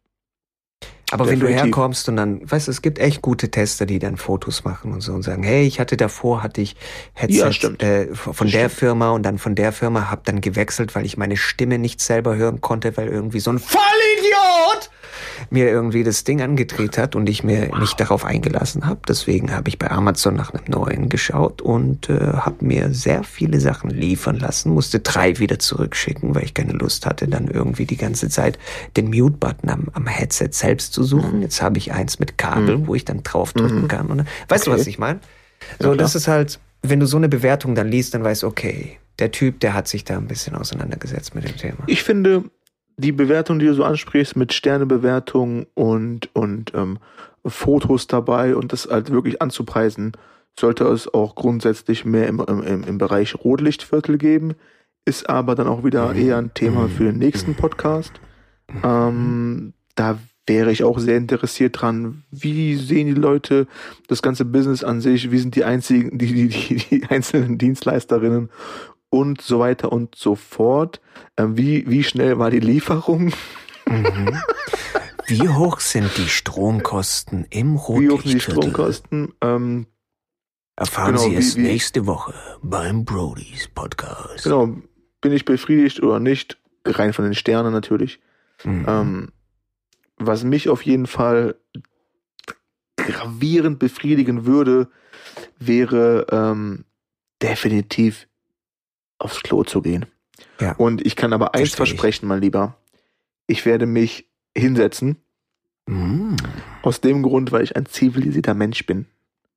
Aber 1.15 1.27
wenn 1.29 1.39
du 1.39 1.47
Definitiv. 1.47 1.77
herkommst 1.77 2.09
und 2.09 2.17
dann, 2.17 2.41
weißt 2.51 2.67
du, 2.67 2.73
es 2.73 2.83
gibt 2.83 2.99
echt 2.99 3.23
gute 3.23 3.49
Tester, 3.49 3.87
die 3.87 4.01
dann 4.01 4.17
Fotos 4.17 4.65
machen 4.65 4.93
und 4.93 5.01
so 5.01 5.13
und 5.13 5.23
sagen, 5.23 5.45
hey, 5.45 5.65
ich 5.65 5.79
hatte 5.79 5.97
davor, 5.97 6.43
hatte 6.43 6.61
ich 6.61 6.75
Headset 7.13 7.51
Ja. 7.81 7.87
Äh, 7.87 8.09
von 8.13 8.33
Das 8.49 8.53
der 8.53 8.69
stimmt. 8.69 8.73
Firma 8.73 9.11
und 9.13 9.23
dann 9.23 9.39
von 9.39 9.55
der 9.55 9.71
Firma, 9.71 10.11
hab 10.11 10.25
dann 10.25 10.41
gewechselt, 10.41 10.97
weil 10.97 11.07
ich 11.07 11.17
meine 11.17 11.37
Stimme 11.37 11.79
nicht 11.79 12.01
selber 12.01 12.35
hören 12.35 12.61
konnte, 12.61 12.97
weil 12.97 13.07
irgendwie 13.07 13.39
so 13.39 13.51
ein 13.51 13.61
Vollidiot 13.61 14.91
mir 15.51 15.69
irgendwie 15.71 16.03
das 16.05 16.25
Ding 16.25 16.41
angedreht 16.43 16.99
hat 16.99 17.15
und 17.17 17.29
ich 17.29 17.45
mir 17.45 17.77
nicht 17.79 17.99
darauf 18.01 18.25
eingelassen 18.25 18.87
habe. 18.87 19.01
Deswegen 19.09 19.53
habe 19.55 19.69
ich 19.69 19.79
bei 19.79 19.91
Amazon 19.91 20.35
nach 20.35 20.53
einem 20.55 20.65
neuen 20.69 21.09
geschaut 21.09 21.63
und 21.63 22.09
äh, 22.09 22.19
habe 22.19 22.65
mir 22.65 22.93
sehr 22.95 23.25
viele 23.25 23.61
Sachen 23.61 23.91
liefern 23.91 24.37
lassen, 24.39 24.73
musste 24.73 25.01
drei 25.01 25.39
wieder 25.39 25.59
zurückschicken, 25.59 26.35
weil 26.35 26.45
ich 26.45 26.55
keine 26.55 26.73
Lust 26.73 27.07
hatte, 27.07 27.29
dann 27.29 27.49
irgendwie 27.49 27.87
die 27.87 27.97
ganze 27.97 28.29
Zeit 28.29 28.59
den 28.97 29.07
Mute-Button 29.11 29.69
am, 29.71 29.89
am 29.93 30.07
Headset 30.07 30.49
selbst 30.53 30.93
zu 30.93 31.03
Mhm. 31.03 31.07
suchen. 31.07 31.43
Jetzt 31.43 31.61
habe 31.63 31.79
ich 31.79 31.93
eins 31.93 32.19
mit 32.19 32.39
Kabel, 32.39 32.87
wo 32.87 32.95
ich 32.95 33.05
dann 33.05 33.23
draufdrücken 33.23 33.89
kann. 33.89 34.07
Und, 34.07 34.25
weißt 34.49 34.67
du, 34.67 34.71
Okay. 34.71 34.81
was 34.81 34.87
ich 34.87 34.99
meine? 34.99 35.21
So, 35.79 35.85
klar. 35.89 35.97
das 35.97 36.15
ist 36.15 36.29
halt, 36.29 36.59
wenn 36.83 37.01
du 37.01 37.07
so 37.07 37.17
eine 37.17 37.29
Bewertung 37.29 37.75
dann 37.75 37.89
liest, 37.89 38.15
dann 38.15 38.23
weißt 38.25 38.43
du, 38.43 38.47
okay, 38.47 38.99
der 39.19 39.31
Typ, 39.31 39.61
der 39.61 39.75
hat 39.75 39.87
sich 39.89 40.05
da 40.05 40.17
ein 40.17 40.27
bisschen 40.27 40.55
auseinandergesetzt 40.57 41.35
mit 41.35 41.45
dem 41.45 41.57
Thema. 41.57 41.79
Ich 41.87 42.03
finde, 42.03 42.45
die 42.97 43.13
Bewertung, 43.13 43.59
die 43.59 43.67
du 43.67 43.75
so 43.75 43.85
ansprichst, 43.85 44.37
mit 44.37 44.53
Sternebewertung 44.53 45.67
und, 45.75 46.29
und 46.35 46.73
ähm, 46.75 46.99
Fotos 47.47 48.07
dabei 48.07 48.57
und 48.57 48.73
das 48.73 48.89
halt 48.91 49.11
wirklich 49.11 49.43
anzupreisen, 49.43 50.13
sollte 50.59 50.85
es 50.85 51.13
auch 51.13 51.35
grundsätzlich 51.35 52.05
mehr 52.05 52.29
im, 52.29 52.41
im, 52.41 52.63
im- 52.63 52.85
im 52.85 52.99
Bereich 52.99 53.35
Rotlichtviertel 53.35 54.19
geben. 54.19 54.55
Ist 55.05 55.29
aber 55.29 55.55
dann 55.55 55.67
auch 55.67 55.85
wieder 55.85 56.15
eher 56.15 56.39
ein 56.39 56.55
Thema 56.55 56.89
für 56.89 57.05
den 57.05 57.19
nächsten 57.19 57.55
Podcast. 57.55 58.13
Ähm, 58.83 59.75
da 59.97 60.19
wäre 60.47 60.71
ich 60.73 60.85
auch 60.85 60.99
sehr 60.99 61.17
interessiert 61.17 61.81
dran. 61.81 62.23
Wie 62.31 62.77
sehen 62.77 63.07
die 63.09 63.15
Leute 63.21 63.67
das 64.09 64.23
ganze 64.23 64.45
Business 64.45 64.85
an 64.85 65.01
sich? 65.01 65.31
Wie 65.31 65.39
sind 65.39 65.57
die 65.57 65.65
einzigen, 65.65 66.17
die, 66.19 66.27
die, 66.33 66.49
die, 66.49 66.77
die 66.77 67.05
einzelnen 67.11 67.59
Dienstleisterinnen 67.59 68.51
und 69.15 69.41
so 69.41 69.59
weiter 69.61 69.93
und 69.93 70.15
so 70.17 70.35
fort? 70.35 71.01
Ähm, 71.37 71.57
wie, 71.57 71.89
wie 71.89 72.05
schnell 72.05 72.39
war 72.39 72.51
die 72.51 72.61
Lieferung? 72.61 73.33
Mhm. 73.87 74.39
Wie 75.27 75.49
hoch 75.49 75.81
sind 75.81 76.11
die 76.19 76.29
Stromkosten 76.29 77.47
im 77.51 77.75
Wie 77.75 77.79
hoch 77.79 77.89
sind 77.89 78.01
die 78.03 78.09
Rotlichtviertel? 78.09 78.41
Stromkosten? 78.63 79.33
Ähm, 79.41 79.87
Erfahren 80.77 81.15
Genau, 81.15 81.23
Sie 81.25 81.31
wie- 81.33 81.37
es 81.37 81.57
wie- 81.57 81.63
nächste 81.63 82.07
Woche 82.07 82.35
beim 82.63 83.05
Brodies 83.05 83.69
Podcast. 83.69 84.43
genau, 84.45 84.77
bin 85.21 85.33
ich 85.33 85.45
befriedigt 85.45 86.03
oder 86.03 86.19
nicht? 86.19 86.59
Rein 86.85 87.13
von 87.13 87.25
den 87.25 87.35
Sternen 87.35 87.73
natürlich. 87.73 88.21
Mhm. 88.65 88.85
Ähm, 88.89 89.33
was 90.17 90.43
mich 90.45 90.69
auf 90.69 90.83
jeden 90.83 91.07
Fall 91.07 91.55
gravierend 92.97 93.79
befriedigen 93.79 94.47
würde, 94.47 94.89
wäre 95.59 96.27
ähm, 96.31 96.85
definitiv 97.43 98.27
aufs 99.25 99.43
Klo 99.43 99.65
zu 99.65 99.83
gehen. 99.83 100.07
Ja. 100.61 100.73
Und 100.77 101.05
ich 101.07 101.17
kann 101.17 101.33
aber 101.33 101.55
eins 101.55 101.71
Versteh 101.71 101.83
ich. 101.85 101.91
versprechen, 101.91 102.29
mein 102.29 102.41
Lieber. 102.41 102.77
Ich 103.47 103.67
werde 103.67 103.87
mich 103.87 104.29
hinsetzen. 104.57 105.17
Mhm. 105.87 106.37
Aus 106.83 107.01
dem 107.01 107.23
Grund, 107.23 107.53
weil 107.53 107.63
ich 107.63 107.77
ein 107.77 107.87
zivilisierter 107.87 108.55
Mensch 108.55 108.87
bin. 108.87 109.07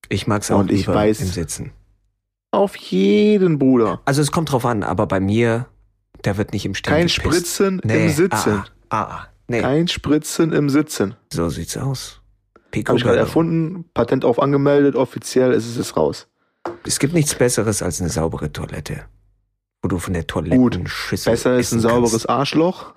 Ich 0.09 0.27
mag's 0.27 0.51
auch 0.51 0.59
Und 0.59 0.71
ich 0.71 0.87
weiß- 0.87 1.21
im 1.21 1.27
Sitzen. 1.27 1.71
Auf 2.51 2.75
jeden 2.77 3.59
Bruder. 3.59 4.01
Also 4.05 4.21
es 4.21 4.31
kommt 4.31 4.51
drauf 4.51 4.65
an, 4.65 4.83
aber 4.83 5.05
bei 5.05 5.19
mir, 5.19 5.67
der 6.25 6.37
wird 6.37 6.53
nicht 6.53 6.65
im 6.65 6.73
Stehen 6.75 6.91
Kein 6.93 7.07
gepisst. 7.07 7.15
Spritzen 7.15 7.81
Nee, 7.83 8.05
im 8.05 8.09
Sitzen. 8.11 8.51
Ah, 8.53 8.65
ah, 8.89 9.01
ah. 9.03 9.27
Nee, 9.49 9.61
Kein 9.61 9.87
Spritzen 9.87 10.51
im 10.53 10.69
Sitzen. 10.69 11.15
so 11.31 11.49
sieht's 11.49 11.77
aus. 11.77 12.21
Pico 12.71 12.89
Habe 12.89 12.97
ich 12.99 13.03
gerade 13.05 13.17
erfunden, 13.19 13.85
Patent 13.93 14.25
auf 14.25 14.41
angemeldet, 14.41 14.95
offiziell 14.95 15.51
ist 15.53 15.77
es 15.77 15.95
raus. 15.95 16.27
Es 16.85 16.99
gibt 16.99 17.13
nichts 17.13 17.33
Besseres 17.35 17.81
als 17.81 18.01
eine 18.01 18.09
saubere 18.09 18.51
Toilette. 18.51 19.05
Wo 19.87 19.89
du 19.89 19.99
von 19.99 20.11
der 20.11 20.23
Gut, 20.23 20.27
Toilettenschüssel 20.31 21.31
Besser 21.31 21.57
ist 21.57 21.71
ein 21.71 21.79
sauberes 21.79 22.25
Arschloch. 22.25 22.93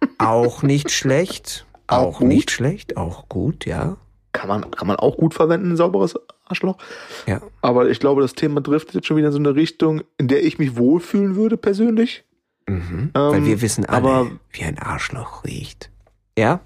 kannst. 0.00 0.18
Auch 0.20 0.64
nicht 0.64 0.90
schlecht. 0.90 1.64
Auch 1.86 1.98
Auch, 1.98 2.18
gut. 2.18 2.26
nicht 2.26 2.50
schlecht. 2.50 2.96
Auch 2.96 3.28
gut, 3.28 3.66
ja. 3.66 3.98
Kann 4.32 4.48
man, 4.48 4.68
kann 4.72 4.88
man 4.88 4.96
auch 4.96 5.16
gut 5.16 5.32
verwenden, 5.32 5.70
ein 5.70 5.76
sauberes 5.76 6.16
Arschloch. 6.46 6.76
Ja. 7.28 7.40
Aber 7.62 7.88
ich 7.88 8.00
glaube, 8.00 8.20
das 8.22 8.32
Thema 8.32 8.60
driftet 8.62 8.96
jetzt 8.96 9.06
schon 9.06 9.16
wieder 9.16 9.28
in 9.28 9.32
so 9.32 9.38
eine 9.38 9.54
Richtung, 9.54 10.02
in 10.18 10.26
der 10.26 10.42
ich 10.42 10.58
mich 10.58 10.76
wohlfühlen 10.76 11.36
würde, 11.36 11.56
persönlich. 11.56 12.24
Mhm. 12.68 13.10
Weil 13.12 13.34
Ähm, 13.36 13.46
wir 13.46 13.60
wissen 13.60 13.84
alle, 13.86 13.96
aber- 14.08 14.30
wie 14.50 14.64
ein 14.64 14.80
Arschloch 14.80 15.44
riecht. 15.44 15.88
Ja? 16.36 16.58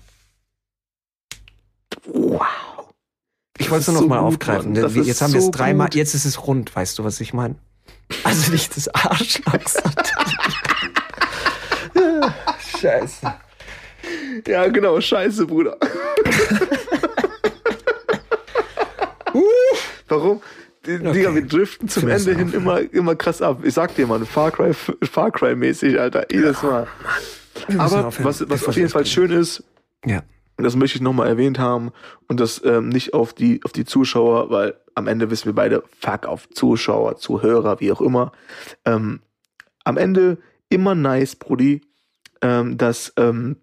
Wow. 2.07 2.41
Ich 3.59 3.71
wollte 3.71 3.83
es 3.83 3.89
nur 3.89 4.01
noch 4.01 4.09
mal 4.09 4.17
so 4.21 4.25
gut, 4.25 4.35
aufgreifen. 4.35 4.75
Wir- 4.75 5.03
Jetzt 5.03 5.21
haben 5.21 5.35
wir 5.35 5.43
so 5.43 5.49
es 5.49 5.51
dreimal, 5.51 5.89
gut. 5.89 5.95
jetzt 5.97 6.15
ist 6.15 6.25
es 6.25 6.47
rund, 6.47 6.75
weißt 6.75 6.99
du, 6.99 7.05
was 7.05 7.21
ich 7.21 7.35
meine? 7.35 7.57
Also 8.25 8.53
nicht 8.53 8.77
das 8.77 8.89
Arschloch. 8.95 9.55
Scheiße. 12.81 13.35
Ja, 14.47 14.69
genau, 14.69 15.01
scheiße, 15.01 15.47
Bruder. 15.47 15.77
Warum? 20.09 20.41
Die, 20.87 20.95
Okay. 20.95 21.13
Digga, 21.13 21.35
wir 21.35 21.47
driften 21.47 21.89
zum 21.89 22.09
Ende 22.09 22.35
hin 22.35 22.51
immer, 22.55 22.81
immer 22.95 23.15
krass 23.15 23.43
ab. 23.43 23.61
Ich 23.63 23.75
sag 23.75 23.95
dir, 23.95 24.07
Mann, 24.07 24.25
Far 24.25 24.51
Cry, 24.51 24.73
Far 24.73 25.31
Cry 25.31 25.55
mäßig, 25.55 26.01
Alter, 26.01 26.25
jedes 26.33 26.63
Mal. 26.63 26.87
müssen 27.67 27.81
Aber 27.81 28.11
was, 28.21 28.49
was 28.49 28.65
auf 28.67 28.77
jeden 28.77 28.89
Fall 28.89 29.05
schön 29.05 29.31
ist, 29.31 29.63
Ja. 30.07 30.23
Und 30.59 30.65
das 30.65 30.77
möchte 30.77 30.97
ich 30.97 31.03
nochmal 31.03 31.29
erwähnt 31.29 31.61
haben, 31.61 31.93
und 32.27 32.41
das 32.41 32.61
ähm, 32.65 32.89
nicht 32.89 33.15
auf 33.15 33.33
die, 33.33 33.61
auf 33.65 33.73
die 33.73 33.85
Zuschauer, 33.85 34.51
weil 34.51 34.75
am 34.97 35.07
Ende 35.07 35.31
wissen 35.31 35.47
wir 35.47 35.55
beide, 35.55 35.85
fuck 36.01 36.27
auf 36.27 36.51
Zuschauer, 36.51 37.17
Zuhörer, 37.17 37.79
wie 37.81 37.93
auch 37.93 38.01
immer. 38.01 38.33
Ähm, 38.85 39.21
am 39.85 39.97
Ende 39.97 40.39
immer 40.69 40.97
nice, 40.97 41.37
Brudi, 41.37 41.83
ähm, 42.43 42.77
dass, 42.77 43.13
ähm, 43.17 43.57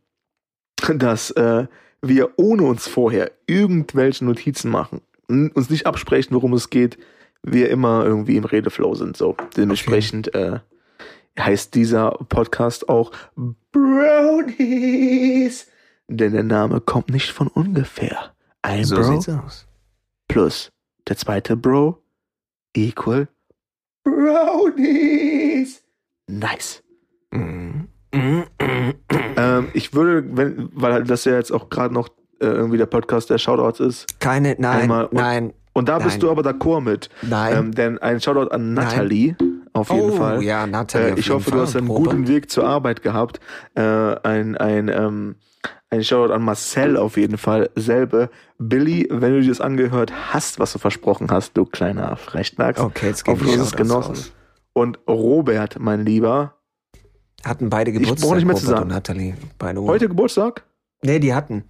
dass 0.96 1.32
äh, 1.32 1.68
wir 2.02 2.32
ohne 2.38 2.64
uns 2.64 2.88
vorher 2.88 3.32
irgendwelche 3.46 4.24
Notizen 4.24 4.72
machen, 4.72 5.02
uns 5.28 5.70
nicht 5.70 5.88
absprechen, 5.88 6.34
worum 6.34 6.54
es 6.54 6.70
geht, 6.70 6.98
wir 7.43 7.70
immer 7.70 8.06
irgendwie 8.06 8.38
im 8.38 8.46
Redeflow 8.46 8.96
sind. 8.96 9.18
So, 9.18 9.36
dementsprechend 9.58 10.34
äh, 10.34 10.60
heißt 11.38 11.76
dieser 11.76 12.12
Podcast 12.30 12.88
auch 12.88 13.12
Brownies. 13.74 15.68
Denn 16.08 16.34
der 16.34 16.43
Name 16.43 16.82
kommt 16.82 17.10
nicht 17.10 17.32
von 17.32 17.47
ungefähr. 17.47 18.34
Ein 18.62 18.84
So 18.86 18.95
Bro 18.95 19.03
sieht's 19.03 19.30
aus. 19.30 19.68
plus 20.28 20.72
der 21.08 21.18
zweite 21.18 21.56
Bro 21.56 22.01
equal 22.76 23.28
Brownies. 24.03 25.84
Nice. 26.28 26.84
Mhm, 27.32 27.88
Ähm, 29.38 29.68
ich 29.74 29.93
würde, 29.93 30.24
wenn, 30.38 30.70
weil 30.74 31.03
das 31.03 31.26
ja 31.26 31.34
jetzt 31.34 31.51
auch 31.51 31.70
gerade 31.70 31.93
noch 31.93 32.08
äh, 32.39 32.45
irgendwie 32.45 32.78
der 32.78 32.86
Podcast 32.86 33.30
der 33.30 33.38
Shoutouts 33.38 33.80
ist, 33.82 34.20
Keine, 34.20 34.56
nein, 34.58 34.89
und- 34.89 35.14
nein, 35.14 35.53
und 35.74 35.89
da 35.89 35.97
Nein. 35.97 36.08
bist 36.08 36.24
du 36.24 36.32
aber 36.32 36.41
d'accord 36.41 36.82
mit. 36.82 37.10
nein. 37.22 37.58
Ähm, 37.58 37.72
denn 37.74 37.97
ein 37.99 38.22
Shoutout 38.22 38.51
an 38.51 38.74
Nein. 38.74 38.86
Nathalie 38.86 39.36
auf 39.74 39.89
jeden 39.89 40.12
oh, 40.12 40.16
Fall. 40.16 40.41
ja, 40.43 40.66
Nathalie. 40.66 41.16
Äh, 41.16 41.20
ich 41.20 41.30
hoffe, 41.30 41.49
Fall. 41.49 41.60
du 41.60 41.64
hast 41.66 41.76
einen 41.76 41.88
Probe. 41.88 42.10
guten 42.12 42.28
Weg 42.30 42.49
zur 42.49 42.66
Arbeit 42.66 43.01
gehabt. 43.01 43.41
Äh, 43.74 43.82
ein, 43.82 44.56
ein, 44.56 44.88
ähm, 44.88 45.36
ein 45.89 46.03
Shoutout 46.03 46.33
an 46.33 46.41
Marcel 46.41 46.97
auf 46.97 47.15
jeden 47.17 47.38
Fall. 47.38 47.69
Selbe. 47.75 48.29
Billy, 48.57 49.07
wenn 49.11 49.33
du 49.33 49.41
dir 49.41 49.49
das 49.49 49.61
angehört 49.61 50.11
hast, 50.33 50.59
was 50.59 50.73
du 50.73 50.79
versprochen 50.79 51.29
hast, 51.31 51.55
du 51.55 51.65
kleiner 51.65 52.15
Frechdachs. 52.17 52.79
Okay, 52.79 53.07
jetzt 53.07 53.27
es 53.27 53.39
Shoutouts 53.39 53.75
genossen. 53.75 54.07
raus. 54.15 54.31
Und 54.73 54.99
Robert, 55.07 55.77
mein 55.79 56.05
Lieber, 56.05 56.55
Hatten 57.43 57.69
beide 57.69 57.91
Ich 57.91 57.99
Geburtstag, 57.99 58.27
brauch 58.27 58.36
nicht 58.36 58.45
mehr 58.45 58.55
zu 58.55 58.65
sagen. 58.65 58.81
und 58.83 58.88
Nathalie. 58.89 59.36
Beide 59.59 59.81
heute 59.83 60.07
Geburtstag? 60.07 60.63
Nee, 61.03 61.19
die 61.19 61.33
hatten. 61.36 61.63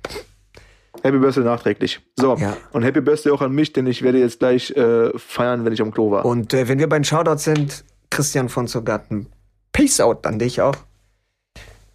Happy 1.03 1.17
Birthday 1.19 1.43
nachträglich. 1.43 1.99
So, 2.17 2.35
Ja. 2.37 2.55
und 2.71 2.83
Happy 2.83 3.01
Birthday 3.01 3.31
auch 3.33 3.41
an 3.41 3.51
mich, 3.51 3.73
denn 3.73 3.85
ich 3.85 4.01
werde 4.01 4.19
jetzt 4.19 4.39
gleich 4.39 4.71
äh, 4.71 5.11
feiern, 5.19 5.65
wenn 5.65 5.73
ich 5.73 5.81
am 5.81 5.91
Klo 5.91 6.09
war. 6.11 6.23
Und 6.25 6.53
äh, 6.53 6.67
wenn 6.69 6.79
wir 6.79 6.87
bei 6.87 6.97
den 6.97 7.03
Shoutouts 7.03 7.43
sind, 7.43 7.83
Christian 8.09 8.47
von 8.47 8.67
Zogatten, 8.67 9.27
Peace 9.73 9.99
out 9.99 10.25
an 10.25 10.39
dich 10.39 10.61
auch. 10.61 10.75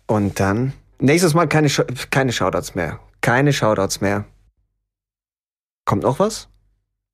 Und 0.07 0.39
dann 0.41 0.75
nächstes 1.01 1.35
Mal 1.35 1.47
keine, 1.47 1.69
keine 2.11 2.33
Shoutouts 2.33 2.75
mehr. 2.75 3.01
Keine 3.21 3.53
Shoutouts 3.53 4.01
mehr. 4.01 4.25
Kommt 5.85 6.03
noch 6.03 6.19
was? 6.19 6.49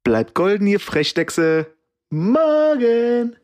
Bleibt 0.04 0.34
golden, 0.34 0.66
ihr 0.66 0.80
Frechdechse. 0.80 1.66
Morgen. 2.10 3.36